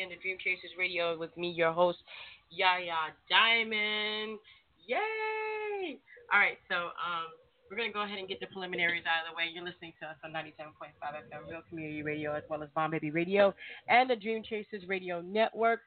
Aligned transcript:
In 0.00 0.08
to 0.08 0.16
Dream 0.16 0.36
Chasers 0.40 0.72
Radio 0.78 1.18
with 1.18 1.36
me, 1.36 1.50
your 1.50 1.72
host, 1.72 1.98
Yaya 2.48 3.12
Diamond. 3.28 4.38
Yay! 4.86 6.00
All 6.32 6.40
right, 6.40 6.56
so 6.68 6.96
um, 6.96 7.28
we're 7.68 7.76
going 7.76 7.90
to 7.90 7.92
go 7.92 8.02
ahead 8.02 8.18
and 8.18 8.26
get 8.26 8.40
the 8.40 8.46
preliminaries 8.46 9.04
out 9.04 9.28
of 9.28 9.32
the 9.32 9.36
way. 9.36 9.52
You're 9.52 9.64
listening 9.64 9.92
to 10.00 10.08
us 10.08 10.16
on 10.24 10.32
97.5 10.32 10.96
FM 11.04 11.50
Real 11.50 11.60
Community 11.68 12.02
Radio 12.02 12.32
as 12.34 12.42
well 12.48 12.62
as 12.62 12.68
Bomb 12.74 12.92
Baby 12.92 13.10
Radio 13.10 13.54
and 13.88 14.08
the 14.08 14.16
Dream 14.16 14.42
Chasers 14.42 14.88
Radio 14.88 15.20
Network. 15.20 15.80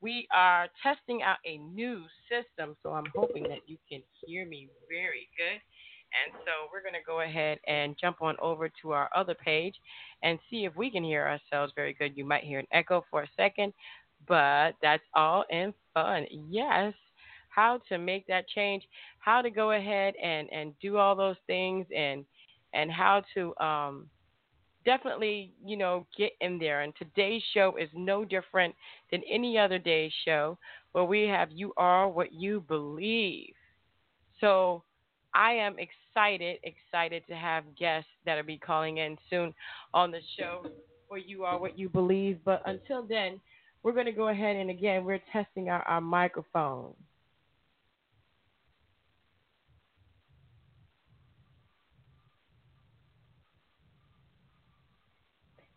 We 0.00 0.28
are 0.32 0.68
testing 0.82 1.22
out 1.22 1.38
a 1.44 1.58
new 1.58 2.04
system, 2.30 2.76
so 2.82 2.92
I'm 2.92 3.10
hoping 3.14 3.42
that 3.44 3.66
you 3.66 3.78
can 3.90 4.02
hear 4.24 4.46
me 4.46 4.68
very 4.88 5.28
good. 5.36 5.60
And 6.24 6.34
so 6.44 6.68
we're 6.72 6.82
going 6.82 6.94
to 6.94 7.06
go 7.06 7.20
ahead 7.20 7.58
and 7.66 7.96
jump 8.00 8.22
on 8.22 8.36
over 8.40 8.70
to 8.82 8.92
our 8.92 9.10
other 9.14 9.34
page 9.34 9.74
and 10.22 10.38
see 10.50 10.64
if 10.64 10.74
we 10.76 10.90
can 10.90 11.04
hear 11.04 11.26
ourselves 11.26 11.72
very 11.76 11.92
good. 11.94 12.16
You 12.16 12.24
might 12.24 12.44
hear 12.44 12.58
an 12.58 12.66
echo 12.72 13.04
for 13.10 13.22
a 13.22 13.28
second, 13.36 13.72
but 14.26 14.72
that's 14.82 15.02
all 15.14 15.44
in 15.50 15.74
fun. 15.94 16.26
Yes. 16.48 16.94
How 17.48 17.80
to 17.88 17.98
make 17.98 18.26
that 18.26 18.48
change, 18.48 18.86
how 19.18 19.40
to 19.40 19.50
go 19.50 19.72
ahead 19.72 20.14
and, 20.22 20.48
and 20.52 20.74
do 20.80 20.98
all 20.98 21.16
those 21.16 21.36
things 21.46 21.86
and 21.94 22.24
and 22.74 22.90
how 22.90 23.22
to 23.34 23.56
um, 23.56 24.06
definitely, 24.84 25.52
you 25.64 25.76
know, 25.76 26.06
get 26.16 26.32
in 26.40 26.58
there. 26.58 26.82
And 26.82 26.92
today's 26.96 27.42
show 27.54 27.76
is 27.80 27.88
no 27.94 28.24
different 28.24 28.74
than 29.10 29.22
any 29.30 29.58
other 29.58 29.78
day's 29.78 30.12
show 30.24 30.58
where 30.92 31.04
we 31.04 31.22
have 31.22 31.50
you 31.50 31.72
are 31.76 32.08
what 32.08 32.32
you 32.32 32.60
believe. 32.60 33.54
So 34.40 34.82
I 35.34 35.52
am 35.52 35.72
excited, 35.72 36.05
excited 36.16 36.58
excited 36.64 37.22
to 37.28 37.34
have 37.34 37.64
guests 37.78 38.08
that'll 38.24 38.44
be 38.44 38.58
calling 38.58 38.98
in 38.98 39.18
soon 39.28 39.52
on 39.92 40.10
the 40.10 40.20
show 40.38 40.66
where 41.08 41.20
you 41.20 41.44
are 41.44 41.58
what 41.58 41.78
you 41.78 41.88
believe. 41.88 42.38
But 42.44 42.62
until 42.64 43.02
then, 43.02 43.40
we're 43.82 43.92
going 43.92 44.06
to 44.06 44.12
go 44.12 44.28
ahead 44.28 44.56
and 44.56 44.70
again, 44.70 45.04
we're 45.04 45.20
testing 45.32 45.68
our 45.68 46.00
microphone. 46.00 46.94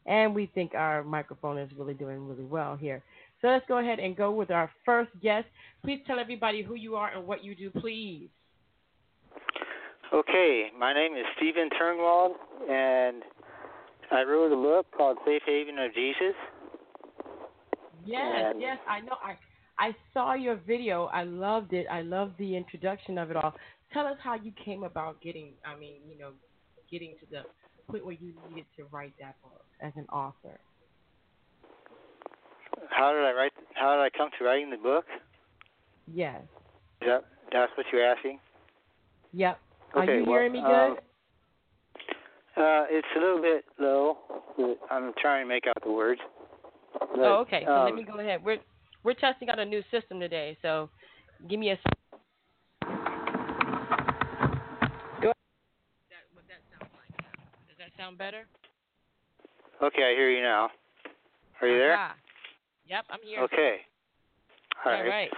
And 0.05 0.33
we 0.33 0.49
think 0.55 0.73
our 0.73 1.03
microphone 1.03 1.59
is 1.59 1.69
really 1.77 1.93
doing 1.93 2.27
really 2.27 2.45
well 2.45 2.75
here. 2.75 3.03
So 3.41 3.47
let's 3.47 3.65
go 3.67 3.77
ahead 3.77 3.99
and 3.99 4.15
go 4.15 4.31
with 4.31 4.49
our 4.49 4.71
first 4.83 5.11
guest. 5.21 5.45
Please 5.83 5.99
tell 6.07 6.19
everybody 6.19 6.63
who 6.63 6.73
you 6.73 6.95
are 6.95 7.13
and 7.13 7.27
what 7.27 7.43
you 7.43 7.53
do, 7.53 7.69
please. 7.69 8.29
Okay, 10.11 10.71
my 10.77 10.91
name 10.91 11.13
is 11.13 11.25
Steven 11.37 11.69
Turnwald, 11.79 12.31
and 12.67 13.21
I 14.11 14.23
wrote 14.23 14.51
a 14.51 14.55
book 14.55 14.87
called 14.97 15.19
Safe 15.23 15.43
Haven 15.45 15.77
of 15.77 15.93
Jesus. 15.93 16.33
Yes, 18.03 18.45
and 18.45 18.59
yes, 18.59 18.79
I 18.89 19.01
know. 19.01 19.17
I 19.23 19.37
I 19.77 19.95
saw 20.11 20.33
your 20.33 20.55
video. 20.55 21.05
I 21.13 21.23
loved 21.23 21.73
it. 21.73 21.85
I 21.91 22.01
loved 22.01 22.39
the 22.39 22.57
introduction 22.57 23.19
of 23.19 23.29
it 23.29 23.37
all. 23.37 23.53
Tell 23.93 24.07
us 24.07 24.17
how 24.23 24.33
you 24.33 24.51
came 24.65 24.83
about 24.83 25.21
getting. 25.21 25.53
I 25.63 25.77
mean, 25.77 25.97
you 26.09 26.17
know, 26.17 26.31
getting 26.89 27.13
to 27.19 27.27
the 27.29 27.43
point 27.91 28.03
where 28.03 28.15
you 28.15 28.33
needed 28.49 28.65
to 28.77 28.85
write 28.91 29.13
that 29.19 29.35
book 29.43 29.63
as 29.79 29.93
an 29.95 30.07
author. 30.11 30.59
How 32.89 33.13
did 33.13 33.23
I 33.25 33.33
write? 33.33 33.51
How 33.75 33.95
did 33.95 34.01
I 34.01 34.09
come 34.17 34.29
to 34.39 34.45
writing 34.45 34.71
the 34.71 34.77
book? 34.77 35.05
Yes. 36.11 36.41
Yep, 37.05 37.25
that's 37.51 37.71
what 37.77 37.85
you're 37.93 38.03
asking. 38.03 38.39
Yep. 39.33 39.59
Okay, 39.97 40.11
Are 40.11 40.15
you 40.19 40.23
well, 40.23 40.33
hearing 40.33 40.51
me 40.53 40.61
good? 40.61 40.91
Um, 40.91 40.97
uh, 42.57 42.83
it's 42.89 43.07
a 43.15 43.19
little 43.19 43.41
bit 43.41 43.65
low. 43.79 44.17
I'm 44.91 45.13
trying 45.19 45.45
to 45.45 45.49
make 45.49 45.65
out 45.67 45.77
the 45.83 45.91
words. 45.91 46.21
But, 46.93 47.19
oh, 47.19 47.39
okay. 47.41 47.63
So 47.65 47.71
um, 47.71 47.85
let 47.85 47.95
me 47.95 48.03
go 48.03 48.19
ahead. 48.19 48.43
We're 48.43 48.59
we're 49.03 49.13
testing 49.13 49.49
out 49.49 49.59
a 49.59 49.65
new 49.65 49.81
system 49.91 50.19
today. 50.19 50.57
So 50.61 50.89
give 51.49 51.59
me 51.59 51.71
a. 51.71 51.77
Go 55.21 55.31
that, 56.09 56.25
what 56.33 56.45
that 56.47 56.61
sounds 56.69 56.91
like. 56.93 57.17
Does 57.67 57.77
that 57.77 57.91
sound 57.97 58.17
better? 58.17 58.45
Okay, 59.81 60.03
I 60.03 60.11
hear 60.11 60.29
you 60.29 60.43
now. 60.43 60.69
Are 61.61 61.67
you 61.67 61.77
there? 61.77 61.95
Ah, 61.97 62.15
yep, 62.85 63.05
I'm 63.09 63.19
here. 63.23 63.41
Okay. 63.43 63.77
All 64.85 64.91
right. 64.91 65.01
All 65.01 65.07
right. 65.07 65.29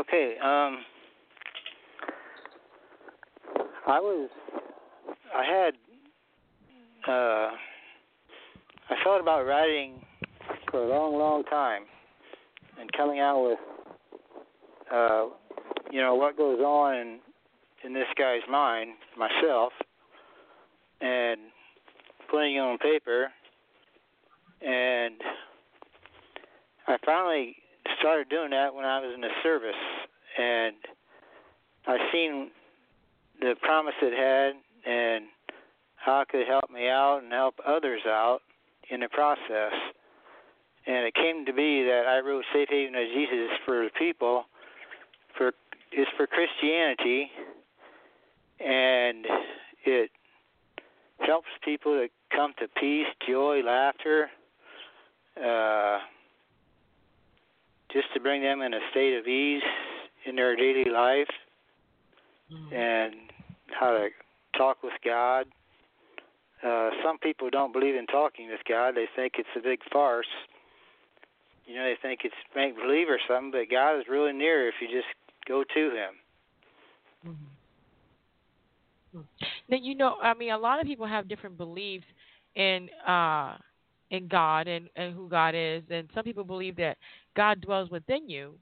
Okay. 0.00 0.36
Um. 0.42 0.84
I 3.86 3.98
was, 3.98 4.30
I 5.34 5.44
had, 5.44 5.74
uh, 7.08 7.50
I 8.90 8.94
thought 9.02 9.20
about 9.20 9.44
writing 9.44 10.00
for 10.70 10.84
a 10.84 10.88
long, 10.88 11.18
long 11.18 11.44
time, 11.44 11.82
and 12.80 12.92
coming 12.92 13.18
out 13.18 13.42
with, 13.42 13.58
uh, 14.92 15.24
you 15.90 16.00
know, 16.00 16.14
what 16.14 16.36
goes 16.36 16.60
on 16.60 16.94
in 16.96 17.18
in 17.84 17.92
this 17.92 18.06
guy's 18.16 18.42
mind, 18.48 18.90
myself, 19.18 19.72
and 21.00 21.40
putting 22.30 22.54
it 22.54 22.60
on 22.60 22.78
paper, 22.78 23.28
and 24.60 25.16
I 26.86 26.96
finally 27.04 27.56
started 27.98 28.28
doing 28.28 28.50
that 28.50 28.72
when 28.74 28.84
I 28.84 29.00
was 29.00 29.12
in 29.14 29.20
the 29.20 29.34
service, 29.42 29.74
and 30.38 30.76
I 31.86 31.96
seen 32.12 32.50
the 33.42 33.54
promise 33.60 33.94
it 34.00 34.14
had 34.16 34.54
and 34.90 35.24
how 35.96 36.20
it 36.22 36.28
could 36.28 36.46
help 36.46 36.70
me 36.70 36.88
out 36.88 37.20
and 37.22 37.32
help 37.32 37.56
others 37.66 38.02
out 38.06 38.40
in 38.90 39.00
the 39.00 39.08
process. 39.08 39.72
And 40.86 41.06
it 41.06 41.14
came 41.14 41.44
to 41.46 41.52
be 41.52 41.84
that 41.84 42.04
I 42.08 42.20
wrote 42.20 42.44
Safe 42.52 42.68
Haven 42.70 42.94
of 42.94 43.06
Jesus 43.14 43.50
for 43.64 43.84
the 43.84 43.90
people, 43.98 44.44
for 45.36 45.52
is 45.92 46.06
for 46.16 46.26
Christianity, 46.26 47.30
and 48.58 49.26
it 49.84 50.10
helps 51.18 51.48
people 51.64 51.92
to 51.92 52.08
come 52.34 52.54
to 52.58 52.66
peace, 52.80 53.06
joy, 53.28 53.60
laughter, 53.64 54.30
uh, 55.36 55.98
just 57.92 58.06
to 58.14 58.20
bring 58.20 58.42
them 58.42 58.62
in 58.62 58.72
a 58.72 58.80
state 58.90 59.18
of 59.18 59.26
ease 59.26 59.62
in 60.24 60.36
their 60.36 60.56
daily 60.56 60.90
life. 60.90 61.28
Mm-hmm. 62.52 62.74
And 62.74 63.14
how 63.78 63.90
to 63.90 64.08
talk 64.56 64.82
with 64.82 64.92
God. 65.04 65.46
Uh, 66.66 66.90
some 67.04 67.18
people 67.18 67.50
don't 67.50 67.72
believe 67.72 67.96
in 67.96 68.06
talking 68.06 68.48
with 68.48 68.60
God. 68.68 68.94
They 68.94 69.08
think 69.16 69.34
it's 69.38 69.48
a 69.56 69.60
big 69.60 69.80
farce. 69.92 70.26
You 71.66 71.76
know, 71.76 71.84
they 71.84 71.96
think 72.00 72.20
it's 72.24 72.34
make 72.54 72.76
believe 72.76 73.08
or 73.08 73.18
something, 73.28 73.50
but 73.50 73.70
God 73.70 73.98
is 73.98 74.04
really 74.08 74.32
near 74.32 74.68
if 74.68 74.74
you 74.80 74.88
just 74.88 75.08
go 75.48 75.64
to 75.74 75.80
Him. 75.90 76.14
Mm-hmm. 77.28 79.20
Now, 79.68 79.76
you 79.80 79.94
know, 79.94 80.16
I 80.22 80.34
mean, 80.34 80.52
a 80.52 80.58
lot 80.58 80.80
of 80.80 80.86
people 80.86 81.06
have 81.06 81.28
different 81.28 81.56
beliefs 81.56 82.06
in 82.54 82.88
uh, 83.06 83.56
in 84.10 84.28
God 84.28 84.68
and, 84.68 84.88
and 84.96 85.14
who 85.14 85.28
God 85.28 85.54
is, 85.56 85.82
and 85.90 86.08
some 86.14 86.24
people 86.24 86.44
believe 86.44 86.76
that 86.76 86.98
God 87.36 87.60
dwells 87.60 87.90
within 87.90 88.28
you, 88.28 88.54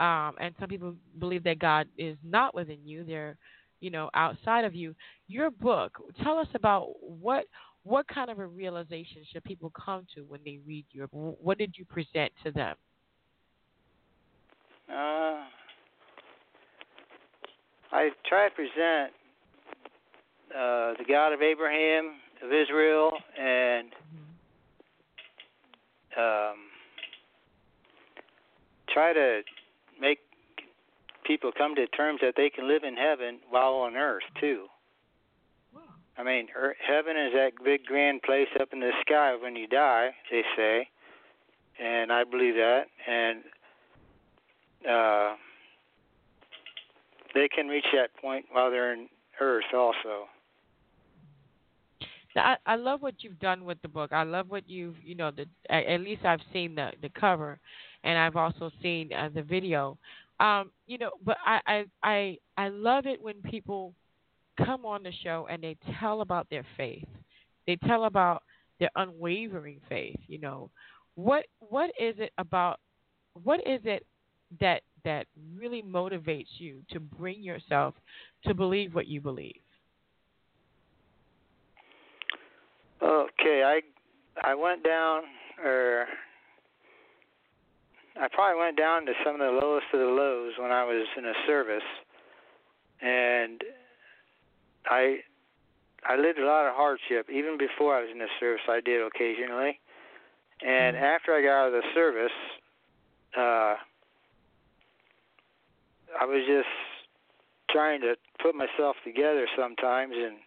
um, 0.00 0.34
and 0.40 0.54
some 0.58 0.68
people 0.68 0.94
believe 1.18 1.44
that 1.44 1.58
God 1.58 1.86
is 1.96 2.16
not 2.24 2.54
within 2.54 2.78
you. 2.84 3.04
They're 3.04 3.36
you 3.80 3.90
know, 3.90 4.10
outside 4.14 4.64
of 4.64 4.74
you. 4.74 4.94
Your 5.26 5.50
book, 5.50 5.98
tell 6.22 6.38
us 6.38 6.48
about 6.54 6.88
what 7.00 7.44
what 7.84 8.06
kind 8.08 8.30
of 8.30 8.38
a 8.38 8.46
realization 8.46 9.22
should 9.32 9.44
people 9.44 9.70
come 9.70 10.06
to 10.14 10.22
when 10.22 10.40
they 10.44 10.58
read 10.66 10.84
your 10.90 11.06
book? 11.08 11.38
What 11.40 11.58
did 11.58 11.74
you 11.76 11.84
present 11.84 12.32
to 12.44 12.50
them? 12.50 12.76
Uh, 14.90 15.44
I 17.92 18.10
try 18.28 18.48
to 18.48 18.54
present 18.54 19.12
uh, 20.50 20.94
the 20.98 21.04
God 21.08 21.32
of 21.32 21.40
Abraham, 21.40 22.16
of 22.42 22.52
Israel, 22.52 23.12
and 23.38 23.88
um, 26.18 26.56
try 28.92 29.12
to 29.12 29.40
make 30.00 30.18
people 31.28 31.52
come 31.56 31.76
to 31.76 31.86
terms 31.88 32.20
that 32.22 32.34
they 32.36 32.50
can 32.50 32.66
live 32.66 32.82
in 32.82 32.96
heaven 32.96 33.38
while 33.50 33.74
on 33.74 33.94
earth 33.94 34.24
too. 34.40 34.66
I 36.16 36.24
mean, 36.24 36.48
heaven 36.84 37.16
is 37.16 37.32
that 37.34 37.52
big 37.64 37.84
grand 37.84 38.22
place 38.22 38.48
up 38.60 38.70
in 38.72 38.80
the 38.80 38.90
sky 39.02 39.36
when 39.40 39.54
you 39.54 39.68
die, 39.68 40.10
they 40.32 40.42
say, 40.56 40.88
and 41.80 42.10
I 42.10 42.24
believe 42.24 42.54
that. 42.54 42.86
And 43.06 43.44
uh, 44.90 45.34
they 47.34 47.48
can 47.48 47.68
reach 47.68 47.84
that 47.92 48.20
point 48.20 48.46
while 48.50 48.68
they're 48.68 48.92
in 48.92 49.08
Earth, 49.40 49.64
also. 49.72 50.26
I, 52.34 52.56
I 52.66 52.76
love 52.76 53.00
what 53.00 53.14
you've 53.20 53.38
done 53.38 53.64
with 53.64 53.80
the 53.82 53.88
book. 53.88 54.12
I 54.12 54.24
love 54.24 54.50
what 54.50 54.68
you've, 54.68 54.96
you 55.04 55.14
know, 55.14 55.30
the 55.30 55.46
at, 55.70 55.86
at 55.86 56.00
least 56.00 56.24
I've 56.24 56.40
seen 56.52 56.74
the 56.74 56.90
the 57.02 57.08
cover, 57.08 57.58
and 58.04 58.18
I've 58.18 58.36
also 58.36 58.70
seen 58.82 59.12
uh, 59.12 59.28
the 59.34 59.42
video. 59.42 59.98
Um, 60.40 60.70
you 60.86 60.98
know, 60.98 61.10
but 61.24 61.36
I, 61.44 61.60
I 61.66 61.84
I 62.02 62.38
I 62.56 62.68
love 62.68 63.06
it 63.06 63.20
when 63.20 63.42
people 63.42 63.94
come 64.64 64.84
on 64.84 65.02
the 65.02 65.12
show 65.22 65.46
and 65.50 65.62
they 65.62 65.76
tell 65.98 66.20
about 66.20 66.48
their 66.50 66.64
faith. 66.76 67.06
They 67.66 67.76
tell 67.86 68.04
about 68.04 68.42
their 68.78 68.90
unwavering 68.96 69.80
faith. 69.88 70.18
You 70.26 70.38
know, 70.38 70.70
what 71.16 71.46
what 71.58 71.90
is 72.00 72.14
it 72.18 72.32
about? 72.38 72.80
What 73.42 73.60
is 73.66 73.80
it 73.84 74.06
that 74.60 74.82
that 75.04 75.26
really 75.56 75.82
motivates 75.82 76.58
you 76.58 76.82
to 76.90 77.00
bring 77.00 77.42
yourself 77.42 77.94
to 78.44 78.54
believe 78.54 78.94
what 78.94 79.06
you 79.06 79.20
believe? 79.20 79.60
Okay, 83.02 83.62
I 83.64 83.80
I 84.42 84.54
went 84.54 84.84
down, 84.84 85.22
or 85.64 86.06
I 88.20 88.28
probably 88.32 88.60
went 88.60 88.76
down 88.76 89.06
to 89.06 89.12
some 89.24 89.34
of 89.34 89.40
the 89.40 89.58
lowest 89.60 89.86
of 89.92 90.00
the 90.00 90.06
lows 90.06 90.52
when 90.58 90.70
I 90.72 90.84
was 90.84 91.06
in 91.16 91.24
a 91.24 91.34
service, 91.46 91.86
and 93.00 93.62
I 94.86 95.18
I 96.04 96.16
lived 96.16 96.38
a 96.38 96.46
lot 96.46 96.66
of 96.66 96.74
hardship 96.74 97.28
even 97.30 97.58
before 97.58 97.96
I 97.96 98.00
was 98.00 98.10
in 98.12 98.18
the 98.18 98.28
service. 98.40 98.62
I 98.68 98.80
did 98.80 99.02
occasionally, 99.02 99.78
and 100.62 100.96
Mm-hmm. 100.96 101.04
after 101.04 101.34
I 101.34 101.42
got 101.42 101.62
out 101.62 101.66
of 101.68 101.72
the 101.74 101.88
service, 101.94 102.32
uh, 103.36 103.76
I 106.20 106.24
was 106.24 106.42
just 106.46 106.68
trying 107.70 108.00
to 108.00 108.16
put 108.42 108.54
myself 108.54 108.96
together 109.04 109.46
sometimes, 109.56 110.14
and 110.16 110.38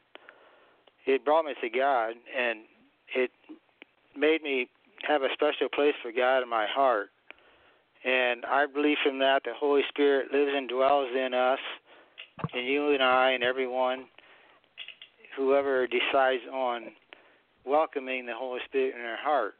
it 1.05 1.23
brought 1.23 1.45
me 1.45 1.53
to 1.61 1.69
God, 1.69 2.15
and 2.37 2.61
it 3.15 3.31
made 4.17 4.41
me 4.41 4.67
have 5.07 5.21
a 5.23 5.29
special 5.33 5.69
place 5.73 5.95
for 6.01 6.11
God 6.11 6.43
in 6.43 6.49
my 6.49 6.65
heart. 6.67 7.09
And 8.03 8.45
I 8.45 8.65
believe 8.65 8.97
from 9.03 9.19
that 9.19 9.43
the 9.43 9.53
Holy 9.55 9.83
Spirit 9.89 10.31
lives 10.33 10.51
and 10.55 10.67
dwells 10.67 11.09
in 11.15 11.33
us, 11.33 11.59
and 12.53 12.65
you 12.65 12.93
and 12.93 13.03
I 13.03 13.31
and 13.31 13.43
everyone, 13.43 14.05
whoever 15.37 15.87
decides 15.87 16.41
on 16.51 16.91
welcoming 17.65 18.25
the 18.25 18.33
Holy 18.35 18.59
Spirit 18.65 18.95
in 18.95 19.01
their 19.01 19.21
heart. 19.21 19.53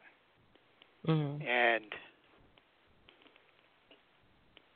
Mm-hmm. 1.07 1.47
And 1.47 1.85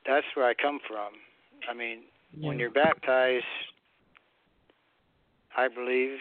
that's 0.06 0.26
where 0.36 0.48
I 0.48 0.54
come 0.54 0.80
from. 0.88 1.14
I 1.70 1.74
mean, 1.74 2.04
when 2.40 2.60
you're 2.60 2.70
baptized, 2.70 3.46
I 5.58 5.68
believe 5.68 6.20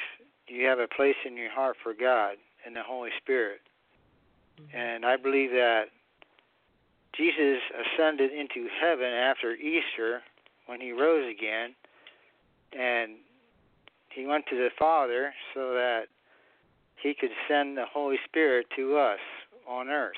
you 0.49 0.67
have 0.67 0.79
a 0.79 0.89
place 0.89 1.17
in 1.27 1.37
your 1.37 1.51
heart 1.51 1.77
for 1.83 1.93
God 1.93 2.37
and 2.65 2.75
the 2.75 2.83
Holy 2.83 3.11
Spirit. 3.21 3.61
And 4.73 5.05
I 5.05 5.17
believe 5.17 5.51
that 5.51 5.87
Jesus 7.17 7.61
ascended 7.73 8.33
into 8.33 8.69
heaven 8.81 9.07
after 9.07 9.55
Easter 9.55 10.23
when 10.67 10.81
he 10.81 10.93
rose 10.93 11.25
again, 11.31 11.75
and 12.73 13.13
he 14.11 14.27
went 14.27 14.45
to 14.51 14.57
the 14.57 14.71
Father 14.79 15.33
so 15.55 15.73
that 15.75 16.05
he 17.03 17.15
could 17.15 17.31
send 17.49 17.77
the 17.77 17.85
Holy 17.93 18.17
Spirit 18.25 18.67
to 18.77 18.97
us 18.97 19.21
on 19.69 19.89
earth. 19.89 20.13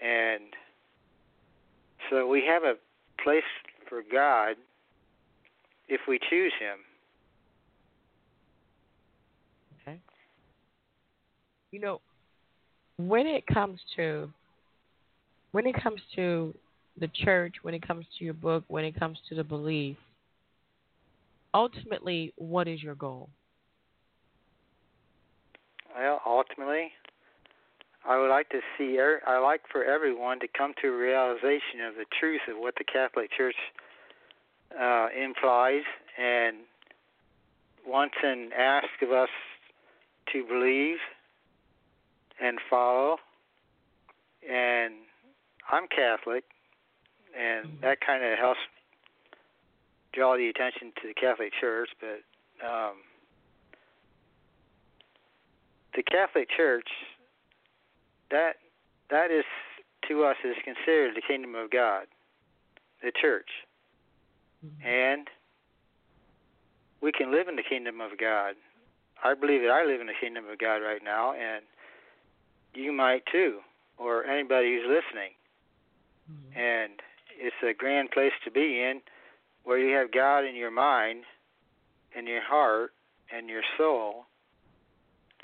And 0.00 0.44
so 2.08 2.26
we 2.26 2.44
have 2.46 2.64
a 2.64 2.74
place 3.22 3.42
for 3.88 4.02
God 4.10 4.56
if 5.88 6.00
we 6.08 6.18
choose 6.30 6.52
him. 6.58 6.78
Okay. 9.82 10.00
You 11.70 11.80
know, 11.80 12.00
when 12.96 13.26
it 13.26 13.44
comes 13.46 13.80
to 13.96 14.30
when 15.52 15.66
it 15.66 15.80
comes 15.82 16.00
to 16.16 16.54
the 16.98 17.08
church, 17.08 17.54
when 17.62 17.74
it 17.74 17.86
comes 17.86 18.06
to 18.18 18.24
your 18.24 18.34
book, 18.34 18.64
when 18.68 18.84
it 18.84 18.98
comes 18.98 19.18
to 19.28 19.34
the 19.34 19.44
belief, 19.44 19.96
ultimately, 21.54 22.32
what 22.36 22.68
is 22.68 22.82
your 22.82 22.94
goal? 22.94 23.28
Well, 25.96 26.20
ultimately, 26.24 26.92
I 28.06 28.18
would 28.18 28.30
like 28.30 28.48
to 28.50 28.60
see. 28.78 28.98
er- 28.98 29.22
I 29.26 29.38
like 29.38 29.62
for 29.70 29.84
everyone 29.84 30.40
to 30.40 30.48
come 30.56 30.72
to 30.82 30.88
a 30.88 30.96
realization 30.96 31.80
of 31.88 31.94
the 31.96 32.06
truth 32.18 32.40
of 32.48 32.56
what 32.58 32.74
the 32.78 32.84
Catholic 32.84 33.30
Church 33.36 33.56
uh, 34.78 35.08
implies, 35.16 35.82
and 36.18 36.58
wants 37.86 38.14
and 38.22 38.52
asks 38.52 38.88
of 39.02 39.10
us 39.10 39.28
to 40.32 40.44
believe 40.46 40.98
and 42.40 42.58
follow. 42.70 43.16
And 44.48 44.94
I'm 45.70 45.86
Catholic, 45.88 46.44
and 47.34 47.66
Mhm. 47.66 47.80
that 47.80 48.00
kind 48.00 48.24
of 48.24 48.38
helps 48.38 48.60
draw 50.12 50.36
the 50.36 50.48
attention 50.48 50.92
to 51.00 51.06
the 51.06 51.14
Catholic 51.14 51.52
Church. 51.54 51.90
But 52.00 52.22
um, 52.60 53.02
the 55.94 56.02
Catholic 56.02 56.50
Church, 56.50 56.88
that 58.30 58.58
that 59.08 59.30
is 59.30 59.44
to 60.08 60.24
us 60.24 60.36
is 60.44 60.56
considered 60.64 61.14
the 61.14 61.22
kingdom 61.22 61.54
of 61.54 61.70
God, 61.70 62.06
the 63.00 63.12
church, 63.12 63.50
and 64.82 65.30
we 67.00 67.12
can 67.12 67.30
live 67.30 67.48
in 67.48 67.56
the 67.56 67.62
kingdom 67.62 68.00
of 68.00 68.18
God. 68.18 68.56
I 69.22 69.34
believe 69.34 69.62
that 69.62 69.70
I 69.70 69.84
live 69.84 70.00
in 70.00 70.06
the 70.06 70.14
kingdom 70.14 70.48
of 70.48 70.58
God 70.58 70.82
right 70.82 71.02
now, 71.02 71.32
and 71.32 71.64
you 72.74 72.92
might 72.92 73.24
too, 73.26 73.60
or 73.98 74.24
anybody 74.24 74.74
who's 74.74 74.86
listening. 74.86 75.32
Mhm. 76.30 76.56
And 76.56 77.02
it's 77.30 77.62
a 77.62 77.74
grand 77.74 78.10
place 78.10 78.32
to 78.44 78.50
be 78.50 78.82
in, 78.82 79.02
where 79.64 79.78
you 79.78 79.94
have 79.96 80.10
God 80.12 80.44
in 80.44 80.54
your 80.54 80.70
mind, 80.70 81.24
in 82.14 82.26
your 82.26 82.42
heart, 82.42 82.92
and 83.30 83.48
your 83.48 83.62
soul. 83.76 84.26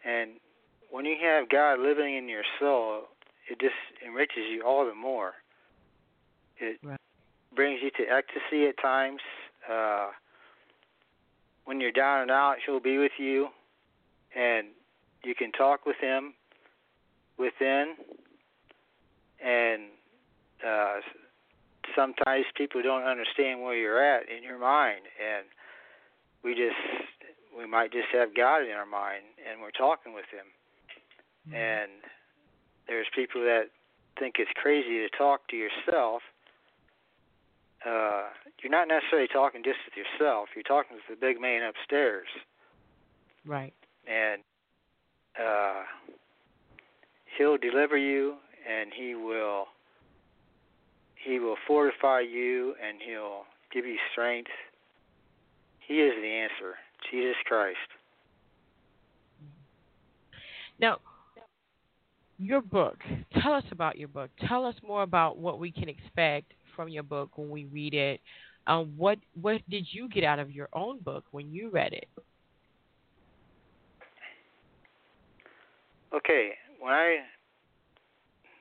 And 0.05 0.41
when 0.91 1.05
you 1.05 1.17
have 1.21 1.49
God 1.49 1.81
living 1.81 2.15
in 2.17 2.29
your 2.29 2.45
soul, 2.59 3.09
it 3.49 3.59
just 3.59 3.75
enriches 4.05 4.47
you 4.51 4.63
all 4.63 4.87
the 4.87 4.95
more. 4.95 5.35
It 6.59 6.81
Right. 6.83 7.01
brings 7.53 7.83
you 7.83 7.91
to 7.91 8.05
ecstasy 8.11 8.67
at 8.67 8.79
times. 8.79 9.23
Uh, 9.69 10.13
when 11.65 11.81
you're 11.81 11.93
down 11.93 12.23
and 12.23 12.31
out, 12.31 12.59
He'll 12.65 12.81
be 12.81 12.99
with 12.99 13.19
you, 13.19 13.49
and 14.35 14.69
you 15.25 15.35
can 15.35 15.53
talk 15.53 15.87
with 15.87 15.97
Him 15.99 16.35
within. 17.37 17.97
And 19.41 19.96
uh, 20.65 21.01
sometimes 21.95 22.47
people 22.57 22.83
don't 22.83 23.05
understand 23.05 23.63
where 23.63 23.77
you're 23.77 24.03
at 24.03 24.29
in 24.29 24.43
your 24.43 24.59
mind, 24.59 25.03
and 25.19 25.47
we 26.45 26.55
just 26.55 26.77
we 27.57 27.67
might 27.67 27.91
just 27.93 28.09
have 28.13 28.35
God 28.37 28.63
in 28.63 28.73
our 28.73 28.87
mind, 28.87 29.25
and 29.49 29.61
we're 29.61 29.71
talking 29.71 30.13
with 30.15 30.27
Him 30.31 30.47
and 31.55 31.91
there's 32.89 33.07
people 33.15 33.41
that 33.43 33.65
think 34.19 34.37
it's 34.39 34.51
crazy 34.57 34.99
to 34.99 35.09
talk 35.17 35.47
to 35.49 35.57
yourself. 35.57 36.23
Uh, 37.87 38.25
you're 38.63 38.73
not 38.73 38.89
necessarily 38.89 39.29
talking 39.33 39.63
just 39.63 39.79
with 39.87 39.95
yourself. 39.97 40.49
You're 40.55 40.65
talking 40.65 40.97
with 40.97 41.07
the 41.09 41.21
big 41.25 41.41
man 41.41 41.63
upstairs, 41.63 42.27
Right. 43.45 43.75
and 44.09 44.43
uh, 45.39 45.83
he'll 47.39 47.59
deliver 47.59 47.97
you, 47.97 48.37
and 48.69 48.91
he 48.93 49.15
will 49.15 49.67
he 51.27 51.41
will 51.41 51.57
fortify 51.67 52.21
you, 52.21 52.75
and 52.83 52.99
he'll 53.05 53.43
give 53.73 53.85
you 53.85 53.97
strength. 54.13 54.51
He 55.87 55.95
is 55.95 56.13
the 56.21 56.29
answer, 56.29 56.75
Jesus 57.11 57.37
Christ. 57.45 57.77
Now, 60.79 60.99
your 62.39 62.61
book. 62.61 62.99
Tell 63.41 63.55
us 63.55 63.65
about 63.73 63.99
your 63.99 64.09
book. 64.09 64.31
Tell 64.47 64.65
us 64.65 64.75
more 64.87 65.03
about 65.03 65.39
what 65.39 65.59
we 65.59 65.73
can 65.73 65.89
expect 65.89 66.53
from 66.75 66.89
your 66.89 67.03
book 67.03 67.31
when 67.37 67.51
we 67.51 67.65
read 67.67 67.95
it. 67.95 68.21
Um, 68.67 68.93
what 68.97 69.19
what 69.41 69.63
did 69.71 69.87
you 69.91 70.09
get 70.09 70.25
out 70.25 70.39
of 70.39 70.51
your 70.51 70.69
own 70.73 70.99
book 71.01 71.25
when 71.31 71.51
you 71.53 71.71
read 71.71 71.93
it? 71.93 72.09
Okay, 76.15 76.51
when 76.81 76.93
I 76.93 77.19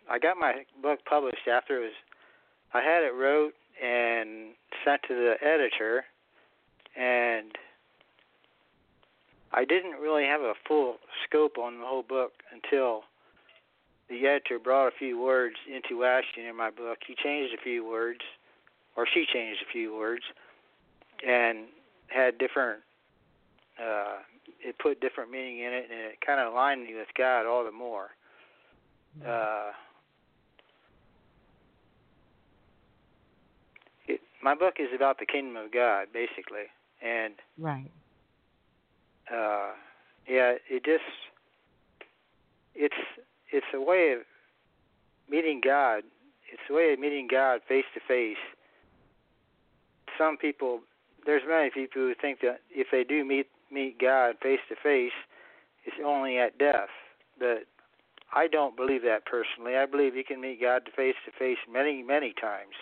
I 0.10 0.20
got 0.20 0.38
my 0.38 0.64
book 0.82 1.00
published 1.10 1.48
after 1.52 1.78
it 1.78 1.86
was 1.86 1.94
I 2.75 2.82
had 2.82 3.03
it 3.03 3.13
wrote 3.15 3.53
and 3.82 4.53
sent 4.84 5.01
to 5.08 5.15
the 5.15 5.36
editor 5.41 6.03
and 6.96 7.51
I 9.51 9.63
didn't 9.63 10.00
really 10.01 10.25
have 10.25 10.41
a 10.41 10.53
full 10.67 10.98
scope 11.24 11.58
on 11.58 11.79
the 11.79 11.86
whole 11.86 12.03
book 12.03 12.34
until 12.51 13.03
the 14.10 14.27
editor 14.27 14.60
brought 14.60 14.88
a 14.88 14.91
few 14.98 15.20
words 15.20 15.55
into 15.74 16.03
action 16.03 16.44
in 16.44 16.55
my 16.55 16.70
book. 16.70 17.00
He 17.08 17.15
changed 17.15 17.53
a 17.53 17.62
few 17.62 17.88
words, 17.88 18.20
or 18.96 19.08
she 19.12 19.25
changed 19.32 19.62
a 19.67 19.72
few 19.72 19.96
words, 19.96 20.24
and 21.25 21.65
had 22.08 22.38
different. 22.38 22.82
Uh, 23.82 24.17
it 24.60 24.77
put 24.79 25.00
different 25.00 25.32
meaning 25.32 25.60
in 25.60 25.74
it, 25.74 25.86
and 25.89 26.00
it 26.00 26.17
kind 26.25 26.39
of 26.39 26.53
aligned 26.53 26.84
me 26.84 26.94
with 26.94 27.08
God 27.17 27.46
all 27.46 27.63
the 27.63 27.72
more. 27.72 28.10
Uh, 29.25 29.72
it, 34.08 34.22
my 34.46 34.54
book 34.54 34.75
is 34.78 34.90
about 34.96 35.18
the 35.18 35.25
kingdom 35.25 35.58
of 35.58 35.74
God, 35.74 36.10
basically, 36.14 36.70
and 37.02 37.34
right. 37.58 37.90
Uh, 39.30 39.72
yeah, 40.30 40.54
it 40.70 40.86
just 40.86 41.04
it's 42.75 42.94
it's 43.52 43.66
a 43.74 43.82
way 43.82 44.14
of 44.14 44.20
meeting 45.28 45.62
God. 45.66 46.04
It's 46.54 46.62
a 46.70 46.74
way 46.74 46.94
of 46.94 47.00
meeting 47.00 47.28
God 47.30 47.62
face 47.68 47.86
to 47.96 48.00
face. 48.08 48.38
Some 50.16 50.38
people, 50.38 50.82
there's 51.25 51.42
many 51.48 51.72
people 51.72 52.04
who 52.04 52.14
think 52.14 52.42
that 52.42 52.60
if 52.70 52.88
they 52.92 53.04
do 53.04 53.25
meet 53.25 53.48
meet 53.72 54.00
God 54.00 54.36
face 54.44 54.60
to 54.70 54.75
face, 54.75 55.18
it's 55.86 55.98
only 56.06 56.38
at 56.38 56.60
death. 56.60 56.94
But 57.40 57.66
I 58.32 58.46
don't 58.46 58.78
believe 58.78 59.02
that 59.02 59.25
personally. 59.25 59.75
I 59.75 59.88
believe 59.88 60.16
you 60.16 60.24
can 60.24 60.40
meet 60.40 60.62
God 60.62 60.84
face 60.96 61.16
to 61.25 61.32
face 61.32 61.58
many, 61.68 62.04
many 62.04 62.32
times 62.40 62.75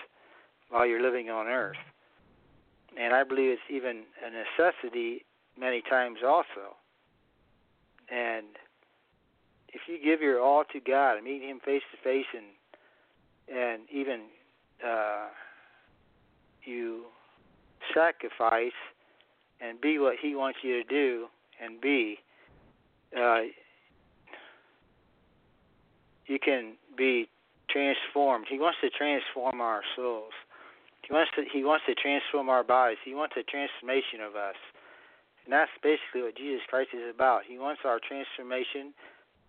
while 0.73 0.87
you're 0.87 1.03
living 1.03 1.29
on 1.29 1.45
earth. 1.45 1.77
And 2.99 3.13
I 3.13 3.23
believe 3.23 3.51
it's 3.51 3.61
even 3.69 4.03
a 4.25 4.29
necessity 4.31 5.23
many 5.59 5.83
times 5.87 6.19
also. 6.25 6.75
And 8.11 8.47
if 9.69 9.81
you 9.87 9.99
give 10.03 10.19
your 10.19 10.41
all 10.41 10.63
to 10.73 10.79
God 10.79 11.17
and 11.17 11.25
meet 11.25 11.43
Him 11.43 11.59
face 11.63 11.83
to 11.91 11.97
face, 12.03 12.25
and 12.35 12.45
and 13.55 13.83
even 13.91 14.21
uh, 14.83 15.27
you 16.63 17.03
sacrifice 17.93 18.71
and 19.61 19.79
be 19.79 19.99
what 19.99 20.15
He 20.19 20.35
wants 20.35 20.59
you 20.63 20.81
to 20.81 20.89
do 20.89 21.27
and 21.63 21.79
be, 21.79 22.17
uh, 23.15 23.41
you 26.25 26.39
can 26.39 26.73
be 26.97 27.29
transformed. 27.69 28.47
He 28.49 28.57
wants 28.57 28.79
to 28.81 28.89
transform 28.89 29.61
our 29.61 29.81
souls. 29.95 30.33
He 31.13 31.15
wants 31.15 31.31
to 31.35 31.43
He 31.53 31.63
wants 31.63 31.85
to 31.85 31.93
transform 31.93 32.49
our 32.49 32.63
bodies. 32.63 32.97
He 33.05 33.13
wants 33.13 33.35
a 33.37 33.43
transformation 33.43 34.19
of 34.25 34.35
us. 34.35 34.57
And 35.45 35.53
that's 35.53 35.69
basically 35.83 36.23
what 36.23 36.35
Jesus 36.35 36.65
Christ 36.67 36.89
is 36.91 37.13
about. 37.13 37.41
He 37.47 37.59
wants 37.59 37.81
our 37.85 37.99
transformation 38.01 38.97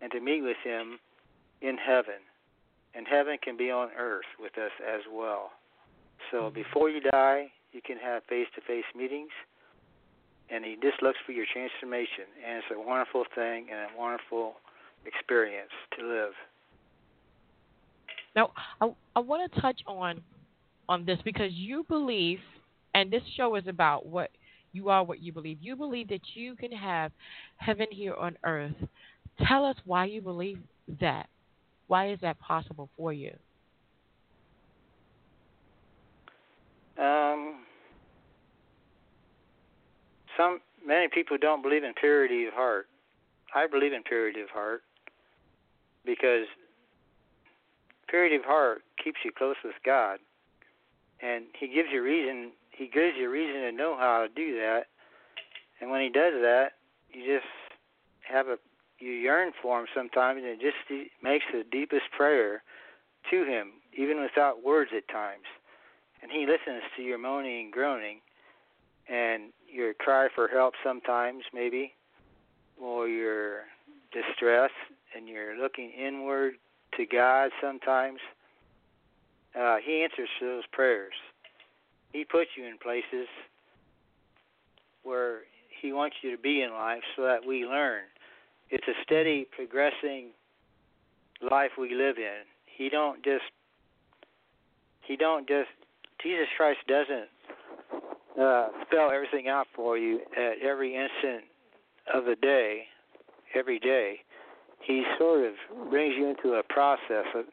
and 0.03 0.13
to 0.13 0.21
meet 0.21 0.43
with 0.43 0.59
Him 0.63 0.99
in 1.63 1.79
heaven. 1.79 2.21
And 2.95 3.07
heaven 3.09 3.39
can 3.43 3.57
be 3.57 3.71
on 3.71 3.89
earth 3.97 4.29
with 4.39 4.59
us 4.59 4.73
as 4.85 5.01
well. 5.11 5.53
So 6.31 6.53
Mm-hmm. 6.53 6.55
before 6.55 6.91
you 6.91 7.01
die, 7.01 7.49
you 7.73 7.81
can 7.81 7.97
have 7.97 8.25
face 8.29 8.47
to 8.57 8.61
face 8.61 8.85
meetings. 8.95 9.33
And 10.51 10.67
He 10.67 10.77
just 10.83 11.03
looks 11.03 11.19
for 11.25 11.33
your 11.33 11.47
transformation. 11.51 12.29
And 12.47 12.59
it's 12.59 12.67
a 12.77 12.79
wonderful 12.79 13.25
thing 13.35 13.69
and 13.73 13.89
a 13.89 13.99
wonderful 13.99 14.61
experience 15.07 15.73
to 15.99 16.07
live. 16.07 16.37
Now, 18.37 18.51
I, 18.83 18.91
I 19.17 19.21
want 19.21 19.51
to 19.51 19.61
touch 19.63 19.81
on 19.87 20.21
on 20.89 21.05
this 21.05 21.19
because 21.25 21.53
you 21.53 21.85
believe, 21.89 22.41
and 22.95 23.11
this 23.11 23.23
show 23.37 23.55
is 23.57 23.67
about 23.67 24.07
what 24.07 24.31
you 24.73 24.89
are, 24.89 25.05
what 25.05 25.21
you 25.21 25.33
believe. 25.33 25.59
You 25.61 25.77
believe 25.77 26.09
that 26.09 26.21
you 26.35 26.57
can 26.57 26.73
have 26.73 27.13
heaven 27.57 27.87
here 27.91 28.15
on 28.15 28.37
earth. 28.45 28.75
Tell 29.47 29.65
us 29.65 29.77
why 29.85 30.07
you 30.07 30.21
believe 30.21 30.59
that. 31.01 31.29
Why 31.87 32.11
is 32.11 32.19
that 32.23 32.39
possible 32.41 32.89
for 32.97 33.13
you? 33.13 33.33
Um, 36.99 37.57
some 40.37 40.61
many 40.87 41.09
people 41.09 41.37
don't 41.41 41.63
believe 41.63 41.85
in 41.85 41.93
purity 41.95 42.47
of 42.47 42.55
heart. 42.55 42.87
I 43.55 43.67
believe 43.67 43.93
in 43.93 44.03
purity 44.03 44.41
of 44.41 44.49
heart 44.51 44.83
because 46.05 46.47
purity 48.09 48.37
of 48.37 48.45
heart 48.45 48.83
keeps 49.03 49.19
you 49.25 49.31
close 49.37 49.57
with 49.65 49.75
God, 49.85 50.19
and 51.21 51.45
He 51.59 51.69
gives 51.69 51.89
you 51.93 52.03
reason. 52.03 52.53
He 52.71 52.87
gives 52.87 53.17
you 53.19 53.31
reason 53.31 53.63
to 53.63 53.73
know 53.73 53.97
how 53.97 54.23
to 54.23 54.29
do 54.29 54.57
that, 54.57 54.87
and 55.81 55.91
when 55.91 56.01
He 56.01 56.09
does 56.09 56.35
that, 56.43 56.73
you 57.13 57.25
just 57.25 57.47
have 58.29 58.49
a 58.49 58.57
you 58.99 59.11
yearn 59.11 59.53
for 59.61 59.81
Him 59.81 59.87
sometimes, 59.95 60.39
and 60.39 60.47
it 60.47 60.61
just 60.61 61.11
makes 61.23 61.45
the 61.53 61.65
deepest 61.71 62.05
prayer 62.17 62.63
to 63.31 63.45
Him, 63.45 63.73
even 63.97 64.21
without 64.21 64.65
words 64.65 64.91
at 64.97 65.09
times 65.09 65.47
and 66.25 66.33
he 66.33 66.47
listens 66.47 66.83
to 66.97 67.03
your 67.03 67.19
moaning 67.19 67.65
and 67.65 67.73
groaning 67.73 68.21
and 69.09 69.53
your 69.71 69.93
cry 69.93 70.29
for 70.35 70.49
help 70.49 70.73
sometimes 70.83 71.45
maybe 71.53 71.93
or 72.81 73.07
your 73.07 73.61
distress 74.11 74.71
and 75.15 75.29
you're 75.29 75.57
looking 75.59 75.91
inward 75.91 76.55
to 76.97 77.05
God 77.05 77.51
sometimes 77.61 78.21
uh, 79.59 79.77
he 79.85 80.03
answers 80.03 80.29
to 80.41 80.47
those 80.47 80.65
prayers 80.73 81.15
he 82.13 82.25
puts 82.25 82.51
you 82.57 82.65
in 82.65 82.79
places 82.79 83.29
where 85.03 85.41
he 85.81 85.93
wants 85.93 86.17
you 86.23 86.35
to 86.35 86.41
be 86.41 86.63
in 86.63 86.73
life 86.73 87.03
so 87.17 87.23
that 87.23 87.41
we 87.47 87.65
learn 87.65 88.03
it's 88.71 88.87
a 88.89 89.03
steady 89.05 89.47
progressing 89.55 90.31
life 91.51 91.71
we 91.79 91.95
live 91.95 92.17
in 92.17 92.43
he 92.67 92.89
don't 92.89 93.23
just 93.25 93.45
he 95.03 95.17
don't 95.17 95.47
just 95.47 95.69
Jesus 96.25 96.47
Christ 96.57 96.79
doesn't 96.89 97.29
uh, 98.41 98.69
spell 98.87 99.11
everything 99.13 99.49
out 99.49 99.67
for 99.77 99.99
you 99.99 100.21
at 100.37 100.55
every 100.63 100.95
instant 100.95 101.45
of 102.13 102.25
the 102.25 102.35
day, 102.41 102.85
every 103.55 103.79
day. 103.79 104.21
He 104.81 105.05
sort 105.19 105.45
of 105.45 105.91
brings 105.91 106.15
you 106.17 106.29
into 106.29 106.55
a 106.55 106.63
process. 106.63 107.27
Of, 107.35 107.45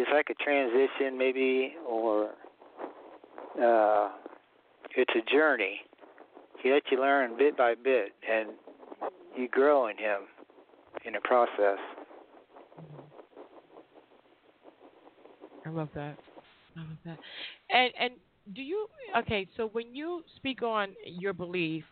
it's 0.00 0.10
like 0.12 0.28
a 0.30 0.42
transition, 0.42 1.18
maybe, 1.18 1.74
or 1.86 2.30
uh, 3.62 4.10
it's 4.96 5.12
a 5.14 5.30
journey. 5.30 5.80
He 6.62 6.70
lets 6.70 6.86
you 6.90 7.00
learn 7.00 7.36
bit 7.36 7.56
by 7.56 7.74
bit, 7.74 8.12
and 8.28 8.50
you 9.36 9.48
grow 9.48 9.88
in 9.88 9.98
Him 9.98 10.22
in 11.04 11.12
the 11.12 11.20
process. 11.20 11.78
I 15.66 15.68
love 15.68 15.88
that. 15.94 16.16
I 16.76 16.80
love 16.80 16.98
that. 17.04 17.18
And 17.70 17.92
and 18.00 18.12
do 18.54 18.62
you 18.62 18.86
okay? 19.18 19.46
So 19.56 19.68
when 19.72 19.94
you 19.94 20.22
speak 20.36 20.62
on 20.62 20.88
your 21.04 21.34
belief, 21.34 21.84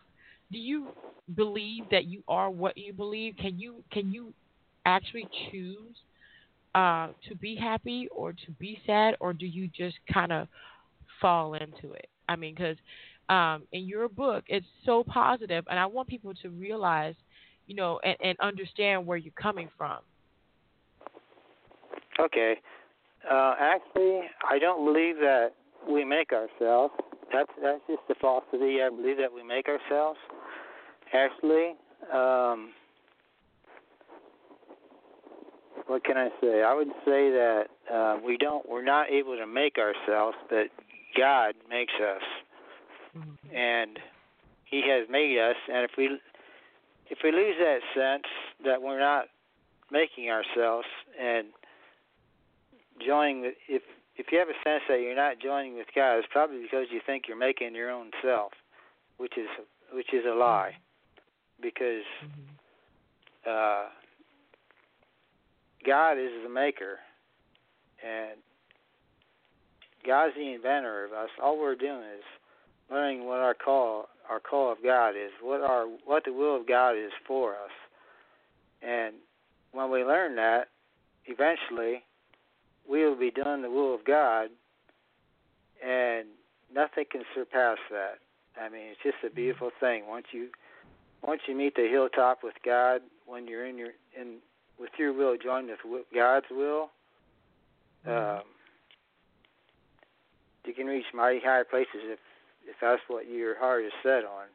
do 0.51 0.57
you 0.57 0.87
believe 1.35 1.83
that 1.91 2.05
you 2.05 2.23
are 2.27 2.49
what 2.49 2.75
you 2.77 2.91
believe? 2.91 3.35
Can 3.39 3.59
you 3.59 3.83
can 3.91 4.11
you 4.11 4.33
actually 4.85 5.27
choose 5.51 5.95
uh, 6.75 7.09
to 7.27 7.35
be 7.35 7.55
happy 7.55 8.07
or 8.11 8.31
to 8.33 8.51
be 8.59 8.79
sad, 8.85 9.15
or 9.19 9.33
do 9.33 9.45
you 9.45 9.67
just 9.67 9.97
kind 10.11 10.31
of 10.31 10.47
fall 11.21 11.55
into 11.55 11.93
it? 11.93 12.07
I 12.27 12.35
mean, 12.35 12.55
because 12.55 12.77
um, 13.29 13.63
in 13.71 13.85
your 13.85 14.07
book, 14.09 14.43
it's 14.47 14.65
so 14.85 15.03
positive, 15.03 15.65
and 15.69 15.79
I 15.79 15.85
want 15.85 16.07
people 16.07 16.33
to 16.41 16.49
realize, 16.49 17.15
you 17.67 17.75
know, 17.75 17.99
and, 18.03 18.15
and 18.23 18.39
understand 18.39 19.05
where 19.05 19.17
you're 19.17 19.33
coming 19.33 19.69
from. 19.77 19.99
Okay. 22.19 22.55
Uh, 23.29 23.55
actually, 23.59 24.21
I 24.49 24.59
don't 24.59 24.85
believe 24.85 25.15
that 25.17 25.49
we 25.89 26.03
make 26.03 26.31
ourselves. 26.31 26.93
That's 27.31 27.51
that's 27.61 27.81
just 27.87 28.01
a 28.09 28.15
falsity. 28.19 28.81
I 28.81 28.89
believe 28.89 29.17
that 29.17 29.31
we 29.31 29.43
make 29.43 29.67
ourselves. 29.67 30.19
Actually, 31.13 31.75
um, 32.13 32.71
what 35.89 36.03
can 36.03 36.17
I 36.17 36.29
say? 36.39 36.61
I 36.61 36.75
would 36.75 36.89
say 37.03 37.31
that 37.31 37.63
uh, 37.91 38.17
we 38.23 38.37
don't. 38.37 38.69
We're 38.69 38.83
not 38.83 39.09
able 39.09 39.35
to 39.35 39.47
make 39.47 39.77
ourselves, 39.79 40.37
but 40.49 40.67
God 41.17 41.55
makes 41.69 41.93
us, 41.95 42.21
Mm-hmm. 43.17 43.55
and 43.55 43.97
He 44.65 44.83
has 44.87 45.07
made 45.09 45.39
us. 45.39 45.55
And 45.67 45.83
if 45.83 45.91
we 45.97 46.19
if 47.09 47.17
we 47.23 47.31
lose 47.31 47.55
that 47.57 47.79
sense 47.95 48.29
that 48.63 48.83
we're 48.83 48.99
not 48.99 49.25
making 49.91 50.29
ourselves 50.29 50.85
and 51.19 51.47
joining 53.03 53.41
with 53.41 53.55
if 53.67 53.81
if 54.15 54.27
you 54.31 54.37
have 54.37 54.49
a 54.49 54.59
sense 54.63 54.83
that 54.89 55.01
you're 55.01 55.15
not 55.15 55.39
joining 55.41 55.73
with 55.75 55.87
God, 55.95 56.17
it's 56.17 56.27
probably 56.31 56.61
because 56.61 56.85
you 56.91 57.01
think 57.03 57.23
you're 57.27 57.35
making 57.35 57.73
your 57.73 57.89
own 57.89 58.11
self, 58.21 58.51
which 59.17 59.37
is 59.37 59.47
which 59.91 60.13
is 60.13 60.23
a 60.29 60.35
lie, 60.35 60.75
because 61.59 62.03
uh, 63.49 63.85
God 65.85 66.13
is 66.13 66.31
the 66.43 66.49
maker, 66.49 66.99
and 68.05 68.37
God's 70.05 70.35
the 70.35 70.53
inventor 70.53 71.05
of 71.05 71.13
us. 71.13 71.29
All 71.41 71.59
we're 71.59 71.75
doing 71.75 72.03
is 72.17 72.23
learning 72.91 73.25
what 73.25 73.39
our 73.39 73.53
call 73.53 74.07
our 74.29 74.39
call 74.39 74.71
of 74.71 74.77
God 74.83 75.11
is, 75.11 75.31
what 75.41 75.61
our 75.61 75.85
what 76.05 76.25
the 76.25 76.33
will 76.33 76.55
of 76.55 76.67
God 76.67 76.91
is 76.91 77.11
for 77.25 77.53
us. 77.53 77.71
And 78.81 79.15
when 79.71 79.91
we 79.91 80.03
learn 80.03 80.35
that, 80.35 80.69
eventually 81.25 82.03
we 82.89 83.05
will 83.05 83.15
be 83.15 83.31
doing 83.31 83.61
the 83.61 83.69
will 83.69 83.93
of 83.93 84.05
God 84.05 84.49
and 85.85 86.27
nothing 86.73 87.05
can 87.09 87.23
surpass 87.33 87.77
that. 87.91 88.19
I 88.59 88.69
mean, 88.69 88.87
it's 88.91 88.99
just 89.03 89.23
a 89.25 89.33
beautiful 89.33 89.71
thing. 89.79 90.07
Once 90.07 90.27
you 90.31 90.49
once 91.23 91.41
you 91.47 91.55
meet 91.55 91.75
the 91.75 91.87
hilltop 91.89 92.39
with 92.43 92.55
God, 92.65 93.01
when 93.25 93.47
you're 93.47 93.65
in 93.65 93.77
your 93.77 93.91
in 94.19 94.37
with 94.79 94.89
your 94.97 95.13
will 95.13 95.37
joined 95.37 95.69
with 95.85 96.05
God's 96.13 96.45
will, 96.49 96.89
um, 98.07 98.41
you 100.65 100.73
can 100.73 100.85
reach 100.85 101.05
mighty 101.13 101.39
high 101.43 101.63
places 101.63 102.01
if 102.03 102.19
if 102.67 102.75
that's 102.81 103.01
what 103.07 103.27
your 103.27 103.57
heart 103.57 103.83
is 103.83 103.91
set 104.03 104.23
on. 104.23 104.45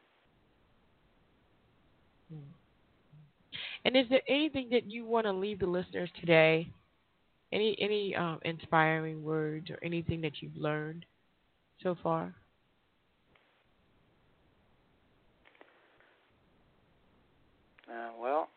And 3.83 3.95
is 3.95 4.05
there 4.09 4.21
anything 4.27 4.69
that 4.71 4.89
you 4.89 5.05
want 5.05 5.27
to 5.27 5.31
leave 5.31 5.59
the 5.59 5.67
listeners 5.67 6.09
today? 6.19 6.67
Any 7.51 7.77
any 7.79 8.15
um, 8.15 8.39
inspiring 8.43 9.23
words 9.23 9.69
or 9.69 9.77
anything 9.83 10.21
that 10.21 10.41
you've 10.41 10.55
learned 10.55 11.05
so 11.83 11.95
far? 12.01 12.33
Uh, 17.87 18.09
well, 18.19 18.49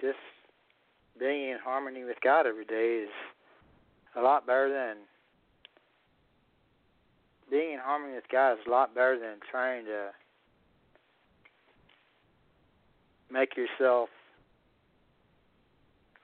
just 0.00 0.18
being 1.18 1.50
in 1.50 1.58
harmony 1.62 2.04
with 2.04 2.18
God 2.22 2.46
every 2.46 2.64
day 2.64 3.04
is 3.04 3.10
a 4.16 4.22
lot 4.22 4.46
better 4.46 4.68
than 4.68 4.96
being 7.50 7.72
in 7.72 7.78
harmony 7.78 8.14
with 8.14 8.28
God 8.30 8.52
is 8.52 8.58
a 8.66 8.70
lot 8.70 8.94
better 8.94 9.18
than 9.18 9.38
trying 9.50 9.84
to 9.86 10.10
make 13.30 13.56
yourself 13.56 14.08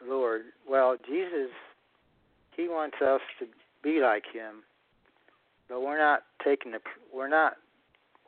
Lord. 0.06 0.42
Well, 0.68 0.96
Jesus, 1.06 1.50
He 2.56 2.68
wants 2.68 2.96
us 3.00 3.20
to 3.38 3.46
be 3.82 4.00
like 4.00 4.24
Him, 4.32 4.62
but 5.68 5.80
we're 5.80 5.98
not 5.98 6.24
taking 6.44 6.72
the 6.72 6.80
we're 7.12 7.28
not 7.28 7.54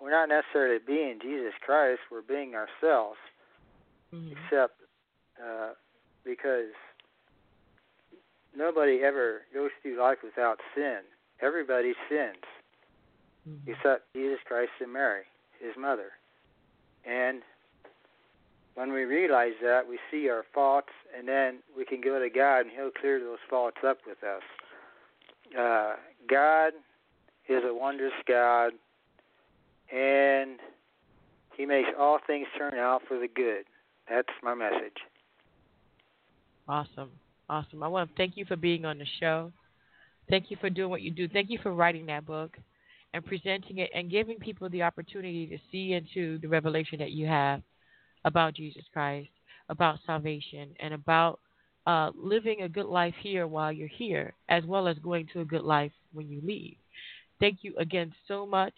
we're 0.00 0.10
not 0.10 0.28
necessarily 0.28 0.78
being 0.84 1.18
Jesus 1.20 1.52
Christ. 1.64 2.00
We're 2.10 2.22
being 2.22 2.54
ourselves, 2.54 3.18
mm-hmm. 4.14 4.32
except 4.32 4.80
uh, 5.42 5.72
because 6.24 6.72
nobody 8.56 9.00
ever 9.02 9.42
goes 9.52 9.70
through 9.82 10.00
life 10.00 10.18
without 10.22 10.58
sin. 10.74 11.00
Everybody 11.40 11.94
sins, 12.08 12.42
mm-hmm. 13.48 13.70
except 13.70 14.12
Jesus 14.14 14.38
Christ 14.46 14.70
and 14.80 14.92
Mary, 14.92 15.24
His 15.60 15.76
mother, 15.76 16.12
and 17.04 17.42
when 18.76 18.92
we 18.92 19.04
realize 19.04 19.54
that, 19.62 19.88
we 19.88 19.98
see 20.10 20.28
our 20.28 20.44
faults, 20.54 20.92
and 21.16 21.26
then 21.26 21.60
we 21.76 21.86
can 21.86 22.02
go 22.02 22.18
to 22.18 22.28
God, 22.28 22.60
and 22.60 22.70
He'll 22.70 22.90
clear 22.90 23.18
those 23.18 23.38
faults 23.48 23.78
up 23.86 23.98
with 24.06 24.18
us. 24.22 24.42
Uh, 25.58 25.94
God 26.28 26.74
is 27.48 27.62
a 27.64 27.74
wondrous 27.74 28.12
God, 28.28 28.72
and 29.90 30.58
He 31.56 31.64
makes 31.64 31.88
all 31.98 32.18
things 32.26 32.46
turn 32.58 32.74
out 32.74 33.00
for 33.08 33.18
the 33.18 33.28
good. 33.28 33.64
That's 34.10 34.28
my 34.42 34.54
message. 34.54 34.98
Awesome. 36.68 37.10
Awesome. 37.48 37.82
I 37.82 37.88
want 37.88 38.10
to 38.10 38.16
thank 38.16 38.36
you 38.36 38.44
for 38.44 38.56
being 38.56 38.84
on 38.84 38.98
the 38.98 39.06
show. 39.20 39.52
Thank 40.28 40.50
you 40.50 40.56
for 40.60 40.68
doing 40.68 40.90
what 40.90 41.02
you 41.02 41.12
do. 41.12 41.28
Thank 41.28 41.50
you 41.50 41.58
for 41.62 41.72
writing 41.72 42.06
that 42.06 42.26
book 42.26 42.56
and 43.14 43.24
presenting 43.24 43.78
it 43.78 43.90
and 43.94 44.10
giving 44.10 44.38
people 44.38 44.68
the 44.68 44.82
opportunity 44.82 45.46
to 45.46 45.58
see 45.70 45.92
into 45.92 46.38
the 46.38 46.48
revelation 46.48 46.98
that 46.98 47.12
you 47.12 47.26
have 47.26 47.62
about 48.24 48.54
Jesus 48.54 48.82
Christ, 48.92 49.30
about 49.68 50.00
salvation, 50.04 50.70
and 50.80 50.92
about 50.92 51.38
uh, 51.86 52.10
living 52.16 52.62
a 52.62 52.68
good 52.68 52.86
life 52.86 53.14
here 53.20 53.46
while 53.46 53.70
you're 53.70 53.86
here, 53.86 54.34
as 54.48 54.64
well 54.64 54.88
as 54.88 54.98
going 54.98 55.28
to 55.32 55.40
a 55.40 55.44
good 55.44 55.62
life 55.62 55.92
when 56.12 56.28
you 56.28 56.40
leave. 56.42 56.76
Thank 57.38 57.58
you 57.62 57.74
again 57.78 58.12
so 58.26 58.44
much, 58.44 58.74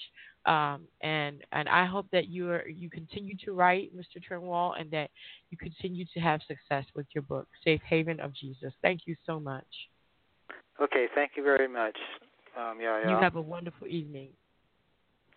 um, 0.49 0.83
and 1.03 1.45
and 1.53 1.69
I 1.69 1.85
hope 1.85 2.07
that 2.13 2.29
you 2.29 2.51
are 2.51 2.67
you 2.67 2.89
continue 2.89 3.37
to 3.45 3.53
write, 3.53 3.93
Mr. 3.95 4.23
Turnwald, 4.27 4.81
and 4.81 4.91
that 4.91 5.11
you 5.51 5.59
continue 5.59 6.07
to 6.15 6.21
have 6.21 6.41
success 6.49 6.85
with 6.95 7.07
your 7.15 7.23
book, 7.23 7.47
Safe 7.63 7.83
Haven 7.87 8.19
of 8.21 8.35
Jesus. 8.35 8.73
Thank 8.83 9.03
you 9.05 9.15
so 9.27 9.39
much. 9.39 9.67
Okay, 10.81 11.07
thank 11.15 11.33
you 11.37 11.43
very 11.43 11.69
much. 11.69 11.97
Um, 12.59 12.79
yeah, 12.81 13.01
yeah. 13.01 13.11
You 13.11 13.17
have 13.17 13.37
a 13.37 13.41
wonderful 13.41 13.87
evening. 13.87 14.31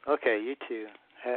Okay, 0.08 0.41
you 0.41 0.56
too. 0.67 0.86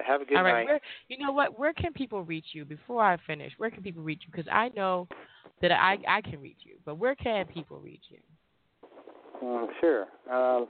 Have 0.07 0.23
a 0.23 0.25
good 0.25 0.39
All 0.39 0.45
right. 0.45 0.53
night. 0.53 0.65
Where, 0.65 0.81
you 1.09 1.19
know 1.19 1.33
what? 1.33 1.59
Where 1.59 1.75
can 1.75 1.93
people 1.93 2.23
reach 2.23 2.47
you 2.53 2.65
before 2.65 3.05
I 3.05 3.19
finish? 3.27 3.53
Where 3.59 3.71
can 3.71 3.83
people 3.83 4.03
reach 4.03 4.23
you? 4.25 4.33
Because 4.33 4.51
I 4.51 4.71
know 4.75 5.09
that 5.61 5.73
I 5.73 5.99
I 6.09 6.21
can 6.23 6.41
reach 6.41 6.59
you, 6.63 6.77
but 6.87 6.97
where 6.97 7.15
can 7.15 7.47
people 7.47 7.81
reach 7.81 8.05
you? 8.09 8.19
Um, 9.47 9.69
sure. 9.81 10.07
Um, 10.33 10.69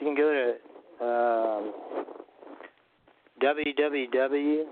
you 0.00 0.06
can 0.06 0.16
go 0.16 0.32
to 0.32 0.54
um, 1.00 1.72
www.fb.com 3.42 4.62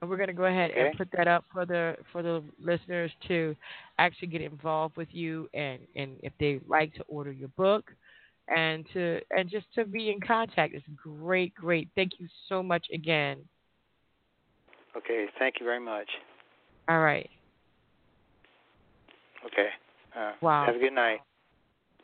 And 0.01 0.09
we're 0.09 0.17
going 0.17 0.27
to 0.27 0.33
go 0.33 0.43
ahead 0.45 0.71
okay. 0.71 0.87
and 0.87 0.97
put 0.97 1.09
that 1.15 1.27
up 1.27 1.45
for 1.51 1.65
the 1.65 1.97
for 2.11 2.23
the 2.23 2.41
listeners 2.63 3.11
to 3.27 3.53
actually 3.97 4.29
get 4.29 4.41
involved 4.41 4.95
with 4.95 5.09
you 5.11 5.49
and 5.53 5.81
and 5.95 6.15
if 6.23 6.31
they 6.39 6.61
like 6.67 6.93
to 6.95 7.03
order 7.03 7.33
your 7.33 7.49
book 7.49 7.91
and 8.47 8.87
to 8.93 9.19
and 9.31 9.49
just 9.49 9.65
to 9.75 9.83
be 9.85 10.09
in 10.09 10.21
contact. 10.21 10.73
It's 10.73 10.85
great, 10.95 11.53
great. 11.53 11.89
Thank 11.95 12.13
you 12.17 12.29
so 12.47 12.63
much 12.63 12.87
again. 12.93 13.39
Okay, 14.97 15.27
thank 15.37 15.55
you 15.59 15.65
very 15.65 15.79
much. 15.79 16.07
All 16.87 16.99
right. 16.99 17.29
Okay. 19.45 19.69
Uh, 20.17 20.31
wow. 20.41 20.65
Have 20.65 20.75
a 20.75 20.79
good 20.79 20.93
night. 20.93 21.19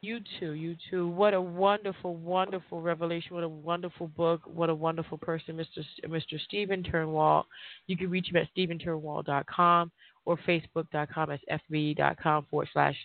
You 0.01 0.19
too, 0.39 0.51
you 0.51 0.75
too. 0.91 1.07
What 1.07 1.33
a 1.33 1.41
wonderful, 1.41 2.15
wonderful 2.15 2.79
revelation. 2.79 3.33
What 3.33 3.43
a 3.43 3.49
wonderful 3.49 4.07
book. 4.09 4.41
What 4.45 4.69
a 4.69 4.75
wonderful 4.75 5.17
person, 5.17 5.57
Mr. 5.57 5.83
Mr. 6.07 6.39
Steven 6.45 6.83
Turnwald. 6.83 7.45
You 7.87 7.97
can 7.97 8.11
reach 8.11 8.29
him 8.29 8.35
at 8.35 8.47
steventurnwald.com 8.55 9.91
or 10.25 10.37
facebook.com 10.47 11.31
as 11.31 11.39
fb.com 11.71 12.45
forward 12.51 12.67
slash 12.71 12.95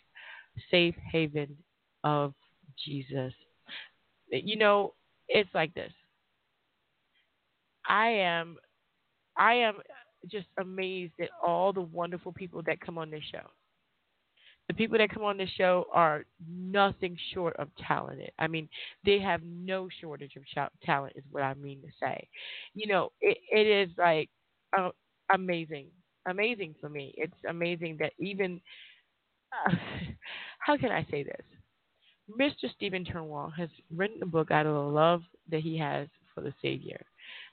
safe 0.71 0.95
haven 1.11 1.57
of 2.05 2.35
Jesus. 2.85 3.33
You 4.31 4.57
know, 4.57 4.93
it's 5.29 5.51
like 5.55 5.73
this. 5.75 5.93
I 7.89 8.09
am, 8.09 8.57
I 9.37 9.55
am 9.55 9.75
just 10.31 10.49
amazed 10.59 11.15
at 11.21 11.31
all 11.45 11.73
the 11.73 11.81
wonderful 11.81 12.33
people 12.33 12.63
that 12.67 12.81
come 12.81 12.99
on 12.99 13.11
this 13.11 13.23
show 13.31 13.47
the 14.71 14.75
people 14.75 14.99
that 14.99 15.11
come 15.11 15.25
on 15.25 15.37
this 15.37 15.51
show 15.59 15.87
are 15.93 16.25
nothing 16.49 17.19
short 17.35 17.57
of 17.57 17.67
talented. 17.77 18.31
I 18.39 18.47
mean, 18.47 18.69
they 19.05 19.19
have 19.19 19.41
no 19.43 19.89
shortage 20.01 20.37
of 20.37 20.45
talent, 20.85 21.15
is 21.17 21.25
what 21.33 21.43
I 21.43 21.55
mean 21.55 21.81
to 21.83 21.89
say. 22.01 22.29
You 22.73 22.87
know, 22.87 23.11
it, 23.21 23.39
it 23.51 23.67
is 23.67 23.91
like 23.99 24.31
uh, 24.79 24.91
amazing, 25.35 25.87
amazing 26.29 26.77
for 26.81 26.89
me. 26.89 27.13
It's 27.17 27.35
amazing 27.49 27.97
that 27.99 28.13
even 28.21 28.61
uh, 29.67 29.75
how 30.61 30.77
can 30.77 30.93
I 30.93 31.05
say 31.11 31.25
this? 31.25 31.45
Mr. 32.41 32.73
Steven 32.73 33.05
Turnwald 33.05 33.53
has 33.59 33.71
written 33.93 34.23
a 34.23 34.27
book 34.27 34.53
out 34.53 34.67
of 34.67 34.75
the 34.75 34.81
love 34.81 35.23
that 35.51 35.63
he 35.63 35.77
has 35.79 36.07
for 36.33 36.43
the 36.43 36.55
Savior 36.63 37.05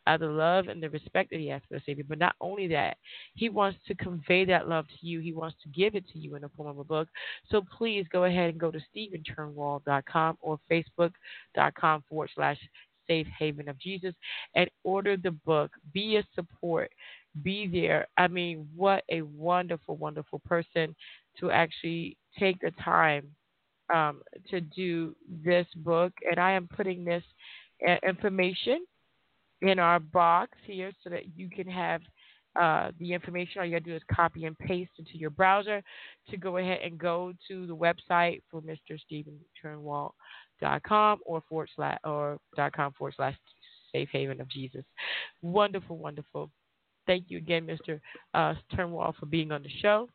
of 0.08 0.22
the 0.22 0.28
love 0.28 0.67
and 0.67 0.82
the 0.82 0.89
respect 0.89 1.30
that 1.32 1.39
he 1.39 1.48
has 1.48 1.62
for 1.67 1.76
the 1.76 1.84
Savior. 1.86 2.06
But 2.08 2.20
not 2.20 2.36
only 2.41 2.67
that, 2.67 2.98
he 3.36 3.50
wants 3.50 3.80
to 3.88 3.96
convey 3.96 4.46
that 4.46 4.67
love 4.67 4.86
to 4.88 5.08
you. 5.08 5.20
He 5.20 5.34
wants 5.34 5.58
to 5.63 5.70
give 5.70 5.96
it 5.96 6.08
to 6.13 6.20
you 6.20 6.36
in 6.36 6.41
the 6.41 6.50
form 6.56 6.70
of 6.70 6.80
a 6.80 6.84
book. 6.84 7.08
So 7.50 7.63
please 7.78 8.06
go 8.12 8.24
ahead 8.26 8.50
and 8.50 8.60
go 8.60 8.72
to 8.72 8.80
steventurnwald.com 8.96 10.38
or 10.41 10.60
facebook.com 10.72 12.04
forward 12.10 12.30
slash 12.36 12.58
safe 13.08 13.28
haven 13.39 13.70
of 13.70 13.80
Jesus 13.80 14.13
and 14.56 14.70
order 14.84 15.17
the 15.17 15.32
book. 15.32 15.72
Be 15.93 16.17
a 16.17 16.24
support. 16.36 16.91
be 17.43 17.67
there. 17.67 18.08
I 18.17 18.28
mean, 18.28 18.67
what 18.76 19.04
a 19.10 19.22
wonderful, 19.22 19.96
wonderful 19.96 20.39
person 20.39 20.96
to 21.39 21.52
actually 21.52 22.17
take 22.39 22.60
the 22.62 22.72
time 22.84 23.28
um, 23.93 24.22
to 24.50 24.60
do 24.60 25.15
this 25.46 25.67
book. 25.78 26.13
And 26.30 26.39
I 26.39 26.52
am 26.52 26.67
putting 26.67 27.06
this 27.06 27.24
uh, 27.88 27.98
information 28.08 28.86
in 29.62 29.80
our 29.80 30.00
box 30.00 30.52
here 30.65 30.91
so 31.04 31.10
that 31.10 31.36
you 31.36 31.50
can 31.50 31.67
have 31.67 32.02
uh, 32.56 32.91
the 33.00 33.13
information. 33.13 33.60
All 33.60 33.65
you 33.65 33.76
got 33.76 33.84
to 33.84 33.91
do 33.91 33.96
is 33.96 34.02
copy 34.12 34.46
and 34.46 34.58
paste 34.58 34.91
into 34.98 35.17
your 35.17 35.30
browser 35.30 35.84
to 36.30 36.38
go 36.38 36.58
ahead 36.58 36.80
and 36.84 36.98
go 36.98 37.34
to 37.48 37.67
the 37.67 37.76
website 37.76 38.41
for 38.50 38.62
Mr. 38.62 39.00
Steven 39.00 39.38
Turnwald.com 39.63 41.20
or 41.26 41.43
forward 41.48 41.70
slash 41.76 42.00
or 42.04 42.38
dot 42.56 42.74
com 42.74 42.93
forward 42.93 43.13
slash 43.15 43.36
safe 43.91 44.10
haven 44.12 44.41
of 44.41 44.50
Jesus. 44.50 44.84
Wonderful, 45.41 45.98
wonderful. 45.98 46.50
Thank 47.06 47.26
you 47.28 47.38
again, 47.38 47.65
Mr. 47.65 48.00
Uh, 48.34 48.56
Turnwald, 48.76 49.15
for 49.15 49.28
being 49.28 49.52
on 49.52 49.63
the 49.63 49.70
show 49.82 50.10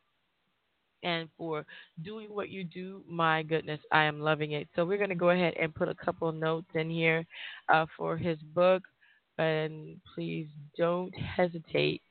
and 1.03 1.29
for 1.37 1.65
doing 2.05 2.29
what 2.29 2.49
you 2.49 2.65
do. 2.65 3.03
My 3.09 3.43
goodness, 3.43 3.81
I 3.91 4.05
am 4.05 4.21
loving 4.21 4.53
it. 4.53 4.69
So 4.77 4.85
we're 4.85 4.99
going 4.99 5.09
to 5.09 5.15
go 5.15 5.31
ahead 5.31 5.55
and 5.61 5.75
put 5.75 5.89
a 5.89 5.95
couple 5.95 6.31
notes 6.33 6.69
in 6.75 6.91
here 6.91 7.25
uh, 7.73 7.87
for 7.97 8.17
his 8.17 8.39
book. 8.55 8.83
And 9.43 10.01
please 10.15 10.47
don't 10.79 11.13
hesitate. 11.15 12.03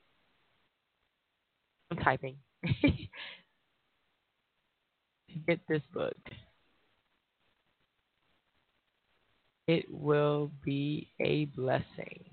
I'm 1.90 1.96
typing. 1.98 2.36
to 2.82 2.90
get 5.46 5.60
this 5.68 5.82
book. 5.94 6.16
It 9.66 9.86
will 9.90 10.50
be 10.64 11.08
a 11.20 11.46
blessing. 11.56 12.24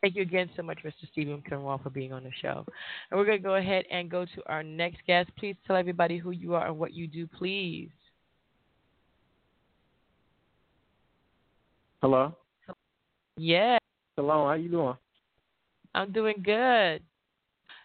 Thank 0.00 0.14
you 0.14 0.22
again 0.22 0.48
so 0.56 0.62
much, 0.62 0.78
Mr. 0.84 1.10
Steven 1.10 1.42
Turnwald, 1.50 1.82
for 1.82 1.90
being 1.90 2.12
on 2.12 2.22
the 2.22 2.30
show. 2.40 2.64
And 3.10 3.18
we're 3.18 3.26
going 3.26 3.38
to 3.38 3.42
go 3.42 3.56
ahead 3.56 3.84
and 3.90 4.08
go 4.08 4.24
to 4.24 4.42
our 4.46 4.62
next 4.62 4.98
guest. 5.06 5.30
Please 5.38 5.56
tell 5.66 5.74
everybody 5.74 6.18
who 6.18 6.30
you 6.30 6.54
are 6.54 6.68
and 6.68 6.78
what 6.78 6.94
you 6.94 7.08
do, 7.08 7.26
please. 7.26 7.90
Hello. 12.00 12.32
Yeah. 13.36 13.77
Hello. 14.18 14.48
How 14.48 14.54
you 14.54 14.68
doing? 14.68 14.96
I'm 15.94 16.10
doing 16.10 16.42
good. 16.42 17.04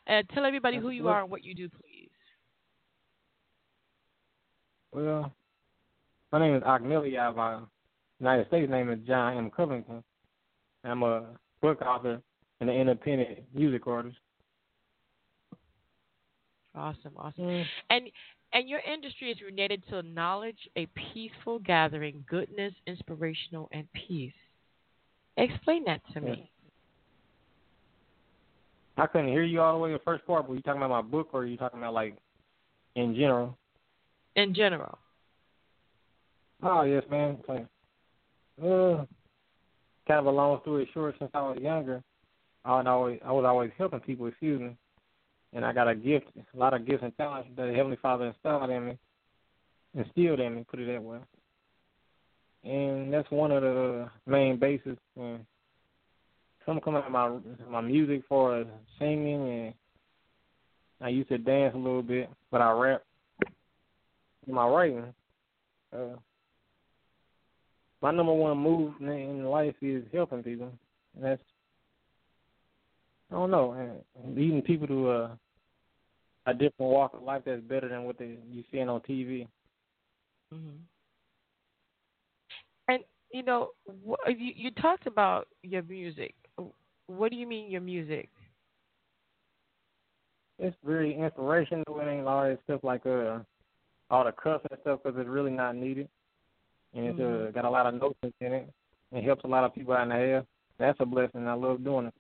And 0.08 0.28
tell 0.34 0.46
everybody 0.46 0.80
who 0.80 0.90
you 0.90 1.08
are 1.08 1.22
and 1.22 1.30
what 1.30 1.44
you 1.44 1.54
do, 1.54 1.70
please. 1.70 2.10
Well, 4.92 5.32
my 6.32 6.40
name 6.40 6.56
is 6.56 6.64
Ahkmeliyah. 6.64 7.36
My 7.36 7.60
United 8.20 8.48
States 8.48 8.72
name 8.72 8.90
is 8.90 8.98
John 9.06 9.38
M. 9.38 9.52
Covington. 9.52 10.04
I'm 10.84 11.04
a 11.04 11.24
book 11.62 11.84
author 11.84 12.20
and 12.62 12.68
an 12.68 12.76
independent 12.78 13.44
music 13.54 13.86
artist. 13.86 14.18
Awesome, 16.74 17.14
awesome. 17.16 17.44
Mm. 17.44 17.66
And 17.92 18.10
and 18.54 18.68
your 18.68 18.80
industry 18.92 19.30
is 19.30 19.38
related 19.46 19.84
to 19.92 20.02
knowledge, 20.02 20.58
a 20.78 20.88
peaceful 21.14 21.60
gathering, 21.60 22.26
goodness, 22.28 22.74
inspirational, 22.88 23.70
and 23.72 23.88
peace. 23.94 24.34
Explain 25.38 25.84
that 25.86 26.02
to 26.14 26.22
me. 26.22 26.50
I 28.98 29.08
couldn't 29.08 29.30
hear 29.30 29.44
you 29.44 29.60
all 29.62 29.74
the 29.74 29.80
way 29.80 29.90
in 29.90 29.94
the 29.94 30.04
first 30.04 30.26
part, 30.28 30.44
but 30.44 30.50
were 30.50 30.56
you 30.56 30.62
talking 30.62 30.82
about 30.82 30.92
my 30.92 31.02
book 31.02 31.30
or 31.34 31.42
are 31.42 31.46
you 31.46 31.58
talking 31.58 31.80
about 31.80 31.94
like 31.94 32.16
in 32.96 33.16
general? 33.16 33.58
In 34.36 34.54
general. 34.54 34.98
Oh 36.62 36.84
yes, 36.84 37.04
man. 37.10 37.38
uh, 37.50 39.06
kind 40.08 40.20
of 40.20 40.26
a 40.26 40.30
long 40.30 40.60
story 40.62 40.88
short, 40.94 41.16
since 41.20 41.32
I 41.34 41.42
was 41.42 41.58
younger, 41.60 42.04
I 42.64 42.72
was 42.78 42.86
always 42.88 43.20
I 43.26 43.32
was 43.32 43.46
always 43.46 43.72
helping 43.78 44.00
people. 44.00 44.28
Excuse 44.28 44.62
me, 44.62 44.76
and 45.54 45.66
I 45.66 45.74
got 45.74 45.88
a 45.88 45.96
gift, 45.96 46.28
a 46.38 46.58
lot 46.58 46.74
of 46.74 46.86
gifts 46.86 47.04
and 47.04 47.16
talents 47.18 47.50
that 47.58 47.66
the 47.66 47.74
Heavenly 47.74 47.98
Father 48.02 48.26
installed 48.28 48.70
in 48.70 48.86
me, 48.86 48.98
instilled 49.96 50.40
in 50.40 50.56
me. 50.56 50.66
Put 50.70 50.80
it 50.80 50.88
that 50.88 51.04
way. 51.04 51.18
And 52.64 53.14
that's 53.14 53.30
one 53.30 53.52
of 53.52 53.62
the 53.62 54.10
main 54.26 54.58
bases. 54.58 54.98
And 55.18 55.46
some 56.66 56.80
come 56.80 56.96
out 56.96 57.06
of 57.06 57.12
my 57.12 57.38
my 57.70 57.82
music 57.82 58.24
for 58.30 58.66
singing, 59.00 59.50
and 59.50 59.74
I 61.02 61.10
used 61.10 61.30
to 61.30 61.38
dance 61.38 61.74
a 61.76 61.78
little 61.78 62.04
bit, 62.04 62.30
but 62.52 62.62
I 62.62 62.72
rap. 62.72 63.04
In 64.48 64.54
my 64.54 64.68
writing, 64.68 65.14
uh, 65.94 66.18
my 68.02 68.12
number 68.12 68.34
one 68.34 68.58
move 68.58 68.94
in 69.00 69.46
life 69.46 69.76
is 69.82 70.04
helping 70.14 70.44
people. 70.44 70.72
And 71.16 71.24
that's 71.24 71.42
I 73.32 73.36
don't 73.36 73.52
know, 73.52 74.04
leading 74.28 74.62
people 74.62 74.88
to 74.88 75.12
a 75.12 75.40
a 76.46 76.54
different 76.54 76.92
walk 76.92 77.14
of 77.14 77.24
life 77.24 77.44
that's 77.46 77.62
better 77.62 77.88
than 77.88 78.04
what 78.04 78.20
they 78.20 78.38
you 78.52 78.64
seeing 78.72 78.90
on 78.90 79.00
TV. 79.02 79.48
Mm-hmm. 80.54 80.78
And 82.88 83.00
you 83.32 83.44
know, 83.44 83.70
you 84.28 84.52
you 84.56 84.72
talked 84.72 85.08
about 85.08 85.48
your 85.64 85.84
music. 85.84 86.36
What 87.08 87.32
do 87.32 87.38
you 87.38 87.48
mean 87.48 87.72
your 87.72 87.82
music? 87.82 88.30
It's 90.60 90.76
very 90.86 91.16
inspirational. 91.16 91.84
It 92.00 92.08
ain't 92.08 92.28
all 92.28 92.44
that 92.44 92.60
stuff 92.64 92.82
like 92.84 93.06
uh 93.06 93.40
all 94.10 94.26
the 94.26 94.32
cuss 94.32 94.62
and 94.70 94.80
stuff 94.82 95.00
because 95.04 95.20
it's 95.20 95.30
really 95.30 95.52
not 95.52 95.76
needed 95.76 96.08
and 96.94 97.06
it's 97.06 97.20
mm-hmm. 97.20 97.48
uh, 97.48 97.52
got 97.52 97.66
a 97.66 97.70
lot 97.70 97.88
of 97.88 98.00
notes 98.00 98.18
in 98.24 98.54
it. 98.54 98.70
It 99.12 99.24
helps 99.24 99.44
a 99.44 99.48
lot 99.48 99.64
of 99.64 99.74
people 99.74 99.94
out 99.94 100.04
in 100.04 100.10
the 100.10 100.16
air. 100.16 100.46
That's 100.80 100.98
a 101.00 101.06
blessing. 101.06 101.48
I 101.48 101.54
love 101.54 101.84
doing 101.84 102.08
it. 102.08 102.14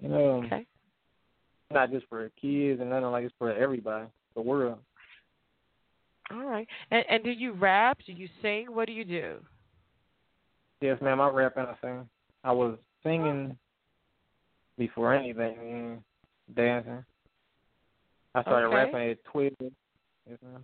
You 0.00 0.08
know, 0.08 0.42
okay. 0.44 0.66
not 1.72 1.90
just 1.90 2.06
for 2.08 2.30
kids 2.40 2.80
and 2.80 2.90
nothing 2.90 3.10
like 3.10 3.24
it's 3.24 3.34
for 3.38 3.52
everybody, 3.52 4.06
the 4.34 4.40
world. 4.40 4.78
All 6.30 6.44
right. 6.44 6.66
And 6.90 7.04
and 7.08 7.24
do 7.24 7.30
you 7.30 7.52
rap? 7.52 7.98
Do 8.06 8.12
you 8.12 8.28
sing? 8.42 8.66
What 8.68 8.86
do 8.86 8.92
you 8.92 9.04
do? 9.04 9.36
Yes, 10.80 10.98
ma'am. 11.00 11.20
I 11.20 11.28
rap 11.30 11.56
and 11.56 11.68
I 11.68 11.74
sing. 11.82 12.08
I 12.44 12.52
was 12.52 12.78
singing 13.02 13.56
before 14.76 15.14
anything, 15.14 16.02
dancing. 16.54 17.04
I 18.34 18.42
started 18.42 18.66
okay. 18.66 18.76
rapping 18.76 19.10
at 19.10 19.24
twelve. 19.24 19.52
Yes, 19.60 20.38
ma'am. 20.42 20.62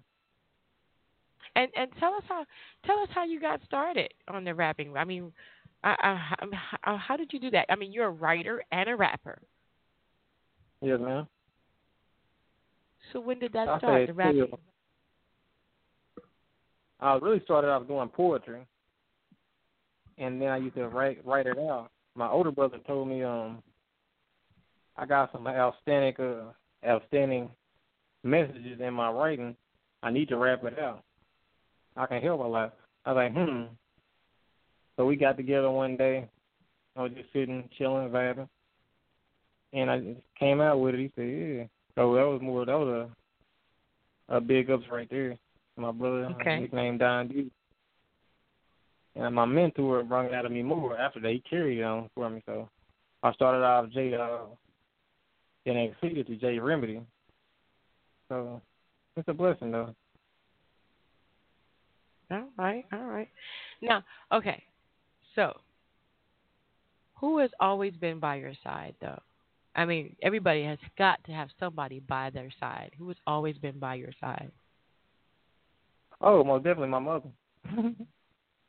And 1.57 1.69
and 1.77 1.91
tell 1.99 2.15
us 2.15 2.23
how 2.29 2.45
tell 2.85 2.99
us 3.01 3.09
how 3.15 3.25
you 3.25 3.41
got 3.41 3.61
started 3.65 4.13
on 4.29 4.45
the 4.45 4.55
rapping. 4.55 4.97
I 4.97 5.05
mean, 5.05 5.33
uh, 5.83 5.95
uh, 6.03 6.17
how, 6.83 6.97
how 6.97 7.17
did 7.17 7.33
you 7.33 7.41
do 7.41 7.51
that? 7.51 7.67
I 7.71 7.77
mean, 7.77 7.93
you're 7.93 8.07
a 8.07 8.11
writer 8.11 8.63
and 8.73 8.89
a 8.89 8.97
rapper. 8.97 9.41
Yes, 10.81 10.99
ma'am. 11.01 11.27
So 13.13 13.21
when 13.21 13.39
did 13.39 13.53
that 13.53 13.69
I 13.69 13.79
start? 13.79 14.07
The 14.09 14.13
rapping. 14.13 14.53
I 17.05 17.17
really 17.17 17.43
started 17.45 17.69
off 17.69 17.87
doing 17.87 18.09
poetry, 18.09 18.67
and 20.17 20.41
then 20.41 20.49
I 20.49 20.57
used 20.57 20.75
to 20.77 20.89
write 20.89 21.25
write 21.25 21.47
it 21.47 21.59
out. 21.59 21.91
My 22.15 22.31
older 22.31 22.51
brother 22.51 22.79
told 22.87 23.09
me 23.09 23.23
um 23.23 23.63
I 24.97 25.05
got 25.05 25.31
some 25.31 25.47
outstanding 25.47 26.15
uh, 26.19 26.53
outstanding 26.87 27.51
messages 28.23 28.81
in 28.81 28.95
my 28.95 29.11
writing. 29.11 29.55
I 30.03 30.11
need 30.11 30.31
to 30.31 30.39
rap 30.39 30.65
it 30.65 30.79
out. 30.79 31.03
I 31.95 32.07
can 32.07 32.23
help 32.23 32.41
a 32.41 32.45
lot. 32.45 32.75
I 33.05 33.13
was 33.13 33.17
like, 33.17 33.35
hmm. 33.35 33.65
So 34.97 35.05
we 35.05 35.17
got 35.17 35.37
together 35.37 35.71
one 35.71 35.99
day. 35.99 36.27
I 36.97 37.03
was 37.03 37.13
just 37.13 37.33
sitting, 37.35 37.69
chilling, 37.77 38.09
vibing, 38.09 38.49
and 39.75 39.91
I 39.91 39.99
just 39.99 40.21
came 40.39 40.63
out 40.63 40.81
with 40.81 40.95
it. 40.95 41.01
He 41.01 41.13
said, 41.17 41.29
"Yeah." 41.29 41.65
So 41.97 42.15
that 42.15 42.27
was 42.27 42.41
more. 42.41 42.65
That 42.65 42.79
was 42.79 43.11
a 44.31 44.37
a 44.37 44.41
big 44.41 44.71
ups 44.71 44.85
right 44.91 45.09
there. 45.11 45.37
My 45.77 45.91
brother, 45.91 46.27
okay. 46.41 46.61
nicknamed 46.61 47.01
Don 47.01 47.29
D. 47.29 47.51
And 49.17 49.35
my 49.35 49.45
mentor 49.45 50.03
brought 50.03 50.27
it 50.27 50.35
out 50.35 50.45
of 50.45 50.53
me 50.53 50.63
more 50.63 50.99
after 50.99 51.21
that. 51.21 51.33
He 51.33 51.43
carried 51.49 51.79
it 51.79 51.83
on 51.83 52.09
for 52.15 52.29
me. 52.31 52.43
So 52.47 52.69
I 53.23 53.33
started 53.33 53.65
off 53.65 53.91
J, 53.91 54.15
uh, 54.15 54.39
then 55.65 55.77
I 55.77 55.81
exceeded 55.81 56.27
to 56.27 56.37
J 56.37 56.59
Remedy. 56.59 57.01
So 58.29 58.61
it's 59.17 59.29
a 59.29 59.35
blessing 59.35 59.71
though. 59.71 59.95
All 62.31 62.49
right, 62.59 62.85
all 62.93 63.05
right. 63.05 63.29
Now, 63.83 64.03
okay. 64.33 64.63
So, 65.35 65.53
who 67.17 67.39
has 67.39 67.51
always 67.61 67.93
been 67.95 68.19
by 68.19 68.37
your 68.37 68.55
side, 68.63 68.95
though? 69.01 69.21
I 69.77 69.85
mean, 69.85 70.17
everybody 70.23 70.65
has 70.65 70.79
got 70.97 71.23
to 71.25 71.33
have 71.33 71.49
somebody 71.59 72.01
by 72.01 72.31
their 72.31 72.51
side. 72.61 72.93
Who 72.99 73.09
has 73.09 73.17
always 73.27 73.57
been 73.59 73.79
by 73.79 73.97
your 73.97 74.13
side? 74.21 74.51
Oh, 76.27 76.43
most 76.43 76.65
definitely 76.65 76.89
my 76.89 76.99
mother. 76.99 77.29
mm. 77.77 77.97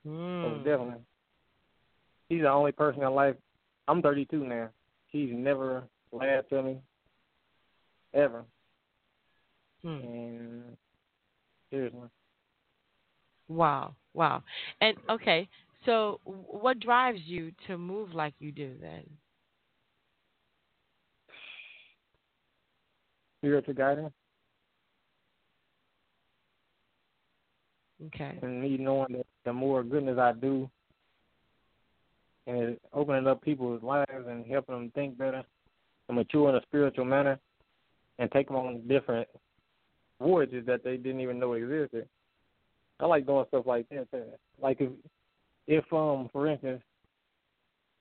Most 0.04 0.66
definitely. 0.66 1.02
She's 2.30 2.42
the 2.42 2.50
only 2.50 2.74
person 2.74 3.02
in 3.02 3.14
life. 3.14 3.36
I'm 3.88 4.02
32 4.02 4.44
now. 4.44 4.70
She's 5.12 5.30
never 5.32 5.84
laughed 6.12 6.52
at 6.52 6.66
me, 6.66 6.80
ever. 8.14 8.44
Hmm. 9.84 9.88
And 9.88 10.78
seriously. 11.70 12.10
Wow, 13.48 13.96
wow. 14.14 14.44
And 14.82 14.98
okay, 15.10 15.48
so 15.86 16.20
what 16.26 16.80
drives 16.80 17.22
you 17.24 17.52
to 17.68 17.78
move 17.78 18.14
like 18.14 18.34
you 18.40 18.52
do 18.52 18.74
then? 18.82 19.04
spiritual 23.46 23.76
guidance. 23.76 24.14
Okay. 28.08 28.38
And 28.42 28.62
me 28.62 28.78
knowing 28.78 29.14
that 29.14 29.26
the 29.46 29.54
more 29.54 29.84
goodness 29.84 30.18
I 30.20 30.34
do, 30.34 30.70
and 32.48 32.78
opening 32.94 33.28
up 33.28 33.42
people's 33.42 33.82
lives 33.82 34.28
and 34.28 34.46
helping 34.46 34.76
them 34.76 34.92
think 34.94 35.18
better 35.18 35.44
and 36.08 36.18
mature 36.18 36.50
in 36.50 36.56
a 36.56 36.62
spiritual 36.64 37.06
manner, 37.06 37.40
and 38.20 38.32
take 38.32 38.48
them 38.48 38.58
on 38.58 38.88
different 38.88 39.28
voyages 40.22 40.66
that 40.66 40.84
they 40.84 40.98
didn't 40.98 41.22
even 41.22 41.40
know 41.40 41.54
existed. 41.54 42.08
I 43.00 43.06
like 43.06 43.26
doing 43.26 43.46
stuff 43.48 43.66
like 43.66 43.88
that. 43.90 44.08
Like 44.62 44.80
if, 44.80 44.92
if 45.68 45.84
um, 45.92 46.30
for 46.32 46.48
instance, 46.48 46.82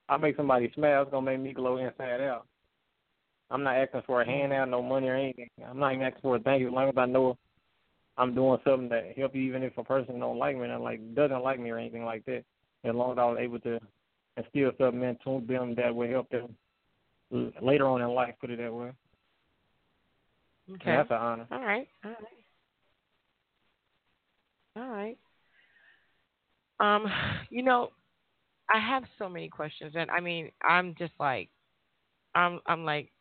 I 0.09 0.16
make 0.18 0.37
somebody 0.37 0.70
smile, 0.74 1.02
it's 1.02 1.11
gonna 1.11 1.26
make 1.26 1.40
me 1.40 1.52
glow 1.52 1.78
inside 1.78 2.20
out. 2.20 2.46
I'm 3.50 3.62
not 3.62 3.76
asking 3.76 4.02
for 4.07 4.22
a 4.22 4.26
handout, 4.26 4.68
no 4.68 4.83
money 4.83 5.09
or 5.09 5.16
anything. 5.16 5.48
I'm 5.66 5.78
not 5.78 5.92
even 5.92 6.07
asking 6.07 6.22
for 6.22 6.37
a 6.37 6.40
thank 6.40 6.61
you. 6.61 6.68
As 6.68 6.74
long 6.74 6.88
as 6.88 6.94
I 6.96 7.07
know 7.07 7.38
I'm 8.16 8.35
doing 8.35 8.59
something 8.64 8.88
that 8.90 9.16
help 9.16 9.35
you, 9.35 9.42
even 9.42 9.62
if 9.62 9.77
a 9.77 9.85
person 9.85 10.20
don't 10.20 10.38
like 10.38 10.57
me 10.57 10.68
and 10.68 10.83
like 10.83 11.14
doesn't 11.14 11.42
like 11.42 11.59
me 11.59 11.70
or 11.70 11.79
anything 11.79 12.05
like 12.05 12.24
that. 12.27 12.44
As 12.85 12.94
long 12.94 13.12
as 13.12 13.18
I 13.18 13.24
was 13.24 13.38
able 13.40 13.59
to 13.61 13.81
instill 14.37 14.72
something 14.79 15.03
into 15.03 15.44
them 15.46 15.74
that 15.77 15.94
would 15.94 16.11
help 16.11 16.29
them 16.31 16.55
later 17.61 17.87
on 17.87 18.03
in 18.03 18.09
life. 18.09 18.35
Put 18.40 18.50
it 18.50 18.59
that 18.59 18.72
way. 18.72 18.92
Okay. 20.70 20.90
And 20.90 20.98
that's 20.98 21.11
an 21.11 21.16
honor. 21.16 21.46
All 21.50 21.61
right. 21.61 21.88
All 22.05 22.11
right. 22.11 22.44
All 24.77 24.88
right. 24.88 25.18
Um, 26.81 27.07
you 27.50 27.62
know, 27.62 27.90
I 28.72 28.79
have 28.79 29.05
so 29.18 29.29
many 29.29 29.48
questions, 29.48 29.92
and 29.96 30.11
I 30.11 30.20
mean, 30.20 30.50
I'm 30.62 30.94
just 30.98 31.12
like, 31.20 31.48
I'm, 32.35 32.61
I'm 32.66 32.85
like, 32.85 33.12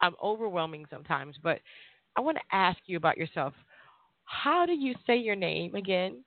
I'm 0.00 0.14
overwhelming 0.22 0.84
sometimes. 0.90 1.36
But 1.42 1.60
I 2.16 2.20
want 2.20 2.36
to 2.36 2.56
ask 2.56 2.78
you 2.86 2.96
about 2.96 3.16
yourself. 3.16 3.54
How 4.24 4.66
do 4.66 4.72
you 4.72 4.94
say 5.06 5.16
your 5.16 5.36
name 5.36 5.74
again? 5.74 6.24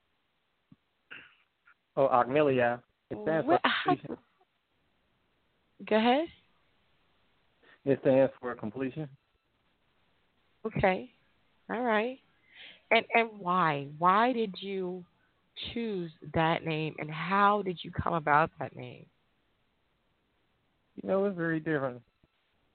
Oh, 1.98 2.08
Ahkmeliyah. 2.08 2.82
It 3.10 3.18
stands 3.24 3.48
What- 3.48 3.62
for 3.62 3.68
how- 3.68 3.96
completion. 3.96 4.18
Go 5.86 5.96
ahead. 5.98 6.28
It 7.86 8.00
stands 8.02 8.34
for 8.40 8.56
completion. 8.56 9.08
Okay. 10.66 11.12
All 11.70 11.82
right. 11.82 12.20
And 12.92 13.06
and 13.14 13.40
why? 13.40 13.88
Why 13.98 14.32
did 14.34 14.56
you 14.62 15.06
choose 15.74 16.12
that 16.34 16.66
name 16.66 16.96
and 17.00 17.10
how 17.10 17.62
did 17.62 17.84
you 17.84 17.92
come 17.92 18.14
about 18.14 18.52
that 18.60 18.76
name? 18.76 19.06
You 21.02 21.08
know, 21.10 21.26
it's 21.26 21.38
very 21.38 21.60
different. 21.60 22.02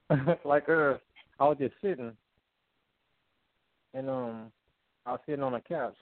like 0.45 0.67
uh, 0.69 0.97
I 1.39 1.47
was 1.47 1.57
just 1.59 1.73
sitting, 1.81 2.15
and 3.93 4.09
um, 4.09 4.51
I 5.05 5.11
was 5.11 5.19
sitting 5.25 5.43
on 5.43 5.55
a 5.55 5.61
couch, 5.61 5.95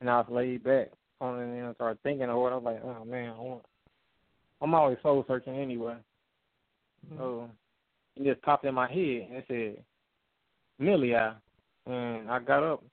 and 0.00 0.08
I 0.08 0.18
was 0.18 0.26
laid 0.30 0.64
back 0.64 0.90
on 1.20 1.38
it, 1.38 1.44
and 1.44 1.66
I 1.66 1.74
started 1.74 2.02
thinking 2.02 2.28
of 2.28 2.38
what 2.38 2.52
I 2.52 2.56
was 2.56 2.64
like, 2.64 2.82
oh 2.84 3.04
man, 3.04 3.34
I 3.36 3.40
want. 3.40 3.62
I'm 4.60 4.74
always 4.74 4.98
soul 5.02 5.24
searching 5.26 5.56
anyway, 5.56 5.96
mm-hmm. 7.06 7.18
so 7.18 7.50
it 8.16 8.24
just 8.24 8.42
popped 8.42 8.64
in 8.64 8.74
my 8.74 8.88
head 8.88 9.28
and 9.32 9.42
said, 9.48 9.84
Milia, 10.80 11.34
and 11.86 12.30
I 12.30 12.38
got 12.40 12.62
up. 12.62 12.84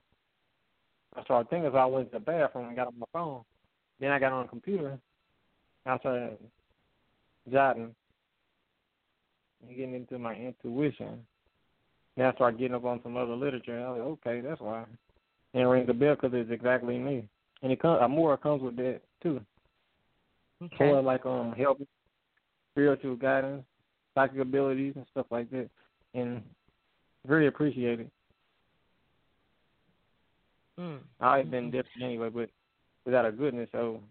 I 1.16 1.24
started 1.24 1.50
thinking, 1.50 1.72
so 1.72 1.78
I 1.78 1.86
went 1.86 2.12
to 2.12 2.20
the 2.20 2.24
bathroom 2.24 2.68
and 2.68 2.76
got 2.76 2.88
on 2.88 3.00
my 3.00 3.06
phone. 3.12 3.42
Then 4.00 4.12
I 4.12 4.20
got 4.20 4.32
on 4.32 4.44
the 4.44 4.50
computer. 4.50 5.00
And 5.86 5.94
I 5.94 5.98
started 5.98 6.38
jotting 7.52 7.94
and 9.68 9.76
getting 9.76 9.96
into 9.96 10.20
my 10.20 10.36
intuition. 10.36 11.26
Then 12.20 12.28
I 12.28 12.34
started 12.34 12.60
getting 12.60 12.76
up 12.76 12.84
on 12.84 13.00
some 13.02 13.16
other 13.16 13.34
literature. 13.34 13.78
And 13.78 13.86
I 13.86 13.92
was 13.92 14.00
like, 14.00 14.36
okay, 14.36 14.42
that's 14.46 14.60
why. 14.60 14.84
And 15.54 15.64
it 15.64 15.66
rings 15.66 15.88
a 15.90 15.94
bell 15.94 16.16
because 16.16 16.32
it's 16.34 16.52
exactly 16.52 17.00
me. 17.00 17.30
And 17.64 17.72
it 17.72 17.82
comes, 17.82 18.02
more 18.10 18.36
comes 18.36 18.62
with 18.62 18.76
that 18.76 19.00
too. 19.24 19.40
Okay. 20.62 20.92
Like 20.92 21.26
um 21.26 21.54
help, 21.54 21.82
spiritual 22.74 23.16
guidance, 23.16 23.64
psychic 24.16 24.40
abilities 24.40 24.94
and 24.98 25.06
stuff 25.12 25.28
like 25.32 25.50
that, 25.52 25.70
and 26.14 26.42
very 27.26 27.48
appreciated. 27.48 28.12
Mm. 30.78 31.00
I've 31.22 31.50
been 31.50 31.72
different 31.72 32.04
anyway, 32.04 32.28
but 32.28 32.50
without 33.06 33.26
a 33.26 33.32
goodness. 33.32 33.70
So 33.72 34.02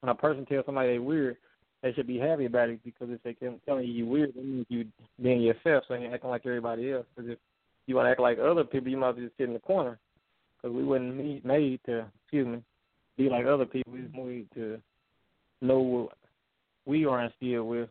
when 0.00 0.10
a 0.10 0.14
person 0.14 0.44
tells 0.44 0.66
somebody 0.66 0.88
they're 0.88 1.02
weird, 1.02 1.38
they 1.82 1.94
should 1.94 2.06
be 2.06 2.18
happy 2.18 2.44
about 2.44 2.68
it 2.68 2.80
because 2.84 3.08
if 3.10 3.22
they 3.22 3.32
keep 3.32 3.64
telling 3.64 3.86
you 3.86 3.92
you're 3.94 4.06
weird, 4.06 4.34
that 4.34 4.44
means 4.44 4.66
you 4.68 4.84
being 5.22 5.40
yourself, 5.40 5.84
so 5.88 5.94
you're 5.94 6.14
acting 6.14 6.28
like 6.28 6.44
everybody 6.44 6.92
else. 6.92 7.06
Because 7.16 7.30
if 7.30 7.38
you 7.86 7.96
want 7.96 8.06
to 8.06 8.10
act 8.10 8.20
like 8.20 8.38
other 8.38 8.64
people, 8.64 8.90
you 8.90 8.96
might 8.96 9.16
just 9.16 9.36
sit 9.36 9.48
in 9.48 9.54
the 9.54 9.60
corner. 9.60 9.98
Because 10.56 10.74
we 10.74 10.84
weren't 10.84 11.14
made, 11.16 11.44
made 11.44 11.80
to, 11.86 12.06
excuse 12.22 12.46
me, 12.46 12.62
be 13.16 13.28
like 13.28 13.46
other 13.46 13.66
people. 13.66 13.92
We 13.92 14.00
made 14.00 14.48
to 14.54 14.80
know 15.60 15.78
what 15.78 16.16
we 16.86 17.04
are 17.06 17.24
instilled 17.24 17.68
with 17.68 17.88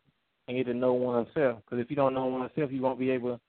and 0.48 0.58
get 0.58 0.66
to 0.66 0.74
know 0.74 0.94
oneself. 0.94 1.60
Because 1.64 1.80
if 1.80 1.90
you 1.90 1.96
don't 1.96 2.14
know 2.14 2.26
oneself, 2.26 2.72
you 2.72 2.82
won't 2.82 3.00
be 3.00 3.12
able 3.12 3.40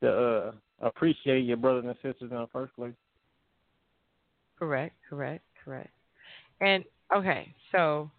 to 0.00 0.10
uh, 0.10 0.52
appreciate 0.80 1.44
your 1.44 1.56
brothers 1.56 1.84
and 1.86 1.94
sisters 1.96 2.30
in 2.30 2.36
the 2.36 2.48
first 2.52 2.74
place. 2.74 2.94
Correct, 4.58 4.94
correct, 5.08 5.44
correct. 5.64 5.90
And 6.60 6.84
okay, 7.14 7.52
so 7.72 8.10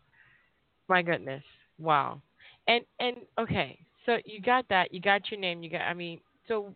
my 0.89 1.01
goodness. 1.01 1.43
Wow. 1.79 2.21
And 2.67 2.83
and 2.99 3.17
okay, 3.39 3.79
so 4.05 4.17
you 4.25 4.41
got 4.41 4.67
that, 4.69 4.93
you 4.93 4.99
got 4.99 5.29
your 5.31 5.39
name, 5.39 5.63
you 5.63 5.69
got 5.69 5.81
I 5.81 5.93
mean, 5.93 6.19
so 6.47 6.73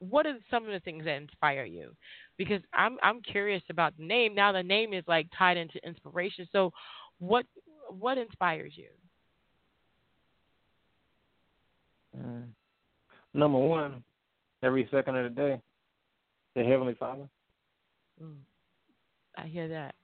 what 0.00 0.26
are 0.26 0.36
some 0.50 0.64
of 0.64 0.72
the 0.72 0.80
things 0.80 1.04
that 1.04 1.16
inspire 1.16 1.64
you? 1.64 1.94
Because 2.36 2.62
I'm 2.72 2.96
I'm 3.02 3.20
curious 3.20 3.62
about 3.70 3.96
the 3.96 4.04
name. 4.04 4.34
Now 4.34 4.50
the 4.50 4.62
name 4.62 4.92
is 4.92 5.04
like 5.06 5.28
tied 5.36 5.56
into 5.56 5.78
inspiration. 5.86 6.48
So 6.52 6.72
what 7.18 7.44
what 7.88 8.18
inspires 8.18 8.72
you? 8.76 8.88
Mm. 12.18 12.48
Number 13.34 13.58
one, 13.58 14.02
every 14.62 14.88
second 14.90 15.16
of 15.16 15.24
the 15.24 15.40
day, 15.40 15.60
the 16.56 16.64
Heavenly 16.64 16.94
Father. 16.94 17.28
Mm. 18.22 18.36
I 19.36 19.46
hear 19.46 19.68
that. 19.68 19.94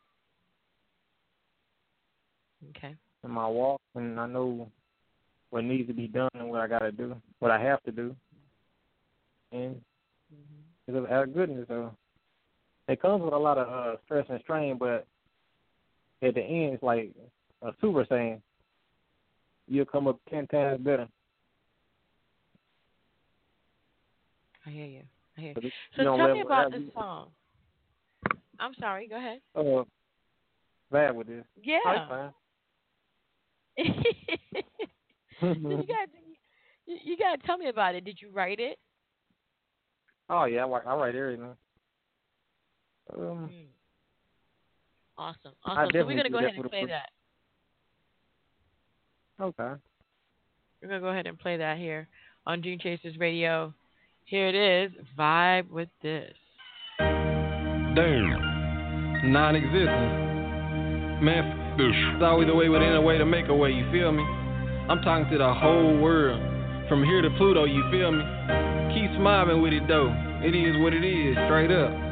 Okay. 2.70 2.94
In 3.24 3.30
my 3.30 3.48
walk, 3.48 3.80
and 3.94 4.20
I 4.20 4.26
know 4.26 4.70
what 5.50 5.64
needs 5.64 5.88
to 5.88 5.94
be 5.94 6.06
done 6.06 6.30
and 6.34 6.48
what 6.48 6.60
I 6.60 6.66
got 6.66 6.80
to 6.80 6.92
do, 6.92 7.16
what 7.38 7.50
I 7.50 7.60
have 7.60 7.82
to 7.84 7.92
do, 7.92 8.14
and 9.52 9.80
Mm-hmm. 10.34 10.96
it's 10.96 11.12
out 11.12 11.22
of 11.22 11.34
goodness. 11.34 11.66
So 11.68 11.96
it 12.88 13.00
comes 13.00 13.22
with 13.22 13.32
a 13.32 13.38
lot 13.38 13.58
of 13.58 13.68
uh, 13.68 13.96
stress 14.04 14.26
and 14.28 14.40
strain, 14.40 14.76
but 14.76 15.06
at 16.20 16.34
the 16.34 16.40
end, 16.40 16.74
it's 16.74 16.82
like 16.82 17.12
a 17.62 17.70
super 17.80 18.04
saying, 18.08 18.42
"You'll 19.68 19.86
come 19.86 20.08
up 20.08 20.18
ten 20.28 20.48
times 20.48 20.82
better." 20.82 21.06
I 24.66 24.70
hear 24.70 24.86
you. 24.86 25.02
I 25.36 25.40
hear 25.40 25.54
you. 25.62 25.70
So 25.96 26.02
you 26.02 26.16
tell 26.16 26.34
me 26.34 26.40
about 26.40 26.72
this 26.72 26.82
song. 26.92 27.28
I'm 28.58 28.74
sorry. 28.80 29.06
Go 29.06 29.16
ahead. 29.16 29.38
Oh, 29.54 29.78
Uh, 29.78 29.84
bad 30.90 31.16
with 31.16 31.28
this. 31.28 31.44
Yeah. 31.62 32.08
fine. 32.08 32.32
you 33.78 33.92
got 35.86 36.08
you, 36.86 36.96
you 37.04 37.16
got 37.16 37.40
to 37.40 37.46
tell 37.46 37.58
me 37.58 37.68
about 37.68 37.94
it. 37.94 38.04
Did 38.04 38.20
you 38.20 38.30
write 38.32 38.58
it? 38.58 38.76
Oh 40.28 40.44
yeah, 40.44 40.64
I, 40.64 40.68
write- 40.68 40.86
I 40.86 40.94
write 40.96 41.14
everything. 41.14 41.56
Um, 43.14 43.50
Mm. 43.52 43.66
Awesome. 45.18 45.52
Awesome. 45.64 45.90
So 45.92 46.04
we're 46.06 46.16
gonna 46.16 46.28
go 46.28 46.38
ahead 46.38 46.54
and 46.56 46.68
play 46.70 46.84
that. 46.86 47.08
okay. 49.40 49.80
We're 50.82 50.88
gonna 50.88 51.00
go 51.00 51.08
ahead 51.08 51.26
and 51.26 51.38
play 51.38 51.56
that 51.56 51.78
here 51.78 52.06
on 52.46 52.60
Dream 52.60 52.78
Chasers 52.78 53.16
Radio. 53.18 53.72
Here 54.24 54.48
it 54.48 54.54
is. 54.54 54.92
Vibe 55.18 55.70
wit 55.70 55.88
Dis. 56.02 56.32
Damn. 56.98 59.32
Non 59.32 59.56
existent. 59.56 61.22
Man, 61.22 61.44
f- 61.72 61.78
this. 61.78 61.94
It's 62.14 62.22
always 62.22 62.48
a 62.50 62.54
way 62.54 62.68
within 62.68 62.92
a 62.94 63.00
way 63.00 63.16
to 63.16 63.24
make 63.24 63.48
a 63.48 63.54
way, 63.54 63.70
you 63.70 63.90
feel 63.90 64.12
me? 64.12 64.22
I'm 64.22 65.00
talking 65.00 65.30
to 65.32 65.38
the 65.38 65.54
whole 65.54 65.98
world. 65.98 66.40
From 66.88 67.02
here 67.04 67.22
to 67.22 67.30
Pluto, 67.38 67.64
you 67.64 67.82
feel 67.90 68.12
me? 68.12 68.22
Keep 68.96 69.10
smiling 69.18 69.60
with 69.60 69.74
it 69.74 69.86
though. 69.86 70.08
It 70.40 70.56
is 70.56 70.74
what 70.80 70.94
it 70.94 71.04
is, 71.04 71.36
straight 71.44 71.70
up. 71.70 72.05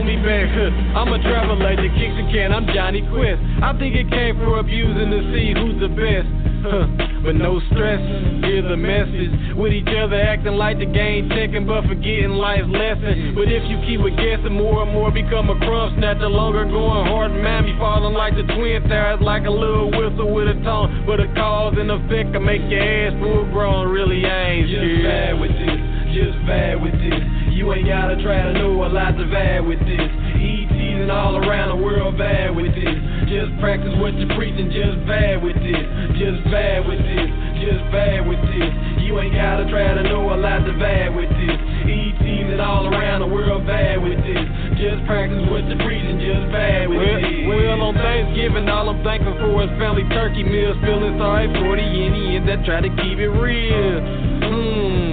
Hold 0.00 0.08
me 0.08 0.16
back. 0.24 0.48
I'm 0.96 1.12
a 1.12 1.20
travel 1.20 1.60
legend, 1.60 1.92
kick 1.92 2.16
the 2.16 2.24
can, 2.32 2.52
I'm 2.52 2.64
Johnny 2.72 3.04
Quest. 3.12 3.40
I 3.60 3.76
think 3.76 3.94
it 3.94 4.08
came 4.08 4.36
from 4.36 4.56
abusing 4.56 5.12
to 5.12 5.20
see 5.28 5.52
who's 5.52 5.76
the 5.76 5.92
best. 5.92 6.28
Huh. 6.60 6.88
But 7.24 7.36
no 7.36 7.60
stress, 7.72 8.00
hear 8.44 8.64
the 8.64 8.76
message. 8.76 9.56
With 9.56 9.72
each 9.72 9.88
other 9.92 10.16
acting 10.16 10.56
like 10.56 10.78
the 10.78 10.88
game 10.88 11.28
taking, 11.28 11.66
but 11.66 11.84
forgetting 11.84 12.36
life's 12.36 12.68
lesson. 12.68 13.36
But 13.36 13.52
if 13.52 13.64
you 13.68 13.76
keep 13.84 14.00
a 14.00 14.12
guessing, 14.12 14.56
more 14.56 14.84
and 14.84 14.92
more 14.92 15.12
become 15.12 15.48
a 15.48 15.56
crumb 15.60 15.96
snatcher. 15.96 16.28
Longer 16.28 16.64
going 16.64 17.04
hard, 17.08 17.32
man, 17.32 17.64
be 17.64 17.76
falling 17.76 18.16
like 18.16 18.36
the 18.36 18.44
twin 18.56 18.88
towers, 18.88 19.20
like 19.20 19.44
a 19.44 19.52
little 19.52 19.92
whistle 19.92 20.32
with 20.32 20.48
a 20.48 20.56
tone. 20.64 21.04
But 21.04 21.20
a 21.20 21.28
cause 21.32 21.76
and 21.76 21.90
effect 21.92 22.32
can 22.32 22.44
make 22.44 22.64
your 22.68 22.80
ass 22.80 23.12
full 23.20 23.44
grown. 23.52 23.88
Really, 23.88 24.24
I 24.24 24.64
ain't 24.64 24.68
Just 24.68 25.04
bad 25.04 25.40
with 25.40 25.52
this, 25.52 25.80
just 26.12 26.36
bad 26.48 26.80
with 26.80 26.96
this. 26.96 27.29
You 27.60 27.68
ain't 27.76 27.84
gotta 27.84 28.16
try 28.24 28.40
to 28.40 28.56
know 28.56 28.72
a 28.72 28.88
lot 28.88 29.20
to 29.20 29.24
vibe 29.28 29.68
with 29.68 29.84
this. 29.84 30.00
ETs 30.00 30.96
and 31.04 31.12
all 31.12 31.36
around 31.44 31.76
the 31.76 31.84
world 31.84 32.16
vibe 32.16 32.56
with 32.56 32.72
this. 32.72 32.96
Just 33.28 33.52
practice 33.60 33.92
what 34.00 34.16
you 34.16 34.24
preach 34.32 34.56
and 34.56 34.72
just 34.72 34.96
vibe 35.04 35.44
with 35.44 35.60
this. 35.60 35.84
Just 36.16 36.40
vibe 36.48 36.88
with 36.88 37.04
this. 37.04 37.28
Just 37.60 37.84
vibe 37.92 38.24
with 38.24 38.40
this. 38.48 38.72
You 39.04 39.20
ain't 39.20 39.36
gotta 39.36 39.68
try 39.68 39.92
to 39.92 40.00
know 40.08 40.32
a 40.32 40.40
lot 40.40 40.64
to 40.64 40.72
vibe 40.72 41.12
with 41.12 41.28
this. 41.36 41.52
ETs 41.84 42.48
and 42.48 42.64
all 42.64 42.88
around 42.88 43.20
the 43.20 43.28
world 43.28 43.68
vibe 43.68 44.08
with 44.08 44.24
this. 44.24 44.40
Just 44.80 45.04
practice 45.04 45.44
what 45.52 45.60
you 45.68 45.76
preach 45.84 46.00
and 46.00 46.16
just 46.16 46.48
vibe 46.48 46.88
with 46.88 46.96
well, 46.96 47.20
this. 47.20 47.44
Well, 47.44 47.92
on 47.92 47.94
Thanksgiving, 48.00 48.72
all 48.72 48.88
I'm 48.88 49.04
thankful 49.04 49.36
for 49.36 49.68
is 49.68 49.72
family 49.76 50.08
turkey 50.16 50.48
meals. 50.48 50.80
Feeling 50.80 51.20
sorry 51.20 51.52
for 51.60 51.76
the 51.76 51.84
Indians 51.84 52.48
that 52.48 52.64
try 52.64 52.80
to 52.80 52.88
keep 53.04 53.20
it 53.20 53.28
real. 53.36 54.00
Mmm, 54.48 55.09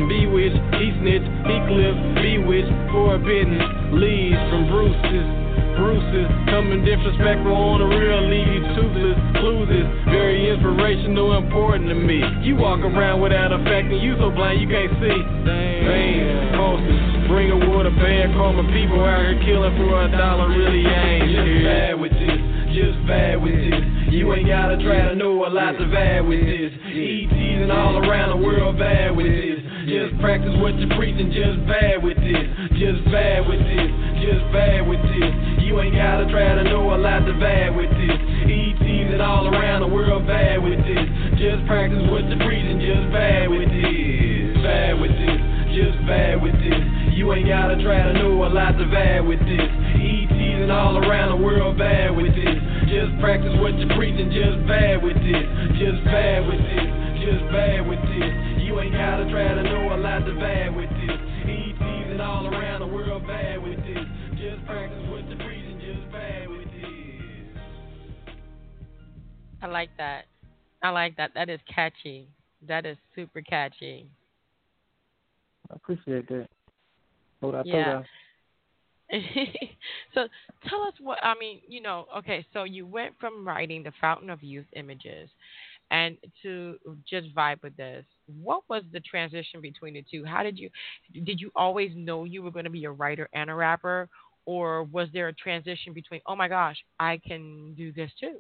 he 0.77 0.93
snitched, 1.01 1.29
he 1.49 1.55
clipped, 1.65 2.01
bewitched, 2.21 2.75
forbidden, 2.93 3.57
leaves 3.97 4.41
from 4.49 4.69
Bruce's. 4.69 5.29
Bruce's 5.77 6.29
coming 6.49 6.81
disrespectful 6.81 7.53
on 7.53 7.77
the 7.77 7.89
real, 7.89 8.25
leave 8.25 8.49
you 8.49 8.61
toothless, 8.73 9.17
clueless, 9.37 9.87
very 10.09 10.49
inspirational, 10.49 11.37
important 11.37 11.89
to 11.89 11.93
me. 11.93 12.17
You 12.41 12.57
walk 12.57 12.81
around 12.81 13.21
without 13.21 13.53
affecting 13.53 14.01
you 14.01 14.17
so 14.17 14.33
blind 14.33 14.57
you 14.57 14.69
can't 14.69 14.89
see. 14.97 15.19
Damn, 15.45 16.57
pulses, 16.57 17.29
bring 17.29 17.53
a 17.53 17.59
water 17.69 17.93
bad, 17.93 18.33
call 18.33 18.57
my 18.57 18.65
people 18.73 19.05
out 19.05 19.21
here 19.21 19.37
killing 19.45 19.77
for 19.77 20.01
a 20.01 20.09
dollar, 20.09 20.49
really 20.49 20.81
ain't 20.81 21.29
just 21.29 21.51
bad 21.61 21.93
with 22.01 22.13
this, 22.17 22.41
just 22.73 22.97
bad 23.05 23.37
with 23.37 23.53
this. 23.53 23.81
You 24.09 24.33
ain't 24.33 24.49
gotta 24.49 24.81
try 24.81 25.09
to 25.09 25.15
know 25.15 25.45
a 25.45 25.49
lot 25.49 25.77
to 25.77 25.85
vibe 25.93 26.25
with 26.25 26.41
this. 26.41 26.73
ETs 26.89 27.61
and 27.61 27.71
all 27.71 28.01
around 28.01 28.33
the 28.33 28.41
world 28.41 28.77
vibe 28.77 29.15
with 29.15 29.29
this. 29.29 29.56
Just 29.87 30.19
practice 30.19 30.51
what 30.59 30.75
you're 30.75 30.91
preaching, 30.99 31.31
just 31.31 31.63
bad 31.63 32.03
with 32.03 32.19
this. 32.19 32.43
Just 32.75 33.07
bad 33.07 33.47
with 33.47 33.63
this. 33.63 33.87
Just 34.19 34.43
bad 34.51 34.83
with 34.83 34.99
this. 34.99 35.31
You 35.63 35.79
ain't 35.79 35.95
gotta 35.95 36.27
try 36.27 36.59
to 36.59 36.63
know 36.67 36.91
a 36.91 36.99
lot 36.99 37.23
to 37.23 37.31
bad 37.39 37.71
with 37.71 37.87
this. 37.95 38.19
ETs 38.51 39.15
and 39.15 39.23
all 39.23 39.47
around 39.47 39.87
the 39.87 39.91
world 39.95 40.27
bad 40.27 40.59
with 40.59 40.75
this. 40.83 41.07
Just 41.39 41.63
practice 41.71 42.03
what 42.11 42.27
you 42.27 42.35
preach 42.43 42.67
and 42.67 42.83
just 42.83 43.07
bad 43.15 43.47
with 43.47 43.71
this. 43.71 44.59
Bad 44.59 44.99
with 44.99 45.15
this. 45.15 45.39
Just 45.71 45.95
bad 46.03 46.43
with 46.43 46.59
this. 46.59 46.83
You 47.15 47.31
ain't 47.31 47.47
gotta 47.47 47.79
try 47.79 48.11
to 48.11 48.13
know 48.19 48.43
a 48.43 48.51
lot 48.51 48.75
to 48.75 48.83
bad 48.91 49.23
with 49.23 49.39
this. 49.39 49.71
ETs 50.03 50.67
and 50.67 50.71
all 50.71 50.99
around 50.99 51.31
the 51.31 51.39
world 51.39 51.79
bad 51.79 52.11
with 52.11 52.35
this. 52.35 52.59
Just 52.91 53.15
practice 53.23 53.55
what 53.63 53.71
you 53.79 53.87
preach 53.95 54.19
and 54.19 54.35
just 54.35 54.67
bad 54.67 54.99
with 54.99 55.15
this. 55.23 55.47
Just 55.79 56.03
bad 56.03 56.43
with 56.43 56.59
this. 56.59 56.91
Just 57.23 57.43
bad 57.55 57.87
with 57.87 58.03
this. 58.03 58.36
You 58.77 58.83
ain't 58.83 58.93
gotta 58.93 59.27
try 59.31 59.55
to 59.55 59.63
know 59.63 59.95
a 59.95 59.97
lot 59.97 60.19
to 60.19 60.35
bad 60.35 60.75
with 60.75 60.87
this. 60.91 61.19
ETs 61.49 62.11
and 62.11 62.21
all 62.21 62.45
around 62.45 62.81
the 62.81 62.85
world 62.85 63.25
bad 63.25 63.59
with 63.59 63.77
this. 63.77 64.05
Just 64.37 64.63
practice 64.67 65.03
what 65.09 65.27
the 65.27 65.35
preaching, 65.35 65.81
just 65.81 66.11
bad 66.11 66.47
with 66.47 66.65
this. 66.65 68.35
I 69.63 69.65
like 69.65 69.89
that. 69.97 70.25
I 70.83 70.91
like 70.91 71.17
that. 71.17 71.31
That 71.33 71.49
is 71.49 71.59
catchy. 71.73 72.27
That 72.67 72.85
is 72.85 72.97
super 73.15 73.41
catchy. 73.41 74.11
I 75.71 75.75
appreciate 75.75 76.27
that. 76.27 76.47
Hold 77.41 77.55
on, 77.55 77.65
yeah. 77.65 78.03
so 80.13 80.27
tell 80.69 80.83
us 80.83 80.93
what 80.99 81.17
I 81.23 81.33
mean. 81.39 81.61
You 81.67 81.81
know, 81.81 82.05
okay. 82.19 82.45
So 82.53 82.63
you 82.63 82.85
went 82.85 83.15
from 83.19 83.47
writing 83.47 83.81
the 83.81 83.91
Fountain 83.99 84.29
of 84.29 84.43
Youth 84.43 84.67
images, 84.75 85.31
and 85.89 86.15
to 86.43 86.77
just 87.09 87.35
vibe 87.35 87.63
with 87.63 87.75
this 87.75 88.05
what 88.41 88.63
was 88.69 88.83
the 88.91 88.99
transition 88.99 89.61
between 89.61 89.93
the 89.93 90.03
two? 90.09 90.25
How 90.25 90.43
did 90.43 90.57
you 90.57 90.69
did 91.23 91.39
you 91.39 91.51
always 91.55 91.91
know 91.95 92.25
you 92.25 92.43
were 92.43 92.51
going 92.51 92.65
to 92.65 92.71
be 92.71 92.85
a 92.85 92.91
writer 92.91 93.29
and 93.33 93.49
a 93.49 93.53
rapper? 93.53 94.09
Or 94.45 94.83
was 94.83 95.09
there 95.11 95.27
a 95.27 95.33
transition 95.33 95.93
between 95.93 96.21
oh 96.25 96.35
my 96.35 96.47
gosh 96.47 96.77
i 96.99 97.19
can 97.27 97.73
do 97.75 97.91
this 97.91 98.09
too 98.17 98.37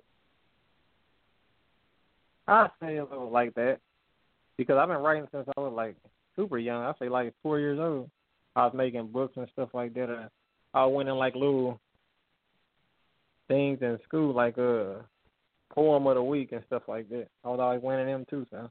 i 2.47 2.69
say 2.81 2.95
a 2.95 3.03
little 3.03 3.29
like 3.29 3.53
that 3.55 3.79
because 4.55 4.77
i've 4.77 4.87
been 4.87 4.97
writing 4.97 5.27
since 5.33 5.45
i 5.57 5.59
was 5.59 5.73
like 5.75 5.97
super 6.37 6.57
young. 6.57 6.83
I 6.83 6.93
say 6.97 7.09
like 7.09 7.33
four 7.43 7.59
years 7.59 7.77
old. 7.79 8.09
I 8.55 8.65
was 8.65 8.73
making 8.73 9.07
books 9.07 9.33
and 9.35 9.47
stuff 9.51 9.69
like 9.73 9.93
that 9.95 10.29
i 10.73 10.85
went 10.85 11.09
in 11.09 11.15
like 11.15 11.35
little 11.35 11.79
things 13.49 13.79
in 13.81 13.99
school 14.05 14.33
like 14.33 14.57
uh 14.57 15.01
poem 15.73 16.07
of 16.07 16.15
the 16.15 16.23
week 16.23 16.53
and 16.53 16.63
stuff 16.67 16.83
like 16.87 17.09
that. 17.09 17.27
I 17.43 17.49
was 17.49 17.59
always 17.59 17.81
winning 17.81 18.07
them 18.07 18.25
too, 18.29 18.45
so 18.49 18.69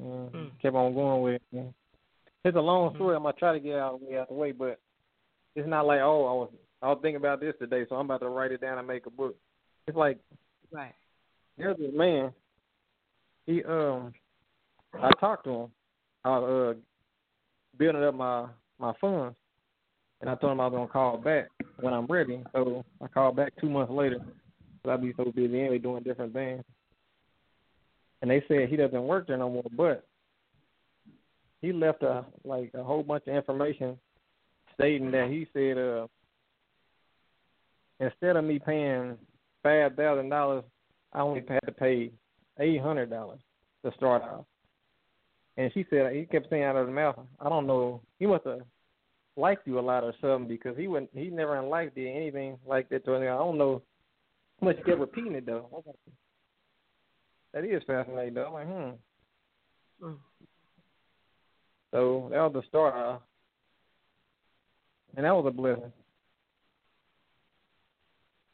mm, 0.00 0.30
mm. 0.30 0.50
kept 0.60 0.74
on 0.74 0.94
going 0.94 1.22
with 1.22 1.42
it. 1.52 1.74
It's 2.44 2.56
a 2.56 2.60
long 2.60 2.88
mm-hmm. 2.88 2.96
story. 2.96 3.16
I'm 3.16 3.22
gonna 3.22 3.34
try 3.38 3.52
to 3.52 3.60
get 3.60 3.76
out 3.76 3.94
of 3.94 4.00
the, 4.00 4.18
out 4.18 4.28
the 4.28 4.34
way, 4.34 4.52
but 4.52 4.78
it's 5.54 5.68
not 5.68 5.86
like 5.86 6.00
oh 6.00 6.26
I 6.26 6.32
was 6.32 6.50
I 6.82 6.88
was 6.88 6.98
thinking 7.02 7.16
about 7.16 7.40
this 7.40 7.54
today, 7.58 7.84
so 7.88 7.96
I'm 7.96 8.06
about 8.06 8.20
to 8.20 8.28
write 8.28 8.52
it 8.52 8.60
down 8.60 8.78
and 8.78 8.86
make 8.86 9.06
a 9.06 9.10
book. 9.10 9.36
It's 9.86 9.96
like 9.96 10.18
right. 10.72 10.94
There's 11.56 11.76
this 11.78 11.92
man. 11.94 12.32
He 13.46 13.62
um, 13.64 14.12
I 14.94 15.10
talked 15.20 15.44
to 15.44 15.50
him. 15.50 15.70
I 16.24 16.38
was 16.38 16.76
uh 16.76 16.80
building 17.78 18.04
up 18.04 18.14
my 18.14 18.46
my 18.78 18.92
funds, 19.00 19.36
and 20.20 20.28
I 20.28 20.34
told 20.34 20.52
him 20.52 20.60
I 20.60 20.66
was 20.66 20.74
gonna 20.74 20.88
call 20.88 21.16
back 21.18 21.48
when 21.80 21.94
I'm 21.94 22.06
ready. 22.06 22.42
So 22.52 22.84
I 23.02 23.08
called 23.08 23.36
back 23.36 23.52
two 23.60 23.68
months 23.68 23.92
later 23.92 24.20
I'd 24.90 25.02
be 25.02 25.14
so 25.16 25.32
busy 25.34 25.60
anyway 25.60 25.78
doing 25.78 26.02
different 26.02 26.32
things. 26.32 26.62
And 28.24 28.30
they 28.30 28.42
said 28.48 28.70
he 28.70 28.76
doesn't 28.76 29.02
work 29.06 29.26
there 29.26 29.36
no 29.36 29.50
more, 29.50 29.64
but 29.76 30.06
he 31.60 31.74
left 31.74 32.02
a 32.02 32.24
like 32.42 32.70
a 32.72 32.82
whole 32.82 33.02
bunch 33.02 33.24
of 33.26 33.34
information 33.34 33.98
stating 34.72 35.10
that 35.10 35.28
he 35.28 35.46
said 35.52 35.76
uh 35.76 36.06
instead 38.00 38.36
of 38.36 38.44
me 38.46 38.58
paying 38.58 39.18
five 39.62 39.94
thousand 39.94 40.30
dollars, 40.30 40.64
I 41.12 41.20
only 41.20 41.44
had 41.46 41.60
to 41.66 41.72
pay 41.72 42.12
eight 42.60 42.80
hundred 42.80 43.10
dollars 43.10 43.40
to 43.84 43.92
start 43.94 44.22
off. 44.22 44.46
And 45.58 45.70
she 45.74 45.84
said 45.90 46.10
he 46.14 46.24
kept 46.24 46.48
saying 46.48 46.62
out 46.62 46.76
of 46.76 46.86
his 46.86 46.94
mouth, 46.94 47.18
I 47.38 47.50
don't 47.50 47.66
know, 47.66 48.00
he 48.18 48.24
must 48.24 48.46
have 48.46 48.62
liked 49.36 49.66
you 49.66 49.78
a 49.78 49.82
lot 49.82 50.02
or 50.02 50.14
something 50.22 50.48
because 50.48 50.78
he 50.78 50.88
wouldn't 50.88 51.10
he 51.12 51.28
never 51.28 51.60
liked 51.60 51.94
did 51.94 52.08
anything 52.08 52.56
like 52.66 52.88
that 52.88 53.04
to 53.04 53.20
me. 53.20 53.28
I 53.28 53.36
don't 53.36 53.58
know 53.58 53.82
much 54.62 54.76
kept 54.86 54.98
repeating 54.98 55.34
it 55.34 55.44
though. 55.44 55.84
That 57.54 57.64
is 57.64 57.82
fascinating 57.86 58.34
though. 58.34 58.46
I'm 58.46 58.52
like, 58.52 58.66
hmm. 58.66 60.06
Mm. 60.06 60.16
So 61.92 62.28
that 62.32 62.38
was 62.38 62.52
the 62.52 62.62
start 62.68 62.94
of, 62.94 63.20
and 65.16 65.24
that 65.24 65.34
was 65.34 65.46
a 65.46 65.52
blessing. 65.52 65.92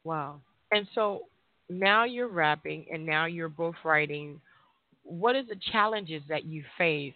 Wow. 0.05 0.43
And 0.71 0.87
so 0.95 1.23
now 1.71 2.05
you're 2.05 2.29
rapping 2.29 2.85
and 2.93 3.05
now 3.07 3.25
you're 3.25 3.49
both 3.49 3.75
writing. 3.83 4.39
What 5.03 5.35
are 5.35 5.43
the 5.43 5.59
challenges 5.73 6.23
that 6.29 6.45
you 6.45 6.63
face, 6.77 7.15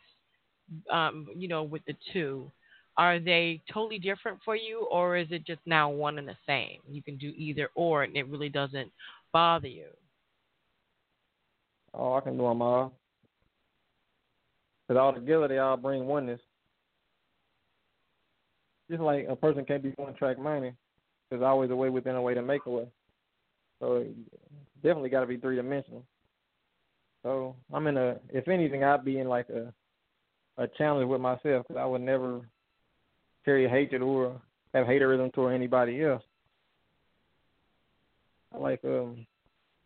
um, 0.91 1.27
you 1.37 1.49
know, 1.49 1.63
with 1.63 1.85
the 1.87 1.95
two? 2.13 2.51
are 2.97 3.19
they 3.19 3.61
totally 3.73 3.99
different 3.99 4.39
for 4.45 4.55
you 4.55 4.87
or 4.89 5.17
is 5.17 5.27
it 5.31 5.45
just 5.45 5.59
now 5.67 5.91
one 5.91 6.17
and 6.17 6.29
the 6.29 6.37
same 6.47 6.79
you 6.89 7.03
can 7.03 7.17
do 7.17 7.33
either 7.37 7.69
or 7.75 8.05
and 8.05 8.17
it 8.17 8.29
really 8.29 8.49
doesn't 8.49 8.89
bother 9.33 9.67
you 9.67 9.89
oh 11.95 12.15
i 12.15 12.21
can 12.21 12.37
do 12.37 12.45
them 12.45 12.63
all 12.63 12.93
because 14.87 15.01
all 15.01 15.13
together 15.13 15.49
they 15.49 15.59
all 15.59 15.77
bring 15.77 16.07
oneness 16.07 16.41
just 18.91 19.03
like 19.03 19.27
a 19.29 19.37
person 19.37 19.65
can't 19.65 19.83
be 19.83 19.93
one 19.97 20.15
track 20.15 20.39
minded 20.39 20.75
there's 21.31 21.43
always 21.43 21.71
a 21.71 21.77
way 21.77 21.89
within 21.89 22.17
a 22.17 22.23
way 22.23 22.35
to 22.35 22.43
make 22.43 22.67
a 22.67 22.71
way 22.71 22.87
so 23.81 24.05
definitely 24.83 25.09
got 25.09 25.21
to 25.21 25.27
be 25.27 25.37
three 25.37 25.57
dimensional 25.57 26.05
so 27.23 27.55
i'm 27.73 27.87
in 27.87 27.97
a 27.97 28.17
if 28.31 28.49
anything 28.49 28.85
i'd 28.85 29.05
be 29.05 29.19
in 29.19 29.29
like 29.29 29.49
a 29.49 29.73
a 30.57 30.69
challenge 30.79 31.09
with 31.09 31.21
myself 31.21 31.67
because 31.67 31.77
i 31.77 31.85
would 31.85 32.01
never 32.01 32.43
carry 33.45 33.69
hatred 33.69 34.03
or 34.03 34.41
have 34.73 34.87
haterism 34.87 35.33
toward 35.33 35.55
anybody 35.55 36.03
else. 36.03 36.23
I 38.53 38.59
like 38.59 38.81
um 38.85 39.27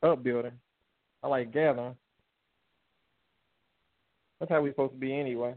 upbuilding. 0.03 0.53
I 1.23 1.29
like 1.29 1.53
gathering. 1.53 1.97
that's 4.39 4.51
how 4.51 4.63
we're 4.63 4.73
supposed 4.73 4.93
to 4.93 4.99
be 4.99 5.19
anyway. 5.19 5.55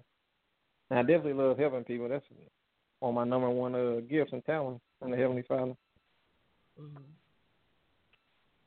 And 0.89 0.99
I 0.99 1.03
definitely 1.03 1.34
love 1.34 1.57
helping 1.57 1.84
people. 1.84 2.09
That's 2.09 2.26
one 2.99 3.09
of 3.09 3.16
my 3.16 3.24
number 3.24 3.49
one 3.49 3.76
uh, 3.76 4.01
gifts 4.09 4.34
and 4.34 4.43
talents 4.45 4.82
from 4.99 5.12
the 5.12 5.18
Heavenly 5.18 5.43
Father. 5.47 5.76
Mm-hmm. 6.80 7.03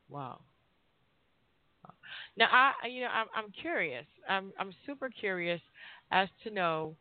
Wow. 0.08 0.40
Now 2.36 2.48
I, 2.50 2.88
you 2.88 3.02
know, 3.02 3.08
I'm 3.08 3.26
I'm 3.34 3.52
curious. 3.60 4.06
I'm 4.28 4.52
I'm 4.58 4.72
super 4.86 5.08
curious 5.08 5.60
as 6.10 6.28
to 6.42 6.50
know 6.50 6.96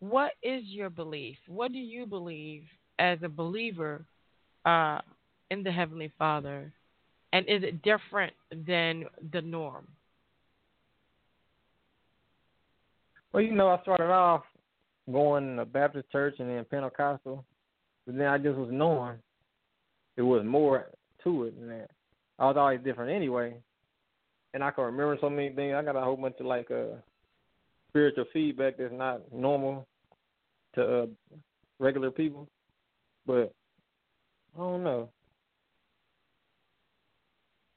what 0.00 0.32
is 0.42 0.62
your 0.64 0.90
belief. 0.90 1.36
What 1.46 1.72
do 1.72 1.78
you 1.78 2.06
believe 2.06 2.64
as 2.98 3.18
a 3.22 3.28
believer 3.28 4.04
uh, 4.64 5.00
in 5.50 5.62
the 5.62 5.72
Heavenly 5.72 6.12
Father, 6.18 6.72
and 7.34 7.48
is 7.48 7.64
it 7.64 7.82
different 7.82 8.32
than 8.64 9.06
the 9.32 9.42
norm? 9.42 9.88
Well, 13.32 13.42
you 13.42 13.52
know, 13.52 13.68
I 13.70 13.82
started 13.82 14.04
off 14.04 14.44
going 15.12 15.56
to 15.56 15.64
Baptist 15.64 16.10
church 16.12 16.36
and 16.38 16.48
then 16.48 16.64
Pentecostal, 16.64 17.44
but 18.06 18.16
then 18.16 18.28
I 18.28 18.38
just 18.38 18.56
was 18.56 18.68
knowing 18.70 19.16
it 20.16 20.22
was 20.22 20.44
more 20.46 20.90
to 21.24 21.44
it 21.44 21.58
than 21.58 21.68
that. 21.70 21.90
I 22.38 22.46
was 22.46 22.56
always 22.56 22.80
different 22.84 23.10
anyway, 23.10 23.56
and 24.54 24.62
I 24.62 24.70
can 24.70 24.84
remember 24.84 25.18
so 25.20 25.28
many 25.28 25.50
things. 25.50 25.74
I 25.76 25.82
got 25.82 25.96
a 25.96 26.00
whole 26.00 26.16
bunch 26.16 26.36
of 26.38 26.46
like 26.46 26.70
uh 26.70 26.96
spiritual 27.90 28.26
feedback 28.32 28.76
that's 28.78 28.92
not 28.92 29.20
normal 29.32 29.88
to 30.76 31.02
uh, 31.02 31.06
regular 31.80 32.12
people, 32.12 32.48
but 33.26 33.52
I 34.54 34.58
don't 34.58 34.84
know. 34.84 35.08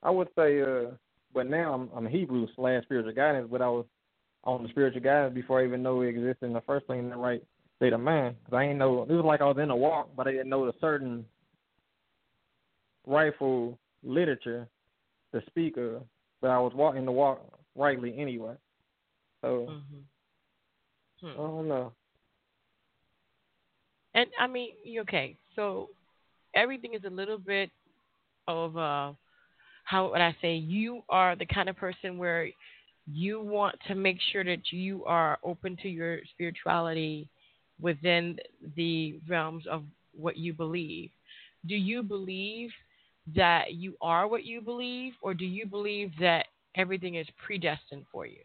I 0.03 0.11
would 0.11 0.29
say, 0.37 0.61
uh, 0.61 0.91
but 1.33 1.49
now 1.49 1.73
I'm 1.73 1.89
I'm 1.95 2.11
Hebrew 2.11 2.47
slash 2.55 2.83
spiritual 2.83 3.13
guidance, 3.13 3.47
but 3.51 3.61
I 3.61 3.69
was 3.69 3.85
on 4.43 4.63
the 4.63 4.69
spiritual 4.69 5.01
guidance 5.01 5.33
before 5.33 5.61
I 5.61 5.65
even 5.65 5.83
know 5.83 6.01
it 6.01 6.09
existed 6.09 6.45
in 6.45 6.53
the 6.53 6.61
first 6.61 6.87
place 6.87 6.99
in 6.99 7.09
the 7.09 7.17
right 7.17 7.43
state 7.77 7.93
of 7.93 7.99
mind. 7.99 8.35
Cause 8.45 8.57
I 8.57 8.63
ain't 8.63 8.79
know 8.79 9.03
it 9.03 9.11
was 9.11 9.25
like 9.25 9.41
I 9.41 9.45
was 9.45 9.57
in 9.57 9.69
a 9.69 9.75
walk, 9.75 10.09
but 10.15 10.27
I 10.27 10.31
didn't 10.31 10.49
know 10.49 10.65
the 10.65 10.73
certain 10.79 11.25
rightful 13.05 13.77
literature 14.03 14.67
to 15.33 15.41
speak 15.47 15.77
of. 15.77 16.03
But 16.41 16.51
I 16.51 16.59
was 16.59 16.73
walking 16.75 17.05
the 17.05 17.11
walk 17.11 17.41
rightly 17.75 18.17
anyway. 18.17 18.53
So 19.41 19.67
mm-hmm. 19.69 21.27
hmm. 21.27 21.31
I 21.31 21.35
don't 21.35 21.67
know. 21.67 21.91
And 24.13 24.27
I 24.39 24.47
mean, 24.47 24.71
okay, 25.01 25.37
so 25.55 25.89
everything 26.55 26.93
is 26.93 27.03
a 27.05 27.09
little 27.09 27.37
bit 27.37 27.69
of 28.47 28.77
uh 28.77 29.11
how 29.87 30.11
would 30.11 30.19
I 30.19 30.35
say 30.41 30.55
you 30.55 31.01
are 31.07 31.37
the 31.37 31.45
kind 31.45 31.69
of 31.69 31.77
person 31.77 32.17
where 32.17 32.49
you 33.09 33.41
want 33.41 33.77
to 33.87 33.95
make 33.95 34.17
sure 34.33 34.43
that 34.43 34.69
you 34.69 35.05
are 35.05 35.39
open 35.45 35.77
to 35.81 35.87
your 35.87 36.19
spirituality 36.33 37.29
within 37.79 38.37
the 38.75 39.17
realms 39.29 39.63
of 39.65 39.83
what 40.13 40.35
you 40.35 40.51
believe. 40.51 41.09
Do 41.67 41.75
you 41.75 42.03
believe 42.03 42.71
that 43.33 43.75
you 43.75 43.95
are 44.01 44.27
what 44.27 44.43
you 44.43 44.59
believe, 44.59 45.13
or 45.21 45.33
do 45.33 45.45
you 45.45 45.65
believe 45.65 46.11
that 46.19 46.47
everything 46.75 47.15
is 47.15 47.27
predestined 47.45 48.03
for 48.11 48.25
you? 48.25 48.43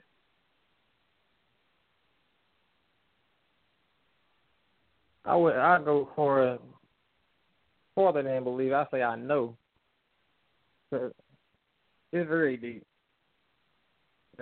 I 5.25 5.35
would 5.35 5.57
I 5.57 5.83
go 5.83 6.09
for 6.15 6.61
further 7.97 8.23
than 8.23 8.45
believe. 8.45 8.73
I 8.73 8.87
say 8.93 9.03
I 9.03 9.17
know. 9.17 9.57
It's 12.13 12.29
very 12.29 12.57
deep. 12.57 12.85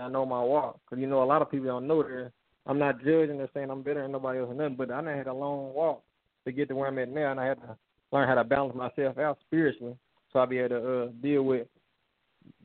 I 0.00 0.08
know 0.08 0.24
my 0.24 0.42
walk 0.42 0.80
because 0.84 1.00
you 1.00 1.06
know 1.06 1.22
a 1.22 1.24
lot 1.24 1.42
of 1.42 1.50
people 1.50 1.66
don't 1.66 1.86
know 1.86 2.02
this. 2.02 2.32
I'm 2.66 2.78
not 2.78 2.98
judging 2.98 3.40
or 3.40 3.48
saying 3.54 3.70
I'm 3.70 3.82
better 3.82 4.02
than 4.02 4.12
nobody 4.12 4.38
else 4.38 4.50
or 4.50 4.54
nothing, 4.54 4.76
but 4.76 4.90
I 4.90 5.00
done 5.02 5.16
had 5.16 5.26
a 5.26 5.34
long 5.34 5.72
walk 5.74 6.02
to 6.44 6.52
get 6.52 6.68
to 6.68 6.76
where 6.76 6.88
I'm 6.88 6.98
at 6.98 7.08
now, 7.08 7.30
and 7.30 7.40
I 7.40 7.46
had 7.46 7.60
to 7.62 7.76
learn 8.12 8.28
how 8.28 8.34
to 8.34 8.44
balance 8.44 8.74
myself 8.74 9.18
out 9.18 9.38
spiritually 9.46 9.96
so 10.32 10.38
I'll 10.38 10.46
be 10.46 10.58
able 10.58 10.68
to 10.68 11.02
uh, 11.02 11.06
deal 11.22 11.42
with 11.42 11.66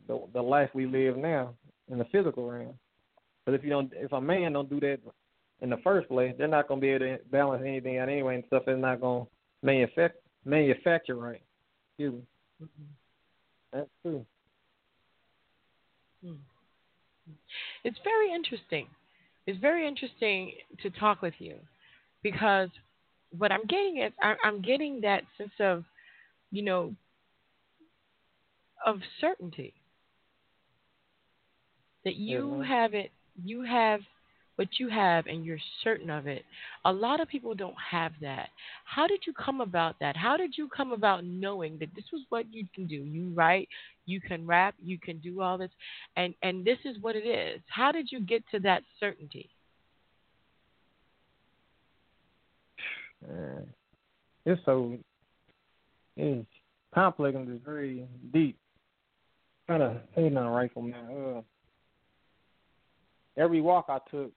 the 0.08 0.22
the 0.34 0.42
life 0.42 0.70
we 0.74 0.86
live 0.86 1.18
now 1.18 1.54
in 1.92 1.98
the 1.98 2.06
physical 2.06 2.50
realm. 2.50 2.74
Because 3.46 3.60
if 3.60 3.64
you 3.64 3.70
don't, 3.70 3.92
if 3.96 4.12
a 4.12 4.22
man 4.22 4.54
don't 4.54 4.70
do 4.70 4.80
that 4.80 5.00
in 5.62 5.70
the 5.70 5.78
first 5.84 6.08
place, 6.08 6.34
they're 6.38 6.48
not 6.48 6.68
gonna 6.68 6.82
be 6.82 6.90
able 6.90 7.06
to 7.06 7.18
balance 7.32 7.64
anything 7.66 7.98
out 7.98 8.10
anyway, 8.10 8.36
and 8.36 8.44
stuff 8.48 8.64
is 8.68 8.80
not 8.80 9.02
gonna 9.02 9.26
manufacture 9.62 10.20
manufacture 10.46 11.16
right. 11.16 11.42
Excuse 11.92 12.14
me. 12.14 12.22
Mm-hmm. 12.64 12.84
That's 13.74 13.90
true. 14.04 14.26
Hmm. 16.26 16.34
It's 17.84 17.98
very 18.04 18.34
interesting. 18.34 18.88
It's 19.48 19.60
very 19.60 19.88
interesting 19.88 20.54
to 20.82 20.90
talk 20.90 21.22
with 21.22 21.36
you 21.38 21.56
because 22.24 22.70
what 23.38 23.52
I'm 23.52 23.66
getting 23.68 24.02
is 24.04 24.12
I'm 24.22 24.62
getting 24.62 25.02
that 25.02 25.24
sense 25.38 25.52
of, 25.60 25.84
you 26.52 26.64
know, 26.64 26.96
of 28.86 29.00
certainty 29.22 29.74
that 32.04 32.16
you 32.16 32.42
mm-hmm. 32.42 32.62
have 32.64 32.94
it, 32.94 33.12
you 33.44 33.64
have 33.64 34.00
what 34.56 34.68
you 34.80 34.88
have 34.90 35.28
and 35.28 35.46
you're 35.46 35.60
certain 35.84 36.10
of 36.10 36.28
it. 36.28 36.44
A 36.86 36.92
lot 36.92 37.20
of 37.20 37.28
people 37.28 37.56
don't 37.56 37.76
have 37.92 38.14
that. 38.22 38.50
How 38.86 39.06
did 39.06 39.22
you 39.28 39.34
come 39.34 39.60
about 39.60 39.96
that? 40.00 40.16
How 40.16 40.38
did 40.38 40.58
you 40.58 40.70
come 40.70 40.94
about 40.94 41.26
knowing 41.26 41.78
that 41.80 41.94
this 41.96 42.06
was 42.14 42.22
what 42.30 42.46
you 42.54 42.66
can 42.74 42.88
do? 42.88 42.96
You 42.96 43.34
write, 43.36 43.68
you 44.06 44.22
can 44.22 44.46
rap, 44.46 44.76
you 44.82 45.00
can 45.00 45.18
do 45.20 45.42
all 45.42 45.58
this 45.58 45.72
and 46.16 46.34
and 46.42 46.66
this 46.66 46.78
is 46.86 46.98
what 47.02 47.16
it 47.16 47.28
is. 47.28 47.62
How 47.68 47.92
did 47.92 48.12
you 48.12 48.22
get 48.22 48.44
to 48.52 48.60
that 48.62 48.84
certainty? 49.00 49.50
Uh, 53.28 53.62
it's 54.46 54.62
so 54.66 54.98
it's 56.18 56.48
complex 56.94 57.36
and 57.36 57.50
it's 57.50 57.66
very 57.66 58.06
deep. 58.34 58.58
Kind 59.68 59.82
of 59.82 59.98
say 60.16 60.30
nothing 60.30 60.50
right 60.50 60.72
from 60.74 60.92
that. 60.92 61.38
Uh, 61.38 61.42
every 63.42 63.62
walk 63.62 63.86
I 63.90 64.00
took 64.12 64.32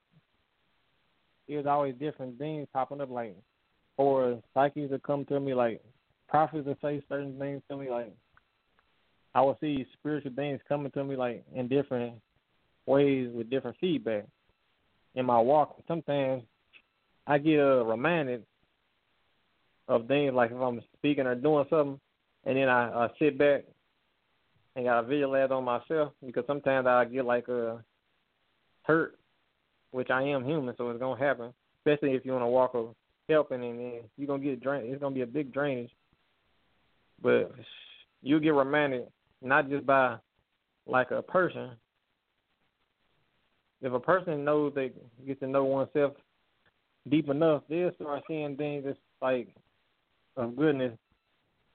it 1.48 1.56
was 1.56 1.66
always 1.66 1.94
different 1.98 2.38
things 2.38 2.68
popping 2.72 3.00
up, 3.00 3.10
like 3.10 3.36
or 3.96 4.40
psyches 4.54 4.90
would 4.90 5.02
come 5.02 5.24
to 5.26 5.40
me, 5.40 5.54
like 5.54 5.82
prophets 6.28 6.66
would 6.66 6.76
say 6.82 7.02
certain 7.08 7.38
things 7.38 7.62
to 7.70 7.76
me, 7.76 7.90
like 7.90 8.12
I 9.38 9.40
would 9.40 9.56
see 9.60 9.86
spiritual 9.92 10.32
things 10.34 10.60
coming 10.68 10.90
to 10.90 11.04
me, 11.04 11.14
like 11.14 11.44
in 11.54 11.68
different 11.68 12.14
ways 12.86 13.30
with 13.32 13.48
different 13.48 13.76
feedback 13.80 14.26
in 15.14 15.24
my 15.24 15.38
walk. 15.38 15.80
Sometimes 15.86 16.42
I 17.24 17.38
get 17.38 17.60
uh, 17.60 17.84
reminded 17.84 18.42
of 19.86 20.08
things 20.08 20.34
like 20.34 20.50
if 20.50 20.56
I'm 20.56 20.82
speaking 20.96 21.24
or 21.24 21.36
doing 21.36 21.66
something, 21.70 22.00
and 22.46 22.56
then 22.56 22.68
I, 22.68 23.04
I 23.04 23.08
sit 23.20 23.38
back 23.38 23.62
and 24.74 24.86
got 24.86 25.04
a 25.04 25.06
visualize 25.06 25.52
on 25.52 25.62
myself 25.62 26.14
because 26.26 26.44
sometimes 26.48 26.88
I 26.88 27.04
get 27.04 27.24
like 27.24 27.46
a 27.46 27.74
uh, 27.74 27.78
hurt 28.82 29.20
which 29.92 30.10
I 30.10 30.22
am 30.22 30.44
human, 30.44 30.74
so 30.76 30.90
it's 30.90 30.98
gonna 30.98 31.16
happen. 31.16 31.52
Especially 31.78 32.16
if 32.16 32.26
you 32.26 32.32
want 32.32 32.42
to 32.42 32.48
walk 32.48 32.72
of 32.74 32.96
helping, 33.28 33.62
and 33.62 33.78
then 33.78 34.00
you're 34.16 34.26
gonna 34.26 34.42
get 34.42 34.60
drained. 34.60 34.92
It's 34.92 35.00
gonna 35.00 35.14
be 35.14 35.22
a 35.22 35.26
big 35.26 35.52
drainage, 35.52 35.92
but 37.22 37.52
you'll 38.20 38.40
get 38.40 38.54
reminded 38.54 39.06
not 39.42 39.68
just 39.68 39.86
by 39.86 40.16
like 40.86 41.10
a 41.10 41.22
person. 41.22 41.70
If 43.80 43.92
a 43.92 44.00
person 44.00 44.44
knows 44.44 44.72
they 44.74 44.92
get 45.26 45.38
to 45.40 45.46
know 45.46 45.64
oneself 45.64 46.14
deep 47.08 47.28
enough, 47.28 47.62
they'll 47.68 47.94
start 47.94 48.24
seeing 48.26 48.56
things 48.56 48.84
that's 48.84 48.98
like 49.22 49.48
of 50.36 50.56
goodness 50.56 50.96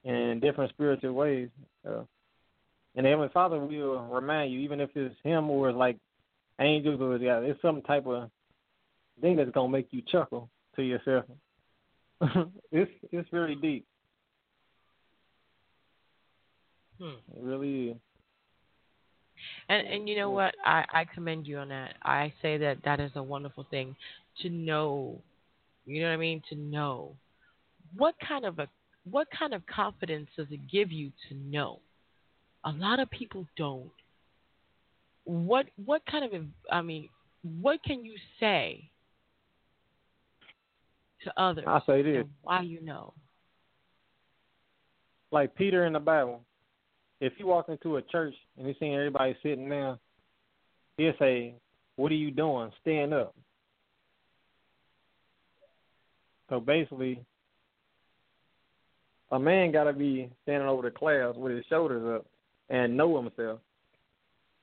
in 0.04 0.40
different 0.40 0.70
spiritual 0.70 1.12
ways. 1.12 1.48
Uh, 1.86 2.02
and 2.96 3.04
the 3.04 3.10
Heavenly 3.10 3.30
Father 3.32 3.58
will 3.58 4.06
remind 4.06 4.52
you, 4.52 4.60
even 4.60 4.80
if 4.80 4.90
it's 4.94 5.14
Him 5.22 5.50
or 5.50 5.70
it's 5.70 5.78
like 5.78 5.96
angels 6.60 7.00
or 7.00 7.16
yeah, 7.16 7.38
it's 7.38 7.60
some 7.62 7.82
type 7.82 8.06
of 8.06 8.30
thing 9.20 9.36
that's 9.36 9.50
gonna 9.50 9.68
make 9.68 9.88
you 9.90 10.02
chuckle 10.10 10.48
to 10.76 10.82
yourself. 10.82 11.24
it's 12.72 12.90
it's 13.10 13.28
very 13.30 13.56
deep. 13.56 13.86
Hmm. 17.04 17.36
It 17.36 17.42
really 17.42 17.88
is. 17.90 17.96
And 19.68 19.86
and 19.86 20.08
you 20.08 20.16
know 20.16 20.30
what? 20.30 20.54
I 20.64 20.84
I 20.90 21.04
commend 21.04 21.46
you 21.46 21.58
on 21.58 21.68
that. 21.68 21.96
I 22.02 22.32
say 22.40 22.56
that 22.56 22.78
that 22.84 22.98
is 22.98 23.10
a 23.14 23.22
wonderful 23.22 23.66
thing 23.70 23.94
to 24.40 24.48
know. 24.48 25.20
You 25.84 26.00
know 26.00 26.08
what 26.08 26.14
I 26.14 26.18
mean? 26.18 26.42
To 26.48 26.56
know 26.56 27.14
what 27.94 28.14
kind 28.26 28.46
of 28.46 28.58
a 28.58 28.68
what 29.10 29.28
kind 29.38 29.52
of 29.52 29.66
confidence 29.66 30.28
does 30.34 30.46
it 30.50 30.60
give 30.70 30.90
you 30.90 31.12
to 31.28 31.34
know? 31.34 31.80
A 32.64 32.70
lot 32.70 33.00
of 33.00 33.10
people 33.10 33.46
don't 33.58 33.90
what 35.24 35.66
what 35.84 36.00
kind 36.06 36.24
of 36.32 36.42
I 36.72 36.80
mean, 36.80 37.10
what 37.60 37.82
can 37.82 38.02
you 38.02 38.14
say 38.40 38.88
to 41.24 41.32
others? 41.40 41.64
I'll 41.66 41.84
say 41.84 42.00
this. 42.00 42.24
Why 42.42 42.62
you 42.62 42.80
know? 42.82 43.12
Like 45.30 45.54
Peter 45.54 45.84
in 45.84 45.92
the 45.92 46.00
Bible. 46.00 46.40
If 47.24 47.32
you 47.38 47.46
walk 47.46 47.70
into 47.70 47.96
a 47.96 48.02
church 48.02 48.34
and 48.58 48.68
you 48.68 48.74
see 48.78 48.92
everybody 48.92 49.34
sitting 49.42 49.70
there, 49.70 49.96
he'll 50.98 51.14
say, 51.18 51.54
what 51.96 52.12
are 52.12 52.16
you 52.16 52.30
doing? 52.30 52.70
Stand 52.82 53.14
up. 53.14 53.34
So 56.50 56.60
basically, 56.60 57.24
a 59.30 59.38
man 59.38 59.72
got 59.72 59.84
to 59.84 59.94
be 59.94 60.30
standing 60.42 60.68
over 60.68 60.82
the 60.82 60.90
class 60.90 61.34
with 61.34 61.56
his 61.56 61.64
shoulders 61.70 62.20
up 62.20 62.26
and 62.68 62.94
know 62.94 63.16
himself. 63.16 63.60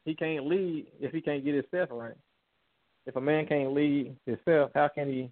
He 0.06 0.14
can't 0.14 0.46
lead 0.46 0.86
if 1.00 1.12
he 1.14 1.20
can't 1.20 1.44
get 1.44 1.56
himself 1.56 1.90
right. 1.92 2.14
If 3.08 3.16
a 3.16 3.22
man 3.22 3.48
can't 3.48 3.74
lead 3.74 4.16
himself, 4.28 4.70
how 4.76 4.88
can 4.88 5.08
he 5.08 5.32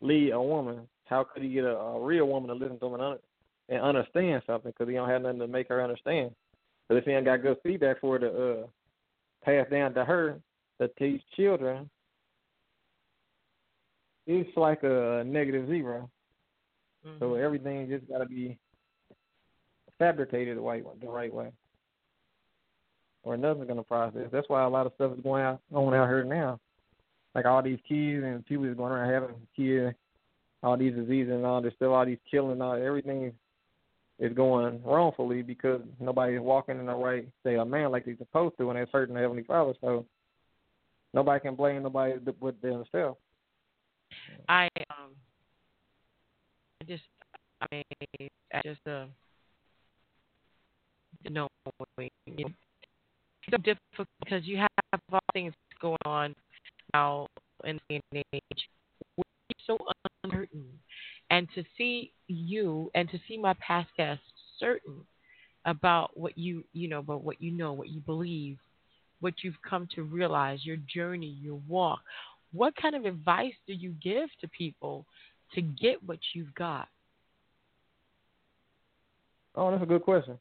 lead 0.00 0.30
a 0.30 0.40
woman? 0.40 0.82
How 1.06 1.24
could 1.24 1.42
he 1.42 1.48
get 1.52 1.64
a, 1.64 1.76
a 1.76 2.04
real 2.04 2.26
woman 2.26 2.50
to 2.50 2.54
listen 2.54 2.78
to 2.78 2.86
him 2.86 3.00
and, 3.00 3.18
and 3.70 3.80
understand 3.80 4.42
something? 4.46 4.72
Because 4.72 4.88
he 4.88 4.94
don't 4.94 5.08
have 5.08 5.22
nothing 5.22 5.38
to 5.38 5.48
make 5.48 5.68
her 5.68 5.82
understand. 5.82 6.32
But 6.88 6.98
if 6.98 7.04
he 7.04 7.12
ain't 7.12 7.24
got 7.24 7.42
good 7.42 7.56
feedback 7.62 8.00
for 8.00 8.18
her 8.18 8.28
to 8.28 8.50
uh, 8.50 8.66
pass 9.44 9.70
down 9.70 9.94
to 9.94 10.04
her 10.04 10.40
to 10.80 10.88
teach 10.98 11.22
children, 11.36 11.88
it's 14.26 14.56
like 14.56 14.82
a 14.82 15.22
negative 15.24 15.66
0 15.66 16.10
Mm-hmm. 17.06 17.18
So 17.18 17.34
everything 17.34 17.88
just 17.88 18.06
got 18.08 18.18
to 18.18 18.26
be 18.26 18.58
fabricated 19.98 20.56
the 20.56 20.60
right 20.60 20.84
the 21.00 21.08
right 21.08 21.32
way, 21.32 21.50
or 23.22 23.36
nothing's 23.36 23.68
gonna 23.68 23.82
process. 23.82 24.28
That's 24.30 24.48
why 24.48 24.62
a 24.64 24.68
lot 24.68 24.86
of 24.86 24.92
stuff 24.96 25.12
is 25.14 25.22
going 25.22 25.42
out 25.42 25.60
on 25.72 25.94
out 25.94 26.08
here 26.08 26.24
now. 26.24 26.60
Like 27.34 27.46
all 27.46 27.62
these 27.62 27.78
kids 27.88 28.22
and 28.24 28.44
people 28.44 28.66
is 28.66 28.76
going 28.76 28.92
around 28.92 29.10
having 29.10 29.34
kids, 29.56 29.96
all 30.62 30.76
these 30.76 30.94
diseases 30.94 31.32
and 31.32 31.46
all 31.46 31.62
this 31.62 31.72
stuff, 31.74 31.90
all 31.90 32.04
these 32.04 32.18
killing, 32.30 32.60
all 32.60 32.74
everything 32.74 33.32
is 34.20 34.32
going 34.34 34.82
wrongfully 34.84 35.42
because 35.42 35.80
nobody's 35.98 36.40
walking 36.40 36.78
in 36.78 36.86
the 36.86 36.94
right 36.94 37.26
say 37.44 37.56
a 37.56 37.64
man 37.64 37.90
like 37.90 38.04
they're 38.04 38.16
supposed 38.18 38.56
to, 38.58 38.68
and 38.68 38.76
they're 38.76 38.86
hurting 38.92 39.14
the 39.14 39.20
heavenly 39.20 39.42
Father. 39.42 39.72
So 39.80 40.04
nobody 41.14 41.40
can 41.40 41.54
blame 41.54 41.82
nobody 41.82 42.14
but 42.40 42.60
themselves. 42.60 43.18
I 44.48 44.68
um 44.90 45.12
I 46.80 46.84
just 46.86 47.02
I 47.62 47.66
mean 47.72 48.30
I 48.52 48.60
just 48.64 48.86
uh 48.86 49.06
you 51.24 51.30
know, 51.30 51.48
it's 51.98 52.54
so 53.50 53.56
difficult 53.58 54.08
because 54.20 54.46
you 54.46 54.56
have 54.56 55.00
all 55.12 55.20
things 55.32 55.52
going 55.80 55.98
on 56.04 56.34
now 56.94 57.26
in 57.64 57.78
the 57.88 58.22
age 58.32 58.68
we're 59.16 59.24
so 59.66 59.78
uncertain 60.24 60.64
and 61.30 61.48
to 61.54 61.64
see 61.78 62.12
you 62.28 62.90
and 62.94 63.08
to 63.10 63.18
see 63.26 63.36
my 63.36 63.54
past 63.54 63.88
guests 63.96 64.24
certain 64.58 64.94
about 65.64 66.16
what 66.16 66.36
you 66.36 66.64
you 66.72 66.88
know 66.88 66.98
about 66.98 67.22
what 67.22 67.40
you 67.40 67.50
know 67.50 67.72
what 67.72 67.88
you 67.88 68.00
believe 68.00 68.58
what 69.20 69.34
you've 69.42 69.60
come 69.68 69.86
to 69.94 70.02
realize 70.02 70.64
your 70.64 70.78
journey 70.92 71.36
your 71.40 71.60
walk 71.68 72.00
what 72.52 72.74
kind 72.76 72.94
of 72.94 73.04
advice 73.04 73.52
do 73.66 73.72
you 73.72 73.94
give 74.02 74.28
to 74.40 74.48
people 74.48 75.06
to 75.54 75.62
get 75.62 76.02
what 76.04 76.18
you've 76.34 76.54
got? 76.54 76.88
Oh, 79.54 79.70
that's 79.70 79.82
a 79.82 79.86
good 79.86 80.02
question. 80.02 80.38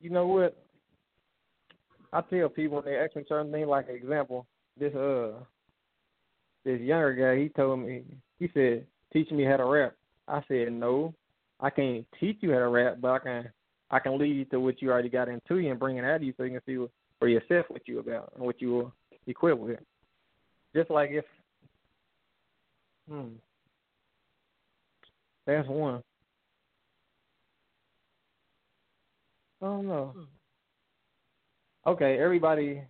You 0.00 0.10
know 0.10 0.26
what? 0.26 0.56
I 2.12 2.20
tell 2.22 2.48
people 2.48 2.76
when 2.76 2.84
they 2.84 2.96
ask 2.98 3.16
me 3.16 3.24
certain 3.28 3.52
things, 3.52 3.68
like 3.68 3.88
example, 3.88 4.46
this 4.78 4.94
uh, 4.94 5.32
this 6.64 6.80
younger 6.80 7.14
guy, 7.14 7.42
he 7.42 7.48
told 7.48 7.80
me, 7.80 8.04
he 8.38 8.50
said, 8.54 8.86
"Teach 9.12 9.30
me 9.30 9.44
how 9.44 9.56
to 9.56 9.64
rap." 9.64 9.94
I 10.28 10.42
said, 10.48 10.72
"No, 10.72 11.14
I 11.60 11.70
can't 11.70 12.06
teach 12.20 12.38
you 12.40 12.52
how 12.52 12.58
to 12.58 12.68
rap, 12.68 12.98
but 13.00 13.10
I 13.10 13.18
can, 13.18 13.52
I 13.90 13.98
can 13.98 14.18
lead 14.18 14.36
you 14.36 14.44
to 14.46 14.60
what 14.60 14.82
you 14.82 14.90
already 14.90 15.08
got 15.08 15.28
into 15.28 15.58
you 15.58 15.70
and 15.70 15.80
bring 15.80 15.96
it 15.96 16.04
out 16.04 16.16
of 16.16 16.22
you, 16.22 16.34
so 16.36 16.42
you 16.42 16.50
can 16.50 16.60
see 16.66 16.78
what, 16.78 16.90
for 17.18 17.28
yourself 17.28 17.66
what 17.68 17.86
you 17.86 17.98
about 17.98 18.32
and 18.36 18.44
what 18.44 18.60
you 18.60 18.80
are 18.80 18.92
equipped 19.26 19.60
with." 19.60 19.80
Just 20.74 20.90
like 20.90 21.10
if, 21.10 21.24
hmm, 23.08 23.28
that's 25.46 25.68
one. 25.68 26.02
I 29.62 29.64
don't 29.64 29.86
know. 29.86 30.14
Okay, 31.86 32.18
everybody 32.18 32.82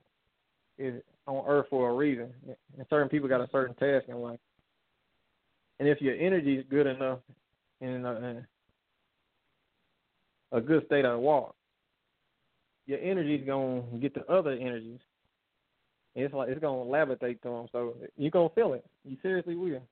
is 0.79 1.01
on 1.27 1.45
Earth 1.47 1.67
for 1.71 1.91
a 1.91 1.95
reason, 1.95 2.33
and 2.77 2.87
certain 2.89 3.09
people 3.09 3.29
got 3.29 3.41
a 3.41 3.49
certain 3.53 3.75
task 3.77 4.07
in 4.09 4.17
life. 4.17 4.41
And 5.79 5.89
if 5.89 6.01
your 6.01 6.17
energy 6.17 6.57
is 6.57 6.65
good 6.71 6.87
enough 6.87 7.19
in 7.81 8.05
a, 8.05 8.15
in 8.17 8.47
a 10.53 10.61
good 10.61 10.87
state 10.87 11.05
of 11.05 11.21
walk, 11.21 11.55
your 12.87 12.99
energy 13.01 13.35
is 13.35 13.47
gonna 13.47 13.83
get 14.01 14.15
the 14.15 14.25
other 14.33 14.53
energies. 14.53 15.01
It's 16.15 16.33
like 16.33 16.49
it's 16.49 16.61
gonna 16.61 16.91
levitate 16.91 17.43
to 17.43 17.49
them, 17.49 17.67
so 17.73 17.95
you're 18.17 18.31
gonna 18.31 18.49
feel 18.51 18.73
it. 18.73 18.85
You 19.05 19.17
seriously 19.23 19.57
will. 19.57 19.83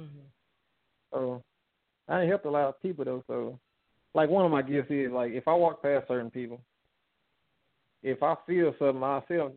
Mm-hmm. 0.00 0.26
So 1.12 1.42
I 2.08 2.22
helped 2.22 2.46
a 2.46 2.50
lot 2.50 2.68
of 2.68 2.82
people 2.82 3.04
though. 3.04 3.22
So 3.26 3.58
like 4.14 4.30
one 4.30 4.44
of 4.44 4.50
my 4.50 4.62
gifts 4.62 4.90
is 4.90 5.12
like 5.12 5.32
if 5.32 5.46
I 5.46 5.54
walk 5.54 5.82
past 5.82 6.08
certain 6.08 6.30
people, 6.30 6.60
if 8.02 8.22
I 8.22 8.34
feel 8.46 8.74
something, 8.78 9.02
I 9.02 9.20
feel. 9.28 9.52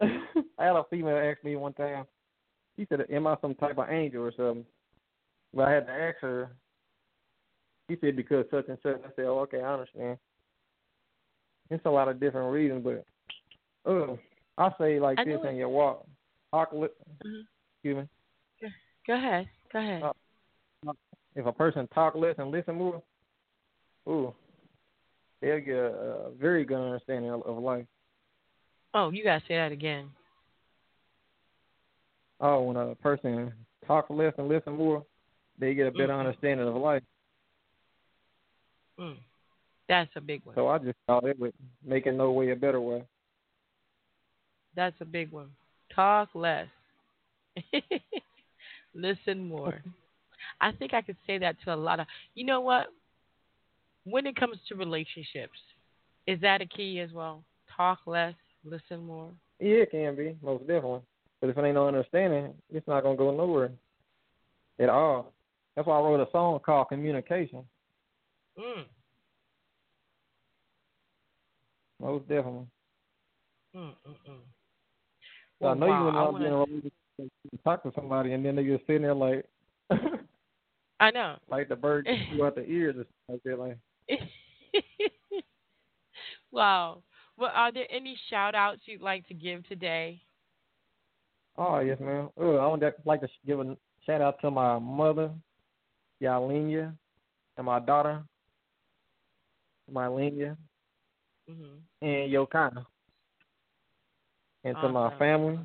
I 0.02 0.64
had 0.64 0.76
a 0.76 0.84
female 0.90 1.16
ask 1.16 1.42
me 1.44 1.56
one 1.56 1.72
time. 1.72 2.04
She 2.80 2.86
said, 2.88 3.04
"Am 3.10 3.26
I 3.26 3.36
some 3.42 3.54
type 3.56 3.76
of 3.76 3.90
angel 3.90 4.22
or 4.24 4.32
something?" 4.32 4.64
But 5.52 5.68
I 5.68 5.72
had 5.72 5.86
to 5.86 5.92
ask 5.92 6.16
her. 6.20 6.50
She 7.90 7.98
said 8.00 8.16
because 8.16 8.46
such 8.50 8.68
and 8.68 8.78
such. 8.82 9.02
I 9.04 9.08
said, 9.14 9.26
oh, 9.26 9.40
"Okay, 9.40 9.60
I 9.60 9.74
understand." 9.74 10.16
It's 11.68 11.84
a 11.84 11.90
lot 11.90 12.08
of 12.08 12.18
different 12.18 12.50
reasons, 12.50 12.82
but 12.82 13.04
oh, 13.84 14.18
I 14.56 14.70
say 14.78 14.98
like 14.98 15.18
I 15.18 15.24
this 15.24 15.40
in 15.46 15.56
your 15.56 15.68
walk. 15.68 16.06
Talk. 16.52 16.72
Li- 16.72 16.88
Mhm. 17.22 17.42
Excuse 17.76 17.96
me. 18.62 18.70
Go 19.06 19.14
ahead. 19.14 19.48
Go 19.72 19.78
ahead. 19.78 20.02
Uh, 20.02 20.92
if 21.34 21.44
a 21.44 21.52
person 21.52 21.86
talk 21.88 22.14
less 22.14 22.36
and 22.38 22.50
listen 22.50 22.76
more, 22.76 23.02
ooh, 24.08 24.34
they'll 25.42 25.60
get 25.60 25.76
a, 25.76 25.92
a 26.28 26.30
very 26.30 26.64
good 26.64 26.78
understanding 26.80 27.30
of, 27.30 27.42
of 27.42 27.58
life. 27.58 27.84
oh, 28.94 29.10
you 29.10 29.22
gotta 29.22 29.44
say 29.46 29.56
that 29.56 29.70
again. 29.70 30.10
Oh, 32.40 32.62
when 32.62 32.76
a 32.76 32.94
person 32.96 33.52
talk 33.86 34.06
less 34.08 34.32
and 34.38 34.48
listen 34.48 34.74
more, 34.74 35.04
they 35.58 35.74
get 35.74 35.86
a 35.86 35.90
better 35.90 36.12
Mhm. 36.14 36.20
understanding 36.20 36.66
of 36.66 36.74
life. 36.76 37.02
Mm. 38.98 39.18
That's 39.88 40.14
a 40.16 40.20
big 40.20 40.44
one. 40.44 40.54
So 40.54 40.68
I 40.68 40.78
just 40.78 40.98
thought 41.06 41.24
it 41.24 41.38
would 41.38 41.54
make 41.82 42.06
it 42.06 42.12
no 42.12 42.32
way 42.32 42.50
a 42.50 42.56
better 42.56 42.80
way. 42.80 43.04
That's 44.74 45.00
a 45.00 45.04
big 45.04 45.32
one. 45.32 45.54
Talk 45.94 46.34
less. 46.34 46.68
Listen 48.94 49.48
more. 49.48 49.82
I 50.60 50.72
think 50.72 50.94
I 50.94 51.02
could 51.02 51.16
say 51.26 51.38
that 51.38 51.60
to 51.64 51.74
a 51.74 51.76
lot 51.76 52.00
of. 52.00 52.06
You 52.34 52.44
know 52.44 52.60
what? 52.60 52.86
When 54.04 54.26
it 54.26 54.36
comes 54.36 54.56
to 54.68 54.74
relationships, 54.76 55.58
is 56.26 56.40
that 56.40 56.62
a 56.62 56.66
key 56.66 57.00
as 57.00 57.12
well? 57.12 57.44
Talk 57.76 57.98
less, 58.06 58.34
listen 58.64 59.04
more. 59.04 59.30
Yeah, 59.58 59.82
it 59.82 59.90
can 59.90 60.16
be 60.16 60.36
most 60.42 60.66
definitely. 60.66 61.02
But 61.40 61.50
if 61.50 61.56
it 61.58 61.64
ain't 61.64 61.74
no 61.74 61.88
understanding, 61.88 62.52
it's 62.70 62.86
not 62.86 63.02
gonna 63.02 63.16
go 63.16 63.30
nowhere 63.34 63.70
at 64.78 64.88
all. 64.88 65.32
That's 65.74 65.86
why 65.86 65.96
I 65.98 66.00
wrote 66.02 66.20
a 66.26 66.30
song 66.30 66.58
called 66.64 66.88
Communication. 66.88 67.64
Mm. 68.58 68.84
Most 72.00 72.28
definitely. 72.28 72.66
Mm, 73.74 73.80
mm, 74.06 74.16
mm. 74.28 74.40
So 75.58 75.66
Well, 75.66 75.70
I 75.70 75.74
know 75.74 75.86
wow, 75.86 76.10
you 76.10 76.18
I 76.18 76.28
wouldn't 76.28 76.32
want 76.32 76.32
to 76.32 76.32
wanna- 76.32 76.40
be 76.40 76.46
in 76.46 76.52
a 76.52 76.56
relationship 76.58 76.92
and 77.52 77.64
talk 77.64 77.82
to 77.84 77.92
somebody 77.94 78.32
and 78.32 78.44
then 78.44 78.56
they 78.56 78.64
just 78.64 78.86
sitting 78.86 79.02
there 79.02 79.14
like 79.14 79.46
I 81.00 81.10
know. 81.10 81.36
like 81.48 81.68
the 81.68 81.76
bird 81.76 82.08
out 82.42 82.54
the 82.54 82.64
ears 82.66 82.96
or 82.96 83.06
something 83.28 83.58
like 83.58 83.78
that. 84.08 84.18
Like 84.18 84.20
wow. 86.50 87.02
Well, 87.36 87.50
are 87.54 87.72
there 87.72 87.86
any 87.90 88.18
shout 88.28 88.54
outs 88.54 88.82
you'd 88.86 89.00
like 89.00 89.26
to 89.28 89.34
give 89.34 89.66
today? 89.68 90.20
Oh 91.60 91.80
yes, 91.80 92.00
man. 92.00 92.30
Oh, 92.38 92.56
I 92.56 92.66
would 92.66 92.82
like 93.04 93.20
to 93.20 93.28
give 93.46 93.60
a 93.60 93.76
shout 94.06 94.22
out 94.22 94.40
to 94.40 94.50
my 94.50 94.78
mother, 94.78 95.30
Yalinia, 96.22 96.96
and 97.58 97.66
my 97.66 97.78
daughter, 97.78 98.22
Mylenia, 99.92 100.56
hmm 101.46 101.76
and 102.00 102.32
Yokana, 102.32 102.86
and 104.64 104.74
to 104.80 104.88
my 104.88 105.14
family, 105.18 105.58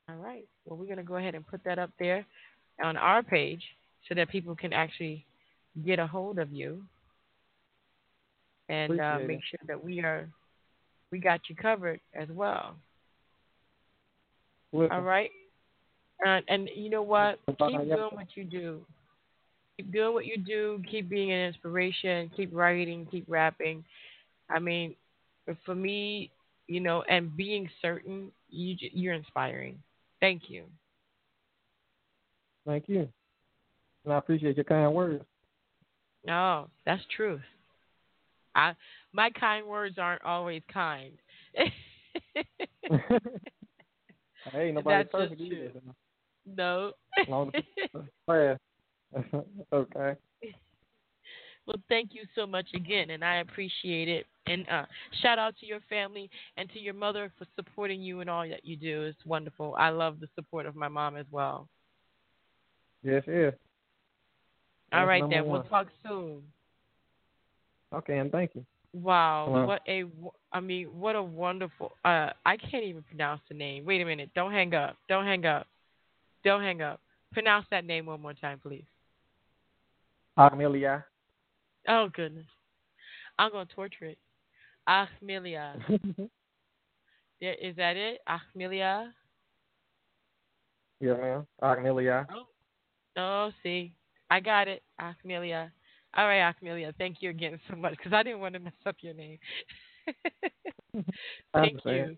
All 0.08 0.16
right. 0.16 0.48
Well, 0.66 0.78
we're 0.78 0.86
going 0.86 0.98
to 0.98 1.04
go 1.04 1.18
ahead 1.18 1.36
and 1.36 1.46
put 1.46 1.64
that 1.66 1.80
up 1.80 1.92
there 2.00 2.26
on 2.82 2.96
our 2.96 3.22
page 3.22 3.62
so 4.08 4.16
that 4.16 4.30
people 4.30 4.56
can 4.56 4.72
actually 4.72 5.26
get 5.86 6.00
a 6.00 6.08
hold 6.08 6.40
of 6.40 6.52
you 6.52 6.82
and 8.70 9.02
uh, 9.02 9.20
make 9.20 9.42
sure 9.44 9.60
that 9.68 9.84
we 9.84 10.00
are 10.00 10.30
we 11.12 11.20
got 11.20 11.42
you 11.50 11.56
covered 11.56 12.00
as 12.14 12.30
well. 12.30 12.76
Listen. 14.72 14.92
All 14.92 15.02
right. 15.02 15.30
And, 16.26 16.44
and 16.48 16.70
you 16.76 16.90
know 16.90 17.02
what? 17.02 17.40
Keep 17.48 17.58
doing 17.58 18.10
what 18.12 18.28
you 18.36 18.44
do. 18.44 18.82
Keep 19.78 19.94
doing 19.94 20.14
what 20.14 20.26
you 20.26 20.38
do. 20.38 20.82
Keep 20.90 21.10
being 21.10 21.32
an 21.32 21.48
inspiration. 21.48 22.30
Keep 22.36 22.50
writing. 22.54 23.08
Keep 23.10 23.26
rapping. 23.28 23.84
I 24.50 24.60
mean, 24.60 24.96
for 25.66 25.76
me, 25.76 26.32
you 26.68 26.80
know, 26.80 27.04
and 27.10 27.36
being 27.36 27.70
certain, 27.82 28.32
you 28.50 28.76
you're 28.94 29.14
inspiring. 29.14 29.80
Thank 30.20 30.44
you. 30.50 30.66
Thank 32.66 32.90
you. 32.90 33.08
And 34.04 34.14
I 34.14 34.18
appreciate 34.18 34.58
your 34.58 34.66
kind 34.66 34.94
words. 34.94 35.24
No, 36.26 36.34
oh, 36.34 36.70
that's 36.86 37.02
truth. 37.16 37.42
I 38.56 38.74
my 39.14 39.30
kind 39.32 39.66
words 39.66 39.98
aren't 39.98 40.24
always 40.24 40.62
kind. 40.72 41.14
hey, 44.52 44.72
nobody's 44.72 45.08
perfect 45.12 45.42
either. 45.42 45.72
No. 46.58 46.92
okay. 49.74 50.16
Well, 51.66 51.78
thank 51.88 52.14
you 52.14 52.24
so 52.34 52.48
much 52.48 52.68
again, 52.74 53.12
and 53.12 53.24
I 53.24 53.38
appreciate 53.38 54.08
it. 54.08 54.26
And 54.48 54.68
uh, 54.70 54.86
shout 55.22 55.38
out 55.38 55.56
to 55.60 55.66
your 55.66 55.82
family 55.88 56.30
and 56.58 56.68
to 56.72 56.80
your 56.80 56.96
mother 56.96 57.32
for 57.38 57.46
supporting 57.56 58.02
you 58.02 58.22
and 58.22 58.30
all 58.30 58.48
that 58.48 58.66
you 58.66 58.76
do. 58.76 59.04
It's 59.04 59.24
wonderful. 59.26 59.76
I 59.78 59.90
love 59.90 60.20
the 60.20 60.28
support 60.34 60.66
of 60.66 60.76
my 60.76 60.88
mom 60.88 61.16
as 61.16 61.28
well. 61.30 61.68
Yes, 63.04 63.24
yes. 63.28 63.54
All 64.92 65.06
right, 65.06 65.24
then. 65.30 65.46
One. 65.46 65.60
We'll 65.60 65.70
talk 65.70 65.88
soon. 66.08 66.42
Okay, 67.94 68.18
and 68.18 68.32
thank 68.32 68.56
you. 68.56 68.66
Wow, 68.94 69.46
Hello. 69.52 69.66
what 69.68 69.82
a 69.88 70.06
I 70.52 70.60
mean, 70.60 70.88
what 70.88 71.16
a 71.16 71.22
wonderful 71.22 71.92
uh 72.04 72.32
I 72.46 72.58
can't 72.58 72.84
even 72.84 73.04
pronounce 73.04 73.42
the 73.48 73.54
name. 73.54 73.86
Wait 73.86 74.02
a 74.02 74.06
minute. 74.06 74.32
Don't 74.34 74.52
hang 74.52 74.74
up. 74.74 74.96
Don't 75.08 75.26
hang 75.26 75.46
up. 75.46 75.68
Don't 76.44 76.62
hang 76.62 76.82
up. 76.82 77.02
Pronounce 77.34 77.66
that 77.72 77.86
name 77.86 78.06
one 78.06 78.22
more 78.22 78.34
time, 78.34 78.60
please. 78.60 78.86
Amelia. 80.38 81.06
Oh 81.88 82.10
goodness. 82.14 82.46
I'm 83.38 83.52
going 83.52 83.68
to 83.68 83.74
torture 83.74 84.06
it. 84.06 84.18
Ahkmeliyah. 84.88 85.76
Is 87.42 87.76
that 87.78 87.96
it? 87.96 88.20
Ahkmeliyah? 88.28 89.12
Yeah, 91.00 91.14
ma'am. 91.14 91.48
Ahkmeliyah. 91.62 92.26
Oh. 92.34 92.46
oh, 93.18 93.52
see. 93.64 93.94
I 94.30 94.40
got 94.40 94.68
it. 94.68 94.84
Ahkmeliyah. 95.00 95.72
All 96.18 96.28
right, 96.28 96.54
Ahkmeliyah. 96.54 96.94
Thank 96.98 97.18
you 97.22 97.30
again 97.30 97.60
so 97.70 97.76
much 97.76 97.96
because 97.98 98.14
I 98.14 98.24
didn't 98.24 98.40
want 98.40 98.56
to 98.56 98.60
mess 98.60 98.74
up 98.86 98.96
your 99.02 99.14
name. 99.14 99.38
thank 101.54 101.80
you. 101.86 102.18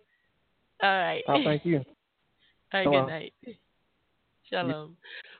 All 0.82 0.89
right. 0.89 1.24
Oh, 1.28 1.38
thank 1.43 1.65
you. 1.65 1.78
All 2.74 2.80
right, 2.80 2.84
Hello. 2.84 3.05
good 3.05 3.11
night. 3.11 3.34
Shalom. 4.52 4.97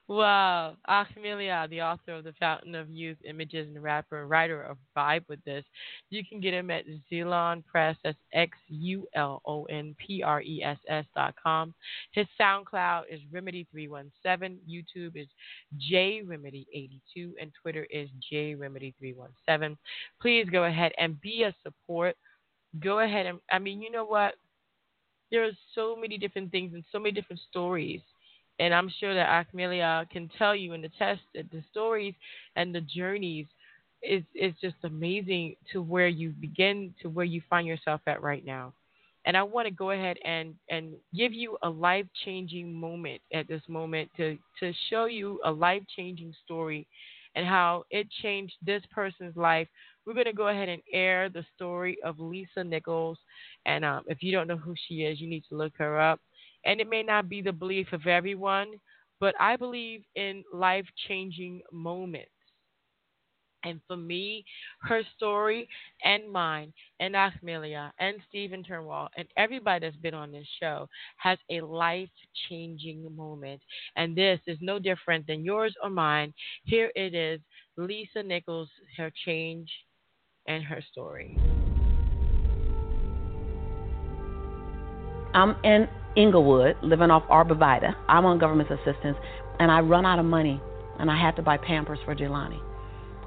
Wow. 0.07 0.76
Ahkmeliyah, 0.89 1.70
the 1.70 1.82
author 1.82 2.16
of 2.16 2.24
The 2.24 2.34
Fountain 2.39 2.76
of 2.76 2.89
Youth 2.89 3.18
Images 3.28 3.68
and 3.68 3.82
rapper 3.82 4.22
and 4.22 4.30
writer 4.30 4.62
of 4.62 4.78
Vibe 4.95 5.24
with 5.28 5.43
This. 5.43 5.66
You 6.09 6.24
can 6.28 6.39
get 6.39 6.53
him 6.53 6.72
at 6.72 6.86
Xulon 7.12 7.64
Press. 7.66 7.97
That's 8.03 8.18
X 8.34 8.57
U 8.70 9.07
L 9.16 9.41
O 9.45 9.66
N 9.66 9.95
P 10.05 10.24
R 10.24 10.41
E 10.41 10.64
S 10.64 10.78
S 10.88 11.05
dot 11.16 11.36
com. 11.41 11.74
His 12.14 12.26
SoundCloud 12.39 13.03
is 13.09 13.20
Remedy317. 13.34 14.57
YouTube 14.70 15.16
is 15.16 15.28
J 15.78 16.22
Remedy82. 16.26 17.32
And 17.39 17.51
Twitter 17.62 17.86
is 17.89 18.09
J 18.30 18.55
Remedy317. 18.55 19.78
Please 20.22 20.47
go 20.51 20.66
ahead 20.66 20.93
and 20.97 21.20
be 21.22 21.43
a 21.43 21.55
support. 21.64 22.16
Go 22.82 22.99
ahead 22.99 23.26
and, 23.26 23.39
I 23.51 23.59
mean, 23.59 23.82
you 23.82 23.91
know 23.91 24.05
what? 24.05 24.36
There 25.32 25.43
are 25.43 25.51
so 25.76 25.95
many 25.95 26.18
different 26.18 26.51
things 26.51 26.74
and 26.74 26.84
so 26.91 26.99
many 26.99 27.12
different 27.12 27.41
stories 27.49 28.01
and 28.62 28.76
I'm 28.76 28.91
sure 28.99 29.16
that 29.16 29.28
Ahkmeliyah 29.28 30.09
can 30.12 30.30
tell 30.38 30.55
you 30.55 30.74
and 30.74 30.86
attest 30.86 31.22
that 31.34 31.49
the 31.51 31.64
stories 31.72 32.14
and 32.55 32.74
the 32.74 32.82
journeys 32.82 33.47
is 34.03 34.24
is 34.36 34.53
just 34.62 34.76
amazing 34.84 35.55
to 35.74 35.82
where 35.82 36.07
you 36.07 36.30
begin 36.39 36.93
to 37.01 37.09
where 37.09 37.26
you 37.26 37.41
find 37.49 37.68
yourself 37.68 38.01
at 38.05 38.22
right 38.22 38.45
now. 38.45 38.74
And 39.26 39.36
I 39.36 39.43
want 39.43 39.68
to 39.68 39.74
go 39.74 39.91
ahead 39.91 40.18
and, 40.26 40.55
and 40.70 40.93
give 41.16 41.34
you 41.34 41.57
a 41.62 41.70
life 41.70 42.07
changing 42.26 42.74
moment 42.74 43.22
at 43.34 43.47
this 43.47 43.62
moment 43.68 44.09
to, 44.18 44.38
to 44.59 44.74
show 44.89 45.05
you 45.05 45.39
a 45.45 45.51
life 45.51 45.84
changing 45.95 46.34
story 46.43 46.88
and 47.36 47.45
how 47.45 47.84
it 47.91 48.07
changed 48.24 48.55
this 48.66 48.82
person's 48.91 49.38
life. 49.38 49.68
We're 50.05 50.16
going 50.16 50.26
to 50.26 50.34
go 50.34 50.47
ahead 50.47 50.70
and 50.70 50.82
air 50.91 51.30
the 51.30 51.45
story 51.55 51.97
of 52.03 52.20
Lisa 52.20 52.64
Nichols. 52.64 53.20
And 53.68 53.86
um, 53.86 54.03
if 54.07 54.24
you 54.24 54.32
don't 54.32 54.47
know 54.47 54.57
who 54.57 54.74
she 54.88 55.03
is, 55.03 55.22
you 55.22 55.30
need 55.30 55.43
to 55.49 55.55
look 55.55 55.74
her 55.78 55.99
up. 55.99 56.20
And 56.66 56.80
it 56.80 56.89
may 56.89 57.03
not 57.03 57.30
be 57.30 57.41
the 57.41 57.51
belief 57.51 57.91
of 57.93 58.07
everyone, 58.07 58.74
but 59.20 59.36
I 59.39 59.55
believe 59.55 60.03
in 60.16 60.43
life 60.53 60.86
changing 61.07 61.62
moments. 61.72 62.32
And 63.64 63.80
for 63.88 63.95
me, 63.95 64.43
her 64.82 65.03
story 65.16 65.70
and 66.03 66.32
mine, 66.32 66.74
and 66.99 67.14
Ahkmeliyah, 67.14 67.91
and 67.99 68.18
Steven 68.28 68.64
Turnwald, 68.64 69.09
and 69.16 69.28
everybody 69.38 69.86
that's 69.86 69.95
been 69.97 70.16
on 70.16 70.32
this 70.32 70.47
show 70.59 70.89
has 71.18 71.38
a 71.51 71.62
life 71.62 72.09
changing 72.49 73.16
moment. 73.16 73.62
And 73.95 74.16
this 74.16 74.39
is 74.47 74.57
no 74.62 74.80
different 74.80 75.28
than 75.28 75.45
yours 75.45 75.76
or 75.84 75.91
mine. 75.91 76.34
Here 76.64 76.91
it 76.95 77.14
is 77.14 77.39
Lisa 77.78 78.24
Nichols, 78.24 78.70
her 78.97 79.12
change 79.26 79.70
and 80.47 80.64
her 80.64 80.82
story. 80.91 81.38
I'm 85.34 85.55
in 85.63 85.88
Inglewood, 86.15 86.75
living 86.82 87.09
off 87.09 87.23
Arborvitae. 87.29 87.93
I'm 88.07 88.25
on 88.25 88.38
government 88.38 88.69
assistance, 88.69 89.17
and 89.59 89.71
I 89.71 89.79
run 89.79 90.05
out 90.05 90.19
of 90.19 90.25
money, 90.25 90.61
and 90.99 91.09
I 91.09 91.19
had 91.19 91.36
to 91.38 91.41
buy 91.41 91.57
Pampers 91.57 91.99
for 92.05 92.15
Jelani. 92.15 92.59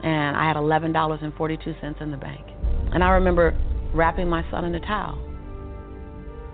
And 0.02 0.36
I 0.36 0.46
had 0.46 0.56
$11.42 0.56 2.02
in 2.02 2.10
the 2.10 2.16
bank. 2.16 2.44
And 2.92 3.02
I 3.02 3.10
remember 3.10 3.58
wrapping 3.94 4.28
my 4.28 4.48
son 4.50 4.64
in 4.64 4.74
a 4.74 4.80
towel 4.80 5.18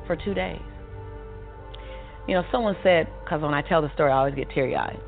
for 0.07 0.17
two 0.17 0.35
days. 0.35 0.61
You 2.29 2.35
know, 2.35 2.45
someone 2.53 2.77
said, 2.85 3.09
because 3.25 3.43
when 3.43 3.55
I 3.55 3.63
tell 3.63 3.83
the 3.83 3.93
story, 3.95 4.13
I 4.13 4.19
always 4.19 4.35
get 4.35 4.51
teary 4.51 4.77
eyed. 4.77 5.01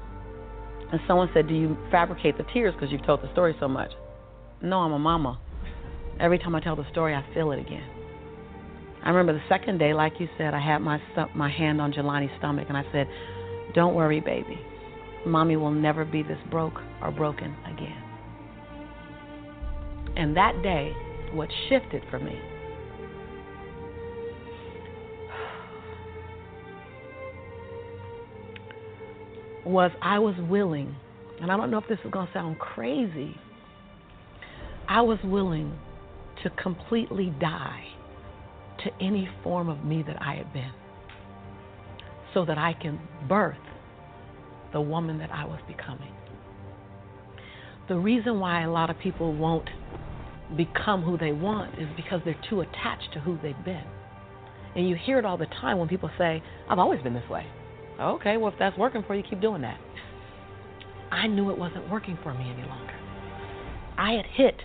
And 0.90 1.00
someone 1.06 1.30
said, 1.32 1.48
Do 1.48 1.54
you 1.54 1.76
fabricate 1.90 2.36
the 2.36 2.44
tears 2.52 2.74
because 2.74 2.90
you've 2.90 3.06
told 3.06 3.22
the 3.22 3.30
story 3.32 3.56
so 3.60 3.68
much? 3.68 3.92
No, 4.60 4.78
I'm 4.78 4.92
a 4.92 4.98
mama. 4.98 5.40
Every 6.20 6.38
time 6.38 6.54
I 6.54 6.60
tell 6.60 6.76
the 6.76 6.88
story, 6.90 7.14
I 7.14 7.24
feel 7.32 7.52
it 7.52 7.58
again. 7.58 8.01
I 9.04 9.10
remember 9.10 9.32
the 9.32 9.44
second 9.48 9.78
day, 9.78 9.94
like 9.94 10.20
you 10.20 10.28
said, 10.38 10.54
I 10.54 10.60
had 10.60 10.78
my 10.78 11.00
my 11.34 11.50
hand 11.50 11.80
on 11.80 11.92
Jelani's 11.92 12.30
stomach, 12.38 12.66
and 12.68 12.76
I 12.76 12.84
said, 12.92 13.08
"Don't 13.74 13.94
worry, 13.94 14.20
baby. 14.20 14.60
Mommy 15.26 15.56
will 15.56 15.72
never 15.72 16.04
be 16.04 16.22
this 16.22 16.38
broke 16.50 16.80
or 17.00 17.10
broken 17.10 17.56
again." 17.66 18.02
And 20.16 20.36
that 20.36 20.62
day, 20.62 20.94
what 21.32 21.48
shifted 21.68 22.02
for 22.10 22.20
me 22.20 22.38
was 29.64 29.90
I 30.00 30.18
was 30.18 30.34
willing, 30.48 30.94
and 31.40 31.50
I 31.50 31.56
don't 31.56 31.70
know 31.70 31.78
if 31.78 31.88
this 31.88 31.98
is 32.04 32.10
going 32.10 32.26
to 32.28 32.32
sound 32.32 32.58
crazy, 32.58 33.36
I 34.88 35.00
was 35.00 35.18
willing 35.24 35.76
to 36.42 36.50
completely 36.50 37.32
die 37.40 37.84
to 38.84 38.90
any 39.00 39.28
form 39.42 39.68
of 39.68 39.84
me 39.84 40.02
that 40.06 40.20
I 40.20 40.34
had 40.34 40.52
been 40.52 40.72
so 42.34 42.44
that 42.44 42.58
I 42.58 42.72
can 42.72 42.98
birth 43.28 43.56
the 44.72 44.80
woman 44.80 45.18
that 45.18 45.30
I 45.30 45.44
was 45.44 45.60
becoming. 45.66 46.12
The 47.88 47.96
reason 47.96 48.40
why 48.40 48.62
a 48.62 48.70
lot 48.70 48.90
of 48.90 48.98
people 48.98 49.34
won't 49.34 49.68
become 50.56 51.02
who 51.02 51.18
they 51.18 51.32
want 51.32 51.78
is 51.78 51.88
because 51.96 52.20
they're 52.24 52.40
too 52.48 52.60
attached 52.60 53.12
to 53.14 53.20
who 53.20 53.38
they've 53.42 53.64
been. 53.64 53.84
And 54.74 54.88
you 54.88 54.96
hear 54.96 55.18
it 55.18 55.24
all 55.24 55.36
the 55.36 55.46
time 55.46 55.78
when 55.78 55.88
people 55.88 56.10
say, 56.16 56.42
I've 56.68 56.78
always 56.78 57.02
been 57.02 57.14
this 57.14 57.28
way. 57.28 57.46
Okay, 58.00 58.36
well, 58.36 58.52
if 58.52 58.58
that's 58.58 58.76
working 58.78 59.04
for 59.06 59.14
you, 59.14 59.22
keep 59.22 59.40
doing 59.40 59.62
that. 59.62 59.78
I 61.10 61.26
knew 61.26 61.50
it 61.50 61.58
wasn't 61.58 61.90
working 61.90 62.18
for 62.22 62.32
me 62.32 62.50
any 62.50 62.66
longer. 62.66 62.94
I 63.98 64.12
had 64.12 64.26
hit 64.26 64.56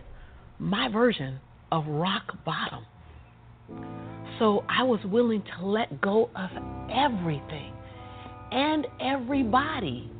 my 0.59 0.87
version 0.89 1.39
of 1.71 1.85
rock 1.87 2.43
bottom. 2.45 2.85
So 4.39 4.63
I 4.69 4.83
was 4.83 4.99
willing 5.05 5.43
to 5.57 5.65
let 5.65 5.99
go 6.01 6.29
of 6.35 6.49
everything 6.91 7.73
and 8.51 8.85
everybody. 9.01 10.11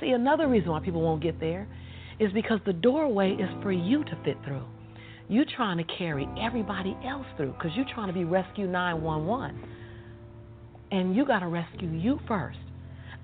See, 0.00 0.10
another 0.10 0.48
reason 0.48 0.70
why 0.70 0.80
people 0.80 1.00
won't 1.00 1.22
get 1.22 1.38
there 1.38 1.68
is 2.18 2.32
because 2.32 2.60
the 2.66 2.72
doorway 2.72 3.32
is 3.32 3.48
for 3.62 3.72
you 3.72 4.04
to 4.04 4.18
fit 4.24 4.36
through. 4.44 4.64
You're 5.28 5.46
trying 5.56 5.78
to 5.78 5.84
carry 5.98 6.28
everybody 6.40 6.96
else 7.06 7.26
through 7.36 7.52
because 7.52 7.70
you're 7.74 7.86
trying 7.94 8.08
to 8.08 8.12
be 8.12 8.24
Rescue 8.24 8.66
911. 8.66 9.60
And 10.92 11.16
you 11.16 11.26
got 11.26 11.40
to 11.40 11.48
rescue 11.48 11.90
you 11.90 12.20
first. 12.28 12.58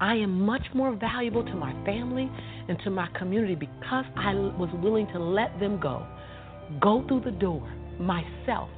I 0.01 0.15
am 0.17 0.41
much 0.41 0.67
more 0.75 0.97
valuable 0.97 1.45
to 1.45 1.55
my 1.55 1.73
family 1.85 2.29
and 2.69 2.77
to 2.85 2.91
my 2.91 3.09
community 3.19 3.55
because 3.55 4.05
I 4.17 4.35
was 4.35 4.69
willing 4.83 5.07
to 5.13 5.19
let 5.19 5.59
them 5.61 5.79
go. 5.81 6.05
Go 6.81 7.05
through 7.07 7.21
the 7.21 7.31
door 7.31 7.69
myself, 8.03 8.69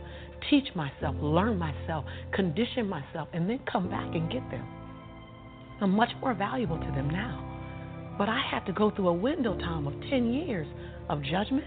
teach 0.51 0.67
myself, 0.75 1.17
learn 1.21 1.59
myself, 1.59 2.05
condition 2.33 2.89
myself, 2.89 3.29
and 3.33 3.49
then 3.49 3.61
come 3.71 3.89
back 3.89 4.15
and 4.15 4.31
get 4.31 4.49
them. 4.51 4.67
I'm 5.81 5.91
much 5.91 6.11
more 6.21 6.35
valuable 6.35 6.79
to 6.79 6.87
them 6.87 7.09
now. 7.11 7.51
But 8.17 8.29
I 8.29 8.41
had 8.51 8.65
to 8.67 8.73
go 8.73 8.91
through 8.91 9.09
a 9.09 9.13
window 9.13 9.59
time 9.59 9.87
of 9.87 9.95
10 10.09 10.33
years 10.33 10.67
of 11.09 11.23
judgment. 11.23 11.67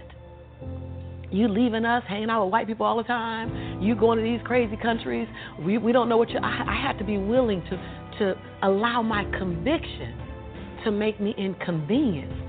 You 1.30 1.46
leaving 1.46 1.84
us, 1.84 2.02
hanging 2.08 2.30
out 2.30 2.44
with 2.44 2.52
white 2.52 2.66
people 2.66 2.86
all 2.86 2.96
the 2.96 3.02
time. 3.02 3.82
You 3.82 3.94
going 3.94 4.18
to 4.18 4.24
these 4.24 4.40
crazy 4.46 4.76
countries. 4.76 5.28
We, 5.60 5.76
we 5.76 5.92
don't 5.92 6.08
know 6.08 6.16
what 6.16 6.30
you. 6.30 6.38
I, 6.38 6.64
I 6.66 6.86
had 6.86 6.98
to 6.98 7.04
be 7.04 7.18
willing 7.18 7.62
to, 7.68 8.18
to 8.18 8.34
allow 8.62 9.02
my 9.02 9.24
conviction 9.38 10.14
to 10.84 10.90
make 10.90 11.20
me 11.20 11.34
inconvenienced. 11.36 12.48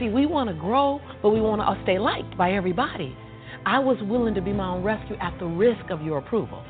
See, 0.00 0.08
we 0.08 0.26
want 0.26 0.50
to 0.50 0.54
grow, 0.54 1.00
but 1.22 1.30
we 1.30 1.40
want 1.40 1.60
to 1.60 1.82
stay 1.84 1.98
liked 1.98 2.36
by 2.36 2.52
everybody. 2.52 3.16
I 3.66 3.80
was 3.80 3.96
willing 4.02 4.32
to 4.34 4.40
be 4.40 4.52
my 4.52 4.68
own 4.68 4.84
rescue 4.84 5.16
at 5.20 5.36
the 5.40 5.46
risk 5.46 5.90
of 5.90 6.00
your 6.00 6.18
approval. 6.18 6.64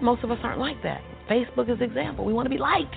Most 0.00 0.24
of 0.24 0.30
us 0.30 0.38
aren't 0.42 0.58
like 0.58 0.82
that. 0.82 1.02
Facebook 1.30 1.70
is 1.70 1.76
an 1.76 1.82
example. 1.82 2.24
We 2.24 2.32
want 2.32 2.46
to 2.46 2.50
be 2.50 2.56
liked. 2.56 2.94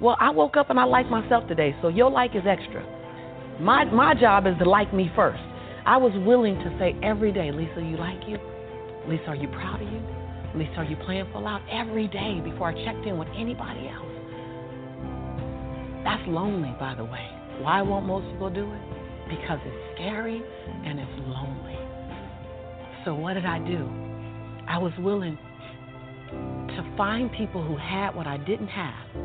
Well, 0.00 0.16
I 0.18 0.30
woke 0.30 0.56
up 0.56 0.70
and 0.70 0.80
I 0.80 0.84
like 0.84 1.10
myself 1.10 1.46
today, 1.48 1.76
so 1.82 1.88
your 1.88 2.10
like 2.10 2.34
is 2.34 2.44
extra. 2.48 2.82
My 3.60 3.84
my 3.84 4.14
job 4.14 4.46
is 4.46 4.54
to 4.58 4.68
like 4.68 4.92
me 4.94 5.12
first. 5.14 5.42
I 5.84 5.98
was 5.98 6.12
willing 6.26 6.56
to 6.60 6.76
say 6.78 6.96
every 7.02 7.30
day, 7.30 7.52
Lisa, 7.52 7.82
you 7.82 7.98
like 7.98 8.26
you? 8.26 8.38
Lisa, 9.06 9.26
are 9.28 9.36
you 9.36 9.48
proud 9.48 9.82
of 9.82 9.92
you? 9.92 10.00
Lisa, 10.54 10.78
are 10.78 10.84
you 10.84 10.96
playing 11.04 11.28
full 11.30 11.46
out? 11.46 11.60
Every 11.70 12.08
day 12.08 12.40
before 12.42 12.70
I 12.70 12.84
checked 12.84 13.06
in 13.06 13.18
with 13.18 13.28
anybody 13.36 13.88
else. 13.88 14.08
That's 16.04 16.26
lonely, 16.26 16.74
by 16.80 16.94
the 16.94 17.04
way. 17.04 17.28
Why 17.60 17.82
won't 17.82 18.06
most 18.06 18.26
people 18.32 18.48
do 18.48 18.64
it? 18.64 18.82
Because 19.28 19.58
it's 19.64 19.94
scary 19.94 20.42
and 20.84 20.98
it's 20.98 21.18
lonely. 21.28 21.61
So 23.04 23.14
what 23.14 23.34
did 23.34 23.46
I 23.46 23.58
do? 23.58 23.88
I 24.68 24.78
was 24.78 24.92
willing 24.98 25.36
to 26.30 26.94
find 26.96 27.30
people 27.32 27.62
who 27.62 27.76
had 27.76 28.14
what 28.14 28.26
I 28.26 28.38
didn't 28.38 28.68
have 28.68 29.22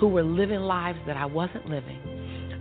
who 0.00 0.08
were 0.08 0.22
living 0.22 0.60
lives 0.60 0.98
that 1.06 1.18
I 1.18 1.26
wasn't 1.26 1.68
living, 1.68 2.00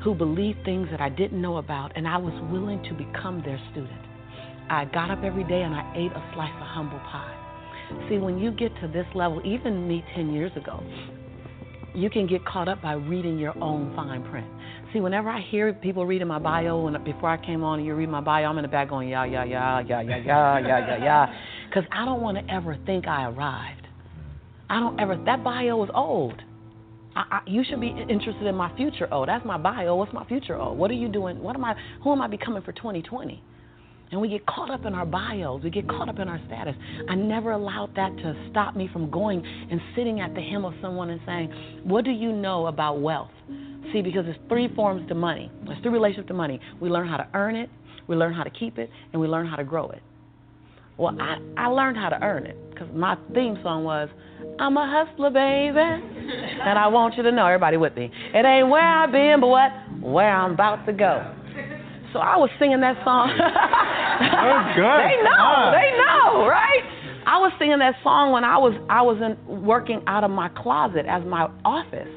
who 0.03 0.13
believed 0.13 0.59
things 0.65 0.89
that 0.91 0.99
I 0.99 1.07
didn't 1.07 1.41
know 1.41 1.57
about, 1.57 1.93
and 1.95 2.05
I 2.05 2.17
was 2.17 2.33
willing 2.51 2.83
to 2.83 2.93
become 2.93 3.41
their 3.45 3.57
student. 3.71 4.01
I 4.69 4.83
got 4.85 5.09
up 5.09 5.23
every 5.23 5.45
day 5.45 5.61
and 5.61 5.73
I 5.73 5.89
ate 5.95 6.11
a 6.11 6.31
slice 6.33 6.51
of 6.59 6.67
humble 6.67 6.99
pie. 6.99 7.35
See, 8.09 8.17
when 8.17 8.37
you 8.37 8.51
get 8.51 8.75
to 8.81 8.87
this 8.89 9.07
level, 9.15 9.41
even 9.45 9.87
me 9.87 10.03
10 10.15 10.33
years 10.33 10.51
ago, 10.57 10.83
you 11.95 12.09
can 12.09 12.27
get 12.27 12.45
caught 12.45 12.67
up 12.67 12.81
by 12.81 12.93
reading 12.93 13.37
your 13.37 13.57
own 13.61 13.93
fine 13.95 14.23
print. 14.29 14.47
See, 14.93 14.99
whenever 14.99 15.29
I 15.29 15.41
hear 15.41 15.71
people 15.73 16.05
reading 16.05 16.27
my 16.27 16.39
bio, 16.39 16.87
and 16.87 17.03
before 17.03 17.29
I 17.29 17.37
came 17.43 17.63
on, 17.63 17.79
and 17.79 17.87
you 17.87 17.93
read 17.93 18.09
my 18.09 18.21
bio, 18.21 18.45
I'm 18.45 18.57
in 18.57 18.63
the 18.63 18.67
back 18.67 18.89
going, 18.89 19.09
yeah, 19.09 19.25
yeah, 19.25 19.43
yeah, 19.43 19.79
yeah, 19.81 20.01
yeah, 20.01 20.17
yeah, 20.17 20.59
yeah, 20.59 20.87
yeah, 20.87 21.03
yeah, 21.03 21.25
because 21.69 21.83
I 21.91 22.05
don't 22.05 22.21
want 22.21 22.37
to 22.37 22.53
ever 22.53 22.77
think 22.85 23.07
I 23.07 23.29
arrived. 23.29 23.87
I 24.69 24.79
don't 24.79 24.99
ever. 24.99 25.15
That 25.25 25.43
bio 25.43 25.83
is 25.83 25.89
old. 25.93 26.41
I, 27.15 27.21
I, 27.31 27.39
you 27.47 27.63
should 27.67 27.81
be 27.81 27.87
interested 27.87 28.45
in 28.45 28.55
my 28.55 28.75
future. 28.75 29.07
Oh, 29.11 29.25
that's 29.25 29.45
my 29.45 29.57
bio. 29.57 29.95
What's 29.95 30.13
my 30.13 30.25
future? 30.25 30.55
Oh, 30.55 30.73
what 30.73 30.91
are 30.91 30.95
you 30.95 31.07
doing? 31.07 31.39
What 31.41 31.55
am 31.55 31.65
I? 31.65 31.75
Who 32.03 32.11
am 32.11 32.21
I 32.21 32.27
becoming 32.27 32.61
for 32.61 32.71
2020? 32.71 33.43
And 34.11 34.19
we 34.19 34.27
get 34.27 34.45
caught 34.47 34.71
up 34.71 34.85
in 34.85 34.95
our 34.95 35.05
bios. 35.05 35.61
We 35.63 35.69
get 35.69 35.87
caught 35.87 36.09
up 36.09 36.17
in 36.19 36.27
our 36.27 36.41
status. 36.47 36.75
I 37.07 37.15
never 37.15 37.51
allowed 37.51 37.95
that 37.95 38.15
to 38.17 38.47
stop 38.49 38.75
me 38.75 38.89
from 38.91 39.09
going 39.11 39.45
and 39.45 39.79
sitting 39.95 40.19
at 40.19 40.33
the 40.33 40.41
hem 40.41 40.65
of 40.65 40.73
someone 40.81 41.11
and 41.11 41.21
saying, 41.25 41.53
"What 41.83 42.05
do 42.05 42.11
you 42.11 42.31
know 42.31 42.67
about 42.67 43.01
wealth?" 43.01 43.31
See, 43.93 44.01
because 44.01 44.25
there's 44.25 44.37
three 44.47 44.67
forms 44.75 45.07
to 45.09 45.15
money. 45.15 45.51
There's 45.65 45.79
three 45.81 45.91
relationships 45.91 46.27
to 46.29 46.33
money. 46.33 46.59
We 46.79 46.89
learn 46.89 47.07
how 47.07 47.17
to 47.17 47.27
earn 47.33 47.55
it, 47.55 47.69
we 48.07 48.15
learn 48.15 48.33
how 48.33 48.43
to 48.43 48.49
keep 48.49 48.77
it, 48.77 48.89
and 49.13 49.21
we 49.21 49.27
learn 49.27 49.45
how 49.45 49.55
to 49.55 49.63
grow 49.63 49.89
it. 49.89 50.01
Well, 50.97 51.15
I, 51.19 51.37
I 51.55 51.67
learned 51.67 51.95
how 51.95 52.09
to 52.09 52.21
earn 52.21 52.45
it 52.45 52.57
because 52.71 52.87
my 52.93 53.15
theme 53.33 53.57
song 53.63 53.85
was, 53.85 54.09
I'm 54.59 54.75
a 54.75 54.85
hustler, 54.85 55.29
baby. 55.29 55.79
and 55.79 56.77
I 56.77 56.87
want 56.87 57.15
you 57.15 57.23
to 57.23 57.31
know, 57.31 57.45
everybody 57.45 57.77
with 57.77 57.95
me, 57.95 58.11
it 58.33 58.45
ain't 58.45 58.67
where 58.67 58.85
I've 58.85 59.11
been, 59.11 59.39
but 59.39 59.47
what? 59.47 59.71
Where 60.01 60.29
I'm 60.29 60.51
about 60.51 60.85
to 60.87 60.93
go. 60.93 61.35
So 62.13 62.19
I 62.19 62.37
was 62.37 62.49
singing 62.59 62.81
that 62.81 62.97
song. 63.03 63.29
That's 63.37 64.75
good. 64.75 64.99
they 65.05 65.17
know, 65.21 65.71
they 65.71 65.89
know, 65.97 66.47
right? 66.47 66.83
I 67.25 67.37
was 67.37 67.51
singing 67.59 67.79
that 67.79 67.95
song 68.03 68.31
when 68.31 68.43
I 68.43 68.57
was 68.57 68.73
I 68.89 69.01
was 69.01 69.17
in, 69.21 69.37
working 69.63 70.01
out 70.07 70.23
of 70.23 70.31
my 70.31 70.49
closet 70.49 71.05
as 71.07 71.23
my 71.25 71.47
office. 71.63 72.09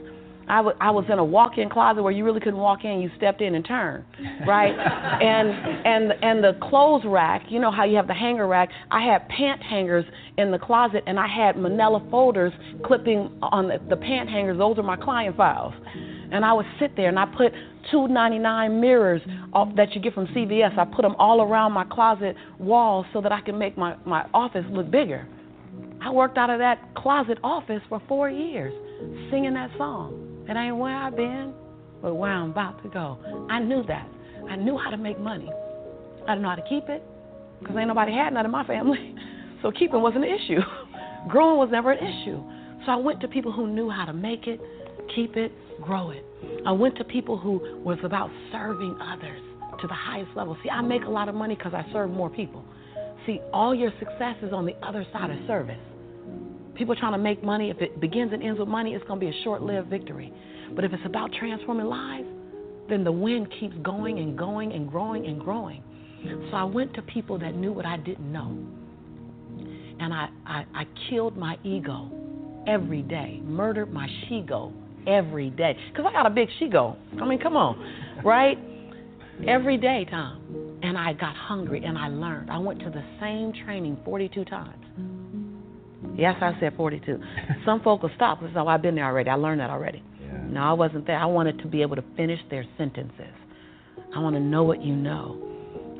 I, 0.49 0.57
w- 0.57 0.77
I 0.81 0.91
was 0.91 1.05
in 1.11 1.19
a 1.19 1.25
walk-in 1.25 1.71
closet 1.71 2.03
where 2.03 2.13
you 2.13 2.25
really 2.25 2.41
couldn't 2.41 2.59
walk 2.59 2.85
in. 2.85 3.01
You 3.01 3.11
stepped 3.17 3.41
in 3.41 3.55
and 3.55 3.65
turned, 3.65 4.05
right? 4.47 4.73
and 5.23 5.49
and 5.87 6.13
and 6.23 6.45
the 6.45 6.59
clothes 6.69 7.03
rack. 7.07 7.43
You 7.49 7.61
know 7.61 7.71
how 7.71 7.85
you 7.85 7.97
have 7.97 8.07
the 8.07 8.15
hanger 8.15 8.47
rack. 8.47 8.71
I 8.91 9.03
had 9.05 9.29
pant 9.29 9.63
hangers 9.63 10.05
in 10.39 10.51
the 10.51 10.59
closet, 10.59 11.05
and 11.07 11.19
I 11.19 11.29
had 11.29 11.57
Manila 11.57 12.05
folders 12.11 12.53
clipping 12.85 13.31
on 13.43 13.69
the, 13.69 13.79
the 13.89 13.97
pant 13.97 14.29
hangers. 14.29 14.59
Those 14.59 14.79
are 14.79 14.83
my 14.83 14.97
client 14.97 15.37
files. 15.37 15.75
And 16.33 16.45
I 16.45 16.53
would 16.55 16.67
sit 16.81 16.97
there 16.97 17.09
and 17.11 17.19
I 17.19 17.27
put 17.27 17.53
2.99 17.93 18.81
mirrors 18.81 19.23
that 19.77 19.95
you 19.95 20.01
get 20.01 20.15
from 20.15 20.27
CVS. 20.29 20.79
I 20.79 20.85
put 20.85 21.03
them 21.03 21.15
all 21.19 21.43
around 21.43 21.73
my 21.73 21.85
closet 21.85 22.37
walls 22.59 23.07
so 23.13 23.21
that 23.21 23.33
I 23.33 23.41
can 23.41 23.59
make 23.59 23.77
my, 23.77 23.97
my 24.05 24.27
office 24.35 24.65
look 24.71 24.91
bigger. 24.91 25.27
I 26.01 26.11
worked 26.11 26.37
out 26.37 26.51
of 26.51 26.59
that 26.59 26.95
closet 26.97 27.39
office 27.45 27.81
for 27.89 28.03
four 28.09 28.29
years, 28.29 28.73
singing 29.31 29.55
that 29.55 29.71
song. 29.79 30.45
It 30.49 30.57
ain't 30.57 30.77
where 30.77 30.97
I've 30.97 31.17
been, 31.17 31.55
but 32.01 32.15
where 32.15 32.33
I'm 32.33 32.51
about 32.51 32.83
to 32.83 32.89
go. 32.89 33.19
I 33.49 33.61
knew 33.61 33.85
that. 33.85 34.09
I 34.51 34.57
knew 34.57 34.77
how 34.77 34.91
to 34.91 34.97
make 34.97 35.21
money. 35.21 35.49
I 36.25 36.33
didn't 36.33 36.43
know 36.43 36.51
how 36.51 36.57
to 36.57 36.69
keep 36.69 36.89
it 36.89 37.03
because 37.61 37.77
ain't 37.77 37.89
nobody 37.89 38.13
had 38.13 38.33
none 38.33 38.45
in 38.45 38.51
my 38.51 38.67
family. 38.67 39.15
So 39.63 39.71
keeping 39.71 40.03
wasn't 40.03 40.25
an 40.25 40.31
issue. 40.33 40.59
Growing 41.29 41.57
was 41.57 41.69
never 41.71 41.93
an 41.93 41.99
issue. 41.99 42.43
So 42.85 42.91
I 42.91 42.97
went 42.97 43.21
to 43.21 43.29
people 43.29 43.53
who 43.53 43.69
knew 43.69 43.89
how 43.89 44.05
to 44.05 44.13
make 44.13 44.49
it, 44.49 44.61
keep 45.15 45.37
it, 45.37 45.53
grow 45.81 46.11
it. 46.11 46.25
I 46.65 46.73
went 46.73 46.97
to 46.97 47.05
people 47.05 47.37
who 47.39 47.81
was 47.85 47.99
about 48.05 48.31
serving 48.51 48.97
others 49.01 49.41
to 49.81 49.87
the 49.87 49.95
highest 49.95 50.31
level. 50.37 50.57
See, 50.63 50.71
I 50.71 50.81
make 50.81 51.05
a 51.05 51.11
lot 51.11 51.29
of 51.29 51.35
money 51.35 51.55
because 51.55 51.75
I 51.75 51.85
serve 51.93 52.11
more 52.11 52.31
people. 52.31 52.65
See, 53.27 53.41
all 53.53 53.75
your 53.75 53.93
success 53.99 54.37
is 54.43 54.53
on 54.53 54.67
the 54.67 54.75
other 54.85 55.07
side 55.13 55.31
of 55.31 55.37
service. 55.47 55.79
People 56.75 56.97
trying 56.97 57.13
to 57.13 57.19
make 57.19 57.45
money, 57.45 57.71
if 57.71 57.81
it 57.81 58.01
begins 58.01 58.33
and 58.33 58.43
ends 58.43 58.59
with 58.59 58.69
money, 58.69 58.95
it's 58.95 59.05
going 59.07 59.21
to 59.21 59.27
be 59.27 59.31
a 59.31 59.43
short 59.45 59.63
lived 59.63 59.89
victory. 59.89 60.33
But 60.75 60.85
if 60.85 60.93
it's 60.93 61.05
about 61.05 61.31
transforming 61.39 61.87
lives, 61.87 62.27
then 62.89 63.05
the 63.05 63.13
wind 63.13 63.49
keeps 63.61 63.77
going 63.83 64.19
and 64.19 64.37
going 64.37 64.73
and 64.73 64.91
growing 64.91 65.27
and 65.27 65.41
growing. 65.41 65.83
So 66.51 66.57
I 66.57 66.65
went 66.65 66.95
to 66.95 67.03
people 67.03 67.39
that 67.41 67.55
knew 67.55 67.73
what 67.73 67.85
I 67.85 67.97
didn't 67.97 68.31
know. 68.31 68.57
And 70.01 70.13
I, 70.13 70.29
I, 70.47 70.65
I 70.75 70.87
killed 71.11 71.37
my 71.37 71.59
ego 71.65 72.11
every 72.67 73.03
day, 73.03 73.41
murdered 73.43 73.93
my 73.93 74.09
shego 74.27 74.73
every 75.07 75.51
day. 75.51 75.77
Because 75.91 76.07
I 76.09 76.13
got 76.13 76.27
a 76.27 76.31
big 76.31 76.49
she 76.59 76.69
go. 76.69 76.97
I 77.21 77.25
mean, 77.25 77.41
come 77.41 77.57
on, 77.57 78.23
right? 78.25 78.59
Every 79.47 79.77
day, 79.77 80.07
Tom. 80.11 80.81
And 80.83 80.99
I 80.99 81.13
got 81.13 81.37
hungry 81.37 81.85
and 81.85 81.97
I 81.97 82.09
learned. 82.09 82.51
I 82.51 82.59
went 82.59 82.81
to 82.81 82.91
the 82.91 83.05
same 83.21 83.53
training 83.65 83.99
42 84.05 84.45
times. 84.45 84.85
Yes, 86.17 86.37
I 86.41 86.59
said 86.61 86.75
42. 86.77 87.19
Some 87.65 87.81
folk 87.81 88.03
will 88.03 88.11
stop. 88.17 88.43
and 88.43 88.53
say, 88.53 88.59
oh, 88.61 88.67
I've 88.67 88.83
been 88.83 88.95
there 88.95 89.07
already. 89.07 89.31
I 89.31 89.35
learned 89.35 89.61
that 89.61 89.71
already. 89.71 90.03
Yeah. 90.21 90.39
No, 90.49 90.61
I 90.63 90.73
wasn't 90.73 91.07
there. 91.07 91.19
I 91.19 91.27
wanted 91.27 91.59
to 91.61 91.67
be 91.69 91.83
able 91.83 91.97
to 91.97 92.05
finish 92.17 92.41
their 92.51 92.65
sentences. 92.77 93.33
I 94.15 94.19
want 94.19 94.37
to 94.37 94.41
know 94.41 94.63
what 94.65 94.83
you 94.83 94.95
know. 94.95 95.49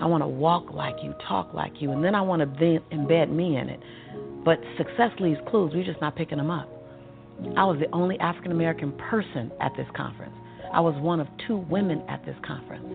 I 0.01 0.07
want 0.07 0.23
to 0.23 0.29
walk 0.29 0.73
like 0.73 0.97
you, 1.03 1.15
talk 1.29 1.55
like 1.55 1.81
you, 1.81 1.93
and 1.93 2.05
then 2.05 2.15
I 2.15 2.23
want 2.23 2.41
to 2.41 2.47
then 2.59 2.81
embed 2.99 3.31
me 3.31 3.57
in 3.57 3.69
it. 3.69 3.81
But 4.45 4.59
success 4.77 5.13
leaves 5.21 5.39
clues. 5.49 5.73
We're 5.75 5.85
just 5.85 6.01
not 6.01 6.17
picking 6.17 6.39
them 6.39 6.51
up. 6.51 6.69
I 7.57 7.65
was 7.65 7.79
the 7.81 7.91
only 7.93 8.19
African 8.21 8.53
American 8.53 8.93
person 8.93 9.51
at 9.61 9.73
this 9.77 9.87
conference. 9.97 10.35
I 10.73 10.81
was 10.81 10.95
one 11.01 11.21
of 11.21 11.27
two 11.47 11.59
women 11.59 12.03
at 12.09 12.25
this 12.25 12.37
conference. 12.47 12.87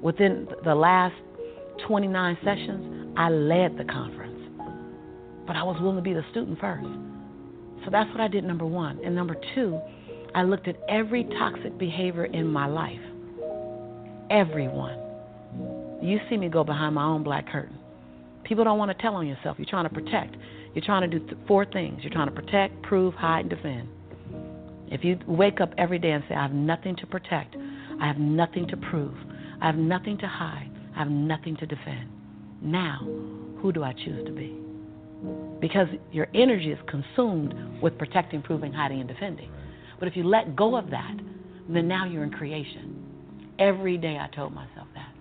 Within 0.00 0.48
the 0.64 0.74
last 0.74 1.14
29 1.86 2.38
sessions, 2.44 3.14
I 3.16 3.28
led 3.28 3.76
the 3.76 3.84
conference. 3.84 4.40
But 5.46 5.56
I 5.56 5.62
was 5.62 5.76
willing 5.80 5.96
to 5.96 6.02
be 6.02 6.14
the 6.14 6.24
student 6.30 6.58
first. 6.58 6.86
So 7.84 7.90
that's 7.90 8.10
what 8.10 8.20
I 8.20 8.28
did, 8.28 8.44
number 8.44 8.64
one. 8.64 9.00
And 9.04 9.14
number 9.14 9.36
two, 9.54 9.78
I 10.34 10.42
looked 10.42 10.68
at 10.68 10.76
every 10.88 11.24
toxic 11.24 11.76
behavior 11.78 12.24
in 12.24 12.46
my 12.46 12.66
life. 12.66 13.00
Everyone. 14.30 14.98
You 16.02 16.18
see 16.30 16.36
me 16.36 16.48
go 16.48 16.64
behind 16.64 16.94
my 16.94 17.04
own 17.04 17.22
black 17.22 17.46
curtain. 17.48 17.78
People 18.44 18.64
don't 18.64 18.78
want 18.78 18.96
to 18.96 19.02
tell 19.02 19.14
on 19.14 19.26
yourself. 19.26 19.58
You're 19.58 19.68
trying 19.68 19.88
to 19.88 19.94
protect. 19.94 20.36
You're 20.74 20.84
trying 20.84 21.08
to 21.08 21.18
do 21.18 21.24
th- 21.24 21.38
four 21.46 21.64
things. 21.64 22.00
You're 22.02 22.12
trying 22.12 22.28
to 22.28 22.34
protect, 22.34 22.82
prove, 22.82 23.14
hide, 23.14 23.40
and 23.40 23.50
defend. 23.50 23.88
If 24.88 25.04
you 25.04 25.18
wake 25.26 25.60
up 25.60 25.72
every 25.78 25.98
day 25.98 26.10
and 26.10 26.22
say, 26.28 26.34
I 26.34 26.42
have 26.42 26.52
nothing 26.52 26.96
to 26.96 27.06
protect, 27.06 27.56
I 28.00 28.06
have 28.06 28.18
nothing 28.18 28.66
to 28.68 28.76
prove, 28.76 29.14
I 29.60 29.66
have 29.66 29.76
nothing 29.76 30.18
to 30.18 30.26
hide, 30.26 30.70
I 30.94 30.98
have 31.00 31.10
nothing 31.10 31.56
to 31.56 31.66
defend, 31.66 32.08
now, 32.60 32.98
who 33.60 33.72
do 33.72 33.82
I 33.82 33.92
choose 33.92 34.26
to 34.26 34.32
be? 34.32 34.54
Because 35.60 35.88
your 36.12 36.28
energy 36.34 36.70
is 36.70 36.78
consumed 36.88 37.54
with 37.80 37.96
protecting, 37.98 38.42
proving, 38.42 38.72
hiding, 38.72 39.00
and 39.00 39.08
defending. 39.08 39.50
But 39.98 40.08
if 40.08 40.16
you 40.16 40.24
let 40.24 40.56
go 40.56 40.76
of 40.76 40.90
that, 40.90 41.16
then 41.68 41.88
now 41.88 42.04
you're 42.04 42.24
in 42.24 42.30
creation. 42.30 43.02
Every 43.58 43.96
day 43.96 44.18
I 44.18 44.34
told 44.34 44.52
myself 44.52 44.88
that. 44.94 45.12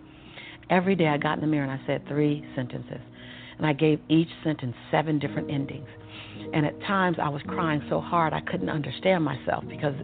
Every 0.70 0.96
day 0.96 1.08
I 1.08 1.18
got 1.18 1.34
in 1.34 1.42
the 1.42 1.48
mirror 1.48 1.70
and 1.70 1.80
I 1.82 1.86
said 1.86 2.08
three 2.08 2.46
sentences. 2.56 3.00
And 3.64 3.70
I 3.70 3.72
gave 3.72 4.02
each 4.10 4.28
sentence 4.44 4.76
seven 4.92 5.20
different 5.20 5.50
endings. 5.50 5.88
And 6.54 6.66
at 6.66 6.78
times 6.82 7.16
I 7.18 7.30
was 7.30 7.42
crying 7.48 7.82
so 7.90 8.02
hard 8.02 8.34
I 8.34 8.42
couldn't 8.42 8.70
understand 8.70 9.24
myself 9.24 9.64
because 9.70 9.96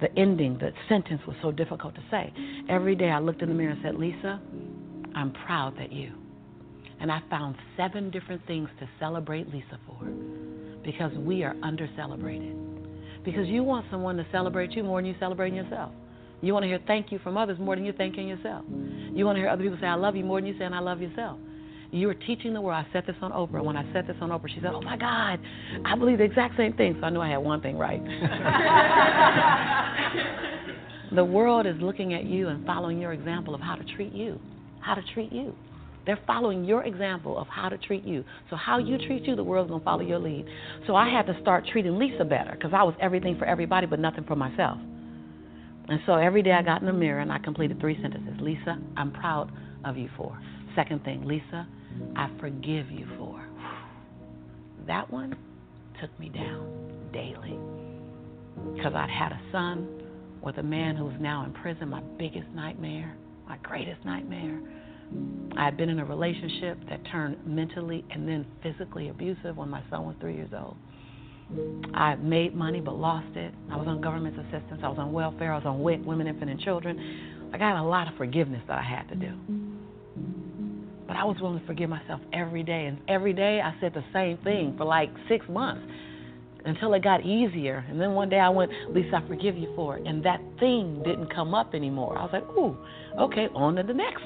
the 0.00 0.08
ending, 0.18 0.56
the 0.56 0.72
sentence 0.88 1.20
was 1.26 1.36
so 1.42 1.52
difficult 1.52 1.94
to 1.96 2.00
say. 2.10 2.32
Every 2.70 2.94
day 2.94 3.10
I 3.10 3.18
looked 3.18 3.42
in 3.42 3.50
the 3.50 3.54
mirror 3.54 3.72
and 3.72 3.80
said, 3.82 3.96
Lisa, 3.96 4.40
I'm 5.14 5.34
proud 5.44 5.76
that 5.76 5.92
you. 5.92 6.12
And 6.98 7.12
I 7.12 7.20
found 7.28 7.56
seven 7.76 8.10
different 8.10 8.40
things 8.46 8.70
to 8.80 8.88
celebrate 8.98 9.52
Lisa 9.52 9.78
for 9.86 10.02
because 10.82 11.12
we 11.18 11.42
are 11.42 11.54
under 11.62 11.86
celebrated. 11.96 12.56
Because 13.22 13.48
you 13.48 13.64
want 13.64 13.84
someone 13.90 14.16
to 14.16 14.24
celebrate 14.32 14.70
you 14.70 14.82
more 14.82 15.02
than 15.02 15.10
you 15.10 15.14
celebrating 15.20 15.56
yourself. 15.56 15.92
You 16.40 16.54
want 16.54 16.62
to 16.62 16.68
hear 16.68 16.80
thank 16.86 17.12
you 17.12 17.18
from 17.18 17.36
others 17.36 17.58
more 17.58 17.76
than 17.76 17.84
you're 17.84 17.92
thanking 17.92 18.28
yourself. 18.28 18.64
You 19.12 19.26
want 19.26 19.36
to 19.36 19.40
hear 19.40 19.50
other 19.50 19.62
people 19.62 19.76
say, 19.78 19.88
I 19.88 19.94
love 19.94 20.16
you 20.16 20.24
more 20.24 20.40
than 20.40 20.48
you 20.48 20.58
saying, 20.58 20.72
I 20.72 20.80
love 20.80 21.02
yourself. 21.02 21.38
You 21.94 22.10
are 22.10 22.14
teaching 22.14 22.52
the 22.52 22.60
world. 22.60 22.84
I 22.84 22.92
said 22.92 23.04
this 23.06 23.14
on 23.22 23.30
Oprah. 23.30 23.64
When 23.64 23.76
I 23.76 23.84
said 23.92 24.08
this 24.08 24.16
on 24.20 24.30
Oprah, 24.30 24.48
she 24.48 24.56
said, 24.56 24.72
Oh 24.74 24.82
my 24.82 24.96
God, 24.96 25.38
I 25.84 25.94
believe 25.96 26.18
the 26.18 26.24
exact 26.24 26.56
same 26.56 26.72
thing. 26.72 26.96
So 26.98 27.06
I 27.06 27.10
knew 27.10 27.20
I 27.20 27.30
had 27.30 27.36
one 27.36 27.60
thing 27.60 27.78
right. 27.78 28.02
the 31.14 31.24
world 31.24 31.66
is 31.66 31.76
looking 31.78 32.12
at 32.12 32.24
you 32.24 32.48
and 32.48 32.66
following 32.66 32.98
your 32.98 33.12
example 33.12 33.54
of 33.54 33.60
how 33.60 33.76
to 33.76 33.84
treat 33.94 34.12
you. 34.12 34.40
How 34.80 34.96
to 34.96 35.02
treat 35.14 35.30
you. 35.30 35.54
They're 36.04 36.18
following 36.26 36.64
your 36.64 36.82
example 36.82 37.38
of 37.38 37.46
how 37.46 37.68
to 37.68 37.78
treat 37.78 38.02
you. 38.02 38.24
So 38.50 38.56
how 38.56 38.78
you 38.78 38.98
treat 39.06 39.22
you, 39.22 39.36
the 39.36 39.44
world's 39.44 39.70
gonna 39.70 39.84
follow 39.84 40.02
your 40.02 40.18
lead. 40.18 40.46
So 40.88 40.96
I 40.96 41.08
had 41.08 41.26
to 41.26 41.40
start 41.42 41.64
treating 41.70 41.96
Lisa 41.96 42.24
better 42.24 42.56
because 42.56 42.72
I 42.74 42.82
was 42.82 42.96
everything 43.00 43.38
for 43.38 43.44
everybody 43.44 43.86
but 43.86 44.00
nothing 44.00 44.24
for 44.24 44.34
myself. 44.34 44.78
And 45.88 46.00
so 46.06 46.14
every 46.14 46.42
day 46.42 46.52
I 46.52 46.62
got 46.62 46.80
in 46.80 46.88
the 46.88 46.92
mirror 46.92 47.20
and 47.20 47.30
I 47.30 47.38
completed 47.38 47.78
three 47.78 47.96
sentences. 48.02 48.34
Lisa, 48.40 48.78
I'm 48.96 49.12
proud 49.12 49.52
of 49.84 49.96
you 49.96 50.10
for. 50.16 50.36
Second 50.74 51.04
thing, 51.04 51.24
Lisa, 51.24 51.68
I 52.16 52.30
forgive 52.40 52.90
you 52.90 53.06
for. 53.18 53.44
That 54.86 55.10
one 55.10 55.36
took 56.00 56.18
me 56.18 56.28
down 56.28 57.10
daily 57.12 57.58
because 58.74 58.94
I'd 58.94 59.10
had 59.10 59.32
a 59.32 59.40
son 59.52 59.88
with 60.42 60.58
a 60.58 60.62
man 60.62 60.96
who 60.96 61.04
was 61.04 61.16
now 61.20 61.44
in 61.44 61.52
prison, 61.52 61.88
my 61.88 62.02
biggest 62.18 62.48
nightmare, 62.54 63.16
my 63.48 63.56
greatest 63.58 64.04
nightmare. 64.04 64.60
I 65.56 65.64
had 65.64 65.76
been 65.76 65.88
in 65.88 66.00
a 66.00 66.04
relationship 66.04 66.78
that 66.88 67.00
turned 67.10 67.46
mentally 67.46 68.04
and 68.10 68.28
then 68.28 68.46
physically 68.62 69.08
abusive 69.08 69.56
when 69.56 69.68
my 69.68 69.82
son 69.90 70.04
was 70.04 70.16
three 70.20 70.34
years 70.34 70.50
old. 70.56 70.76
I 71.94 72.16
made 72.16 72.54
money 72.54 72.80
but 72.80 72.96
lost 72.96 73.36
it. 73.36 73.54
I 73.70 73.76
was 73.76 73.86
on 73.86 74.00
government 74.00 74.38
assistance. 74.38 74.80
I 74.82 74.88
was 74.88 74.98
on 74.98 75.12
welfare. 75.12 75.52
I 75.52 75.56
was 75.56 75.66
on 75.66 75.82
WIC, 75.82 76.04
Women, 76.04 76.26
Infant, 76.26 76.50
and 76.50 76.60
Children. 76.60 77.50
I 77.52 77.58
got 77.58 77.76
a 77.76 77.86
lot 77.86 78.08
of 78.08 78.16
forgiveness 78.16 78.62
that 78.66 78.78
I 78.78 78.82
had 78.82 79.08
to 79.08 79.14
do. 79.14 79.32
But 81.06 81.16
I 81.16 81.24
was 81.24 81.36
willing 81.40 81.60
to 81.60 81.66
forgive 81.66 81.90
myself 81.90 82.20
every 82.32 82.62
day. 82.62 82.86
And 82.86 82.98
every 83.08 83.32
day 83.32 83.60
I 83.60 83.74
said 83.80 83.94
the 83.94 84.04
same 84.12 84.38
thing 84.38 84.74
for 84.76 84.84
like 84.84 85.10
six 85.28 85.46
months 85.48 85.86
until 86.64 86.94
it 86.94 87.04
got 87.04 87.24
easier. 87.24 87.84
And 87.88 88.00
then 88.00 88.12
one 88.12 88.28
day 88.28 88.38
I 88.38 88.48
went, 88.48 88.70
Lisa, 88.90 89.16
I 89.16 89.28
forgive 89.28 89.56
you 89.56 89.72
for 89.76 89.98
it. 89.98 90.06
And 90.06 90.24
that 90.24 90.40
thing 90.58 91.02
didn't 91.04 91.32
come 91.34 91.54
up 91.54 91.74
anymore. 91.74 92.16
I 92.18 92.22
was 92.22 92.30
like, 92.32 92.44
ooh, 92.56 92.76
okay, 93.20 93.48
on 93.54 93.76
to 93.76 93.82
the 93.82 93.92
next. 93.92 94.24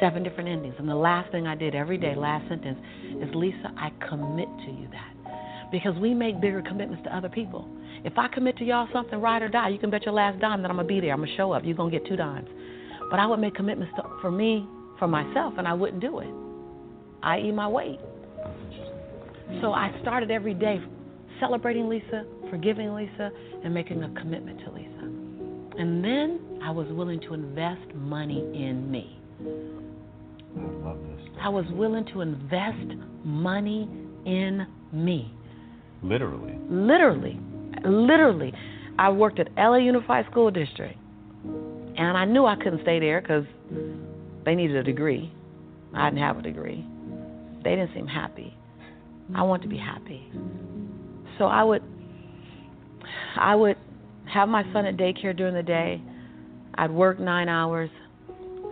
Seven 0.00 0.22
different 0.22 0.48
endings. 0.48 0.74
And 0.78 0.88
the 0.88 0.94
last 0.94 1.32
thing 1.32 1.46
I 1.46 1.54
did 1.54 1.74
every 1.74 1.98
day, 1.98 2.14
last 2.14 2.48
sentence, 2.48 2.78
is 3.20 3.34
Lisa, 3.34 3.72
I 3.76 3.90
commit 4.08 4.48
to 4.66 4.70
you 4.70 4.88
that. 4.92 5.70
Because 5.72 5.96
we 5.98 6.14
make 6.14 6.40
bigger 6.40 6.62
commitments 6.62 7.02
to 7.04 7.16
other 7.16 7.28
people. 7.28 7.68
If 8.04 8.16
I 8.16 8.28
commit 8.28 8.56
to 8.58 8.64
y'all 8.64 8.88
something, 8.92 9.20
ride 9.20 9.42
or 9.42 9.48
die, 9.48 9.68
you 9.70 9.78
can 9.78 9.90
bet 9.90 10.04
your 10.04 10.14
last 10.14 10.40
dime 10.40 10.62
that 10.62 10.70
I'm 10.70 10.76
going 10.76 10.86
to 10.86 10.94
be 10.94 11.00
there. 11.00 11.12
I'm 11.12 11.18
going 11.18 11.30
to 11.30 11.36
show 11.36 11.52
up. 11.52 11.64
You're 11.64 11.74
going 11.74 11.90
to 11.90 11.98
get 11.98 12.06
two 12.06 12.16
dimes. 12.16 12.48
But 13.10 13.18
I 13.18 13.26
would 13.26 13.40
make 13.40 13.54
commitments 13.54 13.92
to, 13.96 14.04
for 14.20 14.30
me, 14.30 14.66
for 14.98 15.08
myself, 15.08 15.54
and 15.58 15.66
I 15.66 15.72
wouldn't 15.72 16.00
do 16.00 16.18
it. 16.20 16.28
I 17.22 17.40
eat 17.40 17.52
my 17.52 17.68
weight. 17.68 18.00
So 19.60 19.72
I 19.72 19.96
started 20.02 20.30
every 20.30 20.54
day 20.54 20.80
celebrating 21.40 21.88
Lisa, 21.88 22.24
forgiving 22.50 22.94
Lisa, 22.94 23.30
and 23.64 23.72
making 23.72 24.02
a 24.02 24.10
commitment 24.20 24.60
to 24.60 24.70
Lisa. 24.70 24.88
And 25.78 26.04
then 26.04 26.60
I 26.62 26.70
was 26.70 26.86
willing 26.90 27.20
to 27.20 27.34
invest 27.34 27.94
money 27.94 28.40
in 28.40 28.90
me. 28.90 29.18
I 29.40 30.60
love 30.84 30.98
this. 30.98 31.28
I 31.40 31.48
was 31.48 31.64
willing 31.70 32.04
to 32.06 32.20
invest 32.20 32.96
money 33.24 33.88
in 34.26 34.66
me. 34.92 35.32
Literally. 36.02 36.58
Literally, 36.68 37.40
literally. 37.84 38.52
I 38.98 39.10
worked 39.10 39.38
at 39.38 39.48
LA 39.56 39.76
Unified 39.76 40.26
School 40.30 40.50
District, 40.50 40.96
and 41.44 42.16
I 42.16 42.24
knew 42.24 42.44
I 42.44 42.56
couldn't 42.56 42.82
stay 42.82 42.98
there 42.98 43.20
because 43.20 43.44
they 44.48 44.54
needed 44.54 44.76
a 44.76 44.82
degree. 44.82 45.30
I 45.94 46.08
didn't 46.08 46.22
have 46.22 46.38
a 46.38 46.42
degree. 46.42 46.82
They 47.64 47.76
didn't 47.76 47.92
seem 47.92 48.06
happy. 48.06 48.56
I 49.36 49.42
want 49.42 49.60
to 49.60 49.68
be 49.68 49.76
happy. 49.76 50.32
So 51.36 51.44
I 51.44 51.62
would 51.62 51.82
I 53.36 53.54
would 53.54 53.76
have 54.32 54.48
my 54.48 54.62
son 54.72 54.86
at 54.86 54.96
daycare 54.96 55.36
during 55.36 55.54
the 55.54 55.62
day. 55.62 56.00
I'd 56.76 56.90
work 56.90 57.20
9 57.20 57.48
hours. 57.50 57.90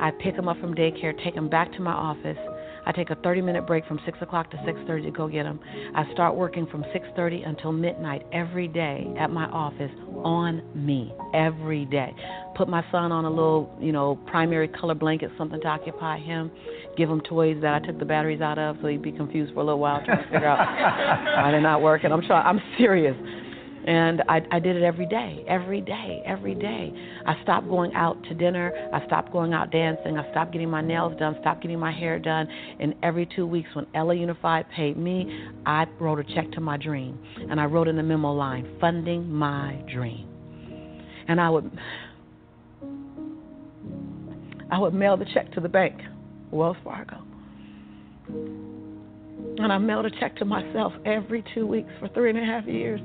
I'd 0.01 0.18
pick 0.18 0.35
him 0.35 0.49
up 0.49 0.59
from 0.61 0.74
daycare, 0.74 1.12
take 1.22 1.35
him 1.35 1.51
back 1.51 1.70
to 1.72 1.83
my 1.83 1.93
office. 1.93 2.39
I 2.87 2.93
take 2.93 3.11
a 3.11 3.16
30 3.16 3.43
minute 3.43 3.66
break 3.66 3.85
from 3.87 4.01
6 4.07 4.16
o'clock 4.22 4.51
to 4.53 4.57
6:30 4.59 5.03
to 5.03 5.11
go 5.11 5.29
get 5.29 5.45
him. 5.45 5.61
I 5.95 6.11
start 6.14 6.37
working 6.37 6.66
from 6.68 6.85
6:30 6.95 7.43
until 7.43 7.72
midnight 7.72 8.27
every 8.33 8.68
day 8.68 9.12
at 9.18 9.31
my 9.31 9.45
office 9.51 9.93
on 10.24 10.62
me 10.74 11.12
every 11.35 11.85
day. 11.85 12.14
Put 12.57 12.69
my 12.69 12.85
son 12.91 13.13
on 13.13 13.25
a 13.27 13.31
little, 13.31 13.77
you 13.81 13.93
know, 13.93 14.19
primary 14.27 14.67
color 14.67 14.95
blanket, 14.95 15.31
something 15.37 15.61
to 15.61 15.67
occupy 15.69 16.19
him. 16.19 16.51
Give 16.97 17.11
him 17.11 17.21
toys 17.21 17.59
that 17.61 17.75
I 17.75 17.87
took 17.87 17.99
the 17.99 18.05
batteries 18.07 18.41
out 18.41 18.59
of, 18.59 18.77
so 18.81 18.89
he'd 18.89 19.03
be 19.03 19.13
confused 19.13 19.53
for 19.53 19.61
a 19.61 19.65
little 19.65 19.79
while 19.79 20.03
trying 20.05 20.25
to 20.25 20.31
figure 20.31 20.47
out 20.47 20.59
why 21.43 21.51
they're 21.51 21.61
not 21.61 21.83
working. 21.83 22.13
I'm 22.13 22.23
trying. 22.23 22.47
I'm 22.47 22.61
serious. 22.79 23.17
And 23.87 24.23
I, 24.29 24.41
I 24.51 24.59
did 24.59 24.75
it 24.75 24.83
every 24.83 25.07
day, 25.07 25.45
every 25.47 25.81
day, 25.81 26.21
every 26.27 26.57
day. 26.57 26.93
I 27.25 27.41
stopped 27.43 27.69
going 27.69 27.95
out 27.95 28.21
to 28.25 28.35
dinner. 28.35 28.73
I 28.93 29.05
stopped 29.07 29.31
going 29.31 29.53
out 29.53 29.71
dancing. 29.71 30.19
I 30.19 30.29
stopped 30.33 30.53
getting 30.53 30.69
my 30.69 30.81
nails 30.81 31.17
done, 31.21 31.37
stopped 31.41 31.63
getting 31.63 31.79
my 31.79 31.93
hair 31.93 32.19
done. 32.19 32.49
And 32.81 32.95
every 33.05 33.29
two 33.37 33.47
weeks, 33.47 33.69
when 33.75 33.87
LA 33.95 34.15
Unified 34.15 34.67
paid 34.75 34.97
me, 34.97 35.47
I 35.67 35.87
wrote 36.01 36.19
a 36.19 36.25
check 36.35 36.51
to 36.53 36.61
my 36.61 36.77
dream. 36.77 37.17
And 37.49 37.61
I 37.61 37.67
wrote 37.67 37.87
in 37.87 37.95
the 37.95 38.03
memo 38.03 38.33
line, 38.33 38.77
funding 38.81 39.33
my 39.33 39.81
dream. 39.93 40.29
And 41.29 41.41
I 41.41 41.49
would, 41.49 41.71
I 44.71 44.79
would 44.79 44.95
mail 44.95 45.17
the 45.17 45.27
check 45.33 45.53
to 45.53 45.61
the 45.61 45.69
bank, 45.69 46.01
Wells 46.51 46.77
Fargo. 46.83 47.19
And 48.29 49.73
I 49.73 49.79
mailed 49.79 50.07
a 50.07 50.11
check 50.11 50.37
to 50.37 50.45
myself 50.45 50.93
every 51.05 51.45
two 51.55 51.67
weeks 51.67 51.91
for 52.01 52.09
three 52.09 52.31
and 52.31 52.39
a 52.39 52.45
half 52.45 52.67
years 52.67 53.01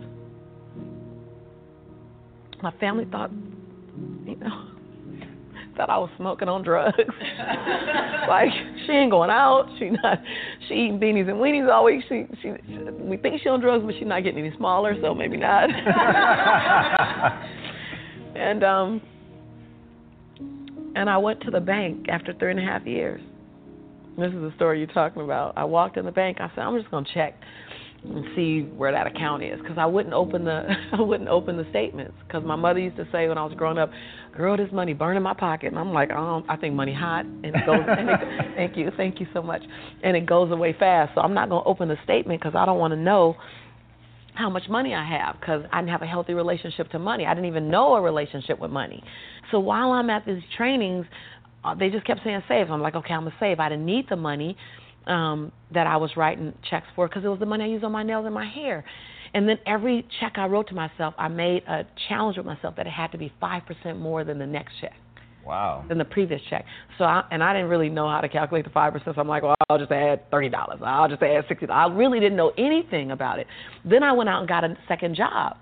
my 2.61 2.71
family 2.79 3.05
thought, 3.05 3.31
you 4.25 4.35
know, 4.35 4.67
thought 5.77 5.89
I 5.89 5.97
was 5.97 6.09
smoking 6.17 6.47
on 6.47 6.63
drugs. 6.63 6.97
like 8.29 8.49
she 8.85 8.91
ain't 8.91 9.11
going 9.11 9.29
out. 9.29 9.67
She 9.79 9.89
not. 9.89 10.19
She 10.67 10.75
eating 10.75 10.99
beanies 10.99 11.29
and 11.29 11.37
weenies 11.37 11.71
all 11.71 11.85
week. 11.85 12.03
She, 12.07 12.25
she 12.41 12.53
we 12.99 13.17
think 13.17 13.41
she 13.41 13.49
on 13.49 13.61
drugs, 13.61 13.83
but 13.85 13.95
she's 13.95 14.07
not 14.07 14.23
getting 14.23 14.45
any 14.45 14.55
smaller, 14.57 14.95
so 15.01 15.13
maybe 15.13 15.37
not. 15.37 15.69
and 18.35 18.63
um, 18.63 19.01
and 20.95 21.09
I 21.09 21.17
went 21.17 21.41
to 21.41 21.51
the 21.51 21.59
bank 21.59 22.07
after 22.09 22.33
three 22.33 22.51
and 22.51 22.59
a 22.59 22.63
half 22.63 22.85
years. 22.85 23.21
This 24.17 24.27
is 24.27 24.41
the 24.41 24.51
story 24.55 24.79
you're 24.79 24.87
talking 24.87 25.23
about. 25.23 25.53
I 25.57 25.63
walked 25.63 25.97
in 25.97 26.05
the 26.05 26.11
bank. 26.11 26.37
I 26.41 26.49
said, 26.53 26.61
I'm 26.61 26.77
just 26.77 26.91
gonna 26.91 27.07
check. 27.13 27.33
and 28.03 28.25
see 28.35 28.61
where 28.75 28.91
that 28.91 29.07
account 29.07 29.43
is 29.43 29.59
because 29.59 29.77
I 29.77 29.85
wouldn't 29.85 30.13
open 30.13 30.43
the 30.43 30.67
I 30.93 31.01
wouldn't 31.01 31.29
open 31.29 31.55
the 31.57 31.65
statements 31.69 32.13
because 32.27 32.43
my 32.43 32.55
mother 32.55 32.79
used 32.79 32.97
to 32.97 33.07
say 33.11 33.27
when 33.27 33.37
I 33.37 33.45
was 33.45 33.53
growing 33.55 33.77
up, 33.77 33.91
"Girl, 34.35 34.57
this 34.57 34.71
money 34.71 34.93
burn 34.93 35.17
in 35.17 35.23
my 35.23 35.33
pocket," 35.33 35.67
and 35.67 35.79
I'm 35.79 35.93
like, 35.93 36.09
"Oh, 36.11 36.43
I 36.49 36.55
think 36.57 36.75
money 36.75 36.93
hot," 36.93 37.25
and 37.25 37.45
it 37.45 37.65
goes. 37.65 37.85
and 37.87 38.09
it, 38.09 38.19
thank 38.55 38.75
you, 38.75 38.91
thank 38.97 39.19
you 39.19 39.27
so 39.33 39.41
much, 39.41 39.61
and 40.03 40.17
it 40.17 40.25
goes 40.25 40.51
away 40.51 40.75
fast. 40.77 41.13
So 41.15 41.21
I'm 41.21 41.33
not 41.33 41.49
gonna 41.49 41.63
open 41.65 41.87
the 41.87 41.97
statement 42.03 42.41
because 42.41 42.55
I 42.55 42.65
don't 42.65 42.79
want 42.79 42.91
to 42.91 42.99
know 42.99 43.35
how 44.33 44.49
much 44.49 44.63
money 44.69 44.93
I 44.93 45.07
have 45.07 45.39
because 45.39 45.63
I 45.71 45.81
didn't 45.81 45.91
have 45.91 46.01
a 46.01 46.07
healthy 46.07 46.33
relationship 46.33 46.89
to 46.91 46.99
money. 46.99 47.25
I 47.25 47.33
didn't 47.33 47.47
even 47.47 47.69
know 47.69 47.95
a 47.95 48.01
relationship 48.01 48.59
with 48.59 48.71
money. 48.71 49.03
So 49.51 49.59
while 49.59 49.91
I'm 49.91 50.09
at 50.09 50.25
these 50.25 50.41
trainings, 50.55 51.05
uh, 51.63 51.75
they 51.75 51.89
just 51.89 52.05
kept 52.05 52.21
saying 52.23 52.41
save. 52.47 52.71
I'm 52.71 52.81
like, 52.81 52.95
okay, 52.95 53.13
I'm 53.13 53.23
gonna 53.23 53.35
save. 53.39 53.59
I 53.59 53.69
didn't 53.69 53.85
need 53.85 54.07
the 54.09 54.15
money 54.15 54.57
um, 55.07 55.51
that 55.73 55.87
I 55.87 55.97
was 55.97 56.11
writing 56.15 56.53
checks 56.69 56.87
for 56.95 57.07
because 57.07 57.23
it 57.23 57.27
was 57.27 57.39
the 57.39 57.45
money 57.45 57.65
I 57.65 57.67
used 57.67 57.83
on 57.83 57.91
my 57.91 58.03
nails 58.03 58.25
and 58.25 58.33
my 58.33 58.47
hair. 58.47 58.83
And 59.33 59.47
then 59.47 59.57
every 59.65 60.05
check 60.19 60.33
I 60.35 60.45
wrote 60.45 60.67
to 60.69 60.75
myself, 60.75 61.13
I 61.17 61.27
made 61.27 61.63
a 61.63 61.85
challenge 62.09 62.37
with 62.37 62.45
myself 62.45 62.75
that 62.75 62.87
it 62.87 62.91
had 62.91 63.11
to 63.13 63.17
be 63.17 63.31
five 63.39 63.63
percent 63.65 63.99
more 63.99 64.23
than 64.23 64.39
the 64.39 64.47
next 64.47 64.73
check. 64.81 64.93
Wow. 65.45 65.83
Than 65.87 65.97
the 65.97 66.05
previous 66.05 66.41
check. 66.49 66.65
So 66.97 67.03
I, 67.03 67.23
and 67.31 67.43
I 67.43 67.53
didn't 67.53 67.69
really 67.69 67.89
know 67.89 68.07
how 68.07 68.21
to 68.21 68.29
calculate 68.29 68.65
the 68.65 68.71
five 68.71 68.93
percent. 68.93 69.15
So 69.15 69.21
I'm 69.21 69.27
like, 69.27 69.43
well, 69.43 69.55
I'll 69.69 69.79
just 69.79 69.91
add 69.91 70.29
thirty 70.29 70.49
dollars. 70.49 70.79
I'll 70.83 71.09
just 71.09 71.21
add 71.23 71.45
sixty. 71.47 71.67
I 71.67 71.87
really 71.87 72.19
didn't 72.19 72.37
know 72.37 72.51
anything 72.57 73.11
about 73.11 73.39
it. 73.39 73.47
Then 73.83 74.03
I 74.03 74.11
went 74.11 74.29
out 74.29 74.39
and 74.39 74.47
got 74.47 74.63
a 74.63 74.77
second 74.87 75.15
job 75.15 75.57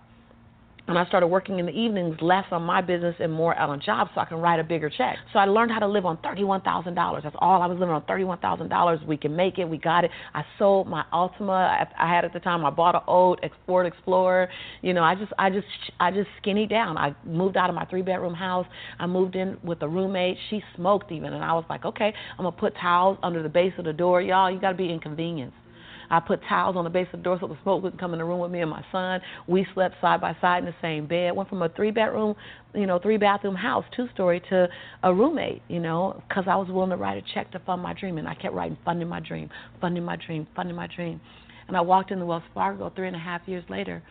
and 0.89 0.97
I 0.97 1.05
started 1.05 1.27
working 1.27 1.59
in 1.59 1.67
the 1.67 1.71
evenings, 1.71 2.17
less 2.19 2.45
on 2.51 2.63
my 2.63 2.81
business 2.81 3.15
and 3.19 3.31
more 3.31 3.55
out 3.55 3.69
on 3.69 3.79
jobs 3.79 4.09
so 4.15 4.21
I 4.21 4.25
can 4.25 4.37
write 4.39 4.59
a 4.59 4.63
bigger 4.63 4.89
check. 4.89 5.17
So 5.31 5.37
I 5.39 5.45
learned 5.45 5.71
how 5.71 5.79
to 5.79 5.87
live 5.87 6.05
on 6.05 6.17
$31,000. 6.17 7.23
That's 7.23 7.35
all 7.39 7.61
I 7.61 7.67
was 7.67 7.77
living 7.77 7.93
on 7.93 8.01
$31,000. 8.03 9.05
We 9.05 9.15
can 9.15 9.35
make 9.35 9.59
it. 9.59 9.65
We 9.65 9.77
got 9.77 10.03
it. 10.03 10.11
I 10.33 10.43
sold 10.57 10.87
my 10.87 11.05
Altima 11.13 11.87
I 11.97 12.09
had 12.09 12.25
at 12.25 12.33
the 12.33 12.39
time. 12.39 12.65
I 12.65 12.71
bought 12.71 12.95
an 12.95 13.01
old 13.05 13.39
Ford 13.67 13.85
Explorer. 13.85 14.49
You 14.81 14.93
know, 14.93 15.03
I 15.03 15.13
just 15.13 15.31
I 15.37 15.51
just 15.51 15.67
I 15.99 16.09
just 16.09 16.29
skinny 16.41 16.65
down. 16.65 16.97
I 16.97 17.15
moved 17.23 17.55
out 17.55 17.69
of 17.69 17.75
my 17.75 17.85
three 17.85 18.01
bedroom 18.01 18.33
house. 18.33 18.65
I 18.97 19.05
moved 19.05 19.35
in 19.35 19.57
with 19.63 19.83
a 19.83 19.87
roommate. 19.87 20.37
She 20.49 20.63
smoked 20.75 21.11
even 21.11 21.33
and 21.33 21.43
I 21.43 21.53
was 21.53 21.65
like, 21.69 21.85
"Okay, 21.85 22.11
I'm 22.37 22.43
going 22.43 22.53
to 22.53 22.59
put 22.59 22.73
towels 22.77 23.19
under 23.21 23.43
the 23.43 23.49
base 23.49 23.73
of 23.77 23.85
the 23.85 23.93
door. 23.93 24.21
Y'all, 24.21 24.51
you 24.51 24.59
got 24.59 24.71
to 24.71 24.77
be 24.77 24.91
inconvenienced." 24.91 25.55
I 26.09 26.19
put 26.19 26.41
towels 26.47 26.75
on 26.75 26.83
the 26.83 26.89
base 26.89 27.07
of 27.13 27.19
the 27.19 27.23
door 27.23 27.37
so 27.39 27.47
the 27.47 27.57
smoke 27.63 27.83
wouldn't 27.83 27.99
come 27.99 28.13
in 28.13 28.19
the 28.19 28.25
room 28.25 28.39
with 28.39 28.51
me 28.51 28.61
and 28.61 28.69
my 28.69 28.83
son. 28.91 29.21
We 29.47 29.65
slept 29.73 29.95
side 30.01 30.21
by 30.21 30.35
side 30.41 30.59
in 30.59 30.65
the 30.65 30.75
same 30.81 31.07
bed. 31.07 31.35
Went 31.35 31.49
from 31.49 31.61
a 31.61 31.69
three 31.69 31.91
bedroom, 31.91 32.35
you 32.73 32.85
know, 32.85 32.99
three 32.99 33.17
bathroom 33.17 33.55
house, 33.55 33.85
two 33.95 34.07
story, 34.13 34.41
to 34.49 34.67
a 35.03 35.13
roommate, 35.13 35.61
you 35.67 35.79
know, 35.79 36.21
because 36.27 36.45
I 36.47 36.55
was 36.55 36.67
willing 36.69 36.89
to 36.89 36.97
write 36.97 37.17
a 37.17 37.33
check 37.33 37.51
to 37.51 37.59
fund 37.59 37.81
my 37.81 37.93
dream. 37.93 38.17
And 38.17 38.27
I 38.27 38.35
kept 38.35 38.53
writing, 38.53 38.77
funding 38.83 39.07
my 39.07 39.19
dream, 39.19 39.49
funding 39.79 40.03
my 40.03 40.15
dream, 40.15 40.47
funding 40.55 40.75
my 40.75 40.87
dream. 40.87 41.21
And 41.67 41.77
I 41.77 41.81
walked 41.81 42.11
into 42.11 42.25
Wells 42.25 42.43
Fargo 42.53 42.91
three 42.95 43.07
and 43.07 43.15
a 43.15 43.19
half 43.19 43.41
years 43.45 43.63
later, 43.69 44.01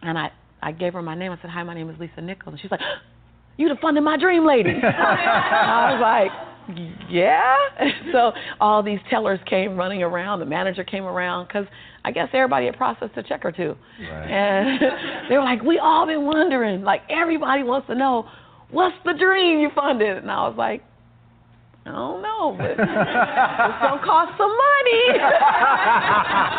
and 0.00 0.18
I, 0.18 0.30
I 0.62 0.72
gave 0.72 0.94
her 0.94 1.02
my 1.02 1.14
name. 1.14 1.30
I 1.32 1.38
said, 1.42 1.50
Hi, 1.50 1.62
my 1.62 1.74
name 1.74 1.90
is 1.90 1.98
Lisa 2.00 2.22
Nichols. 2.22 2.54
And 2.54 2.60
she's 2.60 2.70
like, 2.70 2.80
You 3.58 3.68
the 3.68 3.76
funding 3.82 4.02
my 4.02 4.16
dream 4.16 4.46
lady. 4.46 4.70
I 4.82 5.92
was 5.92 6.00
like, 6.00 6.51
yeah. 7.08 7.56
so 8.12 8.32
all 8.60 8.82
these 8.82 9.00
tellers 9.10 9.40
came 9.48 9.76
running 9.76 10.02
around. 10.02 10.40
The 10.40 10.46
manager 10.46 10.84
came 10.84 11.04
around 11.04 11.46
because 11.46 11.66
I 12.04 12.12
guess 12.12 12.28
everybody 12.32 12.66
had 12.66 12.76
processed 12.76 13.16
a 13.16 13.22
check 13.22 13.44
or 13.44 13.52
two. 13.52 13.76
Right. 14.00 14.30
And 14.30 14.80
they 15.28 15.36
were 15.36 15.44
like, 15.44 15.62
we 15.62 15.78
all 15.78 16.06
been 16.06 16.24
wondering. 16.24 16.82
Like 16.82 17.02
everybody 17.08 17.62
wants 17.62 17.86
to 17.88 17.94
know, 17.94 18.28
what's 18.70 18.96
the 19.04 19.14
dream 19.14 19.60
you 19.60 19.70
funded? 19.74 20.18
And 20.18 20.30
I 20.30 20.48
was 20.48 20.56
like, 20.56 20.82
I 21.84 21.90
don't 21.90 22.22
know, 22.22 22.54
but 22.56 22.70
it's 22.70 22.78
gonna 22.78 24.02
cost 24.06 24.38
some 24.38 24.54
money. 24.54 25.02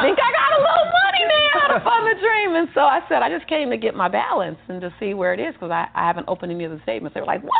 think 0.03 0.19
I 0.19 0.29
got 0.35 0.51
a 0.51 0.59
little 0.59 0.89
money 0.91 1.23
now 1.31 1.67
to 1.71 1.79
fund 1.79 2.07
the 2.07 2.19
dream. 2.19 2.55
And 2.55 2.67
so 2.73 2.81
I 2.81 2.99
said, 3.07 3.23
I 3.23 3.29
just 3.29 3.47
came 3.47 3.69
to 3.69 3.77
get 3.77 3.95
my 3.95 4.09
balance 4.09 4.57
and 4.67 4.81
to 4.81 4.93
see 4.99 5.13
where 5.13 5.33
it 5.33 5.39
is 5.39 5.53
because 5.53 5.71
I, 5.71 5.87
I 5.95 6.05
haven't 6.05 6.27
opened 6.27 6.51
any 6.51 6.65
of 6.65 6.71
the 6.71 6.79
statements. 6.83 7.13
They 7.13 7.21
were 7.21 7.27
like, 7.27 7.41
what? 7.41 7.55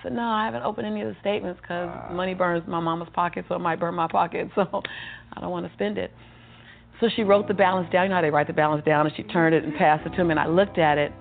I 0.00 0.04
said, 0.04 0.12
no, 0.12 0.22
I 0.22 0.46
haven't 0.46 0.62
opened 0.62 0.86
any 0.86 1.02
of 1.02 1.08
the 1.08 1.16
statements 1.20 1.60
because 1.60 1.88
wow. 1.88 2.10
money 2.12 2.32
burns 2.32 2.66
my 2.66 2.80
mama's 2.80 3.08
pocket, 3.12 3.44
so 3.48 3.54
it 3.54 3.58
might 3.58 3.78
burn 3.78 3.94
my 3.94 4.08
pocket, 4.08 4.48
so 4.54 4.82
I 5.32 5.40
don't 5.40 5.50
want 5.50 5.66
to 5.66 5.72
spend 5.74 5.98
it. 5.98 6.10
So 7.00 7.08
she 7.14 7.22
wrote 7.22 7.48
the 7.48 7.54
balance 7.54 7.90
down. 7.92 8.04
You 8.04 8.08
know 8.10 8.16
how 8.16 8.22
they 8.22 8.30
write 8.30 8.46
the 8.46 8.52
balance 8.52 8.84
down, 8.84 9.06
and 9.06 9.14
she 9.16 9.22
turned 9.24 9.54
it 9.54 9.64
and 9.64 9.74
passed 9.74 10.06
it 10.06 10.16
to 10.16 10.24
me, 10.24 10.30
and 10.30 10.40
I 10.40 10.46
looked 10.46 10.78
at 10.78 10.96
it, 10.96 11.12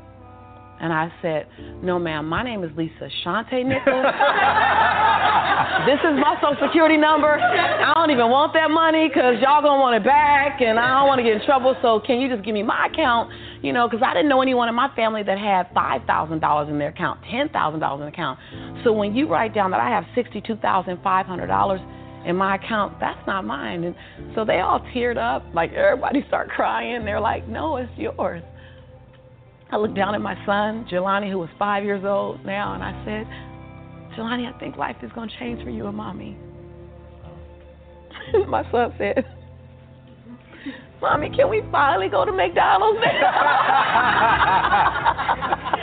and 0.81 0.93
I 0.93 1.11
said, 1.21 1.47
no, 1.83 1.99
ma'am, 1.99 2.27
my 2.27 2.41
name 2.41 2.63
is 2.63 2.71
Lisa 2.77 3.09
Shante 3.25 3.65
Nichols. 3.65 3.83
this 5.85 5.99
is 5.99 6.15
my 6.15 6.39
social 6.41 6.67
security 6.67 6.95
number. 6.95 7.35
I 7.35 7.93
don't 7.95 8.11
even 8.11 8.29
want 8.29 8.53
that 8.53 8.71
money 8.71 9.09
because 9.09 9.35
y'all 9.41 9.61
going 9.61 9.75
to 9.75 9.81
want 9.81 9.95
it 9.95 10.05
back, 10.05 10.61
and 10.61 10.79
I 10.79 10.99
don't 10.99 11.07
want 11.07 11.19
to 11.19 11.23
get 11.23 11.33
in 11.33 11.45
trouble, 11.45 11.75
so 11.81 11.99
can 11.99 12.21
you 12.21 12.29
just 12.29 12.45
give 12.45 12.53
me 12.53 12.63
my 12.63 12.87
account? 12.87 13.29
You 13.61 13.73
know, 13.73 13.89
because 13.89 14.03
I 14.05 14.13
didn't 14.13 14.29
know 14.29 14.41
anyone 14.41 14.69
in 14.69 14.75
my 14.75 14.93
family 14.95 15.23
that 15.23 15.37
had 15.37 15.73
$5,000 15.73 16.69
in 16.69 16.79
their 16.79 16.89
account, 16.89 17.19
$10,000 17.31 18.01
in 18.01 18.07
account. 18.07 18.39
So 18.83 18.93
when 18.93 19.15
you 19.15 19.27
write 19.27 19.53
down 19.53 19.71
that 19.71 19.81
I 19.81 19.89
have 19.89 20.05
$62,500 20.15 22.25
in 22.25 22.35
my 22.35 22.55
account, 22.55 22.99
that's 22.99 23.19
not 23.27 23.45
mine. 23.45 23.83
And 23.83 23.95
so 24.35 24.45
they 24.45 24.59
all 24.59 24.79
teared 24.95 25.17
up, 25.17 25.43
like 25.53 25.73
everybody 25.73 26.23
started 26.27 26.51
crying. 26.51 27.03
They're 27.03 27.19
like, 27.19 27.47
no, 27.47 27.77
it's 27.77 27.91
yours. 27.97 28.43
I 29.71 29.77
looked 29.77 29.95
down 29.95 30.15
at 30.15 30.21
my 30.21 30.35
son, 30.45 30.87
Jelani, 30.91 31.29
who 31.29 31.37
was 31.37 31.49
five 31.59 31.83
years 31.83 32.03
old 32.03 32.43
now, 32.43 32.73
and 32.73 32.83
I 32.83 32.91
said, 33.05 33.27
Jelani, 34.17 34.51
I 34.51 34.59
think 34.59 34.77
life 34.77 34.95
is 35.03 35.11
going 35.11 35.29
to 35.29 35.35
change 35.37 35.63
for 35.63 35.69
you 35.69 35.85
and 35.85 35.95
mommy. 35.95 36.35
my 38.47 38.69
son 38.71 38.93
said, 38.97 39.25
Mommy, 41.01 41.29
can 41.35 41.49
we 41.49 41.63
finally 41.71 42.09
go 42.09 42.25
to 42.25 42.31
McDonald's 42.31 42.99
now? 42.99 43.15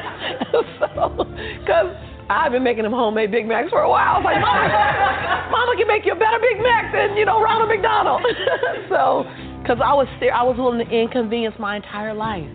so, 0.52 1.26
because 1.60 1.96
I've 2.28 2.52
been 2.52 2.64
making 2.64 2.82
them 2.82 2.92
homemade 2.92 3.30
Big 3.30 3.46
Macs 3.46 3.70
for 3.70 3.80
a 3.80 3.88
while. 3.88 4.16
I 4.16 4.18
was 4.18 4.24
like, 4.24 4.40
Mama, 4.40 5.48
Mama 5.50 5.72
can 5.78 5.88
make 5.88 6.04
you 6.04 6.12
a 6.12 6.16
better 6.18 6.38
Big 6.40 6.60
Mac 6.60 6.92
than, 6.92 7.16
you 7.16 7.24
know, 7.24 7.40
Ronald 7.40 7.70
McDonald. 7.70 8.22
so, 8.88 9.24
because 9.62 9.78
I 9.82 9.94
was, 9.94 10.08
I 10.20 10.42
was 10.42 10.56
willing 10.58 10.84
to 10.84 10.90
inconvenience 10.90 11.54
my 11.58 11.76
entire 11.76 12.14
life. 12.14 12.48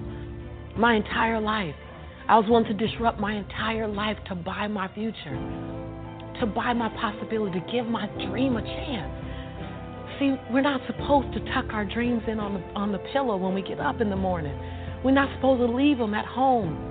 My 0.78 0.95
entire 0.95 1.39
life. 1.39 1.76
I 2.28 2.38
was 2.38 2.47
willing 2.47 2.66
to 2.66 2.74
disrupt 2.74 3.20
my 3.20 3.36
entire 3.36 3.88
life 3.88 4.18
to 4.28 4.36
buy 4.36 4.68
my 4.68 4.88
future, 4.93 5.36
to 6.39 6.45
buy 6.45 6.74
my 6.74 6.89
possibility, 6.99 7.59
to 7.59 7.66
give 7.72 7.88
my 7.88 8.07
dream 8.28 8.55
a 8.55 8.62
chance 8.62 9.30
see, 10.22 10.36
we're 10.51 10.61
not 10.61 10.82
supposed 10.86 11.34
to 11.34 11.39
tuck 11.53 11.65
our 11.74 11.84
dreams 11.84 12.22
in 12.28 12.39
on 12.39 12.53
the, 12.53 12.59
on 12.76 12.91
the 12.91 12.99
pillow 13.11 13.36
when 13.38 13.53
we 13.53 13.61
get 13.61 13.80
up 13.80 13.99
in 14.01 14.09
the 14.09 14.15
morning. 14.15 14.57
We're 15.03 15.11
not 15.11 15.36
supposed 15.36 15.59
to 15.59 15.76
leave 15.76 15.97
them 15.97 16.13
at 16.13 16.26
home 16.26 16.90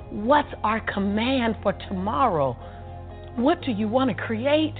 What's 0.11 0.49
our 0.61 0.81
command 0.93 1.55
for 1.63 1.71
tomorrow? 1.87 2.57
What 3.37 3.61
do 3.61 3.71
you 3.71 3.87
want 3.87 4.09
to 4.09 4.23
create? 4.23 4.75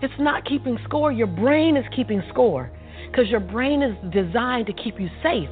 It's 0.00 0.14
not 0.18 0.46
keeping 0.46 0.78
score. 0.84 1.12
Your 1.12 1.26
brain 1.26 1.76
is 1.76 1.84
keeping 1.94 2.22
score 2.30 2.70
because 3.10 3.28
your 3.28 3.40
brain 3.40 3.82
is 3.82 3.94
designed 4.10 4.66
to 4.66 4.72
keep 4.72 4.98
you 4.98 5.10
safe. 5.22 5.50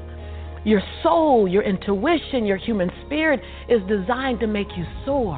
Your 0.65 0.81
soul, 1.03 1.47
your 1.47 1.63
intuition, 1.63 2.47
your 2.47 2.57
human 2.57 2.91
spirit 3.05 3.41
is 3.69 3.81
designed 3.89 4.41
to 4.41 4.47
make 4.47 4.69
you 4.77 4.85
soar. 5.05 5.37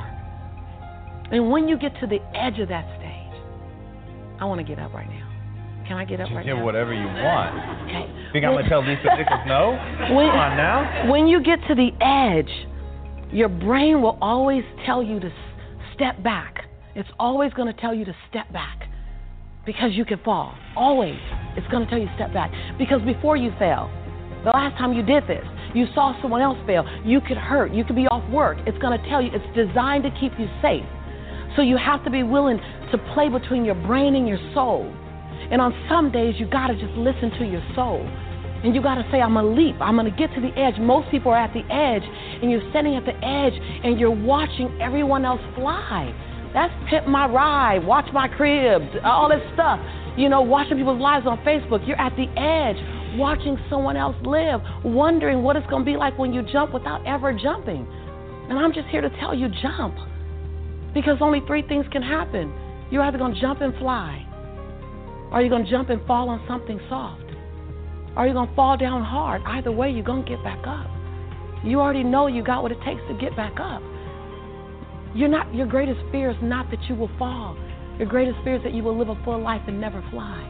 And 1.33 1.51
when 1.51 1.67
you 1.67 1.77
get 1.77 1.93
to 2.01 2.07
the 2.07 2.21
edge 2.37 2.61
of 2.61 2.69
that 2.69 2.87
stage, 2.99 3.43
I 4.41 4.45
want 4.45 4.61
to 4.61 4.65
get 4.65 4.79
up 4.79 4.95
right 4.95 5.09
now. 5.09 5.29
Can 5.89 5.97
I 5.97 6.05
get 6.05 6.21
up 6.21 6.31
right 6.31 6.47
yeah, 6.47 6.55
now? 6.55 6.65
whatever 6.65 6.95
you 6.95 7.07
want. 7.07 7.91
Okay. 7.91 8.31
Think 8.33 8.45
I'm 8.45 8.55
gonna 8.55 8.69
tell 8.69 8.81
Lisa 8.87 9.17
Nichols 9.17 9.41
no? 9.47 9.73
When, 10.15 10.31
Come 10.31 10.39
on 10.39 10.57
now. 10.57 11.11
When 11.11 11.27
you 11.27 11.43
get 11.43 11.59
to 11.67 11.75
the 11.75 11.91
edge, 12.01 12.51
your 13.33 13.49
brain 13.49 14.03
will 14.03 14.19
always 14.21 14.63
tell 14.85 15.03
you 15.03 15.19
to 15.21 15.33
step 15.95 16.23
back. 16.23 16.65
It's 16.95 17.09
always 17.19 17.53
going 17.55 17.73
to 17.73 17.81
tell 17.81 17.95
you 17.95 18.05
to 18.05 18.15
step 18.29 18.53
back 18.53 18.89
because 19.65 19.93
you 19.93 20.05
can 20.05 20.19
fall. 20.25 20.55
Always. 20.77 21.19
It's 21.57 21.67
going 21.69 21.85
to 21.85 21.91
tell 21.91 21.99
you 21.99 22.09
step 22.15 22.33
back. 22.35 22.53
Because 22.79 23.01
before 23.03 23.37
you 23.37 23.51
fell, 23.59 23.91
the 24.45 24.51
last 24.51 24.77
time 24.77 24.93
you 24.93 25.03
did 25.03 25.27
this, 25.27 25.45
you 25.75 25.87
saw 25.95 26.21
someone 26.21 26.43
else 26.43 26.59
fail. 26.67 26.85
You 27.05 27.21
could 27.21 27.39
hurt. 27.39 27.73
You 27.73 27.85
could 27.85 27.97
be 27.97 28.07
off 28.09 28.29
work. 28.31 28.59
It's 28.67 28.77
going 28.79 29.01
to 29.01 29.09
tell 29.09 29.23
you, 29.23 29.31
it's 29.33 29.57
designed 29.57 30.05
to 30.05 30.11
keep 30.21 30.33
you 30.39 30.47
safe. 30.61 30.85
So 31.57 31.63
you 31.63 31.77
have 31.77 32.05
to 32.05 32.11
be 32.11 32.23
willing 32.23 32.59
to 32.91 32.99
play 33.15 33.29
between 33.29 33.65
your 33.65 33.75
brain 33.75 34.15
and 34.15 34.29
your 34.29 34.41
soul. 34.53 34.93
And 35.51 35.61
on 35.61 35.73
some 35.89 36.13
days, 36.13 36.35
you 36.39 36.47
got 36.47 36.69
to 36.69 36.75
just 36.75 36.93
listen 36.97 37.31
to 37.39 37.45
your 37.45 37.63
soul. 37.75 38.05
And 38.65 38.75
you 38.75 38.83
got 38.83 38.95
to 38.95 39.09
say, 39.11 39.21
I'm 39.21 39.35
going 39.35 39.45
to 39.45 39.63
leap. 39.63 39.77
I'm 39.81 39.97
going 39.97 40.11
to 40.11 40.17
get 40.17 40.33
to 40.35 40.41
the 40.41 40.57
edge. 40.59 40.79
Most 40.79 41.11
people 41.11 41.33
are 41.33 41.39
at 41.39 41.53
the 41.53 41.67
edge, 41.73 42.05
and 42.43 42.51
you're 42.51 42.63
standing 42.71 42.95
at 42.95 43.05
the 43.05 43.17
edge, 43.25 43.55
and 43.85 43.99
you're 43.99 44.11
watching 44.11 44.81
everyone 44.81 45.25
else 45.25 45.41
fly. 45.57 46.15
That's 46.55 46.73
Pimp 46.89 47.09
My 47.09 47.27
Ride, 47.27 47.85
Watch 47.85 48.07
My 48.13 48.29
Cribs, 48.29 48.87
all 49.05 49.29
this 49.29 49.43
stuff. 49.55 49.81
You 50.17 50.29
know, 50.29 50.43
watching 50.43 50.77
people's 50.77 51.01
lives 51.01 51.27
on 51.27 51.39
Facebook. 51.39 51.87
You're 51.89 52.01
at 52.01 52.15
the 52.15 52.29
edge, 52.39 52.77
watching 53.19 53.59
someone 53.71 53.97
else 53.97 54.17
live, 54.23 54.61
wondering 54.85 55.43
what 55.43 55.57
it's 55.57 55.67
going 55.69 55.85
to 55.85 55.91
be 55.91 55.97
like 55.97 56.19
when 56.19 56.33
you 56.33 56.43
jump 56.53 56.75
without 56.75 57.05
ever 57.07 57.33
jumping. 57.33 57.87
And 58.49 58.59
I'm 58.59 58.73
just 58.73 58.89
here 58.89 59.01
to 59.01 59.11
tell 59.19 59.35
you 59.35 59.49
jump. 59.63 59.97
Because 60.93 61.17
only 61.23 61.41
three 61.47 61.67
things 61.67 61.87
can 61.91 62.03
happen. 62.03 62.53
You're 62.91 63.03
either 63.03 63.17
going 63.17 63.35
to 63.35 63.41
jump 63.41 63.63
and 63.63 63.75
fly, 63.79 64.27
or 65.33 65.41
you're 65.41 65.49
going 65.49 65.65
to 65.65 65.71
jump 65.71 65.89
and 65.89 66.07
fall 66.07 66.29
on 66.29 66.45
something 66.47 66.79
soft, 66.91 67.22
or 68.17 68.25
you're 68.27 68.35
going 68.35 68.49
to 68.49 68.55
fall 68.55 68.77
down 68.77 69.03
hard. 69.03 69.43
Either 69.47 69.73
way, 69.73 69.91
you're 69.91 70.05
going 70.05 70.25
to 70.25 70.29
get 70.29 70.43
back 70.45 70.67
up. 70.67 70.89
You 71.65 71.81
already 71.81 72.03
know 72.03 72.27
you 72.27 72.43
got 72.43 72.63
what 72.63 72.73
it 72.73 72.79
takes 72.85 73.01
to 73.09 73.15
get 73.15 73.37
back 73.37 73.61
up. 73.61 73.83
You're 75.15 75.29
not, 75.29 75.55
your 75.55 75.67
greatest 75.67 76.01
fear 76.11 76.31
is 76.31 76.37
not 76.43 76.71
that 76.71 76.83
you 76.89 76.95
will 76.95 77.11
fall. 77.19 77.57
Your 77.99 78.09
greatest 78.09 78.39
fear 78.43 78.57
is 78.57 78.63
that 78.65 78.75
you 78.75 78.83
will 78.83 78.99
live 78.99 79.09
a 79.09 79.25
full 79.25 79.41
life 79.41 79.63
and 79.69 79.81
never 79.81 80.03
fly, 80.11 80.41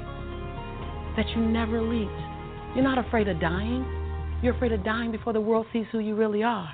that 1.17 1.29
you 1.31 1.43
never 1.43 1.83
leap. 1.83 2.09
You're 2.75 2.85
not 2.85 2.99
afraid 2.99 3.29
of 3.29 3.41
dying. 3.41 3.85
You're 4.43 4.55
afraid 4.55 4.73
of 4.73 4.85
dying 4.85 5.13
before 5.13 5.33
the 5.33 5.41
world 5.41 5.67
sees 5.73 5.87
who 5.93 5.99
you 5.99 6.15
really 6.15 6.43
are, 6.43 6.73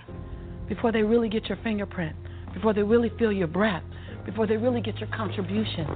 before 0.69 0.93
they 0.93 1.03
really 1.03 1.29
get 1.29 1.47
your 1.47 1.59
fingerprint, 1.65 2.15
before 2.55 2.75
they 2.75 2.83
really 2.83 3.11
feel 3.19 3.33
your 3.33 3.49
breath, 3.49 3.83
before 4.25 4.47
they 4.47 4.57
really 4.57 4.81
get 4.81 4.99
your 4.99 5.09
contribution, 5.09 5.87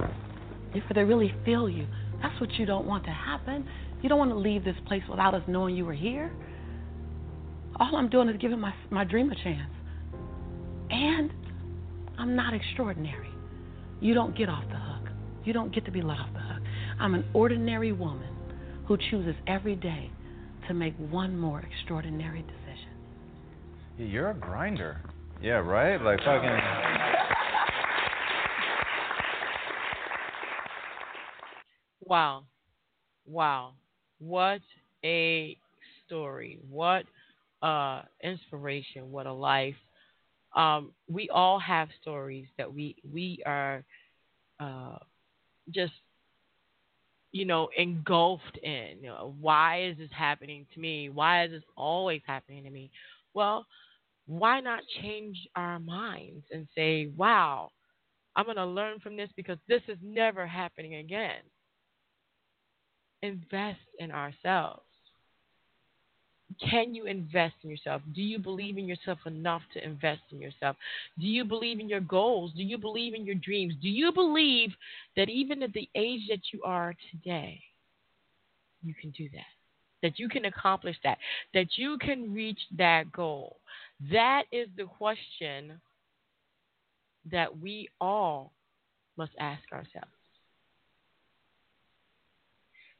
before 0.73 0.93
they 0.95 1.03
really 1.03 1.33
feel 1.45 1.69
you. 1.69 1.87
That's 2.21 2.39
what 2.41 2.51
you 2.53 2.65
don't 2.65 2.85
want 2.85 3.03
to 3.05 3.11
happen. 3.11 3.67
You 4.03 4.09
don't 4.09 4.19
want 4.19 4.31
to 4.31 4.37
leave 4.37 4.65
this 4.65 4.75
place 4.85 5.01
without 5.09 5.33
us 5.33 5.43
knowing 5.47 5.77
you 5.77 5.85
were 5.85 5.93
here. 5.93 6.29
All 7.77 7.95
I'm 7.95 8.09
doing 8.09 8.27
is 8.27 8.35
giving 8.37 8.59
my, 8.59 8.73
my 8.91 9.05
dream 9.05 9.31
a 9.31 9.35
chance. 9.35 9.71
And 10.89 11.31
I'm 12.19 12.35
not 12.35 12.53
extraordinary. 12.53 13.29
You 14.01 14.13
don't 14.13 14.37
get 14.37 14.49
off 14.49 14.65
the 14.69 14.75
hook. 14.75 15.09
You 15.45 15.53
don't 15.53 15.73
get 15.73 15.85
to 15.85 15.91
be 15.91 16.01
let 16.01 16.19
off 16.19 16.29
the 16.33 16.39
hook. 16.39 16.61
I'm 16.99 17.13
an 17.15 17.23
ordinary 17.33 17.93
woman 17.93 18.27
who 18.87 18.97
chooses 19.09 19.35
every 19.47 19.77
day 19.77 20.11
to 20.67 20.73
make 20.73 20.95
one 20.97 21.39
more 21.39 21.61
extraordinary 21.61 22.41
decision. 22.41 22.91
You're 23.97 24.31
a 24.31 24.33
grinder. 24.33 24.99
Yeah, 25.41 25.53
right? 25.53 26.01
Like 26.01 26.19
fucking. 26.19 26.49
Wow. 32.01 32.43
Wow. 33.25 33.73
What 34.23 34.61
a 35.03 35.57
story. 36.05 36.59
What 36.69 37.05
uh 37.61 38.03
inspiration. 38.23 39.11
What 39.11 39.25
a 39.27 39.33
life. 39.33 39.75
Um, 40.55 40.91
we 41.09 41.29
all 41.29 41.59
have 41.59 41.89
stories 42.01 42.47
that 42.57 42.73
we 42.73 42.95
we 43.11 43.41
are 43.45 43.83
uh, 44.59 44.97
just 45.73 45.93
you 47.31 47.45
know 47.45 47.69
engulfed 47.77 48.57
in. 48.63 48.97
You 49.01 49.09
know, 49.09 49.35
why 49.39 49.83
is 49.85 49.97
this 49.97 50.09
happening 50.17 50.65
to 50.73 50.79
me? 50.79 51.09
Why 51.09 51.45
is 51.45 51.51
this 51.51 51.63
always 51.75 52.21
happening 52.25 52.63
to 52.63 52.69
me? 52.69 52.91
Well, 53.33 53.65
why 54.27 54.59
not 54.61 54.81
change 55.01 55.37
our 55.55 55.79
minds 55.79 56.45
and 56.51 56.67
say, 56.75 57.07
"Wow, 57.17 57.71
I'm 58.35 58.45
going 58.45 58.57
to 58.57 58.65
learn 58.65 58.99
from 58.99 59.17
this 59.17 59.29
because 59.35 59.57
this 59.67 59.81
is 59.87 59.97
never 60.01 60.47
happening 60.47 60.95
again." 60.95 61.41
Invest 63.23 63.79
in 63.99 64.11
ourselves. 64.11 64.81
Can 66.69 66.93
you 66.93 67.05
invest 67.05 67.55
in 67.63 67.69
yourself? 67.69 68.01
Do 68.13 68.21
you 68.21 68.37
believe 68.37 68.77
in 68.77 68.85
yourself 68.85 69.17
enough 69.25 69.61
to 69.73 69.83
invest 69.83 70.21
in 70.31 70.41
yourself? 70.41 70.75
Do 71.17 71.25
you 71.25 71.45
believe 71.45 71.79
in 71.79 71.87
your 71.87 72.01
goals? 72.01 72.51
Do 72.55 72.63
you 72.63 72.77
believe 72.77 73.13
in 73.13 73.25
your 73.25 73.35
dreams? 73.35 73.75
Do 73.81 73.87
you 73.87 74.11
believe 74.11 74.71
that 75.15 75.29
even 75.29 75.63
at 75.63 75.71
the 75.71 75.89
age 75.95 76.21
that 76.29 76.41
you 76.51 76.61
are 76.63 76.93
today, 77.11 77.61
you 78.83 78.93
can 78.93 79.11
do 79.11 79.29
that? 79.29 79.45
That 80.01 80.19
you 80.19 80.27
can 80.27 80.43
accomplish 80.45 80.97
that? 81.05 81.17
That 81.53 81.77
you 81.77 81.97
can 81.99 82.33
reach 82.33 82.59
that 82.77 83.09
goal? 83.13 83.57
That 84.11 84.43
is 84.51 84.67
the 84.75 84.83
question 84.83 85.79
that 87.31 87.57
we 87.57 87.87
all 88.01 88.51
must 89.17 89.31
ask 89.39 89.63
ourselves. 89.71 90.11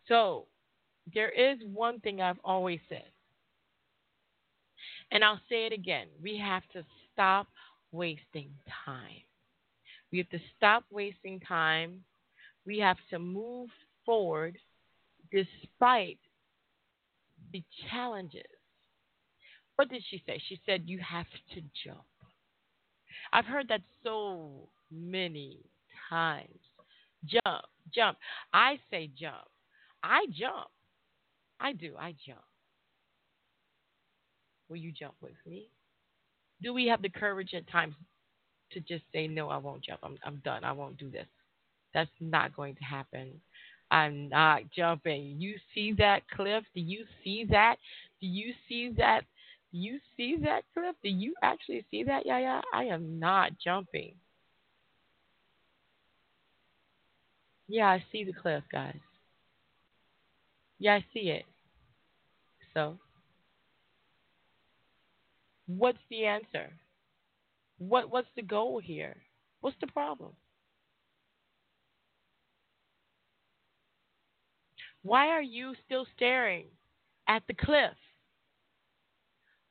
So, 0.07 0.47
there 1.13 1.29
is 1.29 1.59
one 1.65 1.99
thing 1.99 2.21
I've 2.21 2.39
always 2.43 2.79
said 2.87 3.03
and 5.11 5.23
I'll 5.23 5.41
say 5.49 5.65
it 5.65 5.73
again 5.73 6.07
we 6.21 6.37
have 6.37 6.63
to 6.73 6.83
stop 7.13 7.47
wasting 7.93 8.49
time. 8.85 9.21
We 10.11 10.17
have 10.17 10.29
to 10.29 10.39
stop 10.57 10.83
wasting 10.91 11.39
time. 11.39 12.01
We 12.65 12.79
have 12.79 12.97
to 13.11 13.19
move 13.19 13.69
forward 14.05 14.57
despite 15.31 16.19
the 17.51 17.63
challenges. 17.89 18.41
What 19.75 19.89
did 19.89 20.03
she 20.09 20.21
say? 20.25 20.41
She 20.47 20.59
said, 20.65 20.83
You 20.85 20.99
have 20.99 21.25
to 21.53 21.61
jump. 21.85 22.03
I've 23.31 23.45
heard 23.45 23.67
that 23.69 23.81
so 24.03 24.67
many 24.91 25.59
times. 26.09 26.59
Jump, 27.25 27.65
jump. 27.93 28.17
I 28.53 28.79
say 28.91 29.09
jump. 29.17 29.47
I 30.03 30.25
jump. 30.37 30.67
I 31.59 31.73
do. 31.73 31.93
I 31.97 32.13
jump. 32.25 32.43
Will 34.69 34.77
you 34.77 34.91
jump 34.91 35.13
with 35.21 35.33
me? 35.47 35.69
Do 36.61 36.73
we 36.73 36.87
have 36.87 37.01
the 37.01 37.09
courage 37.09 37.53
at 37.53 37.69
times 37.69 37.95
to 38.71 38.79
just 38.81 39.03
say, 39.13 39.27
no, 39.27 39.49
I 39.49 39.57
won't 39.57 39.83
jump. 39.83 39.99
I'm, 40.03 40.17
I'm 40.25 40.41
done. 40.43 40.63
I 40.63 40.71
won't 40.71 40.97
do 40.97 41.09
this. 41.09 41.27
That's 41.93 42.09
not 42.19 42.55
going 42.55 42.75
to 42.75 42.83
happen. 42.83 43.39
I'm 43.91 44.29
not 44.29 44.63
jumping. 44.75 45.35
You 45.39 45.55
see 45.73 45.93
that, 45.99 46.21
Cliff? 46.35 46.63
Do 46.73 46.81
you 46.81 47.05
see 47.23 47.45
that? 47.51 47.75
Do 48.19 48.27
you 48.27 48.53
see 48.67 48.91
that? 48.97 49.21
Do 49.71 49.77
you 49.77 49.99
see 50.17 50.37
that, 50.43 50.63
Cliff? 50.73 50.95
Do 51.03 51.09
you 51.09 51.35
actually 51.43 51.85
see 51.91 52.03
that, 52.03 52.25
Yaya? 52.25 52.61
I 52.73 52.85
am 52.85 53.19
not 53.19 53.51
jumping. 53.63 54.15
Yeah, 57.67 57.87
I 57.87 58.03
see 58.11 58.23
the 58.23 58.33
cliff, 58.33 58.63
guys. 58.71 58.99
Yeah, 60.83 60.95
I 60.95 61.05
see 61.13 61.29
it. 61.31 61.45
So, 62.73 62.99
What's 65.67 65.99
the 66.09 66.25
answer? 66.25 66.79
What 67.77 68.09
what's 68.09 68.31
the 68.35 68.41
goal 68.41 68.79
here? 68.79 69.21
What's 69.61 69.77
the 69.79 69.87
problem? 69.87 70.35
Why 75.03 75.27
are 75.27 75.41
you 75.43 75.75
still 75.85 76.07
staring 76.15 76.71
at 77.27 77.45
the 77.45 77.53
cliff? 77.53 77.95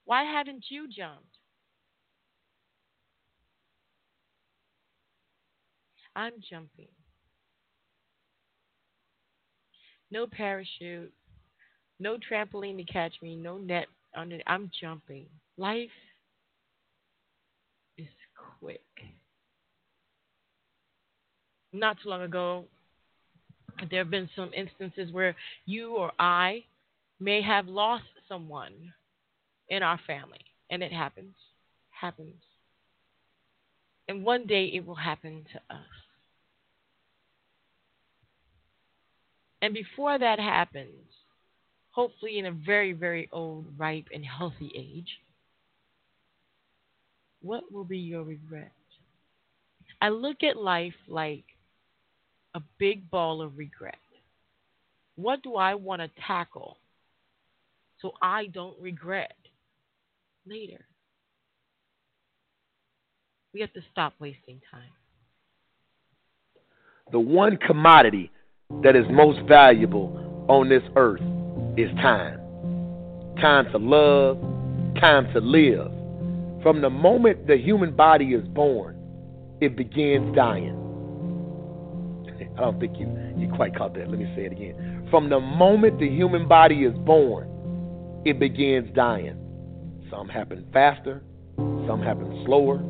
Why 0.05 0.23
haven't 0.23 0.71
you 0.71 0.87
jumped? 0.87 1.39
I'm 6.17 6.41
jumping. 6.41 7.02
No 10.13 10.27
parachute, 10.27 11.11
no 11.99 12.19
trampoline 12.19 12.77
to 12.77 12.85
catch 12.85 13.15
me, 13.23 13.35
no 13.35 13.57
net 13.57 13.87
under 14.15 14.41
I'm 14.47 14.71
jumping. 14.79 15.25
Life 15.57 15.89
is 17.97 18.07
quick. 18.61 18.83
Not 21.73 21.97
too 22.03 22.11
long 22.11 22.21
ago, 22.21 22.67
there 23.89 24.01
have 24.01 24.11
been 24.11 24.29
some 24.37 24.51
instances 24.55 25.11
where 25.13 25.35
you 25.65 25.97
or 25.97 26.13
I 26.19 26.63
may 27.19 27.41
have 27.41 27.67
lost 27.67 28.05
someone 28.29 28.93
in 29.71 29.83
our 29.83 29.99
family, 30.07 30.45
and 30.71 30.83
it 30.83 30.93
happens. 30.93 31.35
Happens. 31.91 32.43
And 34.09 34.27
one 34.27 34.47
day 34.47 34.67
it 34.75 34.87
will 34.87 34.95
happen 34.95 35.47
to 35.55 35.75
us. 35.75 35.87
And 39.63 39.73
before 39.73 40.19
that 40.19 40.41
happens, 40.41 41.07
hopefully 41.93 42.39
in 42.39 42.47
a 42.47 42.51
very, 42.53 42.93
very 42.93 43.29
old, 43.33 43.67
ripe, 43.79 44.07
and 44.13 44.25
healthy 44.25 44.73
age, 44.77 45.21
what 47.41 47.73
will 47.73 47.85
be 47.85 47.99
your 47.99 48.25
regret? 48.25 48.73
I 50.01 50.09
look 50.09 50.43
at 50.43 50.57
life 50.57 50.95
like 51.07 51.45
a 52.55 52.61
big 52.79 53.09
ball 53.09 53.41
of 53.41 53.57
regret. 53.57 53.95
What 55.15 55.43
do 55.45 55.55
I 55.55 55.75
want 55.75 56.03
to 56.03 56.11
tackle 56.27 56.79
so 58.01 58.13
I 58.21 58.47
don't 58.47 58.79
regret 58.81 59.37
later? 60.45 60.85
We 63.55 63.61
have 63.61 63.73
to 63.75 63.83
stop 63.93 64.15
wasting 64.19 64.61
time. 64.73 64.91
The 67.13 67.21
one 67.21 67.59
commodity 67.59 68.33
that 68.83 68.97
is 68.97 69.05
most 69.11 69.41
valuable 69.49 70.47
on 70.49 70.69
this 70.69 70.83
earth 70.97 71.21
is 71.77 71.91
time. 72.01 72.39
time 73.41 73.71
to 73.73 73.79
love, 73.79 74.39
time 75.01 75.33
to 75.33 75.41
live. 75.41 75.91
From 76.63 76.81
the 76.81 76.91
moment 76.91 77.47
the 77.47 77.57
human 77.57 77.95
body 77.95 78.35
is 78.35 78.47
born, 78.49 78.97
it 79.61 79.77
begins 79.77 80.35
dying. 80.37 80.77
I 82.59 82.61
don't 82.61 82.79
think 82.79 82.99
you, 82.99 83.07
you 83.37 83.53
quite 83.55 83.75
caught 83.75 83.95
that. 83.95 84.11
Let 84.11 84.19
me 84.19 84.31
say 84.37 84.47
it 84.47 84.53
again. 84.53 85.09
From 85.11 85.31
the 85.31 85.41
moment 85.41 85.99
the 85.99 86.09
human 86.09 86.47
body 86.47 86.85
is 86.85 86.95
born, 86.99 87.49
it 88.25 88.39
begins 88.39 88.89
dying. 88.95 89.39
Some 90.11 90.29
happen 90.29 90.67
faster, 90.73 91.23
some 91.57 92.03
happen 92.03 92.43
slower. 92.45 92.83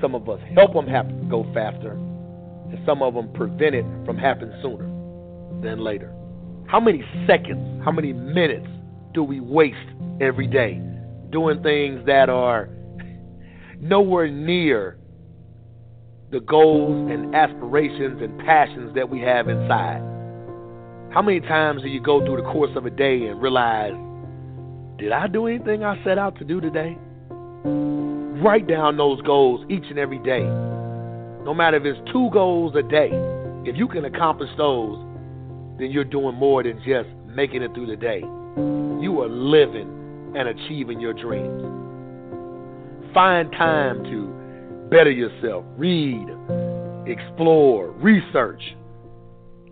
Some 0.00 0.14
of 0.14 0.28
us 0.28 0.40
help 0.54 0.74
them 0.74 0.86
happen, 0.86 1.28
go 1.30 1.44
faster, 1.54 1.92
and 1.92 2.78
some 2.84 3.00
of 3.00 3.14
them 3.14 3.32
prevent 3.32 3.74
it 3.74 3.86
from 4.04 4.18
happening 4.18 4.52
sooner 4.60 4.93
than 5.64 5.80
later. 5.80 6.12
How 6.66 6.78
many 6.78 7.04
seconds, 7.26 7.82
how 7.84 7.90
many 7.90 8.12
minutes 8.12 8.66
do 9.12 9.24
we 9.24 9.40
waste 9.40 9.76
every 10.20 10.46
day 10.46 10.80
doing 11.30 11.62
things 11.62 12.04
that 12.06 12.28
are 12.28 12.68
nowhere 13.80 14.30
near 14.30 14.98
the 16.30 16.40
goals 16.40 17.10
and 17.10 17.34
aspirations 17.34 18.20
and 18.22 18.38
passions 18.40 18.94
that 18.94 19.08
we 19.08 19.20
have 19.20 19.48
inside? 19.48 20.00
How 21.12 21.22
many 21.22 21.40
times 21.40 21.82
do 21.82 21.88
you 21.88 22.00
go 22.00 22.24
through 22.24 22.36
the 22.36 22.50
course 22.50 22.72
of 22.76 22.86
a 22.86 22.90
day 22.90 23.26
and 23.26 23.40
realize, 23.40 23.94
did 24.98 25.12
I 25.12 25.26
do 25.28 25.46
anything 25.46 25.84
I 25.84 26.02
set 26.04 26.18
out 26.18 26.38
to 26.38 26.44
do 26.44 26.60
today? 26.60 26.96
Write 28.42 28.66
down 28.66 28.96
those 28.96 29.20
goals 29.22 29.64
each 29.70 29.84
and 29.90 29.98
every 29.98 30.18
day. 30.18 30.42
No 31.44 31.54
matter 31.54 31.76
if 31.76 31.84
it's 31.84 32.12
two 32.12 32.30
goals 32.32 32.74
a 32.74 32.82
day, 32.82 33.10
if 33.64 33.76
you 33.76 33.86
can 33.86 34.04
accomplish 34.04 34.50
those, 34.56 34.98
then 35.78 35.90
you're 35.90 36.04
doing 36.04 36.34
more 36.34 36.62
than 36.62 36.78
just 36.84 37.08
making 37.26 37.62
it 37.62 37.74
through 37.74 37.86
the 37.86 37.96
day. 37.96 38.20
You 38.20 39.20
are 39.22 39.28
living 39.28 40.32
and 40.36 40.48
achieving 40.48 41.00
your 41.00 41.12
dreams. 41.12 41.62
Find 43.12 43.50
time 43.52 44.04
to 44.04 44.88
better 44.90 45.10
yourself, 45.10 45.64
read, 45.76 46.26
explore, 47.06 47.90
research, 47.92 48.62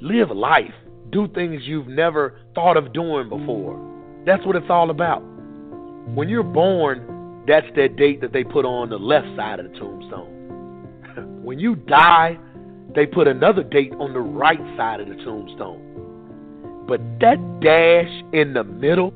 live 0.00 0.30
life, 0.30 0.74
do 1.10 1.28
things 1.28 1.62
you've 1.64 1.88
never 1.88 2.40
thought 2.54 2.76
of 2.76 2.92
doing 2.92 3.28
before. 3.28 3.78
That's 4.26 4.44
what 4.46 4.56
it's 4.56 4.70
all 4.70 4.90
about. 4.90 5.20
When 6.14 6.28
you're 6.28 6.42
born, 6.42 7.44
that's 7.46 7.66
that 7.76 7.96
date 7.96 8.20
that 8.20 8.32
they 8.32 8.44
put 8.44 8.64
on 8.64 8.90
the 8.90 8.98
left 8.98 9.26
side 9.36 9.60
of 9.60 9.70
the 9.70 9.78
tombstone. 9.78 11.42
when 11.42 11.58
you 11.58 11.76
die, 11.76 12.38
they 12.94 13.06
put 13.06 13.26
another 13.26 13.62
date 13.62 13.92
on 13.98 14.12
the 14.12 14.20
right 14.20 14.60
side 14.76 15.00
of 15.00 15.08
the 15.08 15.16
tombstone. 15.24 15.91
But 16.92 17.00
that 17.20 17.38
dash 17.62 18.12
in 18.34 18.52
the 18.52 18.64
middle 18.64 19.14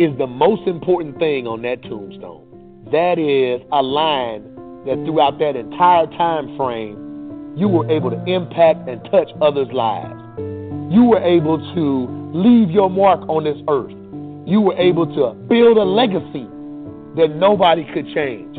is 0.00 0.10
the 0.18 0.26
most 0.26 0.66
important 0.66 1.16
thing 1.16 1.46
on 1.46 1.62
that 1.62 1.80
tombstone. 1.84 2.42
That 2.90 3.20
is 3.20 3.64
a 3.70 3.80
line 3.80 4.42
that 4.84 4.98
throughout 5.06 5.38
that 5.38 5.54
entire 5.54 6.06
time 6.18 6.56
frame, 6.56 7.54
you 7.56 7.68
were 7.68 7.88
able 7.88 8.10
to 8.10 8.18
impact 8.26 8.88
and 8.88 9.00
touch 9.12 9.30
others' 9.40 9.70
lives. 9.72 10.18
You 10.90 11.04
were 11.04 11.22
able 11.22 11.58
to 11.76 12.32
leave 12.34 12.72
your 12.72 12.90
mark 12.90 13.20
on 13.28 13.44
this 13.44 13.62
earth. 13.68 13.94
You 14.44 14.60
were 14.60 14.76
able 14.76 15.06
to 15.06 15.38
build 15.46 15.78
a 15.78 15.86
legacy 15.86 16.50
that 17.14 17.30
nobody 17.36 17.86
could 17.94 18.12
change. 18.12 18.56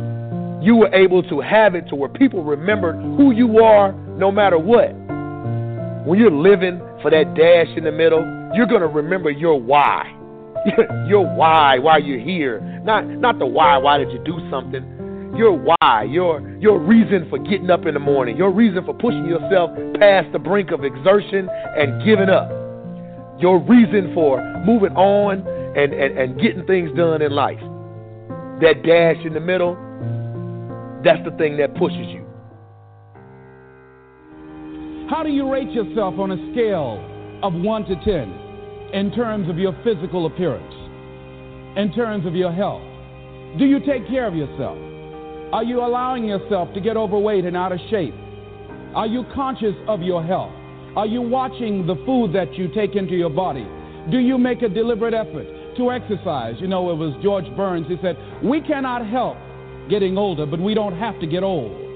You 0.63 0.77
were 0.77 0.95
able 0.95 1.23
to 1.23 1.41
have 1.41 1.75
it 1.75 1.89
to 1.89 1.95
where 1.95 2.07
people 2.07 2.45
remembered 2.45 2.95
who 3.17 3.31
you 3.31 3.59
are 3.59 3.91
no 4.15 4.31
matter 4.31 4.57
what. 4.57 4.95
When 6.07 6.17
you're 6.17 6.31
living 6.31 6.79
for 7.07 7.11
that 7.11 7.35
dash 7.35 7.69
in 7.77 7.85
the 7.85 7.91
middle, 7.91 8.19
you're 8.53 8.65
going 8.65 8.81
to 8.81 8.87
remember 8.87 9.29
your 9.29 9.57
why. 9.59 10.13
your 11.07 11.23
why, 11.37 11.79
why 11.79 11.99
you're 11.99 12.19
here. 12.19 12.59
Not 12.83 13.07
not 13.07 13.39
the 13.39 13.45
why, 13.45 13.77
why 13.77 13.97
did 13.97 14.11
you 14.11 14.19
do 14.25 14.37
something? 14.51 14.83
Your 15.37 15.53
why, 15.53 16.03
your 16.03 16.41
your 16.59 16.79
reason 16.79 17.29
for 17.29 17.39
getting 17.39 17.69
up 17.69 17.85
in 17.85 17.93
the 17.93 18.01
morning, 18.01 18.35
your 18.35 18.51
reason 18.51 18.83
for 18.83 18.93
pushing 18.93 19.25
yourself 19.25 19.71
past 20.01 20.33
the 20.33 20.39
brink 20.39 20.71
of 20.71 20.83
exertion 20.83 21.47
and 21.77 22.03
giving 22.03 22.27
up. 22.27 22.49
Your 23.39 23.63
reason 23.63 24.11
for 24.13 24.43
moving 24.65 24.91
on 24.97 25.47
and, 25.77 25.93
and, 25.93 26.17
and 26.17 26.41
getting 26.41 26.65
things 26.65 26.89
done 26.97 27.21
in 27.21 27.31
life. 27.31 27.61
That 28.59 28.83
dash 28.83 29.23
in 29.23 29.33
the 29.33 29.39
middle, 29.39 29.75
that's 31.05 31.23
the 31.23 31.31
thing 31.37 31.55
that 31.57 31.73
pushes 31.75 32.07
you. 32.07 32.26
How 35.09 35.23
do 35.23 35.29
you 35.29 35.49
rate 35.49 35.71
yourself 35.71 36.19
on 36.19 36.31
a 36.31 36.51
scale 36.51 36.99
of 37.41 37.53
1 37.53 37.85
to 37.85 37.95
10 38.03 38.91
in 38.93 39.09
terms 39.15 39.49
of 39.49 39.57
your 39.57 39.71
physical 39.81 40.25
appearance, 40.25 40.73
in 41.77 41.93
terms 41.95 42.25
of 42.25 42.35
your 42.35 42.51
health? 42.51 42.83
Do 43.57 43.63
you 43.63 43.79
take 43.79 44.05
care 44.09 44.27
of 44.27 44.35
yourself? 44.35 44.77
Are 45.53 45.63
you 45.63 45.79
allowing 45.79 46.25
yourself 46.25 46.73
to 46.73 46.81
get 46.81 46.97
overweight 46.97 47.45
and 47.45 47.55
out 47.55 47.71
of 47.71 47.79
shape? 47.89 48.13
Are 48.95 49.07
you 49.07 49.23
conscious 49.33 49.75
of 49.87 50.01
your 50.01 50.21
health? 50.21 50.51
Are 50.97 51.07
you 51.07 51.21
watching 51.21 51.87
the 51.87 51.95
food 52.05 52.33
that 52.33 52.55
you 52.55 52.67
take 52.75 52.97
into 52.97 53.13
your 53.13 53.29
body? 53.29 53.65
Do 54.11 54.17
you 54.17 54.37
make 54.37 54.61
a 54.61 54.67
deliberate 54.67 55.13
effort 55.13 55.47
to 55.77 55.91
exercise? 55.91 56.55
You 56.59 56.67
know, 56.67 56.91
it 56.91 56.95
was 56.95 57.15
George 57.23 57.45
Burns, 57.55 57.87
he 57.87 57.95
said, 58.01 58.17
We 58.43 58.59
cannot 58.59 59.07
help 59.07 59.37
getting 59.89 60.17
older, 60.17 60.45
but 60.45 60.59
we 60.59 60.73
don't 60.73 60.97
have 60.97 61.17
to 61.21 61.27
get 61.27 61.43
old. 61.43 61.86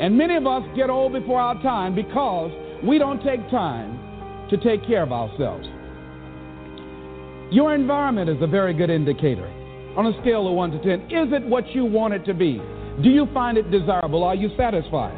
And 0.00 0.16
many 0.16 0.36
of 0.36 0.46
us 0.46 0.62
get 0.76 0.90
old 0.90 1.12
before 1.12 1.40
our 1.40 1.60
time 1.62 1.94
because 1.94 2.52
we 2.84 2.98
don't 2.98 3.22
take 3.24 3.40
time 3.50 3.98
to 4.50 4.56
take 4.58 4.86
care 4.86 5.02
of 5.02 5.12
ourselves. 5.12 5.66
Your 7.50 7.74
environment 7.74 8.28
is 8.28 8.36
a 8.42 8.46
very 8.46 8.74
good 8.74 8.90
indicator. 8.90 9.46
On 9.96 10.06
a 10.06 10.20
scale 10.20 10.46
of 10.46 10.54
1 10.54 10.70
to 10.72 10.78
10, 10.82 11.00
is 11.10 11.32
it 11.32 11.46
what 11.46 11.66
you 11.70 11.84
want 11.84 12.12
it 12.12 12.24
to 12.26 12.34
be? 12.34 12.60
Do 13.02 13.08
you 13.08 13.26
find 13.32 13.56
it 13.56 13.70
desirable? 13.70 14.24
Are 14.24 14.34
you 14.34 14.50
satisfied? 14.56 15.16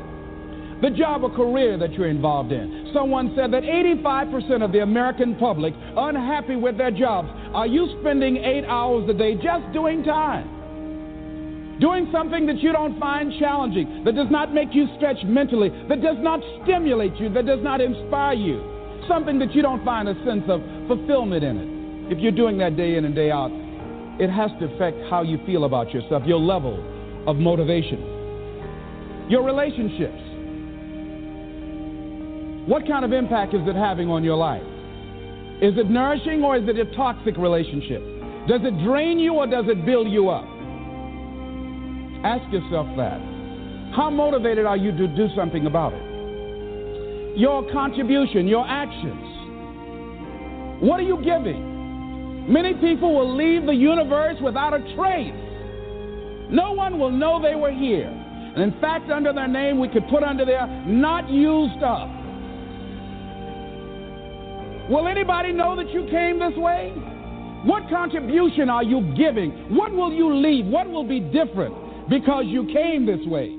The 0.81 0.91
job 0.91 1.25
or 1.25 1.31
career 1.35 1.77
that 1.79 1.93
you're 1.95 2.09
involved 2.09 2.53
in. 2.53 2.91
Someone 2.95 3.33
said 3.35 3.53
that 3.53 3.65
85% 3.65 4.65
of 4.65 4.71
the 4.71 4.81
American 4.81 5.35
public 5.35 5.75
unhappy 5.97 6.55
with 6.55 6.79
their 6.79 6.93
jobs. 6.93 7.29
Are 7.53 7.67
you 7.67 7.89
spending 8.01 8.37
eight 8.37 8.65
hours 8.65 9.09
a 9.11 9.15
day 9.15 9.35
just 9.35 9.73
doing 9.73 10.05
time? 10.05 10.58
Doing 11.81 12.09
something 12.11 12.45
that 12.47 12.59
you 12.59 12.73
don't 12.73 12.99
find 12.99 13.33
challenging, 13.39 14.03
that 14.05 14.17
does 14.17 14.31
not 14.31 14.53
make 14.53 14.75
you 14.75 14.89
stretch 14.97 15.19
mentally, 15.25 15.71
that 15.89 16.03
does 16.03 16.17
not 16.19 16.41
stimulate 16.63 17.15
you, 17.17 17.33
that 17.35 17.47
does 17.47 17.63
not 17.63 17.81
inspire 17.81 18.35
you. 18.35 18.59
Something 19.07 19.39
that 19.39 19.55
you 19.55 19.63
don't 19.63 19.85
find 19.85 20.09
a 20.09 20.15
sense 20.25 20.43
of 20.49 20.61
fulfillment 20.89 21.45
in 21.45 21.57
it. 21.57 22.13
If 22.13 22.19
you're 22.19 22.33
doing 22.33 22.59
that 22.59 22.77
day 22.77 22.97
in 22.97 23.05
and 23.05 23.15
day 23.15 23.31
out, 23.31 23.53
it 24.19 24.29
has 24.29 24.51
to 24.59 24.67
affect 24.75 24.99
how 25.09 25.23
you 25.23 25.39
feel 25.47 25.65
about 25.65 25.95
yourself, 25.95 26.25
your 26.27 26.41
level 26.41 26.83
of 27.29 27.37
motivation, 27.37 29.29
your 29.31 29.45
relationships. 29.45 30.19
What 32.67 32.89
kind 32.89 33.05
of 33.05 33.13
impact 33.13 33.55
is 33.55 33.61
it 33.69 33.77
having 33.77 34.11
on 34.11 34.25
your 34.25 34.37
life? 34.37 34.67
Is 35.63 35.79
it 35.79 35.89
nourishing 35.89 36.43
or 36.43 36.57
is 36.57 36.69
it 36.69 36.77
a 36.77 36.85
toxic 36.97 37.37
relationship? 37.37 38.03
Does 38.49 38.63
it 38.65 38.83
drain 38.85 39.21
you 39.21 39.35
or 39.35 39.47
does 39.47 39.67
it 39.69 39.87
build 39.87 40.09
you 40.09 40.29
up? 40.29 40.58
Ask 42.25 42.51
yourself 42.53 42.89
that. 42.97 43.21
How 43.95 44.11
motivated 44.11 44.67
are 44.67 44.77
you 44.77 44.93
to 44.93 45.07
do 45.09 45.29
something 45.37 45.67
about 45.67 45.93
it? 45.95 47.39
Your 47.39 47.71
contribution, 47.73 48.49
your 48.49 48.67
actions. 48.67 49.25
What 50.83 51.01
are 51.01 51.05
you 51.05 51.17
giving? 51.23 52.53
Many 52.53 52.75
people 52.75 53.15
will 53.15 53.37
leave 53.37 53.67
the 53.67 53.75
universe 53.75 54.37
without 54.43 54.75
a 54.75 54.81
trace. 54.97 55.35
No 56.51 56.73
one 56.73 56.99
will 56.99 57.11
know 57.11 57.41
they 57.41 57.55
were 57.55 57.73
here. 57.73 58.09
And 58.09 58.63
in 58.63 58.81
fact, 58.81 59.11
under 59.11 59.33
their 59.33 59.49
name, 59.49 59.79
we 59.79 59.89
could 59.89 60.09
put 60.09 60.23
under 60.23 60.45
there, 60.45 60.67
not 60.87 61.29
used 61.29 61.83
up. 61.83 62.09
Will 64.91 65.07
anybody 65.07 65.53
know 65.53 65.77
that 65.77 65.91
you 65.91 66.07
came 66.11 66.39
this 66.39 66.57
way? 66.57 66.93
What 67.65 67.89
contribution 67.91 68.71
are 68.71 68.83
you 68.83 69.03
giving? 69.17 69.51
What 69.77 69.93
will 69.93 70.13
you 70.13 70.35
leave? 70.35 70.67
What 70.67 70.89
will 70.89 71.05
be 71.05 71.21
different? 71.21 71.88
Because 72.09 72.45
you 72.47 72.67
came 72.73 73.07
this 73.07 73.25
way. 73.27 73.55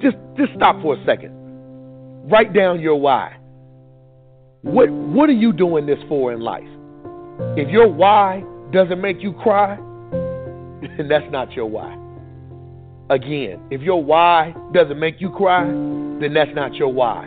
Just 0.00 0.16
just 0.36 0.52
stop 0.56 0.80
for 0.82 0.96
a 0.96 1.04
second. 1.04 1.32
Write 2.30 2.52
down 2.52 2.80
your 2.80 2.96
why. 2.96 3.36
What 4.62 4.90
what 4.90 5.28
are 5.28 5.34
you 5.34 5.52
doing 5.52 5.86
this 5.86 5.98
for 6.08 6.32
in 6.32 6.40
life? 6.40 6.68
If 7.56 7.68
your 7.68 7.88
why 7.88 8.44
doesn't 8.72 9.00
make 9.00 9.22
you 9.22 9.32
cry, 9.32 9.76
then 10.96 11.08
that's 11.08 11.30
not 11.30 11.52
your 11.52 11.66
why. 11.66 11.96
Again, 13.10 13.60
if 13.70 13.82
your 13.82 14.02
why 14.02 14.54
doesn't 14.72 14.98
make 14.98 15.20
you 15.20 15.30
cry, 15.30 15.64
then 15.64 16.32
that's 16.34 16.54
not 16.54 16.74
your 16.74 16.92
why. 16.92 17.26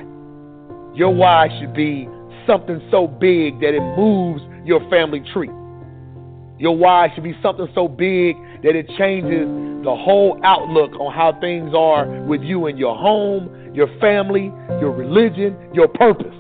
Your 0.96 1.14
why 1.14 1.50
should 1.60 1.74
be 1.74 2.08
something 2.48 2.82
so 2.92 3.08
big 3.08 3.60
that 3.60 3.74
it 3.74 3.82
moves 3.98 4.42
your 4.66 4.88
family 4.90 5.22
tree. 5.34 5.50
Your 6.60 6.78
why 6.78 7.10
should 7.14 7.24
be 7.24 7.38
something 7.42 7.68
so 7.76 7.88
big 7.88 8.36
that 8.64 8.76
it 8.76 8.88
changes 8.98 9.48
the 9.84 9.96
whole 9.96 10.40
outlook 10.44 10.94
on 11.00 11.14
how 11.14 11.38
things 11.42 11.74
are 11.76 12.06
with 12.24 12.42
you 12.42 12.68
in 12.68 12.78
your 12.78 12.96
home, 12.96 13.74
your 13.74 13.88
family, 14.00 14.52
your 14.80 14.92
religion, 14.92 15.58
your 15.74 15.88
purpose. 15.88 16.34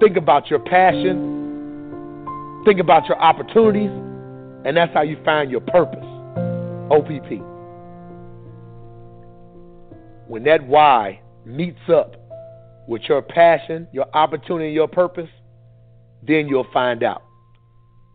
Think 0.00 0.16
about 0.16 0.50
your 0.50 0.60
passion. 0.60 2.64
Think 2.64 2.80
about 2.80 3.06
your 3.06 3.20
opportunities. 3.20 3.90
And 4.64 4.76
that's 4.76 4.92
how 4.92 5.02
you 5.02 5.16
find 5.24 5.50
your 5.50 5.60
purpose. 5.60 6.04
OPP. 6.90 7.42
When 10.28 10.44
that 10.44 10.66
why 10.66 11.20
meets 11.44 11.78
up 11.88 12.16
with 12.88 13.02
your 13.02 13.20
passion, 13.20 13.86
your 13.92 14.06
opportunity, 14.14 14.72
your 14.72 14.88
purpose, 14.88 15.28
then 16.26 16.48
you'll 16.48 16.66
find 16.72 17.02
out. 17.02 17.22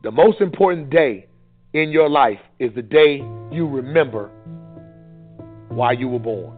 The 0.01 0.11
most 0.11 0.41
important 0.41 0.89
day 0.89 1.27
in 1.73 1.91
your 1.91 2.09
life 2.09 2.39
is 2.59 2.73
the 2.75 2.81
day 2.81 3.17
you 3.51 3.67
remember 3.67 4.31
why 5.69 5.91
you 5.91 6.07
were 6.07 6.19
born. 6.19 6.57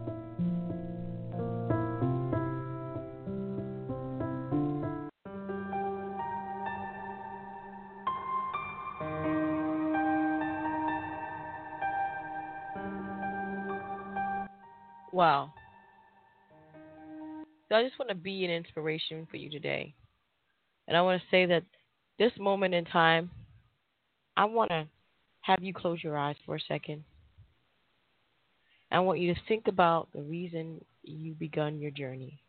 Wow. 15.12 15.52
So 17.68 17.74
I 17.74 17.82
just 17.82 17.98
want 17.98 18.10
to 18.10 18.14
be 18.14 18.44
an 18.44 18.50
inspiration 18.50 19.26
for 19.30 19.36
you 19.36 19.50
today. 19.50 19.94
And 20.86 20.96
I 20.96 21.02
want 21.02 21.20
to 21.20 21.28
say 21.30 21.46
that 21.46 21.64
this 22.18 22.32
moment 22.38 22.74
in 22.74 22.84
time, 22.84 23.30
I 24.36 24.44
want 24.44 24.70
to 24.70 24.86
have 25.40 25.62
you 25.62 25.74
close 25.74 26.02
your 26.02 26.16
eyes 26.16 26.36
for 26.44 26.56
a 26.56 26.60
second. 26.68 27.04
I 28.90 29.00
want 29.00 29.18
you 29.18 29.34
to 29.34 29.40
think 29.48 29.66
about 29.66 30.08
the 30.14 30.22
reason 30.22 30.84
you 31.02 31.34
begun 31.34 31.80
your 31.80 31.90
journey. 31.90 32.40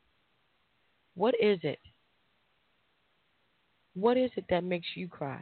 What 1.16 1.34
is 1.42 1.60
it? 1.64 1.80
What 3.96 4.18
is 4.18 4.30
it 4.36 4.46
that 4.50 4.64
makes 4.64 4.88
you 4.96 5.08
cry? 5.08 5.42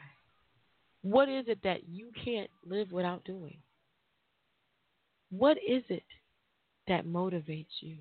What 1.02 1.28
is 1.28 1.46
it 1.48 1.60
that 1.64 1.88
you 1.90 2.12
can't 2.24 2.50
live 2.66 2.92
without 2.92 3.26
doing? 3.26 3.58
What 5.30 5.58
is 5.58 5.84
it 5.90 6.06
that 6.88 7.06
motivates 7.06 7.82
you? 7.82 7.98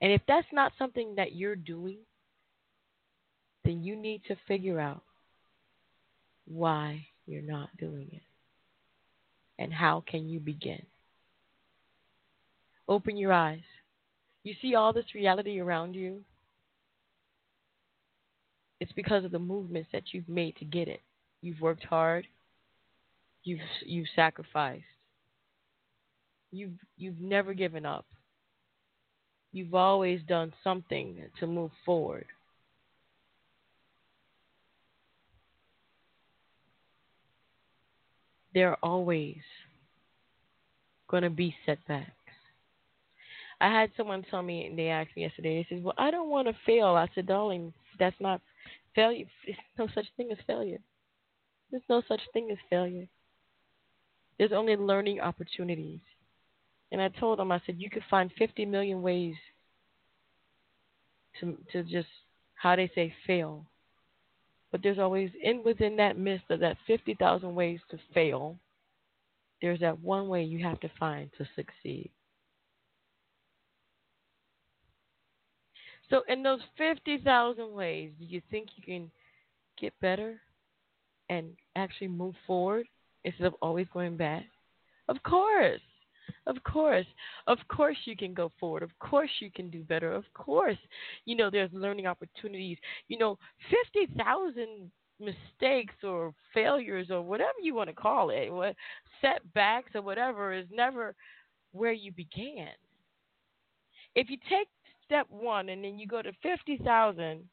And 0.00 0.12
if 0.12 0.22
that's 0.26 0.46
not 0.52 0.72
something 0.78 1.14
that 1.16 1.34
you're 1.34 1.56
doing, 1.56 1.98
then 3.64 3.82
you 3.82 3.96
need 3.96 4.22
to 4.28 4.36
figure 4.48 4.80
out 4.80 5.02
why 6.46 7.06
you're 7.26 7.42
not 7.42 7.68
doing 7.78 8.08
it 8.12 8.22
and 9.58 9.72
how 9.72 10.02
can 10.06 10.28
you 10.28 10.40
begin. 10.40 10.82
Open 12.88 13.16
your 13.16 13.32
eyes. 13.32 13.60
You 14.42 14.54
see 14.62 14.74
all 14.74 14.92
this 14.92 15.14
reality 15.14 15.60
around 15.60 15.94
you? 15.94 16.22
It's 18.80 18.92
because 18.92 19.24
of 19.24 19.30
the 19.30 19.38
movements 19.38 19.90
that 19.92 20.12
you've 20.12 20.28
made 20.28 20.56
to 20.56 20.64
get 20.64 20.88
it. 20.88 21.02
You've 21.42 21.60
worked 21.60 21.84
hard. 21.84 22.26
You've 23.44 23.60
you've 23.84 24.08
sacrificed. 24.16 24.82
You've 26.50 26.78
you've 26.96 27.20
never 27.20 27.54
given 27.54 27.84
up. 27.84 28.06
You've 29.52 29.74
always 29.74 30.20
done 30.28 30.52
something 30.62 31.16
to 31.40 31.46
move 31.46 31.72
forward. 31.84 32.26
There 38.54 38.70
are 38.70 38.78
always 38.82 39.38
going 41.08 41.22
to 41.24 41.30
be 41.30 41.54
setbacks. 41.66 42.10
I 43.60 43.68
had 43.68 43.90
someone 43.96 44.24
tell 44.30 44.42
me, 44.42 44.66
and 44.66 44.78
they 44.78 44.88
asked 44.88 45.10
me 45.16 45.22
yesterday, 45.22 45.62
they 45.70 45.76
said, 45.76 45.84
Well, 45.84 45.94
I 45.98 46.10
don't 46.10 46.30
want 46.30 46.48
to 46.48 46.54
fail. 46.64 46.88
I 46.88 47.08
said, 47.14 47.26
Darling, 47.26 47.72
that's 47.98 48.16
not 48.18 48.40
failure. 48.94 49.26
There's 49.46 49.58
no 49.78 49.88
such 49.94 50.06
thing 50.16 50.30
as 50.32 50.38
failure. 50.46 50.78
There's 51.70 51.82
no 51.88 52.02
such 52.08 52.20
thing 52.32 52.48
as 52.50 52.58
failure. 52.68 53.06
There's 54.38 54.52
only 54.52 54.76
learning 54.76 55.20
opportunities. 55.20 56.00
And 56.92 57.00
I 57.00 57.08
told 57.08 57.38
him, 57.40 57.52
I 57.52 57.60
said, 57.66 57.76
you 57.78 57.90
could 57.90 58.02
find 58.10 58.30
50 58.36 58.66
million 58.66 59.02
ways 59.02 59.34
to 61.40 61.56
to 61.72 61.82
just 61.84 62.08
how 62.54 62.76
they 62.76 62.90
say 62.94 63.14
fail, 63.26 63.64
but 64.70 64.82
there's 64.82 64.98
always 64.98 65.30
in 65.42 65.62
within 65.64 65.96
that 65.96 66.18
midst 66.18 66.50
of 66.50 66.60
that 66.60 66.76
50,000 66.86 67.54
ways 67.54 67.80
to 67.90 67.98
fail. 68.12 68.58
There's 69.62 69.80
that 69.80 70.00
one 70.00 70.28
way 70.28 70.44
you 70.44 70.64
have 70.64 70.80
to 70.80 70.90
find 70.98 71.30
to 71.38 71.46
succeed. 71.54 72.10
So, 76.10 76.22
in 76.28 76.42
those 76.42 76.60
50,000 76.76 77.72
ways, 77.72 78.10
do 78.18 78.24
you 78.24 78.42
think 78.50 78.70
you 78.76 78.82
can 78.82 79.10
get 79.78 79.98
better 80.00 80.40
and 81.28 81.56
actually 81.76 82.08
move 82.08 82.34
forward 82.46 82.86
instead 83.24 83.46
of 83.46 83.54
always 83.62 83.86
going 83.92 84.16
back? 84.16 84.44
Of 85.08 85.22
course. 85.22 85.80
Of 86.46 86.62
course. 86.64 87.06
Of 87.46 87.58
course 87.68 87.96
you 88.04 88.16
can 88.16 88.34
go 88.34 88.50
forward. 88.58 88.82
Of 88.82 88.96
course 88.98 89.30
you 89.40 89.50
can 89.50 89.70
do 89.70 89.82
better. 89.82 90.12
Of 90.12 90.24
course, 90.34 90.78
you 91.24 91.36
know, 91.36 91.50
there's 91.50 91.72
learning 91.72 92.06
opportunities. 92.06 92.78
You 93.08 93.18
know, 93.18 93.38
50,000 93.94 94.90
mistakes 95.20 95.94
or 96.02 96.32
failures 96.54 97.08
or 97.10 97.22
whatever 97.22 97.58
you 97.62 97.74
want 97.74 97.90
to 97.90 97.94
call 97.94 98.30
it, 98.30 98.50
what 98.50 98.74
setbacks 99.20 99.90
or 99.94 100.02
whatever 100.02 100.52
is 100.52 100.66
never 100.70 101.14
where 101.72 101.92
you 101.92 102.12
began. 102.12 102.70
If 104.14 104.30
you 104.30 104.38
take 104.48 104.68
step 105.04 105.26
1 105.28 105.68
and 105.68 105.84
then 105.84 105.98
you 105.98 106.06
go 106.06 106.22
to 106.22 106.32
50,000 106.42 107.48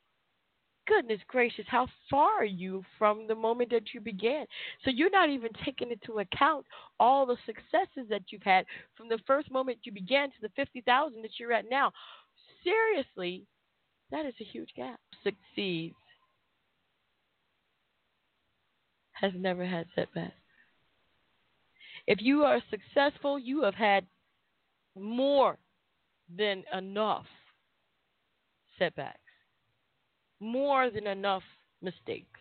goodness 0.88 1.20
gracious, 1.28 1.66
how 1.68 1.88
far 2.10 2.32
are 2.40 2.46
you 2.46 2.84
from 2.98 3.28
the 3.28 3.36
moment 3.36 3.70
that 3.72 3.94
you 3.94 4.02
began? 4.02 4.46
So 4.84 4.92
you're 4.92 5.10
not 5.10 5.30
even 5.30 5.50
taking 5.64 5.92
into 5.92 6.20
account 6.20 6.66
all 7.00 7.26
the 7.26 7.38
successes 7.46 8.10
that 8.10 8.24
you've 8.30 8.44
had 8.44 8.66
from 8.96 9.10
the 9.10 9.20
first 9.28 9.52
moment 9.52 9.80
you 9.84 9.92
began 9.92 10.30
to 10.30 10.36
the 10.42 10.50
50,000 10.56 11.22
that 11.22 11.32
you're 11.40 11.54
at 11.54 11.70
now. 11.70 11.92
Seriously, 12.64 13.46
that 14.12 14.26
is 14.26 14.34
a 14.42 14.46
huge 14.46 14.70
gap. 14.76 15.00
Succeeds 15.24 15.96
has 19.14 19.32
never 19.36 19.66
had 19.66 19.88
setbacks. 19.96 20.34
If 22.06 22.20
you 22.22 22.44
are 22.44 22.62
successful, 22.70 23.38
you 23.38 23.64
have 23.64 23.76
had 23.76 24.06
more 24.96 25.58
than 26.36 26.64
enough 26.74 27.26
setbacks 28.80 29.20
more 30.40 30.90
than 30.90 31.08
enough 31.08 31.44
mistakes. 31.82 32.40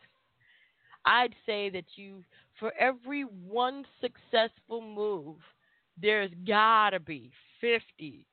I'd 1.05 1.35
say 1.47 1.71
that 1.71 1.85
you, 1.97 2.25
for 2.59 2.73
every 2.79 3.23
one 3.23 3.85
successful 4.01 4.83
move, 4.83 5.37
there's 6.01 6.31
got 6.47 6.91
to 6.91 7.01
be 7.01 7.31
50 7.61 8.27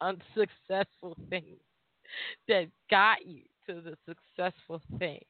unsuccessful 0.00 1.16
things 1.30 1.60
that 2.48 2.66
got 2.90 3.24
you 3.26 3.42
to 3.66 3.80
the 3.80 3.96
successful 4.06 4.80
thing. 4.98 5.20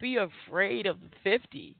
Be 0.00 0.16
afraid 0.16 0.86
of 0.86 1.00
the 1.00 1.10
50 1.22 1.76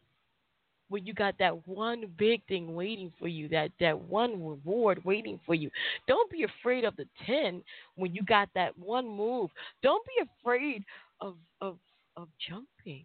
when 0.89 1.07
you 1.07 1.15
got 1.15 1.35
that 1.39 1.67
one 1.67 2.05
big 2.19 2.45
thing 2.47 2.75
waiting 2.75 3.13
for 3.19 3.29
you, 3.29 3.49
that 3.49 3.71
that 3.81 3.99
one 3.99 4.33
reward 4.33 5.05
waiting 5.05 5.41
for 5.47 5.55
you. 5.55 5.71
Don't 6.07 6.31
be 6.31 6.45
afraid 6.45 6.85
of 6.85 6.95
the 6.97 7.07
10 7.27 7.63
when 7.97 8.15
you 8.15 8.23
got 8.23 8.49
that 8.55 8.77
one 8.79 9.09
move. 9.09 9.51
Don't 9.83 10.05
be 10.07 10.25
afraid 10.41 10.85
of 11.21 11.37
of 11.61 11.79
of 12.17 12.29
jumping. 12.49 13.05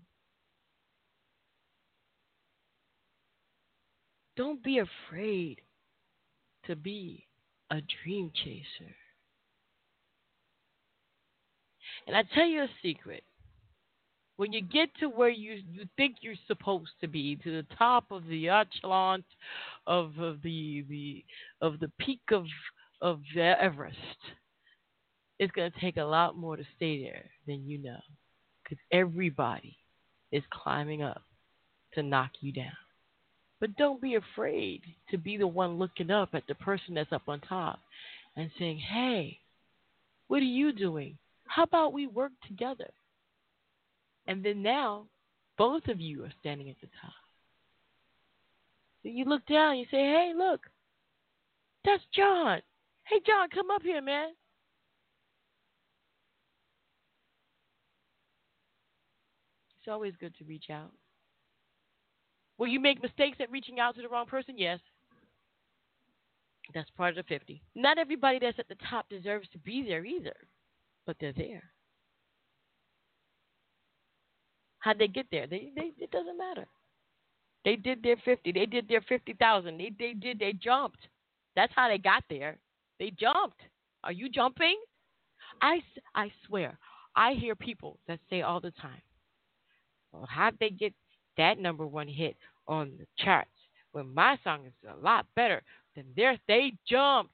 Don't 4.36 4.64
be 4.64 4.80
afraid 4.80 5.62
to 6.66 6.76
be 6.76 7.26
a 7.72 7.82
dream 8.04 8.32
chaser. 8.34 8.96
And 12.08 12.16
I 12.16 12.24
tell 12.34 12.46
you 12.46 12.64
a 12.64 12.70
secret 12.82 13.24
when 14.40 14.54
you 14.54 14.62
get 14.62 14.88
to 15.02 15.10
where 15.10 15.30
you 15.30 15.62
you 15.70 15.86
think 15.98 16.16
you're 16.22 16.34
supposed 16.48 16.92
to 17.02 17.10
be, 17.10 17.36
to 17.44 17.52
the 17.52 17.76
top 17.78 18.06
of 18.10 18.26
the 18.28 18.48
echelon 18.48 19.22
of, 19.86 20.18
of 20.18 20.42
the 20.44 20.86
the 20.88 21.26
of 21.62 21.78
the 21.82 21.92
peak 22.00 22.22
of 22.32 22.46
of 23.02 23.20
Everest, 23.36 23.98
it's 25.40 25.52
going 25.52 25.70
to 25.70 25.80
take 25.82 25.98
a 25.98 26.04
lot 26.04 26.38
more 26.38 26.56
to 26.56 26.64
stay 26.78 27.04
there 27.04 27.26
than 27.48 27.68
you 27.68 27.80
know, 27.80 28.00
because 28.64 28.78
everybody 28.94 29.76
is 30.32 30.44
climbing 30.52 31.04
up 31.04 31.22
to 31.96 32.02
knock 32.02 32.32
you 32.40 32.54
down. 32.54 32.72
But 33.60 33.76
don't 33.76 34.02
be 34.02 34.16
afraid 34.16 34.84
to 35.12 35.18
be 35.18 35.36
the 35.36 35.48
one 35.48 35.78
looking 35.78 36.12
up 36.12 36.30
at 36.32 36.44
the 36.48 36.56
person 36.56 36.94
that's 36.94 37.12
up 37.12 37.24
on 37.28 37.42
top 37.42 37.80
and 38.38 38.50
saying, 38.58 38.78
"Hey, 38.78 39.40
what 40.30 40.38
are 40.38 40.46
you 40.46 40.72
doing? 40.72 41.18
How 41.46 41.64
about 41.64 41.92
we 41.92 42.08
work 42.08 42.32
together?" 42.48 42.90
And 44.30 44.46
then 44.46 44.62
now, 44.62 45.08
both 45.58 45.88
of 45.88 46.00
you 46.00 46.24
are 46.24 46.32
standing 46.40 46.70
at 46.70 46.80
the 46.80 46.88
top. 47.02 47.12
So 49.02 49.10
you 49.10 49.26
look 49.26 49.44
down, 49.48 49.80
you 49.80 49.86
say, 49.86 49.98
hey, 49.98 50.34
look, 50.38 50.62
that's 51.84 52.04
John. 52.16 52.62
Hey, 53.06 53.20
John, 53.26 53.50
come 53.50 53.72
up 53.72 53.82
here, 53.82 54.04
man. 54.04 54.30
It's 59.80 59.88
always 59.92 60.14
good 60.20 60.36
to 60.38 60.44
reach 60.44 60.70
out. 60.72 60.92
Will 62.60 62.68
you 62.68 62.80
make 62.80 63.02
mistakes 63.02 63.38
at 63.40 63.50
reaching 63.50 63.80
out 63.80 63.96
to 63.96 64.04
the 64.04 64.10
wrong 64.10 64.28
person? 64.28 64.60
Yes. 64.60 64.80
That's 66.76 66.90
part 66.92 67.18
of 67.18 67.26
the 67.26 67.36
50. 67.36 67.64
Not 67.74 67.98
everybody 67.98 68.38
that's 68.38 68.60
at 68.60 68.68
the 68.68 68.78
top 68.92 69.10
deserves 69.10 69.50
to 69.54 69.58
be 69.58 69.82
there 69.82 70.06
either, 70.06 70.36
but 71.08 71.16
they're 71.20 71.34
there. 71.34 71.64
How'd 74.80 75.00
they 75.00 75.08
get 75.08 75.28
there? 75.32 75.48
They, 75.48 75.72
they, 75.76 75.92
it 75.98 76.12
doesn't 76.12 76.38
matter. 76.38 76.68
They 77.66 77.76
did 77.76 78.02
their 78.02 78.18
50. 78.24 78.52
They 78.52 78.66
did 78.66 78.88
their 78.88 79.02
50,000. 79.02 79.78
They, 79.78 79.92
they 79.98 80.14
did, 80.14 80.40
they 80.40 80.54
jumped. 80.54 81.08
That's 81.56 81.74
how 81.76 81.90
they 81.90 81.98
got 81.98 82.24
there. 82.30 82.58
They 83.00 83.12
jumped. 83.12 83.60
Are 84.04 84.12
you 84.12 84.30
jumping? 84.30 84.80
I, 85.62 85.82
I 86.16 86.32
swear, 86.48 86.78
I 87.16 87.34
hear 87.34 87.56
people 87.56 88.00
that 88.08 88.20
say 88.30 88.42
all 88.42 88.62
the 88.62 88.72
time, 88.72 89.02
well, 90.12 90.28
how'd 90.30 90.58
they 90.60 90.70
get 90.70 90.94
that 91.38 91.60
number 91.60 91.86
one 91.86 92.08
hit 92.08 92.36
on 92.68 92.94
the 92.98 93.06
charts 93.24 93.50
when 93.92 94.14
my 94.14 94.38
song 94.44 94.66
is 94.66 94.74
a 94.90 95.04
lot 95.04 95.26
better 95.36 95.62
than 95.96 96.06
theirs? 96.16 96.40
They 96.48 96.74
jumped. 96.88 97.34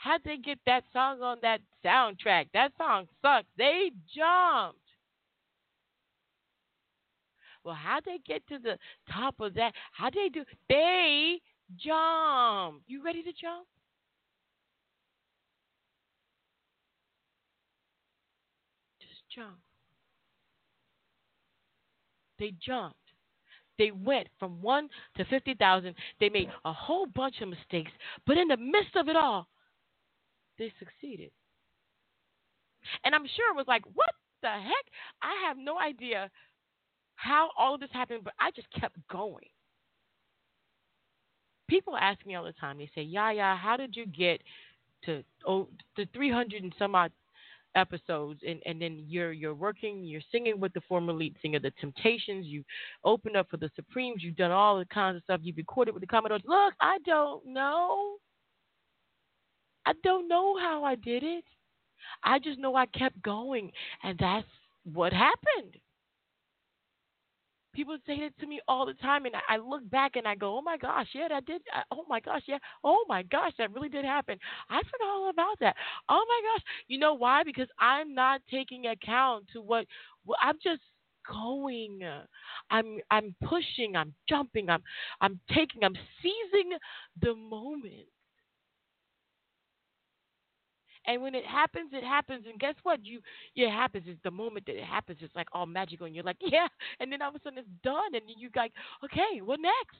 How'd 0.00 0.22
they 0.24 0.38
get 0.38 0.58
that 0.64 0.84
song 0.94 1.20
on 1.20 1.36
that 1.42 1.60
soundtrack? 1.84 2.46
That 2.54 2.72
song 2.78 3.06
sucks. 3.20 3.46
They 3.58 3.90
jumped. 4.16 4.78
Well, 7.64 7.74
how'd 7.74 8.06
they 8.06 8.18
get 8.26 8.46
to 8.48 8.58
the 8.58 8.78
top 9.12 9.40
of 9.40 9.52
that? 9.54 9.74
How'd 9.92 10.14
they 10.14 10.30
do? 10.30 10.42
They 10.70 11.38
jump. 11.76 12.80
You 12.86 13.04
ready 13.04 13.22
to 13.22 13.32
jump? 13.32 13.66
Just 19.02 19.20
jump. 19.34 19.58
They 22.38 22.54
jumped. 22.58 22.96
They 23.78 23.90
went 23.90 24.28
from 24.38 24.62
one 24.62 24.88
to 25.18 25.26
50,000. 25.26 25.94
They 26.20 26.30
made 26.30 26.48
a 26.64 26.72
whole 26.72 27.04
bunch 27.04 27.42
of 27.42 27.48
mistakes, 27.48 27.92
but 28.26 28.38
in 28.38 28.48
the 28.48 28.56
midst 28.56 28.96
of 28.96 29.10
it 29.10 29.16
all, 29.16 29.46
they 30.60 30.72
succeeded. 30.78 31.32
And 33.04 33.14
I'm 33.14 33.26
sure 33.26 33.50
it 33.50 33.56
was 33.56 33.66
like, 33.66 33.82
what 33.94 34.10
the 34.42 34.48
heck? 34.48 34.86
I 35.22 35.48
have 35.48 35.56
no 35.56 35.78
idea 35.78 36.30
how 37.16 37.50
all 37.58 37.74
of 37.74 37.80
this 37.80 37.90
happened, 37.92 38.20
but 38.22 38.34
I 38.38 38.50
just 38.52 38.68
kept 38.78 38.96
going. 39.10 39.48
People 41.68 41.96
ask 41.96 42.24
me 42.26 42.34
all 42.34 42.44
the 42.44 42.52
time, 42.52 42.78
they 42.78 42.90
say, 42.94 43.02
Yaya, 43.02 43.58
how 43.60 43.76
did 43.76 43.96
you 43.96 44.06
get 44.06 44.42
to 45.06 45.24
oh, 45.46 45.68
the 45.96 46.06
300 46.12 46.62
and 46.62 46.74
some 46.78 46.94
odd 46.94 47.12
episodes? 47.74 48.40
And, 48.46 48.60
and 48.66 48.82
then 48.82 49.04
you're 49.06 49.32
you're 49.32 49.54
working 49.54 50.02
you're 50.02 50.20
singing 50.32 50.58
with 50.58 50.72
the 50.72 50.80
former 50.88 51.12
lead 51.12 51.36
singer 51.40 51.60
the 51.60 51.70
temptations. 51.80 52.46
You 52.46 52.64
opened 53.04 53.36
up 53.36 53.48
for 53.48 53.56
the 53.56 53.70
supremes. 53.76 54.22
You've 54.22 54.36
done 54.36 54.50
all 54.50 54.78
the 54.78 54.84
kinds 54.86 55.16
of 55.16 55.22
stuff. 55.22 55.40
You've 55.44 55.58
recorded 55.58 55.94
with 55.94 56.00
the 56.00 56.08
commodores. 56.08 56.42
Look 56.44 56.74
i 56.80 56.98
don't 57.06 57.46
know 57.46 58.16
i 59.86 59.92
don't 60.02 60.28
know 60.28 60.58
how 60.58 60.84
i 60.84 60.94
did 60.94 61.22
it 61.22 61.44
i 62.24 62.38
just 62.38 62.58
know 62.58 62.74
i 62.74 62.86
kept 62.86 63.20
going 63.22 63.70
and 64.02 64.18
that's 64.18 64.46
what 64.84 65.12
happened 65.12 65.76
People 67.72 67.96
say 68.04 68.14
it 68.14 68.36
to 68.40 68.46
me 68.48 68.60
all 68.66 68.84
the 68.84 68.94
time, 68.94 69.26
and 69.26 69.34
I, 69.48 69.56
look 69.56 69.88
back 69.90 70.16
and 70.16 70.26
I 70.26 70.34
go, 70.34 70.58
"Oh 70.58 70.62
my 70.62 70.76
gosh, 70.76 71.06
yeah, 71.14 71.28
that 71.28 71.46
did. 71.46 71.62
Uh, 71.74 71.82
oh 71.92 72.04
my 72.08 72.18
gosh, 72.18 72.42
yeah. 72.48 72.58
Oh 72.82 73.04
my 73.08 73.22
gosh, 73.22 73.52
that 73.58 73.72
really 73.72 73.88
did 73.88 74.04
happen. 74.04 74.38
I 74.68 74.80
forgot 74.82 75.08
all 75.08 75.30
about 75.30 75.56
that. 75.60 75.76
Oh 76.08 76.24
my 76.28 76.40
gosh, 76.52 76.64
you 76.88 76.98
know 76.98 77.14
why? 77.14 77.44
Because 77.44 77.68
I'm 77.78 78.12
not 78.12 78.40
taking 78.50 78.86
account 78.86 79.46
to 79.52 79.60
what 79.60 79.86
well, 80.26 80.36
I'm 80.42 80.56
just 80.62 80.82
going. 81.32 82.00
I'm 82.70 82.98
I'm 83.12 83.36
pushing. 83.48 83.94
I'm 83.94 84.14
jumping. 84.28 84.68
I'm 84.68 84.82
I'm 85.20 85.38
taking. 85.54 85.84
I'm 85.84 85.96
seizing 86.20 86.72
the 87.22 87.36
moment. 87.36 88.08
And 91.06 91.22
when 91.22 91.34
it 91.34 91.46
happens, 91.46 91.90
it 91.92 92.04
happens. 92.04 92.44
And 92.48 92.60
guess 92.60 92.74
what? 92.82 93.04
You 93.04 93.20
it 93.56 93.70
happens. 93.70 94.04
It's 94.06 94.20
the 94.22 94.30
moment 94.30 94.66
that 94.66 94.76
it 94.76 94.84
happens. 94.84 95.18
It's 95.22 95.34
like 95.34 95.48
all 95.52 95.66
magical, 95.66 96.06
and 96.06 96.14
you're 96.14 96.24
like, 96.24 96.36
yeah. 96.40 96.68
And 97.00 97.10
then 97.10 97.22
all 97.22 97.30
of 97.30 97.36
a 97.36 97.40
sudden 97.42 97.58
it's 97.58 97.68
done, 97.82 98.14
and 98.14 98.22
you 98.26 98.50
like, 98.54 98.72
okay, 99.04 99.40
what 99.42 99.60
next? 99.60 99.98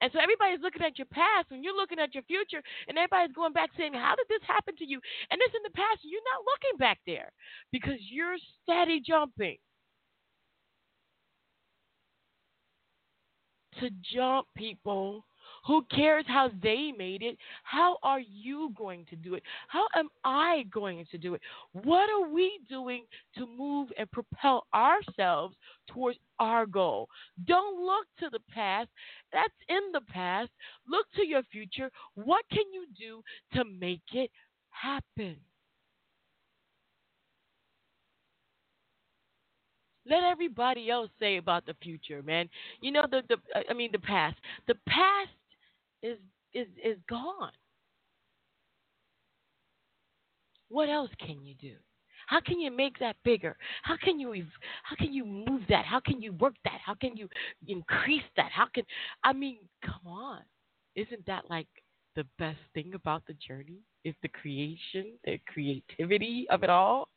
And 0.00 0.10
so 0.12 0.18
everybody's 0.18 0.62
looking 0.62 0.82
at 0.82 0.98
your 0.98 1.06
past 1.12 1.50
when 1.50 1.62
you're 1.62 1.76
looking 1.76 1.98
at 1.98 2.14
your 2.14 2.24
future, 2.24 2.62
and 2.88 2.96
everybody's 2.98 3.34
going 3.34 3.52
back 3.52 3.70
saying, 3.76 3.92
How 3.94 4.14
did 4.16 4.26
this 4.28 4.42
happen 4.46 4.74
to 4.76 4.86
you? 4.86 5.00
And 5.30 5.40
this 5.40 5.54
in 5.54 5.62
the 5.64 5.76
past, 5.76 6.00
you're 6.02 6.22
not 6.34 6.44
looking 6.46 6.78
back 6.78 6.98
there 7.06 7.30
because 7.70 8.00
you're 8.10 8.36
steady 8.62 9.00
jumping. 9.00 9.58
To 13.80 13.90
jump, 14.14 14.46
people. 14.56 15.24
Who 15.66 15.84
cares 15.94 16.24
how 16.26 16.50
they 16.62 16.92
made 16.96 17.22
it? 17.22 17.36
How 17.62 17.96
are 18.02 18.20
you 18.20 18.72
going 18.76 19.06
to 19.10 19.16
do 19.16 19.34
it? 19.34 19.42
How 19.68 19.86
am 19.96 20.08
I 20.24 20.64
going 20.72 21.06
to 21.10 21.18
do 21.18 21.34
it? 21.34 21.40
What 21.72 22.10
are 22.10 22.28
we 22.28 22.58
doing 22.68 23.04
to 23.36 23.46
move 23.46 23.88
and 23.96 24.10
propel 24.10 24.66
ourselves 24.74 25.54
towards 25.88 26.18
our 26.40 26.66
goal? 26.66 27.08
Don't 27.46 27.80
look 27.84 28.06
to 28.18 28.28
the 28.30 28.42
past. 28.52 28.88
That's 29.32 29.54
in 29.68 29.92
the 29.92 30.00
past. 30.12 30.50
Look 30.88 31.06
to 31.16 31.26
your 31.26 31.42
future. 31.44 31.90
What 32.14 32.44
can 32.50 32.64
you 32.72 32.86
do 32.98 33.22
to 33.56 33.64
make 33.64 34.02
it 34.12 34.30
happen? 34.70 35.36
Let 40.04 40.24
everybody 40.24 40.90
else 40.90 41.10
say 41.20 41.36
about 41.36 41.64
the 41.64 41.74
future, 41.80 42.22
man. 42.22 42.48
You 42.80 42.90
know 42.90 43.04
the 43.08 43.22
the 43.28 43.36
I 43.70 43.72
mean 43.72 43.90
the 43.92 44.00
past. 44.00 44.36
The 44.66 44.74
past 44.88 45.30
is 46.02 46.18
is 46.52 46.66
is 46.84 46.98
gone. 47.08 47.52
What 50.68 50.88
else 50.88 51.10
can 51.18 51.44
you 51.44 51.54
do? 51.54 51.74
How 52.26 52.40
can 52.40 52.60
you 52.60 52.70
make 52.70 52.98
that 52.98 53.16
bigger? 53.24 53.56
How 53.82 53.96
can 54.02 54.18
you 54.18 54.32
how 54.84 54.96
can 54.96 55.12
you 55.12 55.24
move 55.24 55.62
that? 55.68 55.84
How 55.84 56.00
can 56.00 56.22
you 56.22 56.32
work 56.34 56.54
that? 56.64 56.80
How 56.84 56.94
can 56.94 57.16
you 57.16 57.28
increase 57.68 58.22
that? 58.36 58.50
How 58.52 58.66
can 58.74 58.84
I 59.22 59.32
mean, 59.32 59.58
come 59.84 60.06
on. 60.06 60.40
Isn't 60.94 61.24
that 61.26 61.44
like 61.50 61.68
the 62.16 62.24
best 62.38 62.58
thing 62.74 62.92
about 62.94 63.22
the 63.26 63.34
journey? 63.34 63.80
Is 64.04 64.14
the 64.22 64.28
creation, 64.28 65.12
the 65.24 65.40
creativity 65.46 66.46
of 66.50 66.62
it 66.62 66.70
all? 66.70 67.08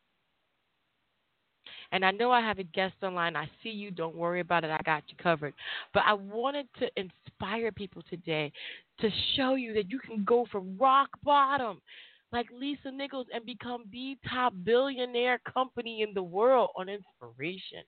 And 1.95 2.03
I 2.03 2.11
know 2.11 2.29
I 2.29 2.41
have 2.41 2.59
a 2.59 2.63
guest 2.63 2.95
online. 3.03 3.37
I 3.37 3.49
see 3.63 3.69
you. 3.69 3.89
Don't 3.89 4.17
worry 4.17 4.41
about 4.41 4.65
it. 4.65 4.69
I 4.69 4.81
got 4.83 5.03
you 5.07 5.15
covered. 5.15 5.53
But 5.93 6.03
I 6.05 6.11
wanted 6.11 6.67
to 6.79 6.89
inspire 6.97 7.71
people 7.71 8.03
today 8.09 8.51
to 8.99 9.09
show 9.37 9.55
you 9.55 9.73
that 9.75 9.89
you 9.89 9.99
can 9.99 10.25
go 10.25 10.45
from 10.51 10.77
rock 10.77 11.07
bottom 11.23 11.79
like 12.33 12.47
Lisa 12.51 12.91
Nichols 12.91 13.27
and 13.33 13.45
become 13.45 13.85
the 13.93 14.17
top 14.29 14.51
billionaire 14.65 15.39
company 15.53 16.01
in 16.01 16.13
the 16.13 16.21
world 16.21 16.71
on 16.75 16.89
inspiration. 16.89 17.83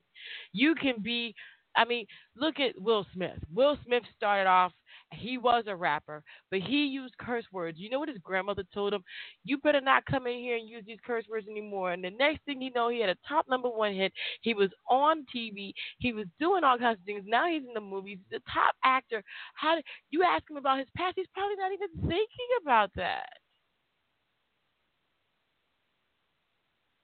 You 0.53 0.73
can 0.75 1.01
be 1.03 1.35
I 1.75 1.83
mean, 1.83 2.07
look 2.35 2.59
at 2.61 2.81
Will 2.81 3.05
Smith. 3.13 3.37
Will 3.53 3.77
Smith 3.85 4.03
started 4.15 4.49
off, 4.49 4.71
he 5.11 5.37
was 5.37 5.63
a 5.67 5.75
rapper, 5.75 6.23
but 6.51 6.59
he 6.59 6.85
used 6.85 7.17
curse 7.17 7.45
words. 7.51 7.79
You 7.79 7.89
know 7.89 7.99
what 7.99 8.09
his 8.09 8.17
grandmother 8.19 8.63
told 8.73 8.93
him? 8.93 9.03
You 9.45 9.57
better 9.57 9.81
not 9.81 10.05
come 10.05 10.27
in 10.27 10.37
here 10.37 10.57
and 10.57 10.67
use 10.67 10.83
these 10.85 10.99
curse 11.05 11.25
words 11.29 11.47
anymore. 11.49 11.93
And 11.93 12.03
the 12.03 12.11
next 12.11 12.43
thing 12.45 12.61
you 12.61 12.71
know, 12.73 12.89
he 12.89 12.99
had 12.99 13.09
a 13.09 13.17
top 13.27 13.45
number 13.49 13.69
one 13.69 13.93
hit. 13.93 14.11
He 14.41 14.53
was 14.53 14.69
on 14.89 15.25
TV. 15.33 15.73
He 15.99 16.13
was 16.13 16.25
doing 16.39 16.63
all 16.63 16.77
kinds 16.77 16.99
of 16.99 17.05
things. 17.05 17.23
Now 17.25 17.47
he's 17.47 17.63
in 17.65 17.73
the 17.73 17.81
movies. 17.81 18.19
The 18.31 18.41
top 18.53 18.75
actor. 18.83 19.23
How 19.55 19.75
did, 19.75 19.85
you 20.09 20.23
ask 20.23 20.49
him 20.49 20.57
about 20.57 20.79
his 20.79 20.87
past? 20.95 21.13
He's 21.15 21.27
probably 21.33 21.55
not 21.55 21.71
even 21.71 22.09
thinking 22.09 22.49
about 22.61 22.91
that. 22.95 23.29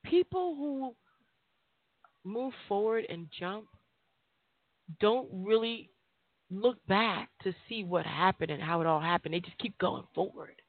People 0.06 0.56
who 0.56 0.96
move 2.30 2.54
forward 2.68 3.06
and 3.10 3.28
jump 3.40 3.66
don't 5.00 5.28
really 5.32 5.90
look 6.62 6.78
back 6.88 7.30
to 7.44 7.54
see 7.68 7.84
what 7.84 8.06
happened 8.06 8.52
and 8.52 8.62
how 8.62 8.82
it 8.82 8.88
all 8.88 9.00
happened. 9.00 9.34
They 9.34 9.40
just 9.40 9.58
keep 9.58 9.78
going 9.78 10.04
forward. 10.14 10.62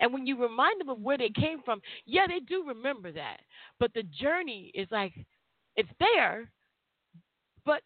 And 0.00 0.12
when 0.12 0.26
you 0.26 0.40
remind 0.40 0.80
them 0.80 0.88
of 0.88 1.00
where 1.00 1.18
they 1.18 1.30
came 1.30 1.60
from, 1.64 1.80
yeah, 2.06 2.26
they 2.26 2.40
do 2.40 2.64
remember 2.66 3.12
that. 3.12 3.38
But 3.78 3.92
the 3.94 4.04
journey 4.04 4.70
is 4.74 4.88
like, 4.90 5.12
it's 5.76 5.88
there, 5.98 6.50
but 7.64 7.82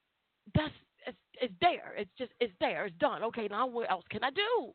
that's 0.54 0.74
it's, 1.06 1.16
it's 1.40 1.54
there. 1.60 1.94
It's 1.96 2.10
just 2.18 2.32
it's 2.40 2.52
there. 2.60 2.86
It's 2.86 2.96
done. 2.98 3.22
Okay, 3.24 3.48
now 3.48 3.66
what 3.66 3.90
else 3.90 4.04
can 4.10 4.24
I 4.24 4.30
do? 4.30 4.72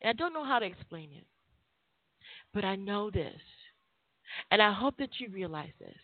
And 0.00 0.10
I 0.10 0.12
don't 0.12 0.32
know 0.32 0.44
how 0.44 0.58
to 0.58 0.66
explain 0.66 1.10
it, 1.12 1.26
but 2.54 2.64
I 2.64 2.76
know 2.76 3.10
this, 3.10 3.40
and 4.50 4.62
I 4.62 4.72
hope 4.72 4.96
that 4.98 5.18
you 5.18 5.28
realize 5.30 5.72
this: 5.80 5.98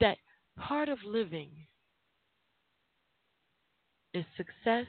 that 0.00 0.18
part 0.58 0.88
of 0.88 0.98
living 1.06 1.50
is 4.14 4.24
success 4.36 4.86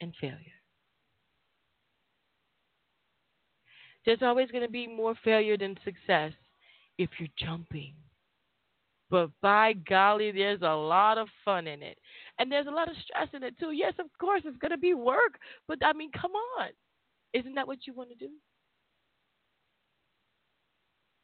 and 0.00 0.12
failure. 0.20 0.36
There's 4.06 4.22
always 4.22 4.50
going 4.50 4.64
to 4.64 4.70
be 4.70 4.86
more 4.86 5.14
failure 5.22 5.56
than 5.56 5.76
success 5.84 6.32
if 6.98 7.10
you're 7.18 7.28
jumping. 7.38 7.94
But 9.10 9.30
by 9.42 9.72
golly, 9.72 10.30
there's 10.30 10.62
a 10.62 10.74
lot 10.74 11.18
of 11.18 11.28
fun 11.44 11.66
in 11.66 11.82
it. 11.82 11.98
And 12.38 12.50
there's 12.50 12.68
a 12.68 12.70
lot 12.70 12.88
of 12.88 12.94
stress 13.04 13.28
in 13.34 13.42
it 13.42 13.58
too. 13.58 13.72
Yes, 13.72 13.94
of 13.98 14.06
course, 14.18 14.42
it's 14.44 14.56
going 14.58 14.70
to 14.70 14.78
be 14.78 14.94
work. 14.94 15.38
But 15.66 15.78
I 15.84 15.92
mean, 15.92 16.10
come 16.12 16.32
on. 16.58 16.68
Isn't 17.34 17.54
that 17.54 17.66
what 17.66 17.86
you 17.86 17.92
want 17.92 18.10
to 18.10 18.14
do? 18.14 18.30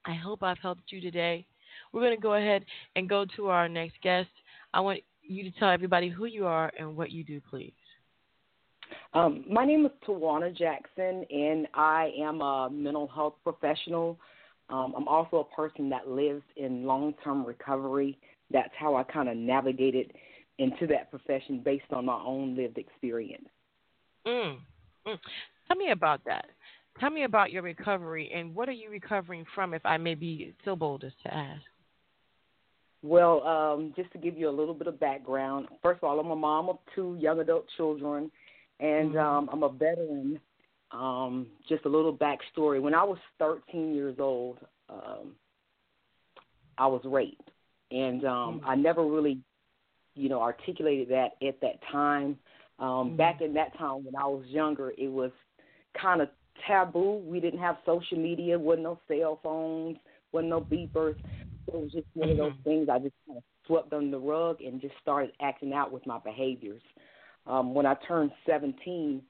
I 0.05 0.15
hope 0.15 0.43
I've 0.43 0.59
helped 0.59 0.91
you 0.93 1.01
today. 1.01 1.47
We're 1.93 2.03
going 2.03 2.17
to 2.17 2.23
go 2.23 2.35
ahead 2.35 2.65
and 2.95 3.09
go 3.09 3.25
to 3.37 3.49
our 3.49 3.69
next 3.69 4.01
guest. 4.03 4.29
I 4.75 4.81
want 4.81 5.01
you 5.29 5.45
to 5.45 5.59
tell 5.59 5.71
everybody 5.71 6.09
who 6.09 6.27
you 6.27 6.47
are 6.47 6.73
and 6.79 6.97
what 6.97 7.11
you 7.11 7.25
do, 7.25 7.41
please. 7.49 7.73
Um, 9.15 9.45
my 9.51 9.65
name 9.65 9.85
is 9.87 9.93
Tawanna 10.07 10.57
Jackson, 10.57 11.25
and 11.31 11.67
I 11.75 12.13
am 12.19 12.41
a 12.41 12.69
mental 12.71 13.09
health 13.09 13.35
professional. 13.43 14.19
Um, 14.69 14.95
I'm 14.97 15.09
also 15.09 15.39
a 15.39 15.55
person 15.57 15.89
that 15.91 16.09
lives 16.09 16.43
in 16.57 16.85
long 16.85 17.15
term 17.25 17.45
recovery. 17.45 18.19
That's 18.51 18.73
how 18.79 18.97
I 18.97 19.03
kind 19.05 19.29
of 19.29 19.37
navigated 19.37 20.13
into 20.59 20.87
that 20.89 21.11
profession 21.11 21.61
based 21.65 21.93
on 21.93 22.07
my 22.07 22.21
own 22.25 22.57
lived 22.57 22.79
experience. 22.79 23.49
Mm, 24.27 24.59
mm. 25.07 25.19
Tell 25.69 25.77
me 25.77 25.91
about 25.91 26.25
that. 26.27 26.47
Tell 27.01 27.11
me 27.11 27.25
about 27.25 27.53
your 27.53 27.63
recovery 27.63 28.31
and 28.35 28.55
what 28.55 28.69
are 28.69 28.73
you 28.73 28.91
recovering 28.91 29.45
from, 29.55 29.75
if 29.75 29.85
I 29.85 29.99
may 29.99 30.15
be 30.15 30.55
so 30.65 30.75
bold 30.75 31.05
as 31.05 31.13
to 31.25 31.35
ask? 31.35 31.63
Well, 33.03 33.43
um, 33.47 33.93
just 33.97 34.11
to 34.13 34.19
give 34.19 34.37
you 34.37 34.49
a 34.49 34.51
little 34.51 34.75
bit 34.75 34.87
of 34.87 34.99
background, 34.99 35.69
first 35.83 35.99
of 35.99 36.05
all, 36.05 36.19
I'm 36.19 36.31
a 36.31 36.37
mom 36.37 36.69
of 36.69 36.79
two 36.95 37.17
young 37.21 37.41
adult 37.41 37.67
children, 37.77 38.31
and 38.81 39.11
mm-hmm. 39.13 39.19
um, 39.19 39.49
I'm 39.53 39.63
a 39.63 39.69
veteran. 39.69 40.41
Um, 40.93 41.49
just 41.69 41.85
a 41.85 41.89
little 41.89 42.17
backstory. 42.17 42.81
When 42.81 42.95
I 42.95 43.03
was 43.03 43.19
13 43.41 43.95
years 43.95 44.17
old, 44.21 44.59
um, 44.89 45.33
I 46.79 46.87
was 46.87 47.03
raped, 47.05 47.51
and 47.91 48.25
um, 48.25 48.61
mm-hmm. 48.61 48.69
I 48.69 48.75
never 48.77 49.05
really, 49.05 49.41
you 50.15 50.29
know, 50.29 50.41
articulated 50.41 51.09
that 51.09 51.33
at 51.47 51.61
that 51.61 51.81
time. 51.91 52.39
Um, 52.79 52.87
mm-hmm. 52.89 53.17
Back 53.17 53.41
in 53.41 53.55
that 53.55 53.77
time 53.79 54.05
when 54.05 54.15
I 54.17 54.27
was 54.27 54.45
younger, 54.47 54.93
it 54.97 55.09
was 55.09 55.33
kind 56.01 56.21
of 56.21 56.29
taboo. 56.67 57.23
We 57.27 57.41
didn't 57.41 57.61
have 57.61 57.77
social 57.85 58.19
media, 58.19 58.59
wasn't 58.59 58.85
no 58.85 58.99
cell 59.09 59.41
phones, 59.43 59.97
wasn't 60.33 60.51
no 60.51 60.61
beepers. 60.61 61.17
It 61.69 61.75
was 61.75 61.93
just 61.93 62.07
one 62.15 62.31
of 62.31 62.37
those 62.37 62.53
mm-hmm. 62.53 62.63
things 62.63 62.89
I 62.89 62.99
just 62.99 63.15
kind 63.27 63.39
of 63.39 63.45
swept 63.67 63.93
under 63.93 64.11
the 64.11 64.19
rug 64.19 64.61
and 64.61 64.81
just 64.81 64.95
started 65.03 65.33
acting 65.41 65.73
out 65.73 65.93
with 65.93 66.07
my 66.07 66.19
behaviors. 66.19 66.83
Um, 67.47 67.75
when 67.75 67.87
I 67.87 67.95
turned 68.07 68.33
17, 68.47 69.23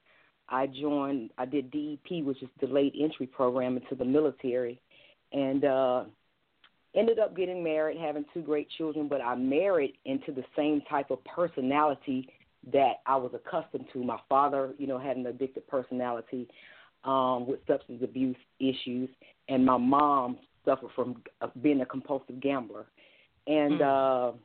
I 0.49 0.67
joined, 0.67 1.31
I 1.39 1.45
did 1.45 1.71
DEP, 1.71 2.25
which 2.25 2.43
is 2.43 2.49
delayed 2.61 2.95
entry 3.01 3.27
program 3.27 3.77
into 3.77 3.95
the 3.95 4.05
military, 4.05 4.81
and 5.33 5.65
uh, 5.65 6.05
ended 6.95 7.19
up 7.19 7.37
getting 7.37 7.63
married, 7.63 7.99
having 7.99 8.25
two 8.33 8.43
great 8.43 8.69
children. 8.79 9.09
But 9.09 9.21
I 9.21 9.35
married 9.35 9.95
into 10.05 10.33
the 10.33 10.45
same 10.57 10.83
type 10.89 11.11
of 11.11 11.23
personality 11.25 12.29
that 12.73 12.95
I 13.07 13.17
was 13.17 13.33
accustomed 13.35 13.87
to. 13.93 14.03
My 14.03 14.19
father, 14.29 14.73
you 14.79 14.87
know, 14.87 14.99
had 14.99 15.17
an 15.17 15.27
addicted 15.27 15.67
personality 15.69 16.49
um, 17.05 17.47
with 17.47 17.61
substance 17.67 18.03
abuse 18.03 18.37
issues, 18.61 19.09
and 19.49 19.65
my 19.65 19.77
mom 19.77 20.39
suffered 20.67 20.91
from 20.95 21.23
uh, 21.41 21.49
being 21.63 21.81
a 21.81 21.87
compulsive 21.87 22.41
gambler, 22.41 22.85
and 23.47 23.81
mm. 23.81 24.35
uh, 24.35 24.37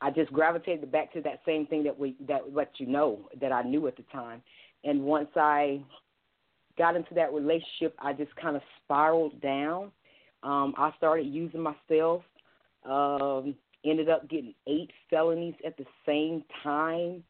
I 0.00 0.10
just 0.10 0.32
gravitated 0.32 0.90
back 0.90 1.12
to 1.12 1.20
that 1.20 1.42
same 1.46 1.66
thing 1.66 1.84
that 1.84 1.96
we 1.96 2.16
that 2.26 2.52
let 2.52 2.72
you 2.78 2.86
know 2.86 3.28
that 3.40 3.52
I 3.52 3.62
knew 3.62 3.86
at 3.86 3.96
the 3.96 4.04
time, 4.12 4.42
and 4.82 5.02
once 5.02 5.28
I 5.36 5.80
got 6.76 6.96
into 6.96 7.14
that 7.14 7.32
relationship, 7.32 7.94
I 8.00 8.12
just 8.12 8.34
kind 8.34 8.56
of 8.56 8.62
spiraled 8.82 9.40
down. 9.40 9.92
Um, 10.42 10.74
I 10.76 10.90
started 10.96 11.26
using 11.26 11.60
myself. 11.62 12.22
Um, 12.84 13.54
ended 13.84 14.08
up 14.08 14.28
getting 14.28 14.54
eight 14.66 14.90
felonies 15.10 15.54
at 15.64 15.76
the 15.76 15.84
same 16.06 16.42
time, 16.62 17.22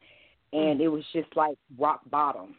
and 0.53 0.79
mm. 0.79 0.83
it 0.83 0.87
was 0.87 1.03
just 1.13 1.27
like 1.35 1.57
rock 1.77 2.01
bottom 2.09 2.55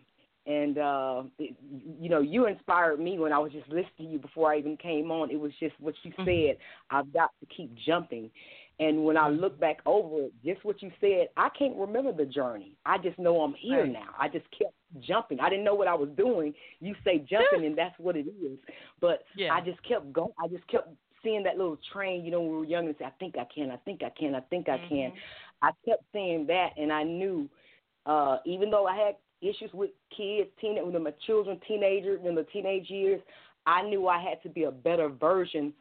and 0.47 0.79
uh 0.79 1.23
it, 1.39 1.57
you 2.01 2.09
know 2.09 2.21
you 2.21 2.47
inspired 2.47 3.01
me 3.01 3.19
when 3.19 3.33
i 3.33 3.39
was 3.39 3.53
just 3.53 3.69
listening 3.69 3.91
to 3.99 4.05
you 4.05 4.19
before 4.19 4.53
i 4.53 4.59
even 4.59 4.77
came 4.77 5.11
on. 5.11 5.31
It 5.31 5.41
was 5.41 5.53
just 5.59 5.75
what 5.81 5.95
you 6.03 6.13
mm-hmm. 6.13 6.25
said. 6.25 6.59
I've 6.91 7.13
got 7.13 7.31
to 7.41 7.47
keep 7.55 7.75
jumping. 7.87 8.31
And 8.79 9.05
when 9.05 9.17
i 9.17 9.29
look 9.29 9.59
back 9.59 9.79
over 9.87 10.27
it 10.27 10.33
just 10.45 10.65
what 10.65 10.83
you 10.83 10.91
said 11.01 11.29
i 11.37 11.49
can't 11.59 11.77
remember 11.77 12.13
the 12.13 12.27
journey. 12.27 12.73
I 12.85 12.99
just 12.99 13.19
know 13.19 13.41
i'm 13.41 13.55
here 13.55 13.83
right. 13.83 13.93
now. 13.93 14.15
I 14.19 14.29
just 14.29 14.47
kept 14.51 14.75
jumping. 15.01 15.41
I 15.41 15.49
didn't 15.49 15.65
know 15.65 15.75
what 15.75 15.89
i 15.89 15.95
was 15.95 16.11
doing. 16.17 16.55
You 16.81 16.95
say 17.05 17.19
jumping 17.19 17.67
and 17.67 17.77
that's 17.77 17.99
what 17.99 18.17
it 18.17 18.27
is. 18.27 18.59
But 19.01 19.25
yeah. 19.37 19.53
i 19.53 19.61
just 19.61 19.83
kept 19.83 20.13
going 20.13 20.33
i 20.43 20.49
just 20.49 20.67
kept 20.69 20.89
seeing 21.25 21.43
that 21.43 21.57
little 21.57 21.79
train 21.93 22.25
you 22.25 22.31
know 22.31 22.41
when 22.41 22.51
we 22.53 22.57
were 22.59 22.65
young 22.65 22.87
and 22.87 22.95
say 22.99 23.05
i 23.05 23.13
think 23.19 23.37
i 23.37 23.47
can. 23.53 23.71
I 23.71 23.77
think 23.79 24.03
i 24.05 24.11
can. 24.11 24.35
I 24.35 24.41
think 24.41 24.69
i 24.69 24.79
can. 24.89 25.11
Mm-hmm. 25.11 25.67
i 25.67 25.71
kept 25.89 26.05
seeing 26.13 26.47
that 26.47 26.71
and 26.77 26.93
i 26.93 27.03
knew 27.03 27.49
uh 28.05 28.37
even 28.47 28.71
though 28.71 28.87
i 28.87 28.95
had 28.95 29.17
issues 29.43 29.71
with 29.73 29.91
kids, 30.17 30.49
teen, 30.61 30.79
with 30.85 31.01
my 31.01 31.13
children, 31.27 31.61
teenagers 31.67 32.21
in 32.25 32.35
the 32.35 32.45
teenage 32.45 32.91
years, 32.91 33.21
I 33.67 33.83
knew 33.83 34.09
I 34.09 34.21
had 34.21 34.43
to 34.43 34.49
be 34.49 34.65
a 34.65 34.71
better 34.71 35.09
version, 35.09 35.73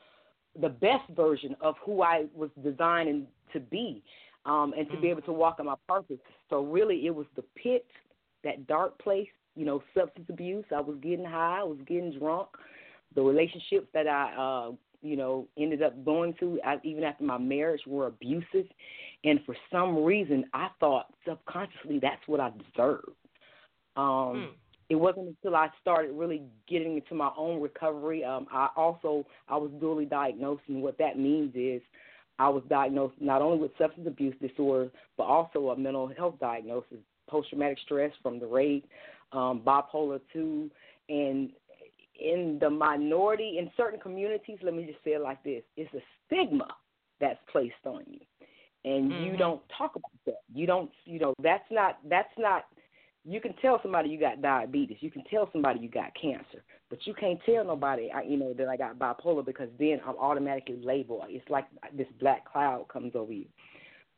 the 0.59 0.69
best 0.69 1.09
version 1.15 1.55
of 1.61 1.75
who 1.85 2.01
I 2.01 2.25
was 2.33 2.49
designed 2.63 3.27
to 3.53 3.59
be, 3.59 4.03
um, 4.45 4.73
and 4.77 4.89
to 4.89 4.95
mm. 4.95 5.01
be 5.01 5.09
able 5.09 5.21
to 5.23 5.33
walk 5.33 5.59
in 5.59 5.65
my 5.65 5.75
purpose. 5.87 6.17
So 6.49 6.63
really, 6.63 7.05
it 7.05 7.13
was 7.13 7.27
the 7.35 7.43
pit, 7.55 7.85
that 8.43 8.67
dark 8.67 8.97
place. 8.99 9.27
You 9.57 9.65
know, 9.65 9.81
substance 9.97 10.27
abuse. 10.29 10.65
I 10.75 10.81
was 10.81 10.97
getting 11.01 11.23
high. 11.23 11.59
I 11.61 11.63
was 11.63 11.77
getting 11.87 12.11
drunk. 12.19 12.49
The 13.15 13.21
relationships 13.21 13.87
that 13.93 14.05
I, 14.05 14.33
uh, 14.37 14.71
you 15.01 15.15
know, 15.15 15.47
ended 15.57 15.81
up 15.81 16.03
going 16.03 16.33
to, 16.41 16.59
I, 16.65 16.75
even 16.83 17.05
after 17.05 17.23
my 17.23 17.37
marriage, 17.37 17.79
were 17.87 18.07
abusive. 18.07 18.65
And 19.23 19.39
for 19.45 19.55
some 19.71 20.03
reason, 20.03 20.43
I 20.53 20.67
thought 20.81 21.05
subconsciously 21.25 21.99
that's 21.99 22.21
what 22.27 22.41
I 22.41 22.49
deserved. 22.49 23.15
Um, 23.95 24.05
mm. 24.05 24.47
It 24.89 24.95
wasn't 24.95 25.29
until 25.29 25.55
I 25.55 25.69
started 25.81 26.11
really 26.13 26.43
getting 26.67 26.95
into 26.95 27.15
my 27.15 27.31
own 27.35 27.59
recovery. 27.59 28.23
Um, 28.23 28.45
I 28.51 28.69
also 28.75 29.25
I 29.49 29.57
was 29.57 29.71
dually 29.81 30.07
diagnosed, 30.07 30.61
and 30.67 30.83
what 30.83 30.97
that 30.99 31.17
means 31.17 31.53
is 31.55 31.81
I 32.37 32.49
was 32.49 32.63
diagnosed 32.69 33.15
not 33.19 33.41
only 33.41 33.57
with 33.57 33.71
substance 33.77 34.07
abuse 34.07 34.35
disorder, 34.41 34.91
but 35.17 35.23
also 35.23 35.69
a 35.69 35.77
mental 35.77 36.07
health 36.15 36.35
diagnosis, 36.39 36.97
post 37.27 37.49
traumatic 37.49 37.79
stress 37.83 38.11
from 38.21 38.39
the 38.39 38.45
rape, 38.45 38.87
um, 39.31 39.61
bipolar 39.65 40.19
two, 40.31 40.69
and 41.09 41.49
in 42.19 42.57
the 42.61 42.69
minority 42.69 43.57
in 43.57 43.69
certain 43.75 43.99
communities, 43.99 44.57
let 44.63 44.73
me 44.73 44.85
just 44.85 45.03
say 45.03 45.11
it 45.11 45.21
like 45.21 45.43
this: 45.43 45.63
it's 45.77 45.93
a 45.93 46.01
stigma 46.25 46.67
that's 47.19 47.39
placed 47.51 47.73
on 47.85 48.03
you, 48.07 48.19
and 48.83 49.11
mm-hmm. 49.11 49.23
you 49.23 49.37
don't 49.37 49.61
talk 49.77 49.95
about 49.95 50.11
that. 50.25 50.41
You 50.53 50.67
don't, 50.67 50.91
you 51.05 51.19
know, 51.19 51.33
that's 51.41 51.65
not 51.71 51.97
that's 52.09 52.37
not 52.37 52.65
you 53.27 53.41
can 53.41 53.53
tell 53.61 53.79
somebody 53.81 54.09
you 54.09 54.19
got 54.19 54.41
diabetes. 54.41 54.97
You 54.99 55.09
can 55.09 55.23
tell 55.29 55.49
somebody 55.51 55.79
you 55.79 55.89
got 55.89 56.11
cancer, 56.19 56.63
but 56.89 56.99
you 57.05 57.13
can't 57.15 57.39
tell 57.45 57.65
nobody, 57.65 58.11
I, 58.13 58.21
you 58.21 58.37
know, 58.37 58.53
that 58.53 58.67
I 58.67 58.77
got 58.77 58.99
bipolar 58.99 59.43
because 59.43 59.69
then 59.79 59.99
I'm 60.07 60.15
automatically 60.17 60.79
labeled. 60.81 61.23
It's 61.29 61.49
like 61.49 61.65
this 61.95 62.07
black 62.19 62.45
cloud 62.45 62.87
comes 62.87 63.13
over 63.15 63.33
you. 63.33 63.45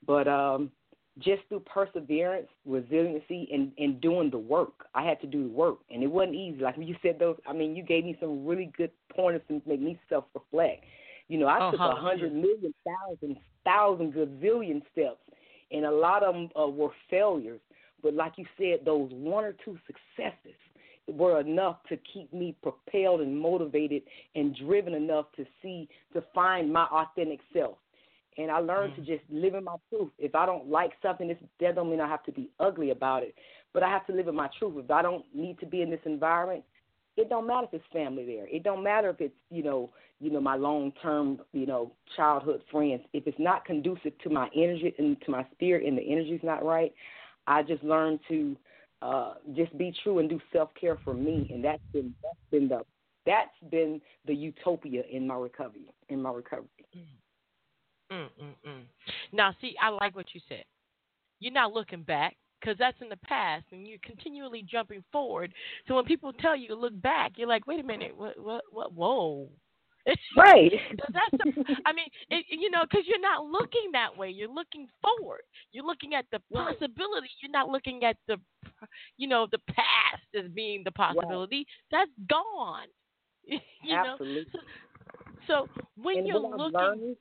But 0.05 0.27
um, 0.27 0.71
just 1.19 1.41
through 1.47 1.61
perseverance, 1.61 2.47
resiliency, 2.65 3.47
and 3.51 3.71
and 3.77 4.01
doing 4.01 4.29
the 4.29 4.37
work, 4.37 4.87
I 4.93 5.03
had 5.03 5.21
to 5.21 5.27
do 5.27 5.43
the 5.43 5.53
work, 5.53 5.79
and 5.89 6.03
it 6.03 6.07
wasn't 6.07 6.35
easy. 6.35 6.59
Like 6.59 6.75
you 6.77 6.95
said, 7.01 7.17
those. 7.17 7.37
I 7.47 7.53
mean, 7.53 7.75
you 7.75 7.83
gave 7.83 8.03
me 8.03 8.17
some 8.19 8.45
really 8.45 8.71
good 8.77 8.91
pointers 9.15 9.41
to 9.47 9.61
make 9.65 9.81
me 9.81 9.97
self 10.09 10.25
reflect. 10.35 10.83
You 11.29 11.39
know, 11.39 11.47
I 11.47 11.67
oh, 11.67 11.71
took 11.71 11.79
a 11.79 11.95
hundred 11.95 12.33
million, 12.33 12.73
thousand, 12.85 13.37
thousand 13.63 14.13
gazillion 14.13 14.81
steps, 14.91 15.19
and 15.71 15.85
a 15.85 15.91
lot 15.91 16.23
of 16.23 16.35
them 16.35 16.49
uh, 16.59 16.67
were 16.67 16.91
failures 17.09 17.61
but 18.07 18.13
like 18.13 18.37
you 18.37 18.45
said, 18.57 18.85
those 18.85 19.09
one 19.11 19.43
or 19.43 19.53
two 19.65 19.77
successes 19.85 20.55
were 21.09 21.41
enough 21.41 21.75
to 21.89 21.97
keep 22.13 22.31
me 22.31 22.55
propelled 22.63 23.19
and 23.19 23.37
motivated 23.37 24.01
and 24.33 24.55
driven 24.65 24.93
enough 24.93 25.25
to 25.35 25.45
see 25.61 25.89
to 26.13 26.23
find 26.33 26.71
my 26.71 26.85
authentic 26.85 27.41
self. 27.51 27.75
And 28.37 28.49
I 28.49 28.59
learned 28.59 28.93
mm-hmm. 28.93 29.03
to 29.03 29.17
just 29.17 29.29
live 29.29 29.55
in 29.55 29.65
my 29.65 29.75
truth. 29.89 30.11
If 30.17 30.35
I 30.35 30.45
don't 30.45 30.69
like 30.69 30.91
something, 31.01 31.27
that 31.59 31.75
don't 31.75 31.89
mean 31.89 31.99
I 31.99 32.07
have 32.07 32.23
to 32.23 32.31
be 32.31 32.49
ugly 32.61 32.91
about 32.91 33.23
it, 33.23 33.35
but 33.73 33.83
I 33.83 33.89
have 33.89 34.07
to 34.07 34.13
live 34.13 34.29
in 34.29 34.35
my 34.35 34.47
truth. 34.57 34.75
If 34.77 34.89
I 34.89 35.01
don't 35.01 35.25
need 35.35 35.59
to 35.59 35.65
be 35.65 35.81
in 35.81 35.89
this 35.89 35.99
environment, 36.05 36.63
it 37.17 37.27
don't 37.27 37.45
matter 37.45 37.67
if 37.67 37.73
it's 37.73 37.91
family 37.91 38.25
there. 38.25 38.47
It 38.47 38.63
don't 38.63 38.83
matter 38.83 39.09
if 39.09 39.19
it's 39.19 39.35
you 39.49 39.63
know 39.63 39.89
you 40.21 40.31
know 40.31 40.39
my 40.39 40.55
long 40.55 40.93
term 41.01 41.39
you 41.51 41.65
know 41.65 41.91
childhood 42.15 42.61
friends. 42.71 43.01
If 43.11 43.27
it's 43.27 43.39
not 43.39 43.65
conducive 43.65 44.17
to 44.23 44.29
my 44.29 44.47
energy 44.55 44.93
and 44.97 45.19
to 45.25 45.31
my 45.31 45.45
spirit, 45.51 45.85
and 45.85 45.97
the 45.97 46.09
energy's 46.09 46.39
not 46.41 46.63
right, 46.63 46.93
I 47.47 47.63
just 47.63 47.83
learned 47.83 48.19
to 48.27 48.55
uh, 49.01 49.33
just 49.55 49.77
be 49.77 49.93
true 50.03 50.19
and 50.19 50.29
do 50.29 50.39
self 50.53 50.69
care 50.79 50.97
for 51.03 51.13
me, 51.13 51.49
and 51.53 51.63
that's 51.63 51.83
been 51.93 52.13
that's 52.23 52.37
been 52.51 52.67
the 52.67 52.81
that's 53.25 53.71
been 53.71 54.01
the 54.25 54.33
utopia 54.35 55.03
in 55.11 55.27
my 55.27 55.35
recovery 55.35 55.87
in 56.09 56.21
my 56.21 56.31
recovery. 56.31 56.67
Mm. 56.95 57.01
Mm, 58.11 58.29
mm, 58.41 58.69
mm. 58.69 58.81
Now, 59.33 59.53
see, 59.61 59.75
I 59.81 59.89
like 59.89 60.15
what 60.15 60.27
you 60.33 60.41
said. 60.47 60.63
you're 61.39 61.53
not 61.53 61.73
looking 61.73 62.03
back 62.03 62.35
because 62.59 62.77
that's 62.77 62.97
in 63.01 63.09
the 63.09 63.17
past 63.17 63.65
and 63.71 63.87
you're 63.87 63.99
continually 64.03 64.63
jumping 64.69 65.03
forward. 65.11 65.53
So 65.87 65.95
when 65.95 66.05
people 66.05 66.33
tell 66.33 66.55
you 66.55 66.67
to 66.69 66.75
look 66.75 66.99
back, 67.01 67.33
you're 67.35 67.47
like, 67.47 67.67
wait 67.67 67.79
a 67.79 67.83
minute, 67.83 68.15
what, 68.15 68.39
what, 68.39 68.63
what, 68.71 68.93
whoa. 68.93 69.49
Right. 70.35 70.71
that's 71.13 71.31
the, 71.31 71.75
I 71.85 71.93
mean, 71.93 72.07
it, 72.29 72.45
you 72.49 72.69
know, 72.71 72.83
because 72.89 73.05
you're 73.07 73.21
not 73.21 73.45
looking 73.45 73.91
that 73.93 74.15
way. 74.15 74.29
You're 74.29 74.53
looking 74.53 74.87
forward. 75.01 75.41
You're 75.71 75.85
looking 75.85 76.13
at 76.13 76.25
the 76.31 76.39
possibility. 76.53 77.29
You're 77.41 77.51
not 77.51 77.69
looking 77.69 78.03
at 78.03 78.17
the, 78.27 78.37
you 79.17 79.27
know, 79.27 79.47
the 79.51 79.59
past 79.69 80.23
as 80.37 80.49
being 80.51 80.83
the 80.83 80.91
possibility. 80.91 81.65
That's 81.91 82.11
gone. 82.29 82.87
you 83.45 83.59
Absolutely. 83.95 84.45
know. 84.53 84.59
So, 85.47 85.67
so 85.75 85.83
when 85.95 86.19
and 86.19 86.27
you're 86.27 86.39
looking, 86.39 87.15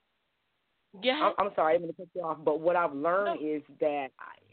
yeah. 1.02 1.30
I'm 1.38 1.50
sorry, 1.54 1.74
I'm 1.74 1.82
going 1.82 1.92
to 1.92 1.96
cut 1.96 2.08
you 2.14 2.22
off, 2.22 2.38
but 2.44 2.60
what 2.60 2.76
I've 2.76 2.94
learned 2.94 3.40
no. 3.40 3.56
is 3.56 3.62
that, 3.80 4.08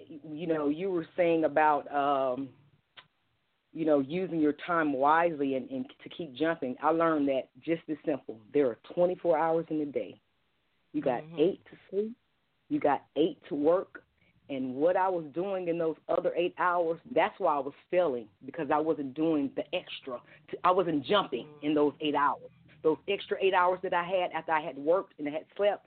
you 0.08 0.48
know, 0.48 0.70
you 0.70 0.90
were 0.90 1.08
saying 1.16 1.46
about. 1.46 1.92
um 1.94 2.50
you 3.74 3.86
know, 3.86 4.00
using 4.00 4.40
your 4.40 4.54
time 4.66 4.94
wisely 4.94 5.56
and, 5.56 5.70
and 5.70 5.86
to 6.04 6.10
keep 6.10 6.36
jumping, 6.36 6.76
I 6.82 6.92
learned 6.92 7.28
that 7.30 7.50
just 7.64 7.82
as 7.90 7.98
simple. 8.06 8.40
There 8.54 8.68
are 8.68 8.78
24 8.94 9.38
hours 9.38 9.66
in 9.70 9.82
a 9.82 9.86
day. 9.86 10.20
You 10.94 11.02
got 11.02 11.24
mm-hmm. 11.24 11.40
eight 11.40 11.66
to 11.66 11.78
sleep, 11.90 12.16
you 12.70 12.80
got 12.80 13.04
eight 13.16 13.40
to 13.50 13.56
work, 13.56 14.04
and 14.50 14.76
what 14.76 14.96
I 14.96 15.10
was 15.10 15.26
doing 15.34 15.68
in 15.68 15.78
those 15.78 15.96
other 16.10 16.32
eight 16.36 16.54
hours, 16.60 17.00
that's 17.16 17.34
why 17.40 17.56
I 17.56 17.60
was 17.60 17.74
failing 17.90 18.28
because 18.46 18.68
I 18.72 18.78
wasn't 18.78 19.16
doing 19.16 19.50
the 19.56 19.64
extra. 19.76 20.20
I 20.64 20.72
wasn't 20.72 21.06
jumping 21.06 21.46
mm-hmm. 21.46 21.68
in 21.68 21.74
those 21.74 21.94
eight 22.02 22.16
hours. 22.16 22.52
Those 22.84 22.98
extra 23.08 23.38
eight 23.42 23.54
hours 23.54 23.80
that 23.84 23.94
I 23.94 24.04
had 24.04 24.32
after 24.36 24.52
I 24.52 24.62
had 24.62 24.78
worked 24.78 25.14
and 25.18 25.28
I 25.28 25.32
had 25.32 25.46
slept, 25.56 25.86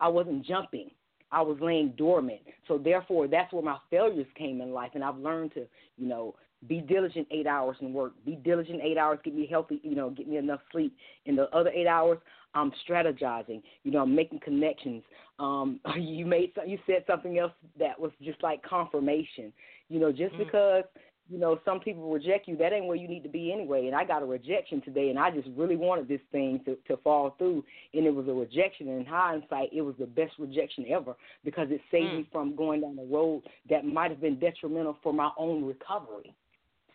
I 0.00 0.08
wasn't 0.08 0.44
jumping. 0.44 0.90
I 1.30 1.42
was 1.42 1.58
laying 1.60 1.90
dormant. 1.90 2.40
So 2.66 2.78
therefore, 2.78 3.28
that's 3.28 3.52
where 3.52 3.62
my 3.62 3.76
failures 3.90 4.26
came 4.36 4.62
in 4.62 4.72
life, 4.72 4.92
and 4.94 5.04
I've 5.04 5.18
learned 5.18 5.52
to, 5.54 5.66
you 5.98 6.08
know, 6.08 6.34
be 6.66 6.80
diligent 6.80 7.28
eight 7.30 7.46
hours 7.46 7.76
and 7.80 7.94
work. 7.94 8.12
Be 8.24 8.34
diligent 8.36 8.80
eight 8.82 8.98
hours, 8.98 9.18
get 9.24 9.34
me 9.34 9.46
healthy, 9.46 9.80
you 9.84 9.94
know, 9.94 10.10
get 10.10 10.26
me 10.26 10.38
enough 10.38 10.60
sleep. 10.72 10.96
In 11.26 11.36
the 11.36 11.48
other 11.56 11.70
eight 11.70 11.86
hours, 11.86 12.18
I'm 12.54 12.72
strategizing. 12.88 13.62
You 13.84 13.92
know, 13.92 14.02
I'm 14.02 14.14
making 14.14 14.40
connections. 14.40 15.02
Um, 15.38 15.80
you 15.96 16.26
made 16.26 16.52
you 16.66 16.78
said 16.86 17.04
something 17.06 17.38
else 17.38 17.52
that 17.78 17.98
was 17.98 18.10
just 18.22 18.42
like 18.42 18.62
confirmation. 18.62 19.52
You 19.88 20.00
know, 20.00 20.10
just 20.10 20.34
mm. 20.34 20.38
because 20.38 20.84
you 21.28 21.38
know 21.38 21.60
some 21.64 21.78
people 21.78 22.10
reject 22.10 22.48
you, 22.48 22.56
that 22.56 22.72
ain't 22.72 22.86
where 22.86 22.96
you 22.96 23.06
need 23.06 23.22
to 23.22 23.28
be 23.28 23.52
anyway. 23.52 23.86
And 23.86 23.94
I 23.94 24.04
got 24.04 24.22
a 24.22 24.26
rejection 24.26 24.80
today, 24.80 25.10
and 25.10 25.18
I 25.18 25.30
just 25.30 25.48
really 25.56 25.76
wanted 25.76 26.08
this 26.08 26.20
thing 26.32 26.60
to 26.64 26.76
to 26.88 27.00
fall 27.02 27.34
through, 27.38 27.64
and 27.94 28.06
it 28.06 28.14
was 28.14 28.26
a 28.28 28.32
rejection. 28.32 28.88
And 28.88 29.00
in 29.00 29.06
hindsight, 29.06 29.68
it 29.72 29.82
was 29.82 29.94
the 29.98 30.06
best 30.06 30.32
rejection 30.38 30.86
ever 30.90 31.14
because 31.44 31.68
it 31.70 31.80
saved 31.90 32.10
mm. 32.10 32.16
me 32.18 32.28
from 32.32 32.56
going 32.56 32.80
down 32.80 32.98
a 32.98 33.04
road 33.04 33.42
that 33.70 33.84
might 33.84 34.10
have 34.10 34.20
been 34.20 34.40
detrimental 34.40 34.96
for 35.02 35.12
my 35.12 35.30
own 35.38 35.64
recovery. 35.64 36.34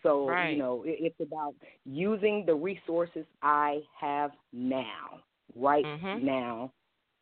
So, 0.03 0.27
right. 0.27 0.51
you 0.51 0.57
know, 0.57 0.83
it, 0.85 0.97
it's 0.99 1.19
about 1.21 1.55
using 1.85 2.43
the 2.45 2.53
resources 2.53 3.25
I 3.41 3.79
have 3.99 4.31
now, 4.51 5.21
right 5.55 5.85
mm-hmm. 5.85 6.25
now, 6.25 6.71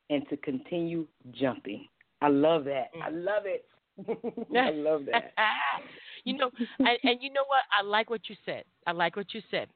and 0.10 0.28
to 0.30 0.38
continue 0.38 1.08
jumping. 1.32 1.86
I 2.22 2.28
love 2.28 2.66
that. 2.66 2.94
Mm. 2.96 3.02
I 3.04 3.10
love 3.10 3.44
it. 3.46 3.66
I 4.58 4.70
love 4.74 5.06
that. 5.12 5.32
you 6.24 6.38
know, 6.38 6.50
and, 6.80 6.98
and 7.04 7.22
you 7.22 7.32
know 7.32 7.46
what? 7.48 7.62
I 7.78 7.84
like 7.84 8.10
what 8.10 8.22
you 8.30 8.36
said. 8.46 8.64
I 8.88 8.92
like 8.92 9.16
what 9.16 9.34
you 9.34 9.42
said. 9.52 9.68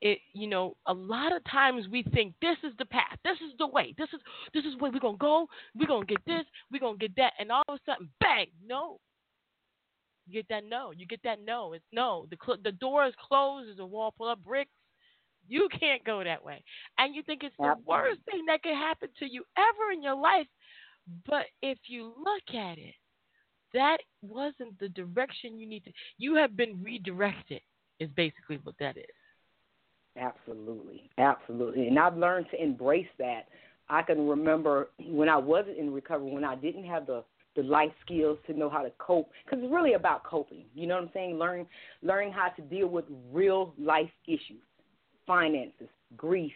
It, 0.00 0.18
you 0.34 0.48
know, 0.48 0.76
a 0.86 0.92
lot 0.92 1.34
of 1.34 1.42
times 1.50 1.86
we 1.90 2.02
think 2.02 2.34
this 2.42 2.56
is 2.62 2.72
the 2.78 2.84
path, 2.84 3.16
this 3.24 3.36
is 3.36 3.56
the 3.58 3.66
way, 3.66 3.94
this 3.96 4.08
is 4.12 4.20
this 4.52 4.64
is 4.64 4.78
where 4.78 4.90
we're 4.90 5.00
gonna 5.00 5.16
go. 5.16 5.46
We're 5.74 5.86
gonna 5.86 6.04
get 6.04 6.18
this, 6.26 6.44
we're 6.70 6.80
gonna 6.80 6.98
get 6.98 7.16
that, 7.16 7.32
and 7.38 7.50
all 7.50 7.62
of 7.68 7.76
a 7.76 7.90
sudden, 7.90 8.10
bang! 8.20 8.48
No, 8.66 8.98
you 10.26 10.34
get 10.34 10.48
that 10.48 10.64
no. 10.68 10.90
You 10.90 11.06
get 11.06 11.20
that 11.24 11.38
no. 11.44 11.72
It's 11.72 11.84
no. 11.92 12.26
The 12.30 12.36
cl- 12.44 12.58
the 12.62 12.72
door 12.72 13.06
is 13.06 13.14
closed. 13.20 13.68
There's 13.68 13.78
a 13.78 13.86
wall 13.86 14.14
full 14.16 14.30
of 14.30 14.44
bricks. 14.44 14.70
You 15.46 15.68
can't 15.78 16.02
go 16.04 16.24
that 16.24 16.42
way. 16.42 16.62
And 16.98 17.14
you 17.14 17.22
think 17.22 17.42
it's 17.42 17.54
the 17.58 17.64
Absolutely. 17.64 17.90
worst 17.90 18.20
thing 18.30 18.44
that 18.46 18.62
could 18.62 18.74
happen 18.74 19.08
to 19.18 19.26
you 19.30 19.44
ever 19.58 19.92
in 19.92 20.02
your 20.02 20.14
life. 20.14 20.46
But 21.26 21.46
if 21.60 21.78
you 21.86 22.14
look 22.18 22.56
at 22.58 22.78
it, 22.78 22.94
that 23.74 23.98
wasn't 24.22 24.78
the 24.78 24.88
direction 24.88 25.58
you 25.58 25.66
need 25.66 25.84
to. 25.84 25.92
You 26.16 26.36
have 26.36 26.56
been 26.56 26.82
redirected, 26.82 27.60
is 28.00 28.08
basically 28.16 28.58
what 28.62 28.76
that 28.78 28.96
is. 28.96 29.04
Absolutely. 30.16 31.10
Absolutely. 31.18 31.88
And 31.88 31.98
I've 31.98 32.16
learned 32.16 32.46
to 32.52 32.62
embrace 32.62 33.08
that. 33.18 33.48
I 33.88 34.00
can 34.00 34.26
remember 34.26 34.88
when 34.98 35.28
I 35.28 35.36
wasn't 35.36 35.76
in 35.76 35.92
recovery, 35.92 36.30
when 36.30 36.44
I 36.44 36.54
didn't 36.54 36.84
have 36.84 37.06
the 37.06 37.24
the 37.56 37.62
life 37.62 37.92
skills 38.04 38.38
to 38.46 38.52
know 38.52 38.68
how 38.68 38.82
to 38.82 38.90
cope 38.98 39.30
because 39.44 39.62
it's 39.62 39.72
really 39.72 39.94
about 39.94 40.24
coping 40.24 40.64
you 40.74 40.86
know 40.86 40.94
what 40.94 41.04
i'm 41.04 41.10
saying? 41.14 41.38
Learning 41.38 41.66
learning 42.02 42.32
how 42.32 42.48
to 42.48 42.62
deal 42.62 42.88
with 42.88 43.04
real 43.32 43.74
life 43.78 44.10
issues 44.26 44.62
finances 45.26 45.88
grief 46.16 46.52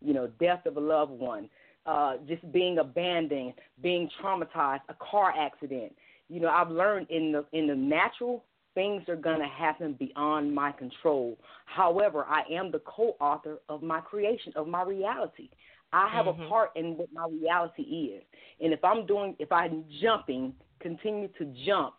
you 0.00 0.12
know 0.12 0.28
death 0.40 0.64
of 0.66 0.76
a 0.76 0.80
loved 0.80 1.12
one 1.12 1.48
uh 1.86 2.16
just 2.28 2.50
being 2.52 2.78
abandoned 2.78 3.54
being 3.82 4.08
traumatized 4.22 4.80
a 4.88 4.94
car 4.94 5.32
accident. 5.38 5.92
You 6.28 6.40
know 6.40 6.48
i've 6.48 6.70
learned 6.70 7.06
in 7.10 7.32
the 7.32 7.44
in 7.56 7.66
the 7.66 7.74
natural 7.74 8.44
things 8.74 9.02
are 9.08 9.16
going 9.16 9.40
to 9.40 9.48
happen 9.48 9.94
beyond 9.94 10.54
my 10.54 10.70
control. 10.72 11.36
However 11.66 12.24
i 12.28 12.42
am 12.52 12.70
the 12.70 12.80
co-author 12.80 13.58
of 13.68 13.82
my 13.82 14.00
creation 14.00 14.52
of 14.56 14.68
my 14.68 14.82
reality 14.82 15.48
I 15.92 16.08
have 16.08 16.26
mm-hmm. 16.26 16.42
a 16.42 16.48
part 16.48 16.70
in 16.76 16.96
what 16.96 17.08
my 17.12 17.26
reality 17.28 17.82
is. 17.82 18.22
And 18.60 18.72
if 18.72 18.84
I'm 18.84 19.06
doing, 19.06 19.34
if 19.38 19.50
I'm 19.50 19.84
jumping, 20.00 20.54
continue 20.80 21.28
to 21.38 21.52
jump, 21.66 21.94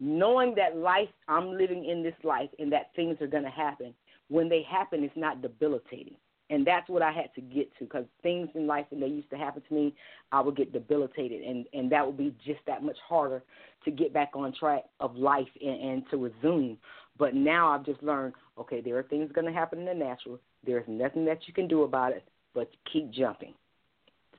knowing 0.00 0.54
that 0.56 0.76
life, 0.76 1.08
I'm 1.28 1.52
living 1.52 1.84
in 1.84 2.02
this 2.02 2.14
life 2.24 2.50
and 2.58 2.72
that 2.72 2.90
things 2.96 3.16
are 3.20 3.26
going 3.26 3.44
to 3.44 3.50
happen. 3.50 3.94
When 4.28 4.48
they 4.48 4.62
happen, 4.62 5.04
it's 5.04 5.16
not 5.16 5.42
debilitating. 5.42 6.16
And 6.48 6.64
that's 6.64 6.88
what 6.88 7.02
I 7.02 7.10
had 7.10 7.34
to 7.34 7.40
get 7.40 7.76
to 7.78 7.84
because 7.84 8.04
things 8.22 8.48
in 8.54 8.68
life, 8.68 8.86
when 8.90 9.00
they 9.00 9.08
used 9.08 9.30
to 9.30 9.36
happen 9.36 9.62
to 9.68 9.74
me, 9.74 9.94
I 10.30 10.40
would 10.40 10.56
get 10.56 10.72
debilitated. 10.72 11.42
And, 11.42 11.66
and 11.72 11.90
that 11.90 12.06
would 12.06 12.16
be 12.16 12.34
just 12.44 12.60
that 12.66 12.84
much 12.84 12.96
harder 13.06 13.42
to 13.84 13.90
get 13.90 14.14
back 14.14 14.30
on 14.34 14.52
track 14.52 14.84
of 15.00 15.16
life 15.16 15.48
and, 15.60 15.80
and 15.80 16.02
to 16.10 16.16
resume. 16.16 16.78
But 17.18 17.34
now 17.34 17.70
I've 17.70 17.84
just 17.84 18.02
learned 18.02 18.34
okay, 18.58 18.80
there 18.80 18.96
are 18.96 19.02
things 19.02 19.30
going 19.34 19.46
to 19.46 19.52
happen 19.52 19.80
in 19.80 19.84
the 19.84 19.94
natural. 19.94 20.38
There's 20.64 20.86
nothing 20.88 21.26
that 21.26 21.40
you 21.46 21.52
can 21.52 21.68
do 21.68 21.82
about 21.82 22.12
it 22.12 22.26
but 22.56 22.70
keep 22.90 23.12
jumping. 23.12 23.52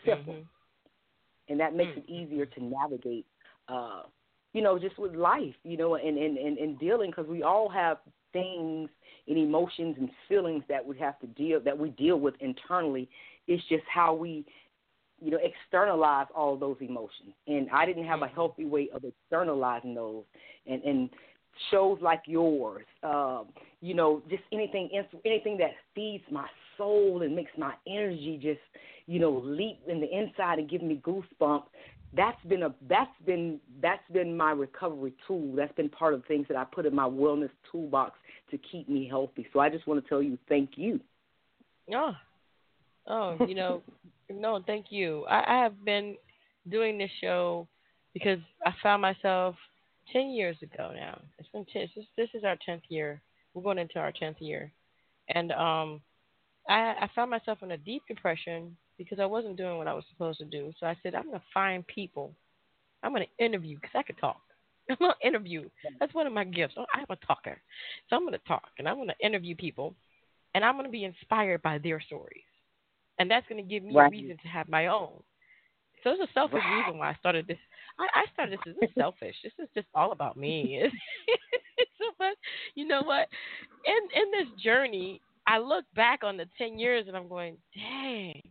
Simple. 0.06 0.34
Mm-hmm. 0.34 0.42
And 1.50 1.60
that 1.62 1.74
makes 1.74 1.92
mm-hmm. 1.92 2.00
it 2.00 2.10
easier 2.10 2.46
to 2.46 2.64
navigate, 2.64 3.26
uh, 3.70 4.02
you 4.52 4.62
know, 4.62 4.78
just 4.78 4.98
with 5.00 5.16
life, 5.16 5.56
you 5.64 5.78
know, 5.78 5.96
and, 5.96 6.18
and, 6.18 6.38
and, 6.38 6.58
and 6.58 6.78
dealing 6.80 7.12
because 7.12 7.28
we 7.28 7.44
all 7.44 7.70
have 7.70 7.98
things 8.34 8.90
and 9.28 9.38
emotions 9.38 9.96
and 10.00 10.10
feelings 10.28 10.64
that 10.68 10.86
we 10.86 10.98
have 10.98 11.18
to 11.20 11.28
deal 11.28 11.62
that 11.62 11.78
we 11.78 11.92
deal 11.92 12.20
with 12.20 12.34
internally. 12.42 13.08
It's 13.48 13.64
just 13.70 13.84
how 13.94 14.14
we, 14.14 14.46
you 15.22 15.32
know, 15.32 15.40
externalize 15.42 16.28
all 16.36 16.58
those 16.58 16.78
emotions. 16.82 17.34
And 17.46 17.70
I 17.72 17.86
didn't 17.86 18.06
have 18.06 18.22
a 18.22 18.26
mm-hmm. 18.26 18.36
healthy 18.36 18.66
way 18.66 18.90
of 18.94 19.04
externalizing 19.06 19.94
those. 19.94 20.24
And 20.66 20.84
and 20.84 21.10
shows 21.72 21.98
like 22.02 22.24
yours, 22.26 22.86
um, 23.04 23.48
you 23.82 23.94
know, 23.94 24.22
just 24.30 24.44
anything 24.52 24.90
anything 25.26 25.58
that 25.58 25.72
feeds 25.96 26.24
my 26.32 26.46
soul 26.78 27.22
and 27.22 27.36
makes 27.36 27.52
my 27.58 27.74
energy 27.88 28.40
just, 28.42 28.60
you 29.06 29.20
know, 29.20 29.42
leap 29.44 29.80
in 29.88 30.00
the 30.00 30.18
inside 30.18 30.60
and 30.60 30.70
give 30.70 30.82
me 30.82 31.02
goosebumps. 31.04 31.64
That's 32.14 32.42
been 32.48 32.64
a 32.64 32.74
that's 32.88 33.12
been 33.26 33.60
that's 33.82 34.04
been 34.12 34.36
my 34.36 34.52
recovery 34.52 35.14
tool. 35.28 35.54
That's 35.56 35.74
been 35.76 35.90
part 35.90 36.14
of 36.14 36.24
things 36.26 36.46
that 36.48 36.58
I 36.58 36.64
put 36.64 36.86
in 36.86 36.96
my 36.96 37.04
wellness 37.04 37.50
toolbox 37.72 38.18
to 38.52 38.58
keep 38.58 38.88
me 38.88 39.08
healthy. 39.08 39.46
So 39.52 39.60
I 39.60 39.70
just 39.70 39.88
want 39.88 40.02
to 40.02 40.08
tell 40.08 40.22
you 40.22 40.38
thank 40.48 40.72
you. 40.76 41.00
Oh, 41.94 42.14
oh, 43.08 43.38
you 43.46 43.56
know, 43.56 43.82
no, 44.30 44.62
thank 44.66 44.88
you. 44.90 45.26
I, 45.30 45.56
I 45.56 45.64
have 45.64 45.84
been 45.84 46.16
doing 46.70 46.98
this 46.98 47.12
show 47.22 47.68
because 48.14 48.40
I 48.66 48.72
found 48.82 49.02
myself 49.02 49.56
ten 50.14 50.30
years 50.30 50.58
ago 50.62 50.92
now. 50.96 51.22
It's 51.40 51.50
been 51.50 51.66
ten. 51.72 51.88
This, 51.96 52.06
this 52.16 52.30
is 52.34 52.44
our 52.44 52.58
tenth 52.66 52.84
year. 52.90 53.22
We're 53.54 53.64
going 53.64 53.80
into 53.80 54.00
our 54.00 54.12
tenth 54.12 54.38
year, 54.40 54.72
and 55.34 55.52
um, 55.52 56.02
I, 56.70 56.94
I 57.02 57.10
found 57.16 57.32
myself 57.32 57.60
in 57.64 57.72
a 57.72 57.78
deep 57.78 58.04
depression 58.08 58.76
because 58.98 59.20
I 59.20 59.26
wasn't 59.26 59.58
doing 59.58 59.78
what 59.78 59.88
I 59.88 59.94
was 59.94 60.04
supposed 60.12 60.40
to 60.40 60.46
do. 60.46 60.72
So 60.80 60.86
I 60.86 60.96
said, 61.02 61.16
I'm 61.16 61.28
going 61.28 61.40
to 61.40 61.46
find 61.54 61.86
people. 61.88 62.34
I'm 63.04 63.12
going 63.12 63.26
to 63.26 63.46
interview 63.46 63.76
because 63.76 63.96
I 63.96 64.04
could 64.04 64.18
talk. 64.18 64.42
I'm 64.90 64.98
going 65.00 65.14
to 65.22 65.28
interview. 65.28 65.70
That's 66.00 66.14
one 66.14 66.28
of 66.28 66.34
my 66.34 66.44
gifts. 66.44 66.76
Oh, 66.78 66.86
I'm 66.94 67.06
a 67.10 67.16
talker. 67.26 67.62
So 68.10 68.16
I'm 68.16 68.24
going 68.24 68.34
to 68.34 68.48
talk 68.48 68.64
and 68.80 68.88
I'm 68.88 68.96
going 68.96 69.10
to 69.10 69.26
interview 69.26 69.56
people 69.56 69.96
and 70.56 70.64
I'm 70.64 70.76
going 70.76 70.86
to 70.86 70.92
be 70.92 71.04
inspired 71.04 71.62
by 71.62 71.78
their 71.78 72.02
stories. 72.02 72.44
And 73.20 73.30
that's 73.30 73.48
going 73.48 73.64
to 73.64 73.68
give 73.68 73.84
me 73.84 73.96
right. 73.96 74.08
a 74.08 74.12
reason 74.12 74.38
to 74.42 74.48
have 74.48 74.70
my 74.70 74.88
own. 74.88 75.12
So 76.04 76.12
it's 76.12 76.22
a 76.22 76.34
selfish 76.34 76.62
right. 76.64 76.86
reason 76.86 77.00
why 77.00 77.10
I 77.10 77.16
started 77.20 77.48
this. 77.48 77.58
I, 78.00 78.22
I 78.22 78.26
started 78.34 78.60
this. 78.66 78.76
This 78.80 78.90
is 78.90 78.96
selfish. 78.96 79.36
This 79.44 79.54
is 79.60 79.68
just 79.74 79.88
all 79.96 80.12
about 80.12 80.38
me. 80.38 80.80
so, 81.98 82.06
but 82.20 82.36
you 82.76 82.88
know 82.88 83.02
what? 83.04 83.28
In 83.86 84.22
in 84.22 84.32
this 84.32 84.64
journey, 84.64 85.22
I 85.48 85.60
look 85.60 85.86
back 85.96 86.24
on 86.24 86.38
the 86.38 86.46
10 86.58 86.78
years 86.78 87.06
and 87.08 87.16
I'm 87.16 87.30
going, 87.30 87.58
dang, 87.74 88.42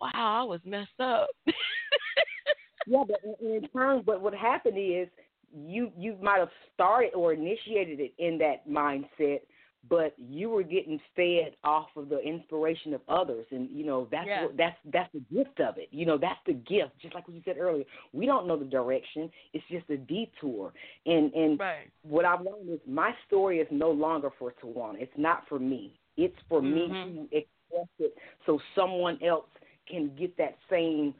wow, 0.00 0.10
I 0.14 0.42
was 0.42 0.60
messed 0.64 0.98
up. 0.98 1.28
yeah, 2.86 3.02
but 3.06 3.20
in, 3.40 3.68
turn, 3.72 4.02
but 4.04 4.22
what 4.22 4.34
happened 4.34 4.78
is 4.78 5.08
you 5.54 5.92
you 5.98 6.16
might 6.22 6.38
have 6.38 6.48
started 6.72 7.12
or 7.14 7.34
initiated 7.34 8.00
it 8.00 8.14
in 8.18 8.38
that 8.38 8.66
mindset, 8.66 9.40
but 9.88 10.14
you 10.16 10.48
were 10.48 10.62
getting 10.62 11.00
fed 11.16 11.56
off 11.64 11.88
of 11.96 12.08
the 12.08 12.20
inspiration 12.20 12.94
of 12.94 13.00
others. 13.08 13.46
And 13.50 13.68
you 13.70 13.84
know 13.84 14.06
that's 14.10 14.26
Yeah. 14.26 14.44
what 14.44 14.56
that's 14.56 14.76
that's 14.92 15.12
the 15.12 15.20
gift 15.34 15.60
of 15.60 15.78
it. 15.78 15.88
You 15.90 16.06
know 16.06 16.18
that's 16.18 16.40
the 16.46 16.52
gift. 16.54 16.92
Just 17.00 17.14
like 17.14 17.26
what 17.26 17.34
you 17.34 17.42
said 17.44 17.56
earlier 17.58 17.84
we 18.12 18.26
don't 18.26 18.46
know 18.46 18.56
the 18.56 18.64
direction. 18.64 19.30
It's 19.52 19.64
just 19.70 19.88
a 19.90 19.96
detour. 19.96 20.72
And 21.06 21.32
and 21.34 21.58
Right. 21.58 21.88
what 22.02 22.24
i've 22.24 22.40
learned 22.40 22.70
is 22.70 22.80
my 22.86 23.14
story 23.26 23.58
is 23.60 23.68
no 23.70 23.90
longer 23.90 24.30
for 24.38 24.52
Tawanna. 24.52 25.00
It's 25.00 25.16
not 25.16 25.46
for 25.48 25.58
me. 25.58 25.98
It's 26.16 26.38
for 26.48 26.60
Mhm. 26.60 26.74
me 26.74 27.28
to 27.30 27.36
express 27.36 27.88
it 27.98 28.16
so 28.46 28.60
someone 28.74 29.18
else 29.22 29.46
can 29.86 30.14
get 30.14 30.36
that 30.36 30.56
same 30.70 31.12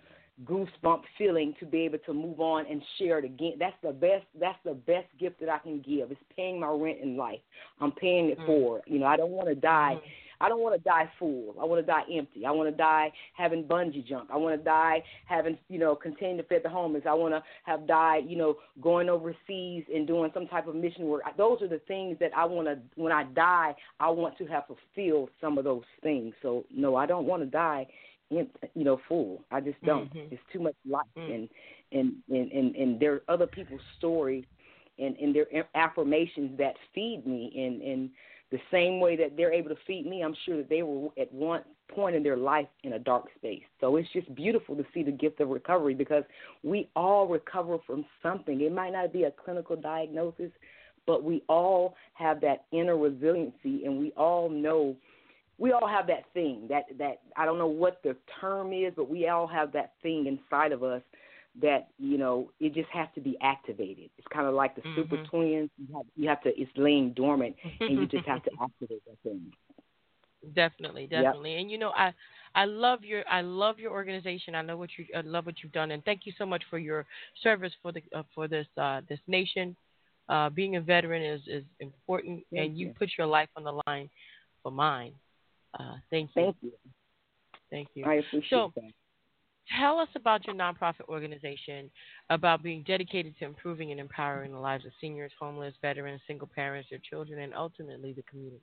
goosebump 0.45 1.03
feeling 1.19 1.55
to 1.61 1.67
be 1.67 1.83
able 1.83 1.99
to 1.99 2.13
move 2.13 2.41
on 2.41 2.67
and 2.67 2.83
share 2.99 3.19
it 3.19 3.25
again. 3.25 3.55
That's 3.59 3.77
the 3.83 3.93
best. 3.93 4.25
That's 4.39 4.59
the 4.65 4.75
best 4.75 5.07
gift 5.19 5.41
that 5.41 5.49
I 5.49 5.59
can 5.59 5.81
give. 5.81 6.11
It's 6.11 6.21
paying 6.37 6.61
my 6.61 6.69
rent 6.69 6.99
in 7.03 7.17
life. 7.17 7.41
I'm 7.81 7.93
paying 7.93 8.31
it 8.31 8.39
Mm. 8.39 8.47
forward. 8.47 8.83
You 8.87 8.99
know, 8.99 9.07
I 9.07 9.17
don't 9.17 9.33
want 9.33 9.49
to 9.49 9.55
die. 9.55 9.97
Mhm. 9.97 10.09
I 10.41 10.49
don't 10.49 10.61
want 10.61 10.75
to 10.75 10.83
die 10.83 11.09
full. 11.21 11.55
I 11.61 11.65
want 11.65 11.81
to 11.81 11.87
die 11.87 12.03
empty. 12.13 12.45
I 12.45 12.51
want 12.51 12.69
to 12.69 12.77
die 12.77 13.13
having 13.35 13.63
bungee 13.63 14.05
jump. 14.05 14.29
I 14.29 14.37
want 14.37 14.59
to 14.59 14.65
die 14.65 15.05
having, 15.27 15.57
you 15.69 15.79
know, 15.79 15.95
continue 15.95 16.37
to 16.37 16.43
feed 16.49 16.65
the 16.65 16.69
homeless. 16.69 17.07
I 17.07 17.15
want 17.15 17.33
to 17.33 17.45
have 17.63 17.87
died, 17.87 18.25
you 18.27 18.37
know, 18.37 18.57
going 18.81 19.09
overseas 19.09 19.85
and 19.95 20.05
doing 20.05 20.33
some 20.35 20.49
type 20.49 20.67
of 20.67 20.75
mission 20.75 21.07
work. 21.07 21.23
Those 21.37 21.63
are 21.63 21.69
the 21.69 21.79
things 21.87 22.19
that 22.19 22.37
I 22.37 22.45
want 22.45 22.67
to, 22.67 22.77
when 22.97 23.13
I 23.13 23.23
die, 23.23 23.77
I 24.01 24.11
want 24.11 24.37
to 24.39 24.47
have 24.47 24.65
fulfilled 24.67 25.31
some 25.41 25.59
of 25.59 25.65
those 25.65 25.85
things. 26.03 26.35
So, 26.43 26.65
no, 26.75 26.97
I 26.97 27.07
don't 27.07 27.27
want 27.27 27.43
to 27.43 27.47
die, 27.49 27.87
you 28.33 28.85
know, 28.85 29.01
full. 29.09 29.45
I 29.51 29.61
just 29.61 29.83
don't. 29.85 30.13
Mhm. 30.13 30.33
It's 30.33 30.43
too 30.53 30.61
much 30.61 30.75
life. 30.89 31.07
Mm. 31.17 31.35
And, 31.35 31.49
and, 31.93 32.13
and, 32.29 32.53
and, 32.53 32.77
and 32.77 33.01
there 33.01 33.15
are 33.15 33.23
other 33.29 33.47
people's 33.47 33.81
stories 33.99 34.45
and, 34.99 35.17
and 35.17 35.35
their 35.35 35.47
affirmations 35.75 36.57
that 36.59 36.75
feed 36.95 37.27
me. 37.27 37.53
And, 37.57 37.83
and, 37.83 38.11
the 38.53 38.61
same 38.71 39.01
way 39.01 39.17
that 39.17 39.35
they're 39.35 39.53
able 39.53 39.71
to 39.71 39.77
feed 39.87 40.07
me, 40.07 40.23
I'm 40.23 40.37
sure 40.45 40.59
that 40.59 40.69
they 40.69 40.83
were 40.83 41.09
at 41.19 41.33
one 41.33 41.63
point 41.89 42.15
in 42.15 42.23
their 42.23 42.37
life 42.37 42.67
in 42.85 42.93
a 42.93 42.99
dark 42.99 43.25
space. 43.35 43.63
So 43.81 43.97
it's 43.97 44.09
just 44.13 44.33
beautiful 44.35 44.77
to 44.77 44.85
see 44.93 45.03
the 45.03 45.11
gift 45.11 45.41
of 45.41 45.49
recovery 45.49 45.95
because 45.95 46.23
we 46.63 46.89
all 46.95 47.27
recover 47.27 47.79
from 47.87 48.05
something. 48.23 48.61
It 48.61 48.73
might 48.73 48.93
not 48.93 49.11
be 49.13 49.25
a 49.25 49.31
clinical 49.31 49.75
diagnosis, 49.75 50.51
but 51.07 51.25
we 51.25 51.43
all 51.49 51.97
have 52.13 52.43
that 52.43 52.65
inner 52.73 52.97
resiliency 52.97 53.87
and 53.87 53.99
we 53.99 54.13
all 54.19 54.51
know 54.51 54.97
we 55.63 55.71
all 55.73 55.87
have 55.87 56.07
that 56.09 56.25
thing 56.35 56.67
that 56.69 56.85
that 56.99 57.21
I 57.37 57.45
don't 57.47 57.59
know 57.59 57.69
what 57.85 58.01
the 58.03 58.17
term 58.41 58.73
is, 58.73 58.93
but 58.97 59.09
we 59.09 59.29
all 59.29 59.47
have 59.47 59.73
that 59.73 59.93
thing 60.03 60.27
inside 60.27 60.73
of 60.73 60.83
us 60.83 61.03
that 61.61 61.89
you 61.99 62.19
know 62.19 62.51
it 62.61 62.75
just 62.75 62.89
has 62.91 63.09
to 63.15 63.21
be 63.21 63.37
activated. 63.43 64.11
It's 64.19 64.27
kind 64.33 64.47
of 64.49 64.55
like 64.55 64.75
the 64.75 64.83
super 64.97 65.17
Mhm. 65.17 65.25
twins. 65.31 65.71
You 65.79 65.97
have, 65.97 66.07
you 66.17 66.29
have 66.29 66.43
to. 66.43 66.61
It's 66.61 66.71
laying 66.77 67.13
dormant, 67.13 67.55
and 67.89 67.99
you 67.99 68.07
just 68.07 68.27
have 68.27 68.43
to 68.45 68.51
activate 68.63 69.03
that 69.07 69.19
thing. 69.23 69.53
Definitely, 70.55 71.03
Yep. 71.11 71.23
definitely. 71.23 71.57
And 71.59 71.71
you 71.71 71.79
know, 71.79 71.93
I 71.97 72.13
I 72.57 72.65
love 72.65 73.05
your 73.05 73.23
I 73.29 73.43
love 73.43 73.79
your 73.79 73.93
organization. 73.93 74.57
I 74.57 74.63
know 74.63 74.77
what 74.77 74.91
you 74.99 75.07
I 75.17 75.21
love 75.21 75.47
what 75.47 75.63
you've 75.63 75.73
done, 75.73 75.93
and 75.93 76.05
thank 76.05 76.27
you 76.27 76.33
so 76.37 76.45
much 76.45 76.65
for 76.69 76.79
your 76.79 77.07
service 77.43 77.73
for 77.83 77.93
the 77.93 78.03
uh, 78.15 78.25
for 78.35 78.49
this 78.49 78.67
uh, 78.77 79.03
this 79.09 79.21
nation. 79.29 79.77
Uh, 80.29 80.49
being 80.51 80.77
a 80.77 80.81
veteran 80.81 81.23
is 81.23 81.41
is 81.47 81.65
important, 81.79 82.43
Thank 82.53 82.71
and 82.71 82.79
you, 82.79 82.87
you. 82.89 82.95
put 82.99 83.11
your 83.17 83.27
life 83.29 83.49
on 83.57 83.63
the 83.63 83.81
line 83.87 84.11
for 84.63 84.73
mine. 84.73 85.13
Uh, 85.79 85.95
thank 86.11 86.31
you. 86.37 86.43
Thank 86.43 86.57
you. 86.63 86.73
Thank 87.71 87.89
you. 87.95 88.05
I 88.05 88.15
appreciate 88.15 88.51
So- 88.51 88.73
that. 88.77 88.93
Tell 89.79 90.01
us 90.01 90.09
about 90.17 90.45
your 90.45 90.57
nonprofit 90.57 91.09
organization, 91.09 91.89
about 92.31 92.65
being 92.65 92.83
dedicated 92.83 93.39
to 93.39 93.45
improving 93.45 93.93
and 93.93 94.01
empowering 94.01 94.51
the 94.53 94.59
lives 94.59 94.85
of 94.85 94.93
seniors, 95.01 95.31
homeless, 95.39 95.73
veterans, 95.81 96.21
single 96.27 96.49
parents, 96.49 96.91
their 96.91 96.99
children, 96.99 97.39
and 97.39 97.55
ultimately 97.55 98.13
the 98.13 98.23
communities. 98.23 98.61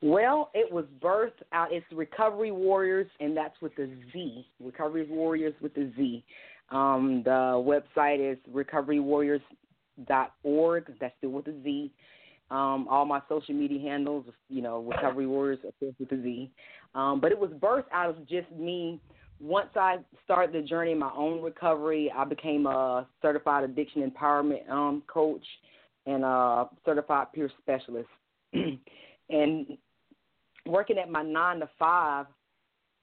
Well, 0.00 0.50
it 0.54 0.70
was 0.70 0.84
birthed 1.00 1.42
out. 1.52 1.72
It's 1.72 1.84
Recovery 1.92 2.50
Warriorz, 2.50 3.08
and 3.20 3.36
that's 3.36 3.60
with 3.60 3.74
the 3.74 3.90
Z. 4.12 4.46
Recovery 4.60 5.06
Warriorz 5.06 5.60
with 5.60 5.74
the 5.74 5.92
Z. 5.96 6.24
Um, 6.70 7.22
the 7.24 7.30
website 7.30 8.20
is 8.20 8.38
recoverywarriorz.org. 8.52 10.94
That's 11.00 11.16
still 11.16 11.30
with 11.30 11.46
the 11.46 11.60
Z. 11.64 11.90
Um, 12.50 12.86
all 12.88 13.04
my 13.04 13.20
social 13.28 13.54
media 13.54 13.78
handles, 13.80 14.24
you 14.48 14.62
know, 14.62 14.80
Recovery 14.80 15.26
Warriorz, 15.26 15.64
of 15.64 15.78
course, 15.78 15.94
with 15.98 16.08
the 16.08 16.16
Z. 16.22 16.50
Um, 16.94 17.20
but 17.20 17.30
it 17.30 17.38
was 17.38 17.50
birthed 17.50 17.92
out 17.92 18.10
of 18.10 18.26
just 18.26 18.50
me. 18.52 19.00
Once 19.40 19.68
I 19.76 19.98
started 20.24 20.54
the 20.54 20.66
journey 20.66 20.92
in 20.92 20.98
my 20.98 21.12
own 21.14 21.42
recovery, 21.42 22.10
I 22.14 22.24
became 22.24 22.66
a 22.66 23.06
certified 23.20 23.64
addiction 23.64 24.10
empowerment 24.10 24.68
um, 24.70 25.02
coach 25.06 25.44
and 26.06 26.24
a 26.24 26.68
certified 26.84 27.26
peer 27.34 27.50
specialist. 27.60 28.08
and 29.30 29.78
working 30.66 30.98
at 30.98 31.10
my 31.10 31.22
nine 31.22 31.60
to 31.60 31.68
five, 31.78 32.26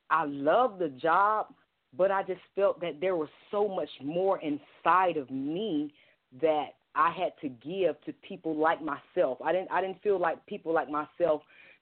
I 0.10 0.26
loved 0.26 0.80
the 0.80 0.90
job, 0.90 1.48
but 1.96 2.12
I 2.12 2.24
just 2.24 2.42
felt 2.56 2.82
that 2.82 3.00
there 3.00 3.16
was 3.16 3.30
so 3.52 3.68
much 3.68 3.90
more 4.04 4.40
inside 4.42 5.18
of 5.18 5.30
me 5.30 5.94
that 6.42 6.70
I 6.96 7.12
had 7.12 7.34
to 7.42 7.50
give 7.50 8.00
to 8.06 8.14
people 8.28 8.56
like 8.56 8.80
myself. 8.82 9.40
I 9.44 9.52
didn't 9.52 9.72
I 9.72 9.82
didn't 9.82 10.02
feel 10.02 10.20
like 10.20 10.46
people 10.46 10.74
like 10.74 10.90
myself 10.90 11.42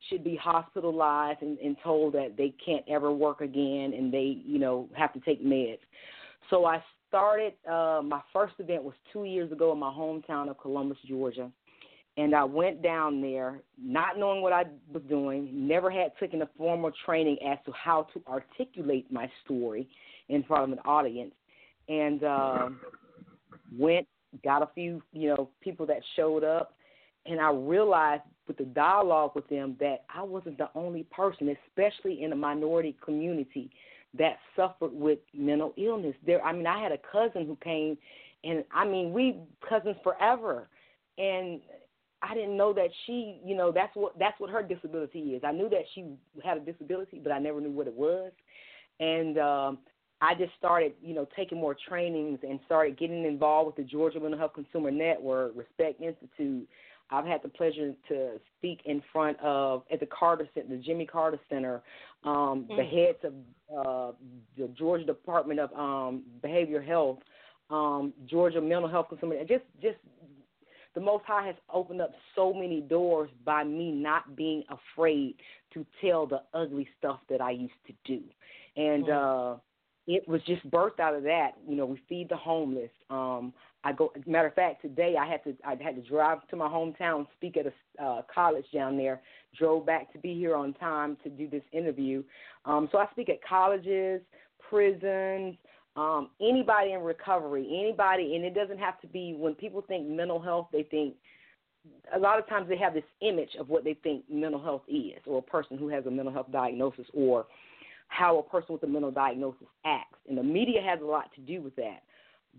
should 0.10 0.23
be 0.23 0.35
hospitalized 0.35 1.41
and, 1.41 1.57
and 1.60 1.77
told 1.84 2.14
that 2.14 2.35
they 2.38 2.53
can't 2.65 2.84
ever 2.90 3.11
work 3.11 3.41
again 3.41 3.94
and 3.95 4.14
they, 4.14 4.41
you 4.45 4.60
know, 4.60 4.90
have 4.94 5.14
to 5.14 5.19
take 5.22 5.44
meds. 5.44 5.80
So 6.49 6.65
I 6.65 6.84
started 7.07 7.53
uh 7.69 8.02
my 8.03 8.22
first 8.31 8.56
event 8.60 8.84
was 8.84 8.95
two 9.11 9.26
years 9.26 9.52
ago 9.52 9.72
in 9.72 9.80
my 9.80 9.91
hometown 9.91 10.49
of 10.49 10.57
Columbus, 10.57 10.98
Georgia 11.07 11.52
and 12.18 12.35
I 12.35 12.44
went 12.44 12.84
down 12.84 13.22
there 13.22 13.61
not 13.81 14.18
knowing 14.18 14.41
what 14.41 14.53
I 14.53 14.65
was 14.91 15.02
doing, 15.10 15.49
never 15.52 15.90
had 15.90 16.11
taken 16.19 16.41
a 16.44 16.49
formal 16.57 16.91
training 17.06 17.38
as 17.45 17.57
to 17.65 17.72
how 17.72 18.07
to 18.14 18.22
articulate 18.27 19.11
my 19.11 19.30
story 19.44 19.88
in 20.30 20.44
front 20.44 20.64
of 20.65 20.72
an 20.72 20.80
audience, 20.85 21.34
and 21.90 22.23
um, 22.23 22.80
went 23.77 24.07
got 24.43 24.61
a 24.61 24.69
few 24.73 25.01
you 25.11 25.30
know 25.30 25.49
people 25.61 25.85
that 25.88 26.01
showed 26.15 26.43
up, 26.43 26.76
and 27.26 27.39
I 27.39 27.51
realized 27.51 28.23
with 28.47 28.57
the 28.57 28.65
dialogue 28.65 29.31
with 29.35 29.47
them 29.49 29.76
that 29.80 30.03
I 30.14 30.22
wasn't 30.22 30.57
the 30.57 30.69
only 30.76 31.03
person, 31.03 31.55
especially 31.68 32.23
in 32.23 32.34
a 32.34 32.35
minority 32.35 32.95
community, 33.03 33.69
that 34.18 34.38
suffered 34.55 34.91
with 34.93 35.19
mental 35.34 35.73
illness. 35.77 36.15
There, 36.26 36.43
I 36.43 36.53
mean, 36.53 36.68
I 36.68 36.81
had 36.81 36.91
a 36.91 36.99
cousin 37.11 37.45
who 37.45 37.57
came, 37.64 37.97
and 38.43 38.64
I 38.73 38.85
mean, 38.85 39.14
we 39.14 39.38
cousins 39.68 39.95
forever, 40.03 40.68
and 41.18 41.61
I 42.22 42.34
didn't 42.34 42.55
know 42.55 42.73
that 42.73 42.89
she, 43.05 43.39
you 43.45 43.55
know, 43.55 43.72
that's 43.72 43.95
what 43.95 44.18
that's 44.18 44.39
what 44.39 44.49
her 44.49 44.64
disability 44.64 45.19
is. 45.35 45.43
I 45.45 45.51
knew 45.51 45.69
that 45.69 45.84
she 45.93 46.05
had 46.43 46.57
a 46.57 46.61
disability, 46.61 47.19
but 47.22 47.31
I 47.31 47.39
never 47.39 47.60
knew 47.60 47.72
what 47.72 47.88
it 47.88 47.93
was. 47.93 48.31
And 48.99 49.38
um 49.38 49.77
I 50.24 50.34
just 50.36 50.54
started, 50.58 50.94
you 51.04 51.14
know, 51.14 51.28
taking 51.36 51.60
more 51.60 51.76
trainings 51.90 52.40
and 52.48 52.58
started 52.66 52.98
getting 52.98 53.26
involved 53.26 53.68
with 53.68 53.76
the 53.76 53.84
Georgia 53.84 54.22
Mental 54.22 54.40
Health 54.40 54.54
Consumer 54.54 54.90
Network, 54.90 55.52
Respect 55.54 56.02
Institute. 56.02 56.66
I've 57.12 57.26
had 57.26 57.44
the 57.44 57.50
pleasure 57.50 57.94
to 58.08 58.40
speak 58.58 58.80
in 58.86 59.04
front 59.12 59.38
of 59.41 59.84
at 59.91 60.00
the 60.00 60.06
Carter 60.06 60.48
Center, 60.54 60.78
the 60.78 60.82
Jimmy 60.82 61.06
Carter 61.06 61.40
Center, 61.50 61.82
um, 62.24 62.66
the 62.70 62.84
Mm. 62.84 63.08
heads 63.08 63.18
of 63.26 63.34
uh, 63.86 64.12
the 64.58 64.70
Georgia 64.70 65.04
Department 65.04 65.60
of 65.60 65.74
um, 65.74 66.24
Behavioral 66.41 66.88
Health, 66.88 67.20
um, 67.70 68.14
Georgia 68.26 68.62
Mental 68.62 68.88
Health 68.88 69.10
Consumer, 69.10 69.36
just 69.44 69.66
just 69.82 69.98
the 70.95 71.02
Most 71.02 71.26
High 71.26 71.48
has 71.48 71.56
opened 71.74 72.02
up 72.02 72.14
so 72.34 72.54
many 72.54 72.80
doors 72.80 73.30
by 73.44 73.66
me 73.66 73.91
not 73.91 74.38
being 74.38 74.64
afraid 74.70 75.36
to 75.74 75.86
tell 76.02 76.26
the 76.26 76.44
ugly 76.54 76.88
stuff 76.98 77.20
that 77.30 77.41
I 77.41 77.52
used 77.52 77.74
to 77.88 77.94
do. 78.06 78.22
And 78.78 79.10
uh 79.10 79.56
it 80.07 80.27
was 80.27 80.41
just 80.45 80.69
birthed 80.69 80.99
out 80.99 81.15
of 81.15 81.23
that. 81.23 81.51
You 81.67 81.75
know, 81.75 81.85
we 81.85 82.01
feed 82.09 82.30
the 82.30 82.38
homeless. 82.38 82.91
Um 83.09 83.53
I 83.85 83.91
go 83.91 84.11
matter 84.25 84.47
of 84.47 84.53
fact, 84.53 84.81
today 84.81 85.15
I 85.19 85.27
had 85.27 85.43
to 85.43 85.55
I 85.65 85.71
had 85.81 85.95
to 85.95 86.09
drive 86.09 86.47
to 86.49 86.55
my 86.55 86.67
hometown, 86.67 87.27
speak 87.38 87.57
at 87.57 87.65
a 87.67 88.03
uh, 88.03 88.21
college 88.34 88.65
down 88.73 88.97
there, 88.97 89.21
drove 89.57 89.85
back 89.85 90.11
to 90.13 90.19
be 90.19 90.34
here 90.34 90.55
on 90.55 90.73
time 90.73 91.17
to 91.23 91.30
do 91.30 91.47
this 91.49 91.63
interview. 91.71 92.23
Um 92.65 92.89
so 92.91 92.97
I 92.97 93.07
speak 93.11 93.30
at 93.30 93.43
colleges, 93.43 94.21
prisons, 94.69 95.55
um, 95.95 96.30
anybody 96.41 96.93
in 96.93 97.01
recovery, 97.01 97.67
anybody, 97.69 98.35
and 98.35 98.43
it 98.43 98.55
doesn't 98.55 98.80
have 98.80 98.99
to 99.01 99.07
be 99.07 99.35
when 99.38 99.53
people 99.53 99.84
think 99.88 100.07
mental 100.07 100.41
health, 100.41 100.67
they 100.71 100.84
think 100.84 101.15
a 102.15 102.19
lot 102.19 102.39
of 102.39 102.47
times 102.47 102.67
they 102.67 102.77
have 102.77 102.93
this 102.93 103.03
image 103.21 103.51
of 103.59 103.69
what 103.69 103.84
they 103.84 103.93
think 103.93 104.23
mental 104.30 104.61
health 104.61 104.84
is, 104.88 105.19
or 105.27 105.39
a 105.39 105.41
person 105.41 105.77
who 105.77 105.89
has 105.89 106.05
a 106.05 106.11
mental 106.11 106.34
health 106.34 106.51
diagnosis, 106.51 107.05
or 107.13 107.45
how 108.14 108.38
a 108.38 108.44
person 108.44 108.73
with 108.73 108.84
a 108.84 108.88
mental 108.88 109.11
diagnosis 109.11 109.68
acts. 109.85 110.19
And 110.27 110.38
the 110.38 110.44
media 110.44 110.81
has 110.81 110.99
a 111.02 111.06
lot 111.06 111.34
to 111.35 111.41
do 111.41 111.61
with 111.61 111.76
that. 111.77 112.03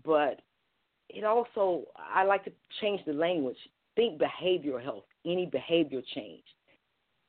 But 0.03 0.41
it 1.09 1.23
also, 1.23 1.83
I 1.97 2.23
like 2.23 2.43
to 2.45 2.51
change 2.81 3.01
the 3.05 3.13
language. 3.13 3.57
Think 3.95 4.19
behavioral 4.19 4.83
health, 4.83 5.05
any 5.25 5.45
behavior 5.45 6.01
change. 6.13 6.43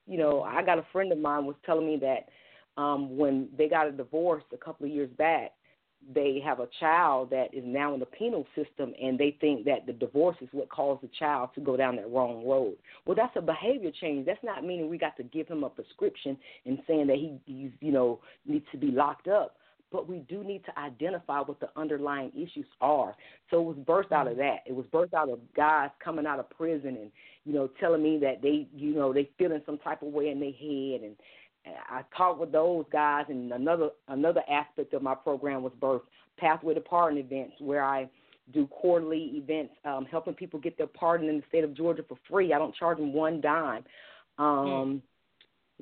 You 0.06 0.18
know, 0.18 0.42
I 0.42 0.62
got 0.62 0.78
a 0.78 0.86
friend 0.92 1.12
of 1.12 1.18
mine 1.18 1.46
was 1.46 1.56
telling 1.64 1.86
me 1.86 1.98
that 1.98 2.80
um, 2.80 3.16
when 3.16 3.48
they 3.56 3.68
got 3.68 3.86
a 3.86 3.92
divorce 3.92 4.44
a 4.52 4.56
couple 4.56 4.86
of 4.86 4.92
years 4.92 5.10
back, 5.16 5.52
they 6.14 6.40
have 6.44 6.60
a 6.60 6.68
child 6.78 7.30
that 7.30 7.52
is 7.52 7.64
now 7.64 7.94
in 7.94 8.00
the 8.00 8.06
penal 8.06 8.46
system 8.54 8.92
and 9.02 9.18
they 9.18 9.36
think 9.40 9.64
that 9.64 9.86
the 9.86 9.92
divorce 9.92 10.36
is 10.40 10.48
what 10.52 10.68
caused 10.68 11.02
the 11.02 11.10
child 11.18 11.50
to 11.54 11.60
go 11.60 11.76
down 11.76 11.96
that 11.96 12.10
wrong 12.10 12.46
road. 12.46 12.76
Well, 13.04 13.16
that's 13.16 13.36
a 13.36 13.40
behavior 13.40 13.90
change. 14.00 14.26
That's 14.26 14.42
not 14.44 14.64
meaning 14.64 14.88
we 14.88 14.98
got 14.98 15.16
to 15.16 15.22
give 15.24 15.48
him 15.48 15.64
a 15.64 15.70
prescription 15.70 16.36
and 16.64 16.78
saying 16.86 17.08
that 17.08 17.16
he 17.16 17.38
he's, 17.46 17.70
you 17.80 17.92
know 17.92 18.20
needs 18.46 18.66
to 18.72 18.78
be 18.78 18.90
locked 18.90 19.28
up. 19.28 19.56
But 19.92 20.08
we 20.08 20.18
do 20.28 20.42
need 20.42 20.64
to 20.64 20.78
identify 20.78 21.40
what 21.40 21.60
the 21.60 21.68
underlying 21.76 22.32
issues 22.34 22.66
are. 22.80 23.14
So 23.50 23.60
it 23.60 23.64
was 23.64 23.76
birthed 23.76 24.12
out 24.12 24.26
of 24.26 24.32
mm-hmm. 24.32 24.42
that. 24.42 24.58
It 24.66 24.74
was 24.74 24.84
birthed 24.86 25.14
out 25.14 25.30
of 25.30 25.38
guys 25.54 25.90
coming 26.02 26.26
out 26.26 26.40
of 26.40 26.50
prison 26.50 26.96
and 27.00 27.10
you 27.44 27.52
know 27.52 27.68
telling 27.80 28.02
me 28.02 28.18
that 28.18 28.42
they 28.42 28.68
you 28.74 28.94
know 28.94 29.12
they 29.12 29.30
feeling 29.38 29.62
some 29.66 29.78
type 29.78 30.02
of 30.02 30.08
way 30.08 30.30
in 30.30 30.40
their 30.40 30.52
head 30.52 31.02
and 31.04 31.16
I 31.88 32.02
talked 32.16 32.40
with 32.40 32.52
those 32.52 32.84
guys, 32.92 33.26
and 33.28 33.52
another 33.52 33.90
another 34.08 34.42
aspect 34.48 34.94
of 34.94 35.02
my 35.02 35.14
program 35.14 35.62
was 35.62 35.72
birth 35.80 36.02
pathway 36.38 36.74
to 36.74 36.80
pardon 36.80 37.18
events, 37.18 37.54
where 37.58 37.84
I 37.84 38.08
do 38.52 38.66
quarterly 38.68 39.32
events, 39.34 39.74
um, 39.84 40.06
helping 40.08 40.34
people 40.34 40.60
get 40.60 40.78
their 40.78 40.86
pardon 40.86 41.28
in 41.28 41.38
the 41.38 41.42
state 41.48 41.64
of 41.64 41.74
Georgia 41.74 42.04
for 42.08 42.16
free. 42.30 42.52
I 42.52 42.58
don't 42.58 42.74
charge 42.74 42.98
them 42.98 43.12
one 43.12 43.40
dime. 43.40 43.84
Um, 44.38 44.46
mm 44.46 45.00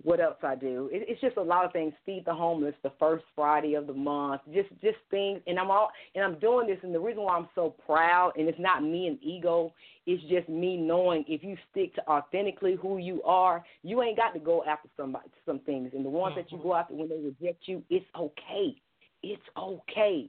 what 0.03 0.21
else 0.21 0.37
I 0.43 0.57
do. 0.57 0.89
It, 0.93 1.07
it's 1.09 1.21
just 1.21 1.37
a 1.37 1.43
lot 1.43 1.65
of 1.65 1.73
things. 1.73 1.93
Feed 2.05 2.25
the 2.27 2.35
homeless 2.35 2.75
the 2.83 2.93
first 2.99 3.25
Friday 3.35 3.75
of 3.75 3.87
the 3.87 3.93
month. 3.93 4.43
Just 4.53 4.69
just 4.83 4.99
things, 5.11 5.41
and 5.47 5.59
I'm 5.59 5.71
all 5.71 5.91
and 6.15 6.25
I'm 6.25 6.39
doing 6.41 6.66
this. 6.66 6.79
And 6.83 6.95
the 6.95 7.01
reason 7.01 7.23
why 7.23 7.37
I'm 7.37 7.49
so 7.55 7.75
proud, 7.87 8.33
and 8.37 8.49
it's 8.49 8.59
not 8.59 8.83
me 8.83 9.07
and 9.07 9.19
ego, 9.23 9.73
it's 10.07 10.23
just 10.25 10.49
me 10.49 10.77
knowing 10.77 11.25
if 11.29 11.45
you 11.45 11.57
stick 11.71 11.95
to 11.95 12.09
authentically 12.09 12.77
who 12.81 12.99
you 12.99 13.23
are, 13.23 13.65
you 13.83 14.03
ain't 14.03 14.16
got 14.16 14.33
to 14.33 14.41
go 14.41 14.65
after 14.65 14.89
somebody 14.97 15.29
some 15.47 15.61
things. 15.61 15.91
And 15.95 16.05
the 16.05 16.11
ones 16.11 16.33
mm-hmm. 16.33 16.41
that 16.41 16.53
you 16.53 16.62
go 16.62 16.75
after 16.75 16.95
when 16.95 17.09
they 17.09 17.19
reject 17.19 17.69
you, 17.69 17.83
it's 17.89 18.07
okay. 18.19 18.75
It's 19.23 19.43
okay. 19.57 20.29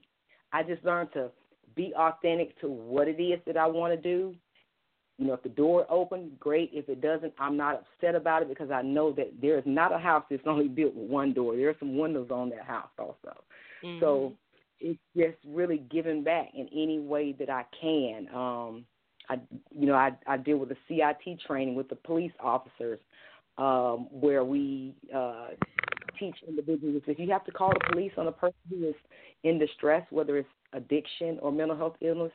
I 0.54 0.64
just 0.64 0.84
learned 0.86 1.10
to 1.14 1.32
be 1.76 1.94
authentic 1.98 2.60
to 2.62 2.68
what 2.68 3.08
it 3.08 3.22
is 3.22 3.40
that 3.46 3.58
I 3.58 3.68
want 3.68 3.94
to 3.94 4.02
do 4.02 4.36
you 5.18 5.28
know, 5.28 5.34
if 5.34 5.44
the 5.44 5.50
door 5.50 5.86
opens, 5.90 6.32
great. 6.40 6.72
If 6.74 6.90
it 6.90 7.02
doesn't, 7.02 7.34
I'm 7.40 7.56
not 7.56 7.76
upset 7.76 8.16
about 8.16 8.42
it 8.42 8.50
because 8.50 8.70
I 8.70 8.82
know 8.82 9.14
that 9.14 9.34
there 9.42 9.58
is 9.58 9.64
not 9.66 9.94
a 9.94 9.98
house 9.98 10.24
that's 10.30 10.44
only 10.48 10.68
built 10.68 10.96
with 10.96 11.10
one 11.10 11.34
door. 11.34 11.56
There 11.56 11.70
are 11.70 11.76
some 11.80 11.98
windows 11.98 12.30
on 12.32 12.50
that 12.50 12.66
house 12.66 12.90
also. 13.00 13.38
Mm-hmm. 13.84 14.00
So 14.00 14.34
it's 14.80 15.00
just 15.16 15.38
really 15.48 15.84
giving 15.90 16.24
back 16.24 16.50
in 16.54 16.68
any 16.74 17.00
way 17.00 17.34
that 17.40 17.50
I 17.50 17.64
can. 17.80 18.28
Um, 18.34 18.86
I, 19.30 19.40
you 19.72 19.88
know, 19.88 19.96
I 19.96 20.12
I 20.28 20.38
deal 20.38 20.58
with 20.58 20.70
the 20.70 20.78
CIT 20.88 21.40
training 21.48 21.76
with 21.76 21.90
the 21.90 21.96
police 21.96 22.34
officers, 22.40 23.00
um, 23.58 24.08
where 24.12 24.44
we 24.44 24.94
uh, 25.16 25.48
teach 26.20 26.36
individuals 26.48 27.02
if 27.08 27.18
you 27.18 27.32
have 27.32 27.46
to 27.46 27.52
call 27.52 27.70
the 27.70 27.92
police 27.92 28.12
on 28.18 28.28
a 28.28 28.32
person 28.32 28.58
who 28.70 28.90
is 28.90 28.96
in 29.44 29.58
distress, 29.58 30.06
whether 30.10 30.38
it's 30.38 30.50
addiction 30.74 31.40
or 31.42 31.52
mental 31.52 31.78
health 31.78 31.96
illness, 32.02 32.32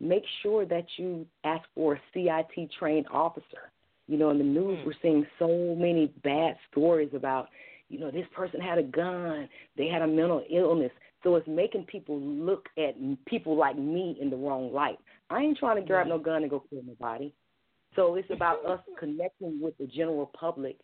make 0.00 0.22
sure 0.42 0.64
that 0.66 0.84
you 0.96 1.26
ask 1.44 1.62
for 1.74 1.94
a 1.94 2.00
CIT 2.12 2.70
trained 2.78 3.06
officer. 3.12 3.72
You 4.06 4.16
know, 4.16 4.30
in 4.30 4.38
the 4.38 4.44
news, 4.44 4.78
mm. 4.78 4.86
we're 4.86 4.92
seeing 5.02 5.26
so 5.38 5.76
many 5.78 6.12
bad 6.24 6.56
stories 6.70 7.10
about, 7.14 7.48
you 7.88 7.98
know, 7.98 8.10
this 8.10 8.26
person 8.34 8.60
had 8.60 8.78
a 8.78 8.82
gun, 8.82 9.48
they 9.76 9.88
had 9.88 10.02
a 10.02 10.06
mental 10.06 10.44
illness. 10.50 10.92
So 11.22 11.34
it's 11.36 11.48
making 11.48 11.84
people 11.84 12.18
look 12.20 12.68
at 12.78 12.94
people 13.26 13.56
like 13.56 13.76
me 13.76 14.16
in 14.20 14.30
the 14.30 14.36
wrong 14.36 14.72
light. 14.72 14.98
I 15.30 15.40
ain't 15.40 15.58
trying 15.58 15.76
to 15.76 15.86
grab 15.86 16.06
no 16.06 16.18
gun 16.18 16.42
and 16.42 16.50
go 16.50 16.62
kill 16.70 16.82
nobody. 16.86 17.32
So 17.96 18.14
it's 18.14 18.30
about 18.30 18.64
us 18.64 18.80
connecting 18.98 19.60
with 19.60 19.76
the 19.78 19.86
general 19.86 20.30
public 20.38 20.76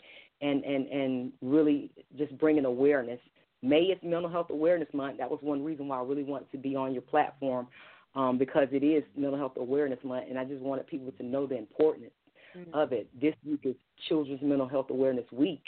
and 0.42 0.64
and 0.64 0.86
and 0.88 1.32
really 1.40 1.90
just 2.18 2.36
bringing 2.38 2.64
awareness. 2.64 3.20
May 3.62 3.84
is 3.84 3.98
Mental 4.02 4.28
Health 4.28 4.48
Awareness 4.50 4.88
Month. 4.92 5.18
That 5.18 5.30
was 5.30 5.38
one 5.40 5.64
reason 5.64 5.88
why 5.88 5.98
I 5.98 6.02
really 6.02 6.24
wanted 6.24 6.50
to 6.52 6.58
be 6.58 6.76
on 6.76 6.92
your 6.92 7.02
platform 7.02 7.68
um, 8.14 8.38
because 8.38 8.68
it 8.70 8.84
is 8.84 9.02
Mental 9.16 9.38
Health 9.38 9.56
Awareness 9.56 9.98
Month, 10.04 10.26
and 10.28 10.38
I 10.38 10.44
just 10.44 10.62
wanted 10.62 10.86
people 10.86 11.12
to 11.12 11.22
know 11.24 11.46
the 11.46 11.58
importance 11.58 12.12
mm-hmm. 12.56 12.74
of 12.74 12.92
it. 12.92 13.08
This 13.20 13.34
week 13.46 13.60
is 13.64 13.74
Children's 14.08 14.42
Mental 14.42 14.68
Health 14.68 14.86
Awareness 14.90 15.26
Week. 15.32 15.62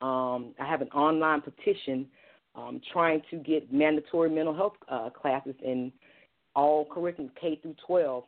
Um, 0.00 0.54
I 0.60 0.66
have 0.68 0.80
an 0.80 0.88
online 0.88 1.42
petition 1.42 2.06
um, 2.54 2.80
trying 2.92 3.22
to 3.30 3.36
get 3.36 3.72
mandatory 3.72 4.30
mental 4.30 4.54
health 4.54 4.74
uh, 4.88 5.10
classes 5.10 5.54
in 5.64 5.92
all 6.54 6.84
curriculum 6.84 7.30
K 7.40 7.58
through 7.62 7.76
12. 7.86 8.24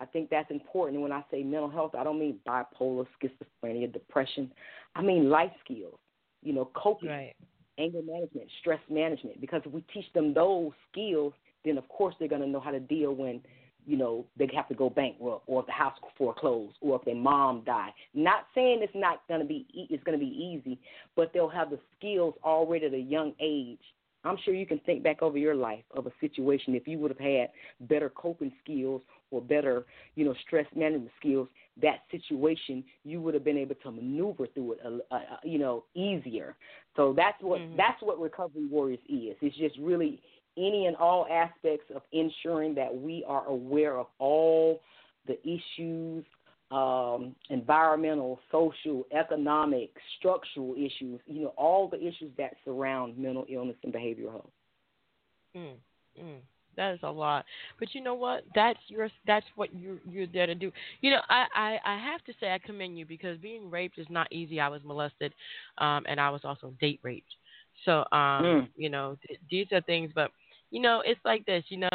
I 0.00 0.06
think 0.06 0.30
that's 0.30 0.50
important. 0.50 0.96
And 0.96 1.02
when 1.02 1.12
I 1.12 1.24
say 1.30 1.42
mental 1.42 1.68
health, 1.70 1.94
I 1.96 2.04
don't 2.04 2.18
mean 2.18 2.38
bipolar, 2.46 3.06
schizophrenia, 3.20 3.92
depression. 3.92 4.50
I 4.94 5.02
mean 5.02 5.28
life 5.28 5.52
skills. 5.64 5.98
You 6.42 6.52
know, 6.52 6.70
coping, 6.74 7.08
right. 7.08 7.34
anger 7.78 8.00
management, 8.00 8.48
stress 8.60 8.78
management. 8.88 9.40
Because 9.40 9.62
if 9.64 9.72
we 9.72 9.84
teach 9.92 10.04
them 10.14 10.32
those 10.32 10.70
skills, 10.90 11.32
then 11.68 11.78
of 11.78 11.88
course 11.88 12.14
they're 12.18 12.28
going 12.28 12.42
to 12.42 12.48
know 12.48 12.60
how 12.60 12.70
to 12.70 12.80
deal 12.80 13.14
when 13.14 13.40
you 13.86 13.96
know 13.96 14.24
they 14.36 14.48
have 14.54 14.68
to 14.68 14.74
go 14.74 14.90
bankrupt 14.90 15.44
or 15.46 15.60
if 15.60 15.66
the 15.66 15.72
house 15.72 15.94
foreclosed 16.16 16.76
or 16.80 16.96
if 16.96 17.04
their 17.04 17.14
mom 17.14 17.62
died. 17.64 17.92
Not 18.14 18.46
saying 18.54 18.80
it's 18.82 18.92
not 18.94 19.22
going 19.28 19.40
to 19.40 19.46
be 19.46 19.66
it's 19.72 20.02
going 20.04 20.18
to 20.18 20.24
be 20.24 20.30
easy, 20.30 20.78
but 21.16 21.30
they'll 21.32 21.48
have 21.48 21.70
the 21.70 21.78
skills 21.98 22.34
already 22.44 22.86
at 22.86 22.94
a 22.94 22.98
young 22.98 23.32
age. 23.40 23.78
I'm 24.24 24.36
sure 24.44 24.52
you 24.52 24.66
can 24.66 24.80
think 24.80 25.02
back 25.02 25.22
over 25.22 25.38
your 25.38 25.54
life 25.54 25.84
of 25.96 26.06
a 26.06 26.12
situation 26.20 26.74
if 26.74 26.88
you 26.88 26.98
would 26.98 27.10
have 27.10 27.20
had 27.20 27.50
better 27.88 28.10
coping 28.10 28.52
skills 28.62 29.00
or 29.30 29.40
better, 29.40 29.86
you 30.16 30.24
know, 30.24 30.34
stress 30.46 30.66
management 30.74 31.12
skills. 31.20 31.48
That 31.80 32.00
situation 32.10 32.82
you 33.04 33.20
would 33.20 33.34
have 33.34 33.44
been 33.44 33.56
able 33.56 33.76
to 33.76 33.92
maneuver 33.92 34.48
through 34.48 34.72
it, 34.72 34.80
uh, 34.84 35.14
uh, 35.14 35.20
you 35.44 35.58
know, 35.58 35.84
easier. 35.94 36.56
So 36.96 37.14
that's 37.16 37.40
what 37.40 37.60
mm-hmm. 37.60 37.76
that's 37.76 38.02
what 38.02 38.20
Recovery 38.20 38.68
Warriorz 38.70 38.98
is. 39.08 39.36
It's 39.40 39.56
just 39.56 39.78
really 39.78 40.20
any 40.58 40.86
and 40.86 40.96
all 40.96 41.26
aspects 41.30 41.86
of 41.94 42.02
ensuring 42.12 42.74
that 42.74 42.94
we 42.94 43.24
are 43.26 43.46
aware 43.46 43.98
of 43.98 44.06
all 44.18 44.80
the 45.26 45.38
issues, 45.46 46.24
um, 46.70 47.34
environmental, 47.50 48.38
social, 48.50 49.06
economic, 49.16 49.90
structural 50.18 50.74
issues, 50.74 51.20
you 51.26 51.42
know, 51.42 51.54
all 51.56 51.88
the 51.88 51.98
issues 51.98 52.32
that 52.36 52.54
surround 52.64 53.16
mental 53.16 53.46
illness 53.48 53.76
and 53.84 53.92
behavioral 53.92 54.32
health. 54.32 54.50
Mm, 55.56 55.74
mm, 56.20 56.38
that 56.76 56.94
is 56.94 57.00
a 57.02 57.10
lot, 57.10 57.44
but 57.78 57.94
you 57.94 58.02
know 58.02 58.14
what? 58.14 58.44
That's 58.54 58.78
your 58.88 59.08
that's 59.26 59.46
what 59.56 59.74
you 59.74 59.98
you're 60.08 60.26
there 60.26 60.46
to 60.46 60.54
do. 60.54 60.70
You 61.00 61.12
know, 61.12 61.20
I, 61.30 61.46
I 61.54 61.78
I 61.84 61.98
have 61.98 62.22
to 62.24 62.32
say 62.38 62.52
I 62.52 62.58
commend 62.58 62.98
you 62.98 63.06
because 63.06 63.38
being 63.38 63.70
raped 63.70 63.98
is 63.98 64.06
not 64.10 64.30
easy. 64.30 64.60
I 64.60 64.68
was 64.68 64.82
molested, 64.84 65.32
um, 65.78 66.04
and 66.06 66.20
I 66.20 66.28
was 66.28 66.42
also 66.44 66.74
date 66.80 67.00
raped. 67.02 67.34
So, 67.84 68.04
um, 68.12 68.44
mm. 68.44 68.68
you 68.76 68.90
know, 68.90 69.16
th- 69.26 69.40
these 69.50 69.66
are 69.72 69.80
things, 69.82 70.10
but 70.14 70.30
you 70.70 70.80
know, 70.80 71.02
it's 71.04 71.20
like 71.24 71.44
this. 71.46 71.64
You 71.68 71.78
know, 71.78 71.88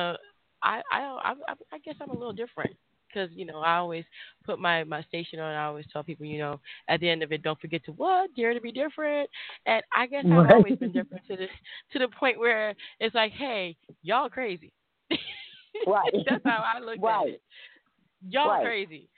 I 0.63 0.81
I 0.91 0.99
I, 1.23 1.33
I 1.73 1.77
guess 1.83 1.95
I'm 2.01 2.09
a 2.09 2.17
little 2.17 2.33
different 2.33 2.75
because 3.07 3.29
you 3.33 3.45
know 3.45 3.59
I 3.59 3.77
always 3.77 4.05
put 4.45 4.59
my 4.59 4.83
my 4.83 5.03
station 5.03 5.39
on. 5.39 5.53
I 5.53 5.65
always 5.65 5.85
tell 5.91 6.03
people, 6.03 6.25
you 6.25 6.39
know, 6.39 6.59
at 6.87 6.99
the 6.99 7.09
end 7.09 7.23
of 7.23 7.31
it, 7.31 7.43
don't 7.43 7.59
forget 7.59 7.83
to 7.85 7.91
what 7.91 8.29
dare 8.35 8.53
to 8.53 8.61
be 8.61 8.71
different. 8.71 9.29
And 9.65 9.83
I 9.95 10.07
guess 10.07 10.25
I've 10.25 10.51
always 10.51 10.77
been 10.77 10.91
different 10.91 11.25
to 11.27 11.35
the 11.35 11.47
to 11.93 11.99
the 11.99 12.07
point 12.19 12.39
where 12.39 12.75
it's 12.99 13.15
like, 13.15 13.31
hey, 13.33 13.75
y'all 14.01 14.29
crazy. 14.29 14.73
Right. 15.87 16.13
That's 16.29 16.43
how 16.45 16.63
I 16.63 16.79
look 16.79 16.99
right. 17.01 17.29
at 17.29 17.33
it. 17.33 17.41
Y'all 18.29 18.49
right. 18.49 18.63
crazy. 18.63 19.09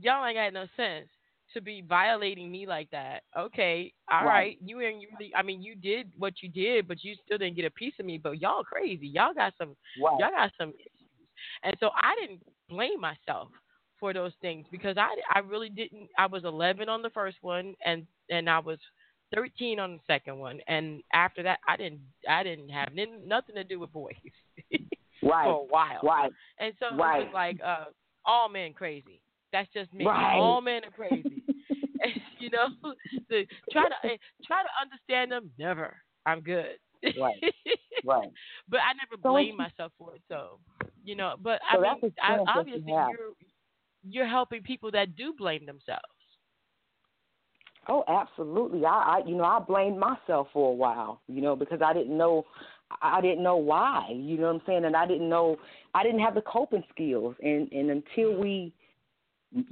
Y'all 0.00 0.26
ain't 0.26 0.36
got 0.36 0.52
no 0.52 0.66
sense 0.76 1.06
to 1.54 1.60
be 1.60 1.82
violating 1.86 2.50
me 2.50 2.66
like 2.66 2.90
that. 2.90 3.22
Okay, 3.38 3.92
all 4.10 4.24
right. 4.24 4.26
right. 4.26 4.58
You 4.64 4.80
and 4.80 5.00
you 5.00 5.08
really, 5.18 5.32
I 5.34 5.42
mean, 5.42 5.62
you 5.62 5.74
did 5.74 6.10
what 6.16 6.34
you 6.42 6.48
did, 6.48 6.88
but 6.88 7.02
you 7.02 7.14
still 7.24 7.38
didn't 7.38 7.56
get 7.56 7.64
a 7.64 7.70
piece 7.70 7.94
of 7.98 8.06
me. 8.06 8.18
But 8.18 8.40
y'all 8.40 8.64
crazy. 8.64 9.08
Y'all 9.08 9.34
got 9.34 9.52
some. 9.58 9.76
Right. 10.02 10.16
Y'all 10.18 10.30
got 10.30 10.50
some 10.58 10.70
issues. 10.70 11.18
And 11.62 11.76
so 11.80 11.90
I 11.96 12.14
didn't 12.20 12.42
blame 12.68 13.00
myself 13.00 13.48
for 13.98 14.12
those 14.12 14.32
things 14.40 14.66
because 14.70 14.96
I 14.96 15.08
I 15.32 15.40
really 15.40 15.68
didn't. 15.68 16.08
I 16.18 16.26
was 16.26 16.44
11 16.44 16.88
on 16.88 17.02
the 17.02 17.10
first 17.10 17.38
one, 17.42 17.74
and 17.84 18.06
and 18.30 18.48
I 18.48 18.58
was 18.58 18.78
13 19.34 19.78
on 19.78 19.92
the 19.92 20.00
second 20.06 20.38
one, 20.38 20.60
and 20.66 21.02
after 21.12 21.42
that, 21.42 21.58
I 21.68 21.76
didn't 21.76 22.00
I 22.28 22.42
didn't 22.42 22.70
have 22.70 22.88
nothing 22.94 23.54
to 23.54 23.64
do 23.64 23.78
with 23.78 23.92
boys. 23.92 24.14
right. 25.22 25.44
For 25.44 25.62
a 25.62 25.66
while. 25.68 26.00
Right. 26.02 26.32
And 26.58 26.72
so 26.78 26.96
right. 26.96 27.22
it 27.22 27.24
was 27.26 27.34
like 27.34 27.58
uh, 27.64 27.84
all 28.24 28.48
men 28.48 28.72
crazy. 28.72 29.20
That's 29.52 29.68
just 29.74 29.92
me. 29.92 30.06
Right. 30.06 30.38
All 30.38 30.60
men 30.60 30.82
are 30.84 30.90
crazy. 30.90 31.39
And, 32.40 32.42
you 32.42 32.50
know, 32.50 32.94
the, 33.28 33.46
try 33.70 33.84
to 33.84 34.08
eh, 34.08 34.16
try 34.44 34.62
to 34.62 34.68
understand 34.80 35.32
them. 35.32 35.50
Never. 35.58 35.96
I'm 36.26 36.40
good. 36.40 36.76
right. 37.20 37.36
Right. 38.02 38.30
But 38.66 38.80
I 38.80 38.94
never 38.94 39.20
so 39.22 39.30
blame 39.30 39.58
myself 39.58 39.92
for 39.98 40.14
it. 40.14 40.22
So, 40.26 40.58
you 41.04 41.14
know, 41.16 41.34
but 41.42 41.60
so 41.70 41.84
I 41.84 41.94
mean, 42.00 42.12
I, 42.22 42.38
obviously 42.48 42.82
you 42.86 42.94
you're 42.94 43.32
you're 44.02 44.26
helping 44.26 44.62
people 44.62 44.90
that 44.92 45.16
do 45.16 45.34
blame 45.36 45.66
themselves. 45.66 46.00
Oh, 47.88 48.04
absolutely. 48.08 48.84
I, 48.84 48.88
I, 49.18 49.20
you 49.26 49.36
know, 49.36 49.44
I 49.44 49.58
blamed 49.58 49.98
myself 49.98 50.48
for 50.52 50.70
a 50.70 50.74
while, 50.74 51.22
you 51.26 51.40
know, 51.42 51.56
because 51.56 51.80
I 51.84 51.92
didn't 51.92 52.16
know, 52.16 52.46
I 53.02 53.20
didn't 53.20 53.42
know 53.42 53.56
why. 53.56 54.08
You 54.12 54.36
know 54.36 54.46
what 54.46 54.54
I'm 54.54 54.62
saying? 54.66 54.84
And 54.84 54.96
I 54.96 55.06
didn't 55.06 55.28
know, 55.28 55.56
I 55.94 56.02
didn't 56.02 56.20
have 56.20 56.34
the 56.34 56.42
coping 56.42 56.84
skills. 56.90 57.34
And 57.42 57.70
and 57.72 57.90
until 57.90 58.38
we 58.38 58.72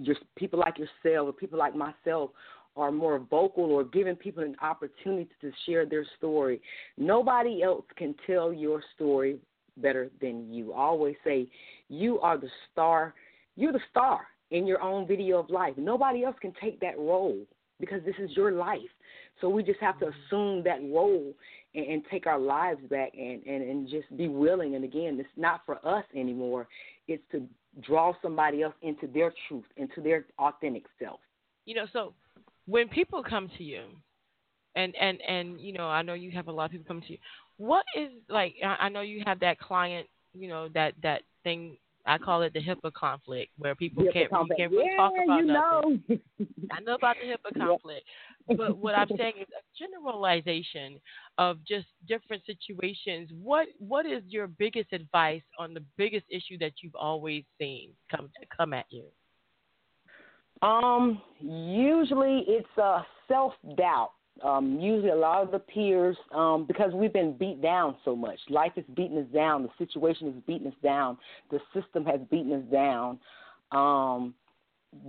just 0.03 0.20
people 0.36 0.59
like 0.59 0.74
yourself 0.78 1.28
or 1.28 1.32
people 1.32 1.59
like 1.59 1.74
myself 1.74 2.31
are 2.79 2.93
more 2.93 3.19
vocal 3.19 3.65
or 3.65 3.85
giving 3.85 4.17
people 4.17 4.43
an 4.43 4.57
opportunity 4.63 5.29
to 5.41 5.53
share 5.67 5.85
their 5.85 6.07
story. 6.17 6.61
Nobody 6.97 7.63
else 7.63 7.85
can 7.97 8.15
tell 8.27 8.53
your 8.53 8.83
story 8.95 9.39
better 9.77 10.11
than 10.21 10.53
you. 10.53 10.73
I 10.73 10.81
always 10.81 11.17
say, 11.25 11.49
you 11.89 12.19
are 12.21 12.39
the 12.39 12.49
star. 12.73 13.15
You're 13.57 13.73
the 13.73 13.81
star 13.91 14.21
in 14.51 14.67
your 14.67 14.83
own 14.83 15.07
video 15.07 15.39
of 15.39 15.51
life. 15.51 15.75
Nobody 15.77 16.25
else 16.25 16.37
can 16.41 16.53
take 16.61 16.81
that 16.81 16.99
role 16.99 17.39
because 17.81 18.01
this 18.05 18.15
is 18.19 18.31
your 18.37 18.53
life. 18.53 18.81
So 19.41 19.49
we 19.49 19.63
just 19.63 19.81
have 19.81 19.99
to 20.01 20.07
mm-hmm. 20.07 20.35
assume 20.35 20.65
that 20.65 20.81
role 20.93 21.33
and, 21.75 21.87
and 21.87 22.03
take 22.11 22.27
our 22.27 22.39
lives 22.39 22.81
back 22.91 23.13
and, 23.17 23.45
and, 23.47 23.63
and 23.63 23.89
just 23.89 24.15
be 24.17 24.29
willing. 24.29 24.75
And 24.75 24.85
again, 24.85 25.17
it's 25.19 25.29
not 25.37 25.63
for 25.65 25.77
us 25.87 26.05
anymore. 26.15 26.69
It's 27.07 27.23
to 27.33 27.43
draw 27.83 28.13
somebody 28.23 28.63
else 28.63 28.75
into 28.83 29.07
their 29.07 29.33
truth, 29.47 29.65
into 29.77 30.01
their 30.01 30.27
authentic 30.39 30.85
self. 31.01 31.21
You 31.65 31.75
know, 31.75 31.87
so 31.93 32.15
when 32.69 32.89
people 32.89 33.23
come 33.23 33.51
to 33.57 33.65
you, 33.65 33.85
and 34.77 34.95
and 35.01 35.20
and 35.23 35.61
you 35.61 35.73
know, 35.73 35.89
I 35.89 36.03
know 36.03 36.15
you 36.15 36.31
have 36.32 36.49
a 36.49 36.53
lot 36.53 36.66
of 36.66 36.70
people 36.73 36.86
come 36.86 37.01
to 37.01 37.12
you. 37.12 37.19
What 37.57 37.85
is 37.97 38.11
like? 38.28 38.55
I 38.62 38.89
know 38.89 39.01
you 39.01 39.23
have 39.27 39.40
that 39.40 39.59
client, 39.59 40.07
you 40.35 40.49
know, 40.49 40.69
that 40.74 40.93
that 41.03 41.23
thing 41.43 41.78
I 42.07 42.19
call 42.19 42.43
it 42.43 42.53
the 42.53 42.61
HIPAA 42.61 42.93
conflict, 42.93 43.53
where 43.59 43.74
people 43.74 44.05
HIPAA 44.05 44.12
can't, 44.12 44.31
conflict. 44.31 44.61
can't 44.61 44.73
really 44.73 44.90
yeah, 44.90 44.97
talk 44.97 45.12
about 45.24 45.39
you 45.39 45.47
nothing. 45.47 46.03
know. 46.09 46.19
I 46.70 46.81
know 46.81 46.95
about 46.95 47.16
the 47.20 47.28
HIPAA 47.28 47.59
conflict, 47.66 48.05
but 48.57 48.77
what 48.77 48.95
I'm 48.95 49.09
saying 49.16 49.35
is 49.40 49.47
a 49.49 49.62
generalization 49.78 51.01
of 51.39 51.59
just 51.66 51.86
different 52.07 52.43
situations. 52.47 53.31
What 53.43 53.69
what 53.78 54.07
is 54.07 54.23
your 54.28 54.47
biggest 54.47 54.93
advice 54.93 55.43
on 55.59 55.74
the 55.74 55.82
biggest 55.97 56.27
issue 56.31 56.59
that 56.59 56.73
you've 56.82 56.95
always 56.95 57.45
seen 57.59 57.90
come 58.11 58.31
to 58.40 58.47
come 58.57 58.74
at 58.74 58.86
you? 58.90 59.05
Um, 60.62 61.20
usually 61.40 62.44
it's 62.48 62.78
uh, 62.80 63.02
self 63.28 63.52
doubt. 63.76 64.12
Um, 64.43 64.78
usually 64.80 65.10
a 65.10 65.16
lot 65.16 65.43
of 65.43 65.51
the 65.51 65.59
peers, 65.59 66.16
um, 66.32 66.64
because 66.64 66.93
we've 66.94 67.12
been 67.12 67.36
beat 67.36 67.60
down 67.60 67.97
so 68.05 68.14
much. 68.14 68.39
Life 68.48 68.72
is 68.76 68.85
beating 68.94 69.18
us 69.18 69.26
down. 69.35 69.64
The 69.64 69.85
situation 69.85 70.28
is 70.28 70.35
beating 70.47 70.68
us 70.68 70.78
down. 70.80 71.18
The 71.51 71.59
system 71.74 72.05
has 72.05 72.20
beaten 72.30 72.52
us 72.52 72.62
down. 72.70 73.18
Um, 73.72 74.35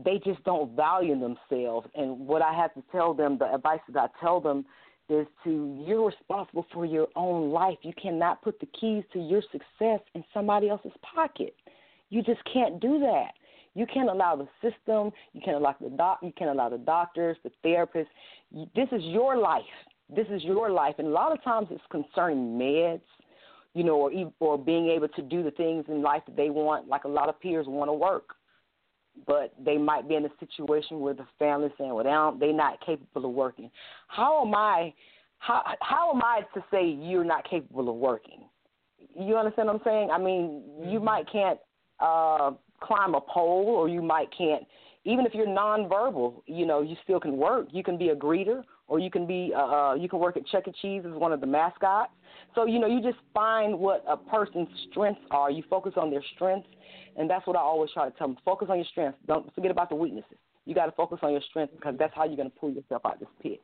they 0.04 0.20
just 0.26 0.44
don't 0.46 0.76
value 0.76 1.14
themselves. 1.20 1.88
And 1.96 2.20
what 2.20 2.42
I 2.42 2.54
have 2.54 2.74
to 2.74 2.84
tell 2.92 3.14
them, 3.14 3.38
the 3.38 3.54
advice 3.54 3.80
that 3.94 4.00
I 4.00 4.20
tell 4.20 4.42
them 4.42 4.66
is 5.10 5.28
to 5.44 5.84
you're 5.88 6.08
responsible 6.08 6.66
for 6.74 6.86
your 6.86 7.08
own 7.16 7.52
life. 7.52 7.78
You 7.82 7.94
cannot 8.02 8.42
put 8.42 8.60
the 8.60 8.68
keys 8.80 9.04
to 9.14 9.20
your 9.20 9.42
success 9.52 10.02
in 10.14 10.24
somebody 10.34 10.70
else's 10.70 10.92
pocket. 11.02 11.56
You 12.10 12.22
just 12.24 12.42
can't 12.52 12.80
do 12.80 13.00
that. 13.00 13.32
You 13.76 13.86
can't 13.86 14.10
allow 14.10 14.36
the 14.36 14.48
system. 14.62 15.12
You 15.34 15.42
can't 15.44 15.58
allow 15.58 15.76
the 15.80 15.90
doc. 15.90 16.20
You 16.22 16.34
can't 16.38 16.52
allow 16.52 16.70
the 16.70 16.78
doctors, 16.78 17.38
the 17.44 17.52
therapists. 17.66 18.08
This 18.76 18.88
is 18.92 19.04
your 19.04 19.38
life. 19.38 19.64
This 20.14 20.28
is 20.32 20.44
your 20.44 20.72
life, 20.72 20.96
and 20.98 21.08
a 21.08 21.12
lot 21.12 21.32
of 21.32 21.44
times 21.44 21.68
it's 21.70 21.84
concerning 21.92 22.58
meds, 22.58 23.02
you 23.76 23.84
know, 23.84 23.96
or 23.96 24.12
or 24.40 24.58
being 24.58 24.90
able 24.90 25.08
to 25.10 25.22
do 25.22 25.44
the 25.44 25.52
things 25.52 25.86
in 25.88 26.02
life 26.02 26.24
that 26.26 26.36
they 26.36 26.50
want. 26.50 26.88
Like 26.88 27.04
a 27.04 27.08
lot 27.08 27.30
of 27.30 27.40
peers 27.40 27.68
want 27.68 27.90
to 27.90 27.94
work, 27.94 28.34
but 29.28 29.54
they 29.64 29.78
might 29.78 30.10
be 30.10 30.16
in 30.16 30.26
a 30.26 30.32
situation 30.40 31.00
where 31.00 31.14
the 31.14 31.28
family's 31.38 31.72
saying, 31.78 31.94
"Well, 31.94 32.04
they 32.04 32.10
don't, 32.10 32.40
they're 32.40 32.54
not 32.54 32.84
capable 32.84 33.30
of 33.30 33.36
working." 33.36 33.70
How 34.08 34.44
am 34.44 34.56
I? 34.56 34.94
How 35.38 35.62
how 35.82 36.12
am 36.12 36.24
I 36.24 36.42
to 36.56 36.64
say 36.72 36.88
you're 36.88 37.24
not 37.24 37.48
capable 37.48 37.88
of 37.90 37.96
working? 37.96 38.46
You 39.16 39.38
understand 39.38 39.68
what 39.68 39.76
I'm 39.76 39.82
saying? 39.86 40.10
I 40.12 40.18
mean, 40.18 40.64
you 40.84 41.00
might 41.00 41.32
can't 41.32 41.60
uh, 42.00 42.52
climb 42.80 43.16
a 43.16 43.22
pole, 43.22 43.66
or 43.68 43.90
you 43.90 44.02
might 44.02 44.30
can't. 44.36 44.64
Even 45.06 45.26
if 45.26 45.34
you're 45.34 45.48
nonverbal, 45.48 46.42
you 46.46 46.66
know, 46.66 46.82
you 46.82 46.96
still 47.04 47.20
can 47.20 47.38
work. 47.38 47.68
You 47.72 47.84
can 47.84 47.98
be 47.98 48.10
a 48.10 48.16
greeter, 48.16 48.64
or 48.88 49.00
you 49.00 49.10
can 49.10 49.26
be 49.26 49.54
uh, 49.56 49.60
uh, 49.60 49.94
you 49.96 50.10
can 50.10 50.20
work 50.20 50.36
at 50.38 50.46
Chuck 50.48 50.68
E. 50.68 50.74
Cheese 50.82 51.04
as 51.06 51.14
one 51.14 51.32
of 51.32 51.42
the 51.42 51.48
mascots. 51.48 52.12
So 52.56 52.66
you 52.66 52.80
know, 52.80 52.88
you 52.88 53.02
just 53.02 53.20
find 53.34 53.78
what 53.80 54.04
a 54.08 54.18
person's 54.18 54.68
strengths 54.92 55.22
are. 55.32 55.50
You 55.50 55.64
focus 55.70 55.94
on 55.96 56.12
their 56.12 56.24
strengths, 56.36 56.68
and 57.18 57.30
that's 57.30 57.48
what 57.48 57.56
I 57.56 57.60
always 57.60 57.92
try 57.92 58.10
to 58.10 58.18
tell 58.18 58.28
them. 58.28 58.38
Focus 58.44 58.68
on 58.70 58.78
your 58.78 58.88
strengths. 58.92 59.20
Don't 59.28 59.54
forget 59.56 59.72
about 59.72 59.90
the 59.90 59.96
weaknesses. 59.96 60.38
You 60.66 60.76
got 60.76 60.86
to 60.86 60.92
focus 60.92 61.20
on 61.22 61.32
your 61.32 61.42
strengths 61.50 61.74
because 61.76 61.96
that's 61.98 62.14
how 62.14 62.26
you're 62.26 62.36
going 62.36 62.52
to 62.52 62.56
pull 62.60 62.72
yourself 62.72 63.02
out 63.06 63.16
of 63.16 63.20
this 63.22 63.30
pit. 63.42 63.62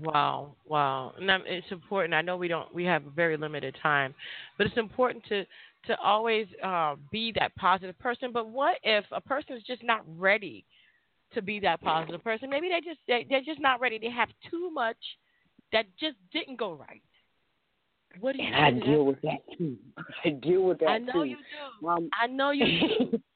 Wow, 0.00 0.54
wow, 0.66 1.12
and 1.20 1.30
it's 1.46 1.70
important. 1.70 2.14
I 2.14 2.22
know 2.22 2.36
we 2.36 2.48
don't, 2.48 2.74
we 2.74 2.84
have 2.84 3.02
very 3.14 3.36
limited 3.36 3.76
time, 3.82 4.14
but 4.56 4.66
it's 4.66 4.76
important 4.78 5.22
to 5.28 5.44
to 5.86 5.98
always 5.98 6.46
uh, 6.62 6.96
be 7.10 7.32
that 7.38 7.54
positive 7.56 7.98
person. 7.98 8.32
But 8.32 8.48
what 8.48 8.76
if 8.82 9.04
a 9.12 9.20
person 9.20 9.56
is 9.56 9.62
just 9.64 9.82
not 9.82 10.02
ready 10.18 10.64
to 11.34 11.42
be 11.42 11.60
that 11.60 11.80
positive 11.80 12.22
person? 12.22 12.50
Maybe 12.50 12.68
they 12.68 12.80
just 12.80 13.00
they, 13.08 13.26
they're 13.28 13.42
just 13.42 13.60
not 13.60 13.80
ready. 13.80 13.98
They 13.98 14.10
have 14.10 14.28
too 14.50 14.70
much 14.70 14.96
that 15.72 15.86
just 15.98 16.16
didn't 16.32 16.58
go 16.58 16.74
right. 16.74 17.02
What 18.20 18.36
do 18.36 18.42
you? 18.42 18.48
And 18.48 18.56
I 18.84 18.86
deal 18.86 19.04
with 19.04 19.20
that 19.22 19.38
too. 19.58 19.76
I 20.24 20.30
deal 20.30 20.62
with 20.62 20.78
that 20.80 20.86
too. 20.86 20.92
I 20.92 20.98
know 20.98 21.12
too. 21.24 21.28
you 21.28 21.36
do. 21.80 21.88
Um, 21.88 22.10
I 22.20 22.26
know 22.26 22.50
you 22.50 22.66
do. 22.66 23.18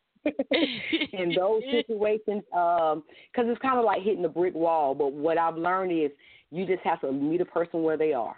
in 1.13 1.35
those 1.35 1.63
situations, 1.71 2.43
because 2.51 3.47
it's 3.47 3.61
kind 3.61 3.79
of 3.79 3.85
like 3.85 4.03
hitting 4.03 4.25
a 4.25 4.29
brick 4.29 4.55
wall. 4.55 4.95
But 4.95 5.13
what 5.13 5.39
I've 5.39 5.57
learned 5.57 5.93
is 5.93 6.11
you 6.51 6.67
just 6.67 6.83
have 6.83 7.01
to 7.03 7.13
meet 7.13 7.41
a 7.41 7.45
person 7.45 7.83
where 7.83 7.97
they 7.97 8.13
are. 8.13 8.37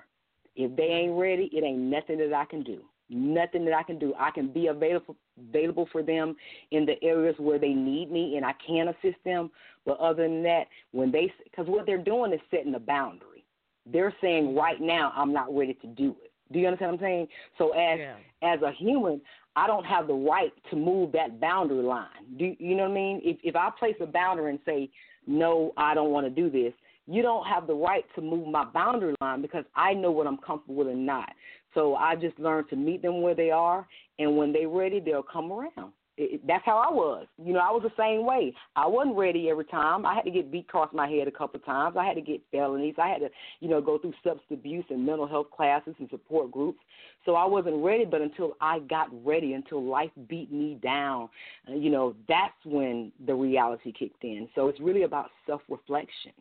If 0.57 0.77
they 0.77 0.85
ain't 0.85 1.19
ready, 1.19 1.49
it 1.53 1.65
ain't 1.65 1.79
nothing 1.79 2.19
that 2.19 2.35
I 2.35 2.45
can 2.45 2.63
do. 2.63 2.83
Nothing 3.11 3.65
that 3.65 3.75
I 3.75 3.83
can 3.83 3.99
do. 3.99 4.15
I 4.19 4.31
can 4.31 4.53
be 4.53 4.67
available 4.67 5.17
available 5.51 5.89
for 5.93 6.03
them 6.03 6.37
in 6.73 6.85
the 6.85 7.03
areas 7.03 7.35
where 7.39 7.59
they 7.59 7.73
need 7.73 8.11
me, 8.11 8.37
and 8.37 8.45
I 8.45 8.55
can 8.67 8.89
assist 8.89 9.23
them. 9.25 9.51
But 9.87 9.99
other 9.99 10.25
than 10.25 10.43
that, 10.43 10.65
when 10.93 11.11
they 11.11 11.33
because 11.45 11.67
what 11.67 11.87
they're 11.87 12.03
doing 12.03 12.33
is 12.33 12.41
setting 12.51 12.75
a 12.75 12.81
boundary. 12.81 13.45
They're 13.91 14.15
saying 14.21 14.49
mm-hmm. 14.49 14.59
right 14.59 14.81
now 14.81 15.13
I'm 15.17 15.33
not 15.33 15.55
ready 15.55 15.75
to 15.75 15.87
do 15.87 16.15
it. 16.23 16.33
Do 16.53 16.59
you 16.59 16.67
understand 16.67 16.93
what 16.93 17.01
I'm 17.01 17.05
saying? 17.05 17.29
So 17.57 17.71
as 17.71 17.99
Yeah. 17.99 18.17
as 18.43 18.63
a 18.63 18.73
human, 18.73 19.21
I 19.57 19.67
don't 19.67 19.85
have 19.85 20.07
the 20.07 20.15
right 20.15 20.53
to 20.71 20.77
move 20.77 21.13
that 21.13 21.41
boundary 21.41 21.83
line. 21.83 22.07
Do 22.37 22.55
you 22.59 22.75
know 22.75 22.85
what 22.85 22.93
I 22.93 22.95
mean? 22.95 23.21
If 23.25 23.39
if 23.43 23.57
I 23.57 23.71
place 23.79 23.97
a 24.01 24.07
boundary 24.07 24.51
and 24.51 24.61
say 24.65 24.91
no, 25.27 25.73
I 25.77 25.95
don't 25.95 26.11
want 26.11 26.27
to 26.27 26.31
do 26.31 26.51
this, 26.51 26.73
you 27.07 27.23
don't 27.23 27.47
have 27.47 27.67
the 27.67 27.75
right 27.75 28.05
to 28.15 28.21
move 28.21 28.47
my 28.49 28.65
boundary 28.65 29.15
line 29.21 29.41
because 29.41 29.65
I 29.75 29.95
know 29.95 30.11
what 30.11 30.27
I'm 30.27 30.37
comfortable 30.37 30.77
with 30.77 30.89
and 30.89 31.07
not. 31.07 31.31
So 31.75 31.95
I 31.95 32.17
just 32.17 32.39
learned 32.39 32.69
to 32.71 32.77
meet 32.77 33.03
them 33.03 33.23
where 33.23 33.35
they 33.35 33.51
are, 33.51 33.87
and 34.19 34.37
when 34.37 34.53
they're 34.53 34.69
ready, 34.69 35.01
they'll 35.01 35.23
come 35.23 35.53
around. 35.53 35.93
It, 36.21 36.45
that's 36.49 36.65
how 36.65 36.79
I 36.79 36.93
was. 36.93 37.27
You 37.43 37.53
know, 37.53 37.61
I 37.61 37.71
was 37.71 37.83
the 37.85 37.93
same 37.97 38.27
way. 38.27 38.53
I 38.75 38.89
wasn't 38.89 39.17
ready 39.17 39.49
every 39.49 39.67
time. 39.67 40.05
I 40.05 40.17
had 40.17 40.25
to 40.25 40.33
get 40.33 40.51
beat 40.51 40.65
across 40.69 40.93
my 40.93 41.09
head 41.09 41.29
a 41.29 41.31
couple 41.31 41.61
of 41.61 41.65
times. 41.65 41.97
I 41.97 42.05
had 42.05 42.15
to 42.15 42.21
get 42.21 42.41
felonies. 42.51 42.97
I 42.99 43.09
had 43.09 43.21
to, 43.21 43.29
you 43.61 43.69
know, 43.69 43.81
go 43.81 43.99
through 43.99 44.15
substance 44.25 44.43
abuse 44.51 44.85
and 44.91 45.07
mental 45.07 45.29
health 45.29 45.47
classes 45.57 45.95
and 46.01 46.11
support 46.11 46.51
groups. 46.51 46.81
So 47.25 47.37
I 47.37 47.45
wasn't 47.45 47.85
ready, 47.85 48.05
but 48.05 48.21
until 48.21 48.57
I 48.61 48.81
got 48.81 49.09
ready, 49.25 49.53
until 49.53 49.85
life 49.85 50.11
beat 50.29 50.51
me 50.51 50.79
down, 50.83 51.29
uh, 51.69 51.75
you 51.75 51.91
know, 51.91 52.17
that's 52.29 52.53
when 52.65 53.13
the 53.25 53.35
reality 53.35 53.93
kicked 53.93 54.25
in. 54.25 54.49
So 54.57 54.67
it's 54.67 54.81
really 54.81 55.05
about 55.05 55.31
self 55.47 55.63
reflection. 55.69 56.33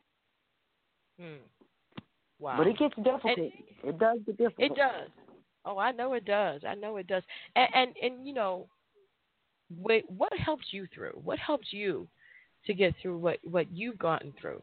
Hmm. 1.20 1.36
Wow. 2.40 2.58
But 2.58 2.68
it 2.68 2.78
gets 2.78 2.96
difficult. 2.96 3.38
And- 3.38 3.52
it 3.84 4.00
does 4.00 4.20
get 4.26 4.38
difficult. 4.38 4.72
It 4.72 4.76
does. 4.76 5.10
Oh, 5.66 5.78
I 5.78 5.92
know 5.92 6.14
it 6.14 6.26
does. 6.26 6.62
I 6.68 6.76
know 6.76 6.98
it 6.98 7.08
does. 7.08 7.24
And 7.56 7.68
and, 7.74 7.96
and 8.02 8.28
you 8.28 8.34
know, 8.34 8.68
wait, 9.82 10.10
what 10.10 10.32
helps 10.38 10.66
you 10.72 10.88
through? 10.94 11.20
What 11.24 11.40
helps 11.40 11.68
you 11.72 12.08
to 12.66 12.74
get 12.74 12.94
through 13.02 13.18
what 13.18 13.40
what 13.44 13.72
you've 13.72 14.00
gotten 14.00 14.34
through? 14.40 14.62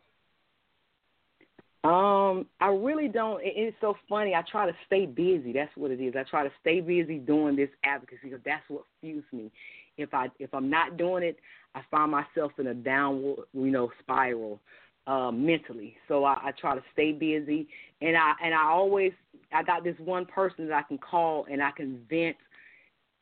Um, 1.84 2.46
I 2.60 2.68
really 2.68 3.08
don't. 3.08 3.42
it- 3.42 3.52
It's 3.56 3.76
so 3.80 3.96
funny. 4.08 4.34
I 4.34 4.42
try 4.50 4.66
to 4.66 4.76
stay 4.86 5.04
busy. 5.04 5.52
That's 5.52 5.74
what 5.76 5.90
it 5.90 6.00
is. 6.00 6.14
I 6.16 6.22
try 6.22 6.42
to 6.42 6.52
stay 6.60 6.80
busy 6.80 7.18
doing 7.18 7.56
this 7.56 7.68
advocacy 7.84 8.20
because 8.24 8.40
that's 8.44 8.64
what 8.68 8.84
fuels 9.00 9.24
me. 9.32 9.50
If 9.98 10.14
I 10.14 10.30
if 10.38 10.52
I'm 10.54 10.70
not 10.70 10.96
doing 10.96 11.22
it, 11.22 11.38
I 11.74 11.82
find 11.90 12.10
myself 12.10 12.52
in 12.58 12.68
a 12.68 12.74
downward, 12.74 13.40
you 13.52 13.70
know, 13.70 13.90
spiral 14.00 14.60
uh, 15.06 15.30
mentally. 15.30 15.96
So 16.08 16.24
I, 16.24 16.34
I 16.44 16.50
try 16.52 16.74
to 16.74 16.82
stay 16.92 17.12
busy, 17.12 17.68
and 18.00 18.16
I 18.16 18.32
and 18.42 18.54
I 18.54 18.64
always 18.64 19.12
I 19.52 19.62
got 19.62 19.84
this 19.84 19.96
one 19.98 20.26
person 20.26 20.68
that 20.68 20.74
I 20.74 20.82
can 20.82 20.98
call 20.98 21.46
and 21.50 21.62
I 21.62 21.70
can 21.70 22.00
vent 22.08 22.36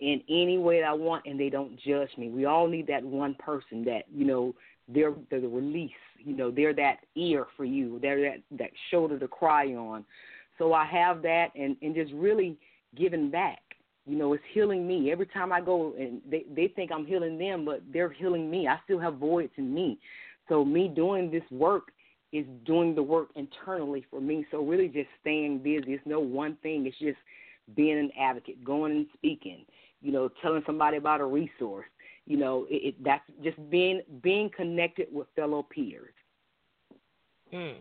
in 0.00 0.20
any 0.28 0.58
way 0.58 0.80
that 0.80 0.88
I 0.88 0.92
want, 0.92 1.24
and 1.26 1.38
they 1.38 1.48
don't 1.48 1.78
judge 1.78 2.10
me. 2.18 2.28
We 2.28 2.44
all 2.44 2.66
need 2.66 2.86
that 2.88 3.04
one 3.04 3.34
person 3.34 3.84
that 3.84 4.02
you 4.12 4.24
know 4.24 4.54
they're 4.88 5.14
they're 5.30 5.40
the 5.40 5.48
release. 5.48 5.90
You 6.18 6.36
know, 6.36 6.50
they're 6.50 6.74
that 6.74 6.98
ear 7.16 7.46
for 7.56 7.64
you. 7.64 7.98
They're 8.00 8.20
that 8.30 8.58
that 8.58 8.70
shoulder 8.90 9.18
to 9.18 9.28
cry 9.28 9.74
on. 9.74 10.04
So 10.58 10.72
I 10.72 10.84
have 10.86 11.22
that, 11.22 11.48
and 11.54 11.76
and 11.82 11.94
just 11.94 12.12
really 12.12 12.56
giving 12.96 13.30
back. 13.30 13.60
You 14.04 14.16
know, 14.16 14.32
it's 14.32 14.42
healing 14.52 14.86
me 14.86 15.12
every 15.12 15.26
time 15.26 15.52
I 15.52 15.60
go, 15.60 15.94
and 15.98 16.20
they 16.28 16.44
they 16.54 16.68
think 16.68 16.90
I'm 16.92 17.06
healing 17.06 17.38
them, 17.38 17.64
but 17.64 17.82
they're 17.92 18.10
healing 18.10 18.50
me. 18.50 18.66
I 18.66 18.78
still 18.84 18.98
have 18.98 19.14
voids 19.14 19.52
in 19.56 19.72
me. 19.72 19.98
So 20.48 20.64
me 20.64 20.88
doing 20.88 21.30
this 21.30 21.42
work 21.50 21.92
is 22.32 22.46
doing 22.64 22.94
the 22.94 23.02
work 23.02 23.28
internally 23.36 24.06
for 24.10 24.20
me. 24.20 24.46
So 24.50 24.62
really, 24.64 24.88
just 24.88 25.08
staying 25.20 25.58
busy. 25.58 25.92
It's 25.92 26.06
no 26.06 26.20
one 26.20 26.56
thing. 26.62 26.86
It's 26.86 26.98
just 26.98 27.18
being 27.76 27.98
an 27.98 28.10
advocate, 28.18 28.64
going 28.64 28.92
and 28.92 29.06
speaking. 29.14 29.64
You 30.00 30.12
know, 30.12 30.30
telling 30.40 30.62
somebody 30.66 30.96
about 30.96 31.20
a 31.20 31.26
resource. 31.26 31.86
You 32.26 32.36
know, 32.36 32.66
it, 32.70 32.88
it 32.88 33.04
that's 33.04 33.24
just 33.42 33.58
being 33.70 34.02
being 34.22 34.50
connected 34.56 35.08
with 35.12 35.28
fellow 35.36 35.62
peers. 35.62 36.14
Mm. 37.52 37.76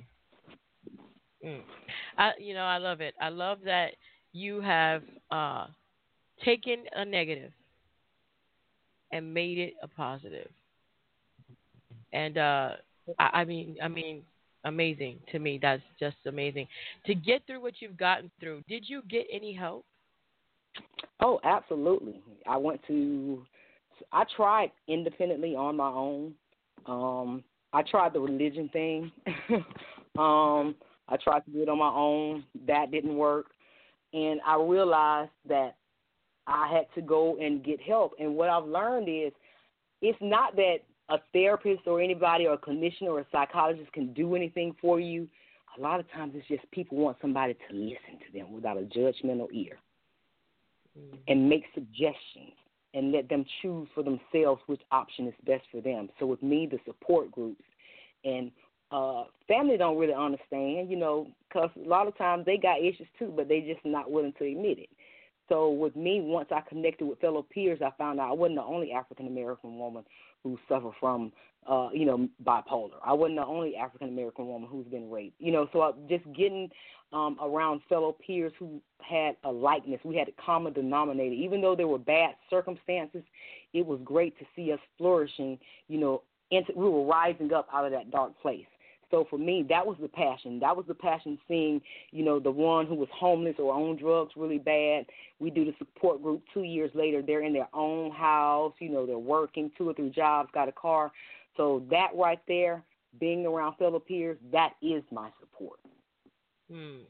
Mm. 1.45 1.61
I 2.17 2.31
you 2.39 2.53
know 2.53 2.63
I 2.63 2.77
love 2.77 3.01
it. 3.01 3.15
I 3.21 3.29
love 3.29 3.59
that 3.65 3.93
you 4.33 4.61
have 4.61 5.03
uh 5.31 5.67
taken 6.43 6.83
a 6.95 7.05
negative 7.05 7.51
and 9.11 9.33
made 9.33 9.57
it 9.57 9.73
a 9.81 9.87
positive. 9.87 10.49
And 12.13 12.37
uh, 12.37 12.71
I, 13.19 13.29
I 13.33 13.45
mean, 13.45 13.77
I 13.81 13.87
mean, 13.87 14.23
amazing 14.65 15.19
to 15.31 15.39
me. 15.39 15.59
That's 15.61 15.81
just 15.99 16.17
amazing 16.25 16.67
to 17.05 17.15
get 17.15 17.45
through 17.47 17.61
what 17.61 17.75
you've 17.79 17.97
gotten 17.97 18.31
through. 18.39 18.63
Did 18.67 18.87
you 18.87 19.01
get 19.09 19.25
any 19.31 19.53
help? 19.53 19.85
Oh, 21.19 21.39
absolutely. 21.43 22.21
I 22.47 22.57
went 22.57 22.81
to. 22.87 23.43
I 24.11 24.23
tried 24.35 24.71
independently 24.87 25.55
on 25.55 25.77
my 25.77 25.89
own. 25.89 26.33
Um, 26.85 27.43
I 27.73 27.83
tried 27.83 28.13
the 28.13 28.19
religion 28.19 28.69
thing. 28.73 29.11
um, 30.17 30.75
I 31.07 31.17
tried 31.23 31.45
to 31.45 31.51
do 31.51 31.61
it 31.61 31.69
on 31.69 31.77
my 31.77 31.91
own. 31.93 32.43
That 32.67 32.91
didn't 32.91 33.15
work. 33.15 33.47
And 34.13 34.41
I 34.45 34.55
realized 34.57 35.31
that 35.47 35.75
I 36.47 36.67
had 36.73 36.87
to 36.95 37.01
go 37.01 37.37
and 37.37 37.63
get 37.63 37.79
help. 37.81 38.13
And 38.19 38.35
what 38.35 38.49
I've 38.49 38.65
learned 38.65 39.07
is 39.07 39.31
it's 40.01 40.17
not 40.21 40.55
that 40.55 40.77
a 41.09 41.17
therapist 41.33 41.87
or 41.87 42.01
anybody 42.01 42.47
or 42.47 42.53
a 42.53 42.57
clinician 42.57 43.03
or 43.03 43.19
a 43.19 43.25
psychologist 43.31 43.91
can 43.93 44.13
do 44.13 44.35
anything 44.35 44.75
for 44.81 44.99
you. 44.99 45.27
A 45.77 45.81
lot 45.81 45.99
of 45.99 46.11
times 46.11 46.33
it's 46.35 46.47
just 46.47 46.69
people 46.71 46.97
want 46.97 47.17
somebody 47.21 47.53
to 47.53 47.75
listen 47.75 48.19
to 48.25 48.37
them 48.37 48.51
without 48.51 48.77
a 48.77 48.81
judgmental 48.81 49.47
ear 49.53 49.77
mm-hmm. 50.97 51.15
and 51.27 51.47
make 51.49 51.63
suggestions 51.73 52.53
and 52.93 53.11
let 53.11 53.29
them 53.29 53.45
choose 53.61 53.87
for 53.95 54.03
themselves 54.03 54.61
which 54.67 54.81
option 54.91 55.27
is 55.27 55.33
best 55.45 55.63
for 55.71 55.81
them. 55.81 56.09
So 56.19 56.25
with 56.25 56.43
me, 56.43 56.67
the 56.69 56.79
support 56.85 57.31
groups 57.31 57.63
and 58.23 58.51
uh 58.91 59.23
family 59.47 59.77
don't 59.77 59.97
really 59.97 60.13
understand, 60.13 60.89
you 60.89 60.97
know, 60.97 61.27
because 61.47 61.69
a 61.77 61.87
lot 61.87 62.07
of 62.07 62.17
times 62.17 62.45
they 62.45 62.57
got 62.57 62.79
issues 62.79 63.07
too, 63.17 63.33
but 63.35 63.47
they're 63.47 63.61
just 63.61 63.85
not 63.85 64.11
willing 64.11 64.33
to 64.37 64.45
admit 64.45 64.79
it. 64.79 64.89
So 65.51 65.69
with 65.69 65.97
me, 65.97 66.21
once 66.21 66.47
I 66.49 66.61
connected 66.61 67.05
with 67.05 67.19
fellow 67.19 67.41
peers, 67.41 67.79
I 67.85 67.89
found 67.97 68.21
out 68.21 68.29
I 68.29 68.33
wasn't 68.33 68.55
the 68.55 68.63
only 68.63 68.93
African 68.93 69.27
American 69.27 69.77
woman 69.77 70.05
who 70.43 70.57
suffered 70.69 70.93
from, 70.97 71.33
uh, 71.67 71.89
you 71.93 72.05
know, 72.05 72.29
bipolar. 72.45 72.91
I 73.05 73.11
wasn't 73.11 73.39
the 73.39 73.45
only 73.45 73.75
African 73.75 74.07
American 74.07 74.47
woman 74.47 74.69
who's 74.71 74.87
been 74.87 75.11
raped. 75.11 75.35
You 75.39 75.51
know, 75.51 75.67
so 75.73 75.81
I, 75.81 75.91
just 76.07 76.23
getting 76.33 76.69
um, 77.11 77.37
around 77.43 77.81
fellow 77.89 78.15
peers 78.25 78.53
who 78.59 78.81
had 79.01 79.35
a 79.43 79.51
likeness, 79.51 79.99
we 80.05 80.15
had 80.15 80.29
a 80.29 80.41
common 80.41 80.71
denominator. 80.71 81.35
Even 81.35 81.59
though 81.59 81.75
there 81.75 81.87
were 81.87 81.99
bad 81.99 82.35
circumstances, 82.49 83.23
it 83.73 83.85
was 83.85 83.99
great 84.05 84.39
to 84.39 84.45
see 84.55 84.71
us 84.71 84.79
flourishing. 84.97 85.59
You 85.89 85.99
know, 85.99 86.21
into, 86.51 86.71
we 86.77 86.87
were 86.87 87.03
rising 87.03 87.51
up 87.51 87.67
out 87.73 87.83
of 87.83 87.91
that 87.91 88.09
dark 88.09 88.41
place. 88.41 88.67
So 89.11 89.27
for 89.29 89.37
me, 89.37 89.65
that 89.69 89.85
was 89.85 89.97
the 90.01 90.07
passion. 90.07 90.59
That 90.61 90.75
was 90.75 90.85
the 90.87 90.93
passion 90.93 91.37
seeing, 91.47 91.81
you 92.11 92.23
know, 92.23 92.39
the 92.39 92.49
one 92.49 92.87
who 92.87 92.95
was 92.95 93.09
homeless 93.13 93.55
or 93.59 93.73
on 93.73 93.97
drugs 93.97 94.31
really 94.37 94.57
bad. 94.57 95.05
We 95.39 95.49
do 95.49 95.65
the 95.65 95.73
support 95.77 96.23
group 96.23 96.41
two 96.53 96.63
years 96.63 96.89
later. 96.95 97.21
They're 97.21 97.43
in 97.43 97.53
their 97.53 97.67
own 97.73 98.11
house, 98.11 98.73
you 98.79 98.89
know, 98.89 99.05
they're 99.05 99.19
working 99.19 99.69
two 99.77 99.89
or 99.89 99.93
three 99.93 100.09
jobs, 100.09 100.49
got 100.53 100.69
a 100.69 100.71
car. 100.71 101.11
So 101.57 101.83
that 101.91 102.09
right 102.15 102.39
there, 102.47 102.83
being 103.19 103.45
around 103.45 103.75
fellow 103.75 103.99
peers, 103.99 104.37
that 104.53 104.73
is 104.81 105.03
my 105.11 105.29
support. 105.41 105.79
Mm. 106.71 107.01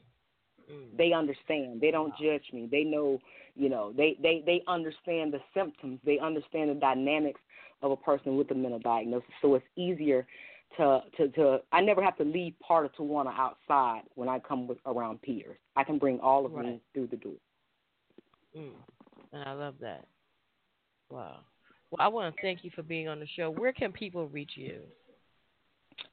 Mm. 0.70 0.96
They 0.98 1.12
understand. 1.12 1.80
They 1.80 1.92
don't 1.92 2.10
wow. 2.10 2.16
judge 2.20 2.52
me. 2.52 2.68
They 2.70 2.82
know, 2.82 3.20
you 3.54 3.68
know, 3.68 3.92
they, 3.96 4.16
they, 4.20 4.42
they 4.44 4.62
understand 4.66 5.32
the 5.32 5.40
symptoms. 5.54 6.00
They 6.04 6.18
understand 6.18 6.70
the 6.70 6.74
dynamics 6.74 7.40
of 7.82 7.92
a 7.92 7.96
person 7.96 8.36
with 8.36 8.50
a 8.50 8.54
mental 8.54 8.80
diagnosis. 8.80 9.28
So 9.40 9.54
it's 9.54 9.64
easier 9.76 10.26
to 10.76 11.00
to 11.16 11.28
to 11.28 11.58
I 11.72 11.80
never 11.80 12.02
have 12.02 12.16
to 12.18 12.24
leave 12.24 12.54
part 12.60 12.84
of 12.86 12.92
Tawanna 12.94 13.32
outside 13.36 14.02
when 14.14 14.28
I 14.28 14.38
come 14.38 14.66
with 14.66 14.78
around 14.86 15.22
peers. 15.22 15.56
I 15.76 15.84
can 15.84 15.98
bring 15.98 16.20
all 16.20 16.46
of 16.46 16.52
right. 16.52 16.66
me 16.66 16.80
through 16.94 17.08
the 17.08 17.16
door. 17.16 17.32
Mm. 18.56 18.72
And 19.32 19.44
I 19.44 19.52
love 19.52 19.74
that. 19.80 20.06
Wow. 21.10 21.40
Well, 21.90 21.98
I 22.00 22.08
want 22.08 22.34
to 22.34 22.42
thank 22.42 22.64
you 22.64 22.70
for 22.74 22.82
being 22.82 23.08
on 23.08 23.20
the 23.20 23.26
show. 23.36 23.50
Where 23.50 23.72
can 23.72 23.92
people 23.92 24.28
reach 24.28 24.52
you? 24.54 24.80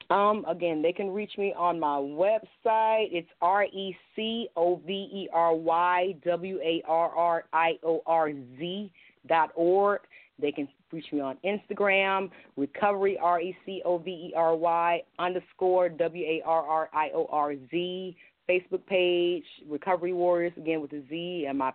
Um, 0.09 0.43
again, 0.47 0.81
they 0.81 0.91
can 0.91 1.11
reach 1.11 1.31
me 1.37 1.53
on 1.55 1.79
my 1.79 1.97
website. 1.97 3.07
It's 3.11 3.29
R 3.41 3.65
E 3.65 3.95
C 4.15 4.47
O 4.55 4.81
V 4.85 4.91
E 4.91 5.29
R 5.31 5.53
Y 5.53 6.15
W 6.25 6.59
A 6.63 6.81
R 6.87 7.09
R 7.09 7.45
I 7.53 7.73
O 7.83 8.01
R 8.05 8.31
Z 8.31 8.91
dot 9.27 9.51
org. 9.55 10.01
They 10.41 10.51
can 10.51 10.67
reach 10.91 11.05
me 11.11 11.19
on 11.19 11.37
Instagram, 11.45 12.29
recovery, 12.57 13.17
R 13.17 13.41
E 13.41 13.55
C 13.65 13.81
O 13.85 13.97
V 13.97 14.09
E 14.09 14.33
R 14.35 14.55
Y 14.55 15.01
underscore 15.17 15.89
W 15.89 16.25
A 16.25 16.41
R 16.45 16.63
R 16.63 16.89
I 16.93 17.09
O 17.13 17.27
R 17.31 17.55
Z, 17.71 18.17
Facebook 18.49 18.85
page, 18.87 19.43
Recovery 19.67 20.11
Warriorz, 20.11 20.55
again 20.57 20.81
with 20.81 20.93
a 20.93 21.01
Z. 21.09 21.45
And 21.47 21.57
my, 21.57 21.73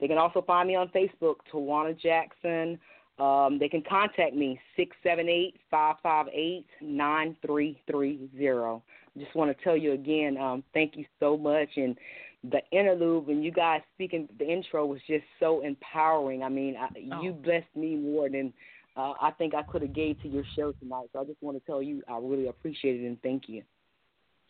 they 0.00 0.08
can 0.08 0.18
also 0.18 0.42
find 0.42 0.68
me 0.68 0.76
on 0.76 0.88
Facebook, 0.88 1.36
Tawanna 1.52 1.98
Jackson. 1.98 2.78
Um, 3.18 3.58
they 3.60 3.68
can 3.68 3.82
contact 3.88 4.34
me, 4.34 4.58
678 4.76 5.56
558 5.70 6.66
9330. 6.80 8.82
Just 9.16 9.36
want 9.36 9.56
to 9.56 9.64
tell 9.64 9.76
you 9.76 9.92
again, 9.92 10.36
um, 10.36 10.64
thank 10.72 10.96
you 10.96 11.04
so 11.20 11.36
much. 11.36 11.68
And 11.76 11.96
the 12.50 12.60
interlude 12.72 13.26
when 13.26 13.42
you 13.42 13.50
guys 13.50 13.80
speaking 13.94 14.28
the 14.38 14.46
intro 14.46 14.84
was 14.86 15.00
just 15.06 15.24
so 15.40 15.62
empowering. 15.62 16.42
I 16.42 16.48
mean, 16.48 16.76
I, 16.76 16.88
oh. 17.12 17.22
you 17.22 17.32
blessed 17.32 17.74
me 17.74 17.96
more 17.96 18.28
than 18.28 18.52
uh, 18.96 19.14
I 19.20 19.30
think 19.32 19.54
I 19.54 19.62
could 19.62 19.82
have 19.82 19.94
gave 19.94 20.20
to 20.22 20.28
your 20.28 20.44
show 20.56 20.72
tonight. 20.72 21.08
So 21.12 21.20
I 21.20 21.24
just 21.24 21.42
want 21.42 21.58
to 21.58 21.66
tell 21.66 21.82
you 21.82 22.02
I 22.08 22.18
really 22.18 22.48
appreciate 22.48 23.00
it 23.00 23.06
and 23.06 23.20
thank 23.22 23.48
you. 23.48 23.62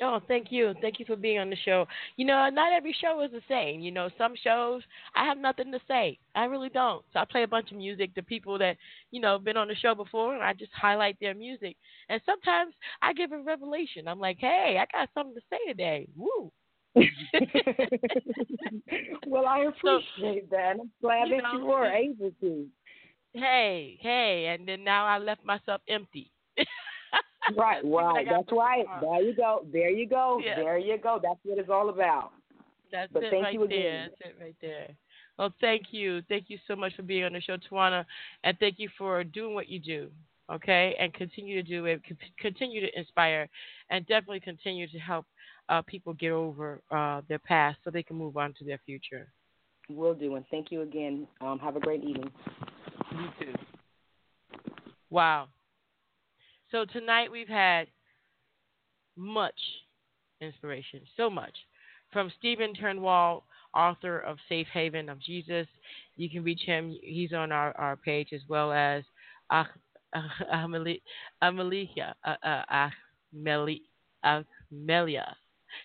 Oh, 0.02 0.20
thank 0.26 0.50
you. 0.50 0.74
Thank 0.80 0.98
you 0.98 1.06
for 1.06 1.14
being 1.14 1.38
on 1.38 1.50
the 1.50 1.56
show. 1.64 1.86
You 2.16 2.26
know, 2.26 2.48
not 2.52 2.72
every 2.72 2.94
show 3.00 3.22
is 3.22 3.30
the 3.30 3.40
same. 3.48 3.80
You 3.80 3.92
know, 3.92 4.10
some 4.18 4.34
shows 4.42 4.82
I 5.14 5.24
have 5.24 5.38
nothing 5.38 5.70
to 5.70 5.78
say. 5.86 6.18
I 6.34 6.46
really 6.46 6.68
don't. 6.68 7.04
So 7.12 7.20
I 7.20 7.24
play 7.24 7.44
a 7.44 7.48
bunch 7.48 7.70
of 7.70 7.76
music 7.76 8.12
to 8.16 8.22
people 8.22 8.58
that, 8.58 8.76
you 9.12 9.20
know, 9.20 9.38
been 9.38 9.56
on 9.56 9.68
the 9.68 9.76
show 9.76 9.94
before 9.94 10.34
and 10.34 10.42
I 10.42 10.52
just 10.52 10.72
highlight 10.72 11.16
their 11.20 11.34
music. 11.34 11.76
And 12.08 12.20
sometimes 12.26 12.74
I 13.02 13.12
give 13.12 13.30
a 13.30 13.38
revelation. 13.38 14.08
I'm 14.08 14.18
like, 14.18 14.38
"Hey, 14.40 14.78
I 14.80 14.86
got 14.92 15.10
something 15.14 15.36
to 15.36 15.40
say 15.48 15.64
today." 15.68 16.08
Woo. 16.16 16.50
well, 19.26 19.46
I 19.46 19.60
appreciate 19.60 20.46
so, 20.50 20.56
that. 20.56 20.76
I'm 20.80 20.90
glad 21.00 21.28
you 21.28 21.36
that 21.36 21.42
know, 21.42 21.58
you 21.58 21.66
were 21.66 21.86
able 21.86 22.32
to. 22.40 22.66
Hey, 23.32 23.98
hey, 24.00 24.54
and 24.54 24.68
then 24.68 24.84
now 24.84 25.06
I 25.06 25.18
left 25.18 25.44
myself 25.44 25.80
empty. 25.88 26.30
right, 27.56 27.84
right. 27.84 28.26
That's 28.30 28.52
right. 28.52 28.84
There 29.00 29.22
you 29.22 29.34
go. 29.34 29.66
There 29.72 29.90
you 29.90 30.08
go. 30.08 30.40
Yeah. 30.44 30.56
There 30.56 30.78
you 30.78 30.98
go. 30.98 31.18
That's 31.22 31.40
what 31.42 31.58
it's 31.58 31.68
all 31.68 31.88
about. 31.88 32.30
That's 32.92 33.12
but 33.12 33.24
it 33.24 33.30
thank 33.30 33.44
right 33.44 33.54
you 33.54 33.66
there. 33.68 34.08
That's 34.20 34.30
it 34.30 34.36
right 34.40 34.54
there. 34.60 34.88
Well, 35.38 35.52
thank 35.60 35.86
you. 35.90 36.22
Thank 36.28 36.44
you 36.48 36.58
so 36.68 36.76
much 36.76 36.94
for 36.94 37.02
being 37.02 37.24
on 37.24 37.32
the 37.32 37.40
show, 37.40 37.56
Tawanna, 37.56 38.04
and 38.44 38.56
thank 38.60 38.78
you 38.78 38.88
for 38.96 39.24
doing 39.24 39.54
what 39.54 39.68
you 39.68 39.80
do. 39.80 40.10
Okay, 40.52 40.94
and 41.00 41.12
continue 41.14 41.60
to 41.60 41.68
do 41.68 41.86
it. 41.86 42.02
Continue 42.38 42.82
to 42.82 42.98
inspire, 42.98 43.48
and 43.90 44.06
definitely 44.06 44.40
continue 44.40 44.86
to 44.86 44.98
help 44.98 45.24
uh, 45.68 45.82
people 45.82 46.12
get 46.14 46.30
over 46.30 46.80
uh, 46.90 47.22
their 47.28 47.38
past 47.38 47.78
so 47.84 47.90
they 47.90 48.02
can 48.02 48.16
move 48.16 48.36
on 48.36 48.54
to 48.58 48.64
their 48.64 48.80
future. 48.84 49.28
Will 49.88 50.14
do, 50.14 50.36
and 50.36 50.44
thank 50.50 50.70
you 50.70 50.82
again. 50.82 51.26
Um, 51.40 51.58
have 51.58 51.76
a 51.76 51.80
great 51.80 52.02
evening. 52.02 52.30
You 53.12 53.28
too. 53.38 53.52
Wow. 55.10 55.48
So 56.70 56.84
tonight 56.84 57.30
we've 57.30 57.48
had 57.48 57.88
much 59.16 59.54
inspiration, 60.40 61.00
so 61.16 61.28
much 61.28 61.54
from 62.12 62.32
Steven 62.38 62.74
Turnwald, 62.74 63.42
author 63.74 64.20
of 64.20 64.38
Safe 64.48 64.66
Haven 64.72 65.08
of 65.08 65.20
Jesus. 65.20 65.66
You 66.16 66.30
can 66.30 66.42
reach 66.42 66.62
him; 66.62 66.96
he's 67.02 67.32
on 67.32 67.52
our, 67.52 67.76
our 67.76 67.96
page 67.96 68.28
as 68.32 68.40
well 68.48 68.72
as 68.72 69.04
ah, 69.50 69.68
Amelia, 70.52 70.98
Amelia, 71.42 72.14
uh, 72.24 72.88
Amelia, 73.32 75.36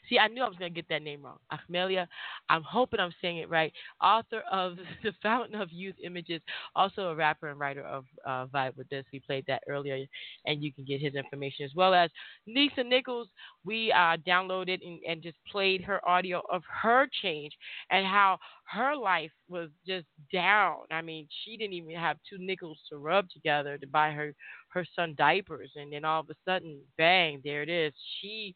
See, 0.10 0.20
I 0.20 0.28
knew 0.28 0.44
I 0.44 0.48
was 0.48 0.58
going 0.58 0.74
to 0.74 0.76
get 0.76 0.90
that 0.90 1.02
name 1.02 1.24
wrong. 1.24 1.38
Ahmelia, 1.52 2.08
I'm 2.50 2.64
hoping 2.64 3.00
I'm 3.00 3.14
saying 3.22 3.38
it 3.38 3.50
right. 3.50 3.74
Author 4.02 4.42
of 4.52 4.78
The 5.04 5.14
Fountain 5.22 5.60
of 5.60 5.72
Youth 5.72 5.96
Images, 6.04 6.42
also 6.76 7.10
a 7.10 7.16
rapper 7.16 7.50
and 7.50 7.60
writer 7.60 7.84
of 7.84 8.06
uh, 8.26 8.46
Vibe 8.48 8.78
wit 8.78 8.90
Dis. 8.90 9.06
We 9.12 9.20
played 9.20 9.46
that 9.48 9.64
earlier, 9.68 10.06
and 10.46 10.64
you 10.64 10.74
can 10.74 10.86
get 10.86 11.02
his 11.02 11.16
information 11.16 11.66
as 11.66 11.72
well 11.76 11.94
as 11.94 12.10
Lisa 12.48 12.84
Nichols. 12.84 13.28
We 13.66 13.92
uh, 13.92 14.18
downloaded 14.28 14.86
and, 14.86 15.00
and 15.08 15.22
just 15.22 15.38
played 15.52 15.82
her 15.84 16.08
audio 16.08 16.42
of 16.52 16.64
her 16.82 17.08
change 17.22 17.54
and 17.90 18.06
how 18.06 18.40
her 18.66 18.96
life 18.96 19.32
was 19.48 19.70
just 19.88 20.06
down. 20.32 20.78
I 20.92 21.02
mean, 21.02 21.28
she 21.44 21.58
didn't 21.58 21.74
even 21.74 21.96
have 21.96 22.18
two 22.30 22.38
nickels 22.38 22.78
to 22.90 22.98
rub 22.98 23.30
together 23.30 23.78
to 23.78 23.88
buy 23.88 24.12
her 24.12 24.34
her 24.70 24.86
son 24.96 25.16
diapers, 25.18 25.72
and 25.76 25.92
then 25.92 26.06
all 26.06 26.22
of 26.22 26.30
a 26.30 26.36
sudden, 26.46 26.80
bang, 26.98 27.42
there 27.44 27.64
it 27.64 27.70
is. 27.70 27.94
She 28.22 28.54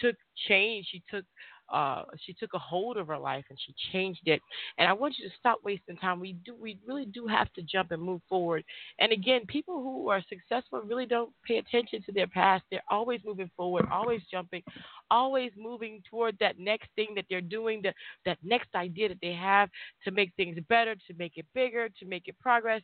took 0.00 0.16
change. 0.48 0.86
She 0.90 1.02
took 1.10 1.24
uh, 1.72 2.02
she 2.26 2.32
took 2.32 2.52
a 2.54 2.58
hold 2.58 2.96
of 2.96 3.06
her 3.06 3.18
life 3.18 3.44
and 3.48 3.58
she 3.64 3.74
changed 3.92 4.22
it. 4.26 4.40
And 4.78 4.88
I 4.88 4.92
want 4.92 5.14
you 5.18 5.28
to 5.28 5.34
stop 5.38 5.60
wasting 5.64 5.96
time. 5.96 6.20
We 6.20 6.32
do, 6.44 6.54
we 6.60 6.78
really 6.86 7.06
do 7.06 7.26
have 7.26 7.52
to 7.52 7.62
jump 7.62 7.92
and 7.92 8.02
move 8.02 8.20
forward. 8.28 8.64
And 8.98 9.12
again, 9.12 9.42
people 9.46 9.76
who 9.76 10.08
are 10.08 10.22
successful 10.28 10.82
really 10.82 11.06
don't 11.06 11.30
pay 11.46 11.58
attention 11.58 12.02
to 12.04 12.12
their 12.12 12.26
past. 12.26 12.64
They're 12.70 12.82
always 12.90 13.20
moving 13.24 13.50
forward, 13.56 13.86
always 13.90 14.20
jumping, 14.30 14.62
always 15.10 15.52
moving 15.56 16.02
toward 16.10 16.36
that 16.40 16.58
next 16.58 16.88
thing 16.96 17.08
that 17.14 17.26
they're 17.30 17.40
doing, 17.40 17.80
that 17.82 17.94
that 18.26 18.38
next 18.42 18.74
idea 18.74 19.08
that 19.08 19.18
they 19.22 19.32
have 19.34 19.68
to 20.04 20.10
make 20.10 20.32
things 20.36 20.58
better, 20.68 20.94
to 20.94 21.14
make 21.18 21.36
it 21.36 21.46
bigger, 21.54 21.88
to 22.00 22.06
make 22.06 22.26
it 22.26 22.38
progress. 22.40 22.82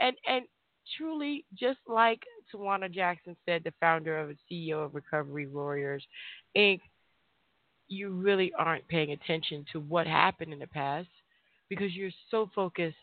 And 0.00 0.16
and 0.28 0.44
truly, 0.96 1.44
just 1.58 1.78
like 1.86 2.20
Tawanna 2.52 2.90
Jackson 2.90 3.36
said, 3.46 3.62
the 3.64 3.72
founder 3.80 4.18
of 4.18 4.28
and 4.28 4.38
CEO 4.50 4.84
of 4.84 4.94
Recovery 4.94 5.46
Warriorz 5.46 6.02
Inc., 6.56 6.80
you 7.88 8.10
really 8.10 8.52
aren't 8.58 8.86
paying 8.88 9.12
attention 9.12 9.64
to 9.72 9.80
what 9.80 10.06
happened 10.06 10.52
in 10.52 10.58
the 10.58 10.66
past 10.66 11.08
because 11.68 11.94
you're 11.94 12.10
so 12.30 12.50
focused 12.54 12.96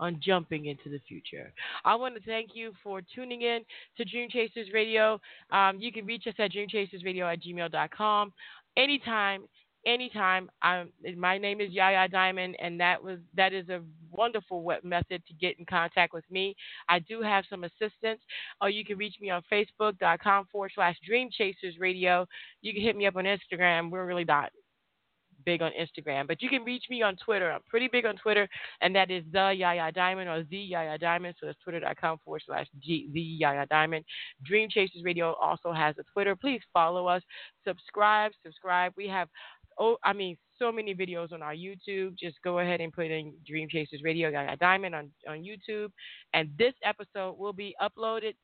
on 0.00 0.20
jumping 0.22 0.66
into 0.66 0.88
the 0.88 1.00
future. 1.08 1.52
I 1.84 1.96
want 1.96 2.14
to 2.14 2.20
thank 2.20 2.50
you 2.54 2.72
for 2.84 3.02
tuning 3.14 3.42
in 3.42 3.60
to 3.96 4.04
Dream 4.04 4.28
Chasers 4.30 4.68
Radio. 4.72 5.20
Um, 5.50 5.78
you 5.80 5.90
can 5.90 6.06
reach 6.06 6.26
us 6.26 6.34
at 6.38 6.52
dreamchasersradio 6.52 7.32
at 7.32 7.42
gmail.com 7.42 8.32
anytime 8.76 9.42
anytime. 9.86 10.50
I'm, 10.62 10.90
my 11.16 11.38
name 11.38 11.60
is 11.60 11.70
Yaya 11.70 12.08
Diamond, 12.08 12.56
and 12.60 12.80
that 12.80 13.02
was 13.02 13.18
that 13.36 13.52
is 13.52 13.68
a 13.68 13.80
wonderful 14.10 14.72
method 14.82 15.22
to 15.26 15.34
get 15.34 15.58
in 15.58 15.64
contact 15.64 16.12
with 16.12 16.24
me. 16.30 16.56
I 16.88 16.98
do 16.98 17.22
have 17.22 17.44
some 17.48 17.64
assistance. 17.64 18.20
Or 18.60 18.70
you 18.70 18.84
can 18.84 18.98
reach 18.98 19.16
me 19.20 19.30
on 19.30 19.42
Facebook.com 19.50 20.46
forward 20.50 20.72
slash 20.74 20.96
Dream 21.06 21.28
Chasers 21.30 21.78
Radio. 21.78 22.26
You 22.62 22.72
can 22.72 22.82
hit 22.82 22.96
me 22.96 23.06
up 23.06 23.16
on 23.16 23.24
Instagram. 23.24 23.90
We're 23.90 24.06
really 24.06 24.24
not 24.24 24.50
big 25.44 25.62
on 25.62 25.70
Instagram, 25.80 26.26
but 26.26 26.42
you 26.42 26.48
can 26.48 26.62
reach 26.62 26.84
me 26.90 27.00
on 27.00 27.16
Twitter. 27.16 27.50
I'm 27.50 27.62
pretty 27.68 27.88
big 27.90 28.04
on 28.04 28.16
Twitter, 28.16 28.46
and 28.80 28.94
that 28.94 29.10
is 29.10 29.24
the 29.32 29.54
Yaya 29.56 29.90
Diamond 29.92 30.28
or 30.28 30.42
the 30.50 30.58
Yaya 30.58 30.98
Diamond. 30.98 31.36
So 31.40 31.46
that's 31.46 31.58
twitter.com 31.64 32.18
forward 32.24 32.42
slash 32.44 32.66
G, 32.80 33.08
the 33.12 33.20
Yaya 33.20 33.66
Diamond. 33.70 34.04
Dream 34.44 34.68
Chasers 34.68 35.02
Radio 35.04 35.32
also 35.34 35.72
has 35.72 35.94
a 35.98 36.02
Twitter. 36.12 36.36
Please 36.36 36.60
follow 36.72 37.06
us, 37.06 37.22
subscribe, 37.66 38.32
subscribe. 38.44 38.92
We 38.96 39.08
have 39.08 39.28
oh, 39.78 39.96
I 40.04 40.12
mean, 40.12 40.36
so 40.58 40.72
many 40.72 40.94
videos 40.94 41.32
on 41.32 41.42
our 41.42 41.54
YouTube. 41.54 42.16
Just 42.18 42.36
go 42.42 42.58
ahead 42.58 42.80
and 42.80 42.92
put 42.92 43.06
in 43.06 43.32
Dream 43.46 43.68
Chasers 43.68 44.02
Radio 44.02 44.28
Yaya 44.28 44.56
Diamond 44.56 44.94
on, 44.94 45.10
on 45.28 45.38
YouTube. 45.38 45.90
And 46.34 46.50
this 46.58 46.74
episode 46.84 47.38
will 47.38 47.52
be 47.52 47.74
uploaded 47.80 48.34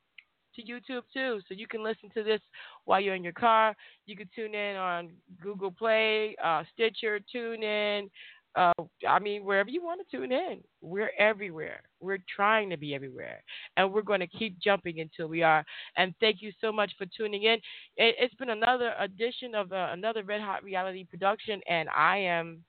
to 0.56 0.62
YouTube 0.62 1.02
too. 1.12 1.40
So 1.48 1.54
you 1.54 1.66
can 1.66 1.82
listen 1.82 2.10
to 2.14 2.22
this 2.22 2.40
while 2.84 3.00
you're 3.00 3.14
in 3.14 3.24
your 3.24 3.32
car. 3.32 3.74
You 4.06 4.16
can 4.16 4.28
tune 4.34 4.54
in 4.54 4.76
on 4.76 5.10
Google 5.42 5.70
Play, 5.70 6.36
uh, 6.42 6.62
Stitcher, 6.72 7.20
TuneIn, 7.34 8.08
uh, 8.56 8.72
I 9.08 9.18
mean, 9.18 9.44
wherever 9.44 9.68
you 9.68 9.82
want 9.82 10.00
to 10.00 10.16
tune 10.16 10.30
in, 10.30 10.62
we're 10.80 11.10
everywhere. 11.18 11.82
We're 12.00 12.22
trying 12.34 12.70
to 12.70 12.76
be 12.76 12.94
everywhere, 12.94 13.42
and 13.76 13.92
we're 13.92 14.02
going 14.02 14.20
to 14.20 14.26
keep 14.26 14.58
jumping 14.60 15.00
until 15.00 15.26
we 15.26 15.42
are. 15.42 15.64
And 15.96 16.14
thank 16.20 16.40
you 16.40 16.52
so 16.60 16.70
much 16.70 16.92
for 16.96 17.06
tuning 17.16 17.44
in. 17.44 17.58
It, 17.96 18.16
has 18.20 18.30
been 18.38 18.50
another 18.50 18.94
edition 19.00 19.54
of 19.54 19.72
uh, 19.72 19.88
another 19.92 20.22
Red 20.22 20.40
Hot 20.40 20.62
Reality 20.62 21.04
production, 21.04 21.60
and 21.68 21.88
I 21.88 22.18
am, 22.18 22.62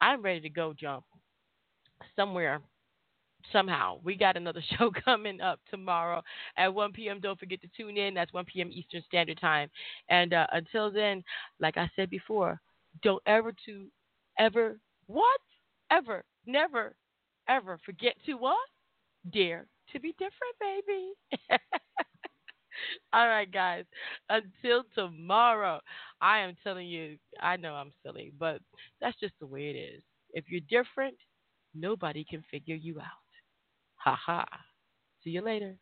I'm 0.00 0.20
ready 0.22 0.40
to 0.40 0.50
go 0.50 0.74
jump 0.78 1.04
somewhere. 2.14 2.60
Somehow, 3.50 3.98
we 4.04 4.14
got 4.14 4.36
another 4.36 4.62
show 4.78 4.92
coming 5.04 5.40
up 5.40 5.58
tomorrow 5.70 6.22
at 6.56 6.72
1 6.72 6.92
p.m. 6.92 7.18
Don't 7.18 7.38
forget 7.38 7.60
to 7.62 7.68
tune 7.76 7.96
in. 7.96 8.14
That's 8.14 8.32
1 8.32 8.44
p.m. 8.44 8.70
Eastern 8.70 9.02
Standard 9.08 9.40
Time. 9.40 9.68
And 10.08 10.32
uh, 10.32 10.46
until 10.52 10.92
then, 10.92 11.24
like 11.58 11.76
I 11.76 11.90
said 11.96 12.08
before, 12.08 12.60
don't 13.02 13.22
ever 13.26 13.52
to 13.66 13.86
ever, 14.38 14.78
what? 15.06 15.40
Ever, 15.90 16.24
never, 16.46 16.96
ever 17.48 17.78
forget 17.84 18.14
to 18.26 18.34
what? 18.34 18.56
Dare 19.32 19.66
to 19.92 20.00
be 20.00 20.12
different, 20.12 20.56
baby. 20.60 21.12
All 23.12 23.28
right, 23.28 23.50
guys. 23.50 23.84
Until 24.28 24.84
tomorrow, 24.94 25.80
I 26.20 26.38
am 26.40 26.56
telling 26.62 26.88
you, 26.88 27.18
I 27.40 27.56
know 27.56 27.74
I'm 27.74 27.92
silly, 28.02 28.32
but 28.38 28.60
that's 29.00 29.18
just 29.20 29.34
the 29.40 29.46
way 29.46 29.70
it 29.70 29.76
is. 29.76 30.02
If 30.32 30.44
you're 30.48 30.60
different, 30.68 31.16
nobody 31.74 32.24
can 32.24 32.42
figure 32.50 32.76
you 32.76 33.00
out. 33.00 33.06
Ha 33.96 34.18
ha. 34.26 34.46
See 35.22 35.30
you 35.30 35.42
later. 35.42 35.76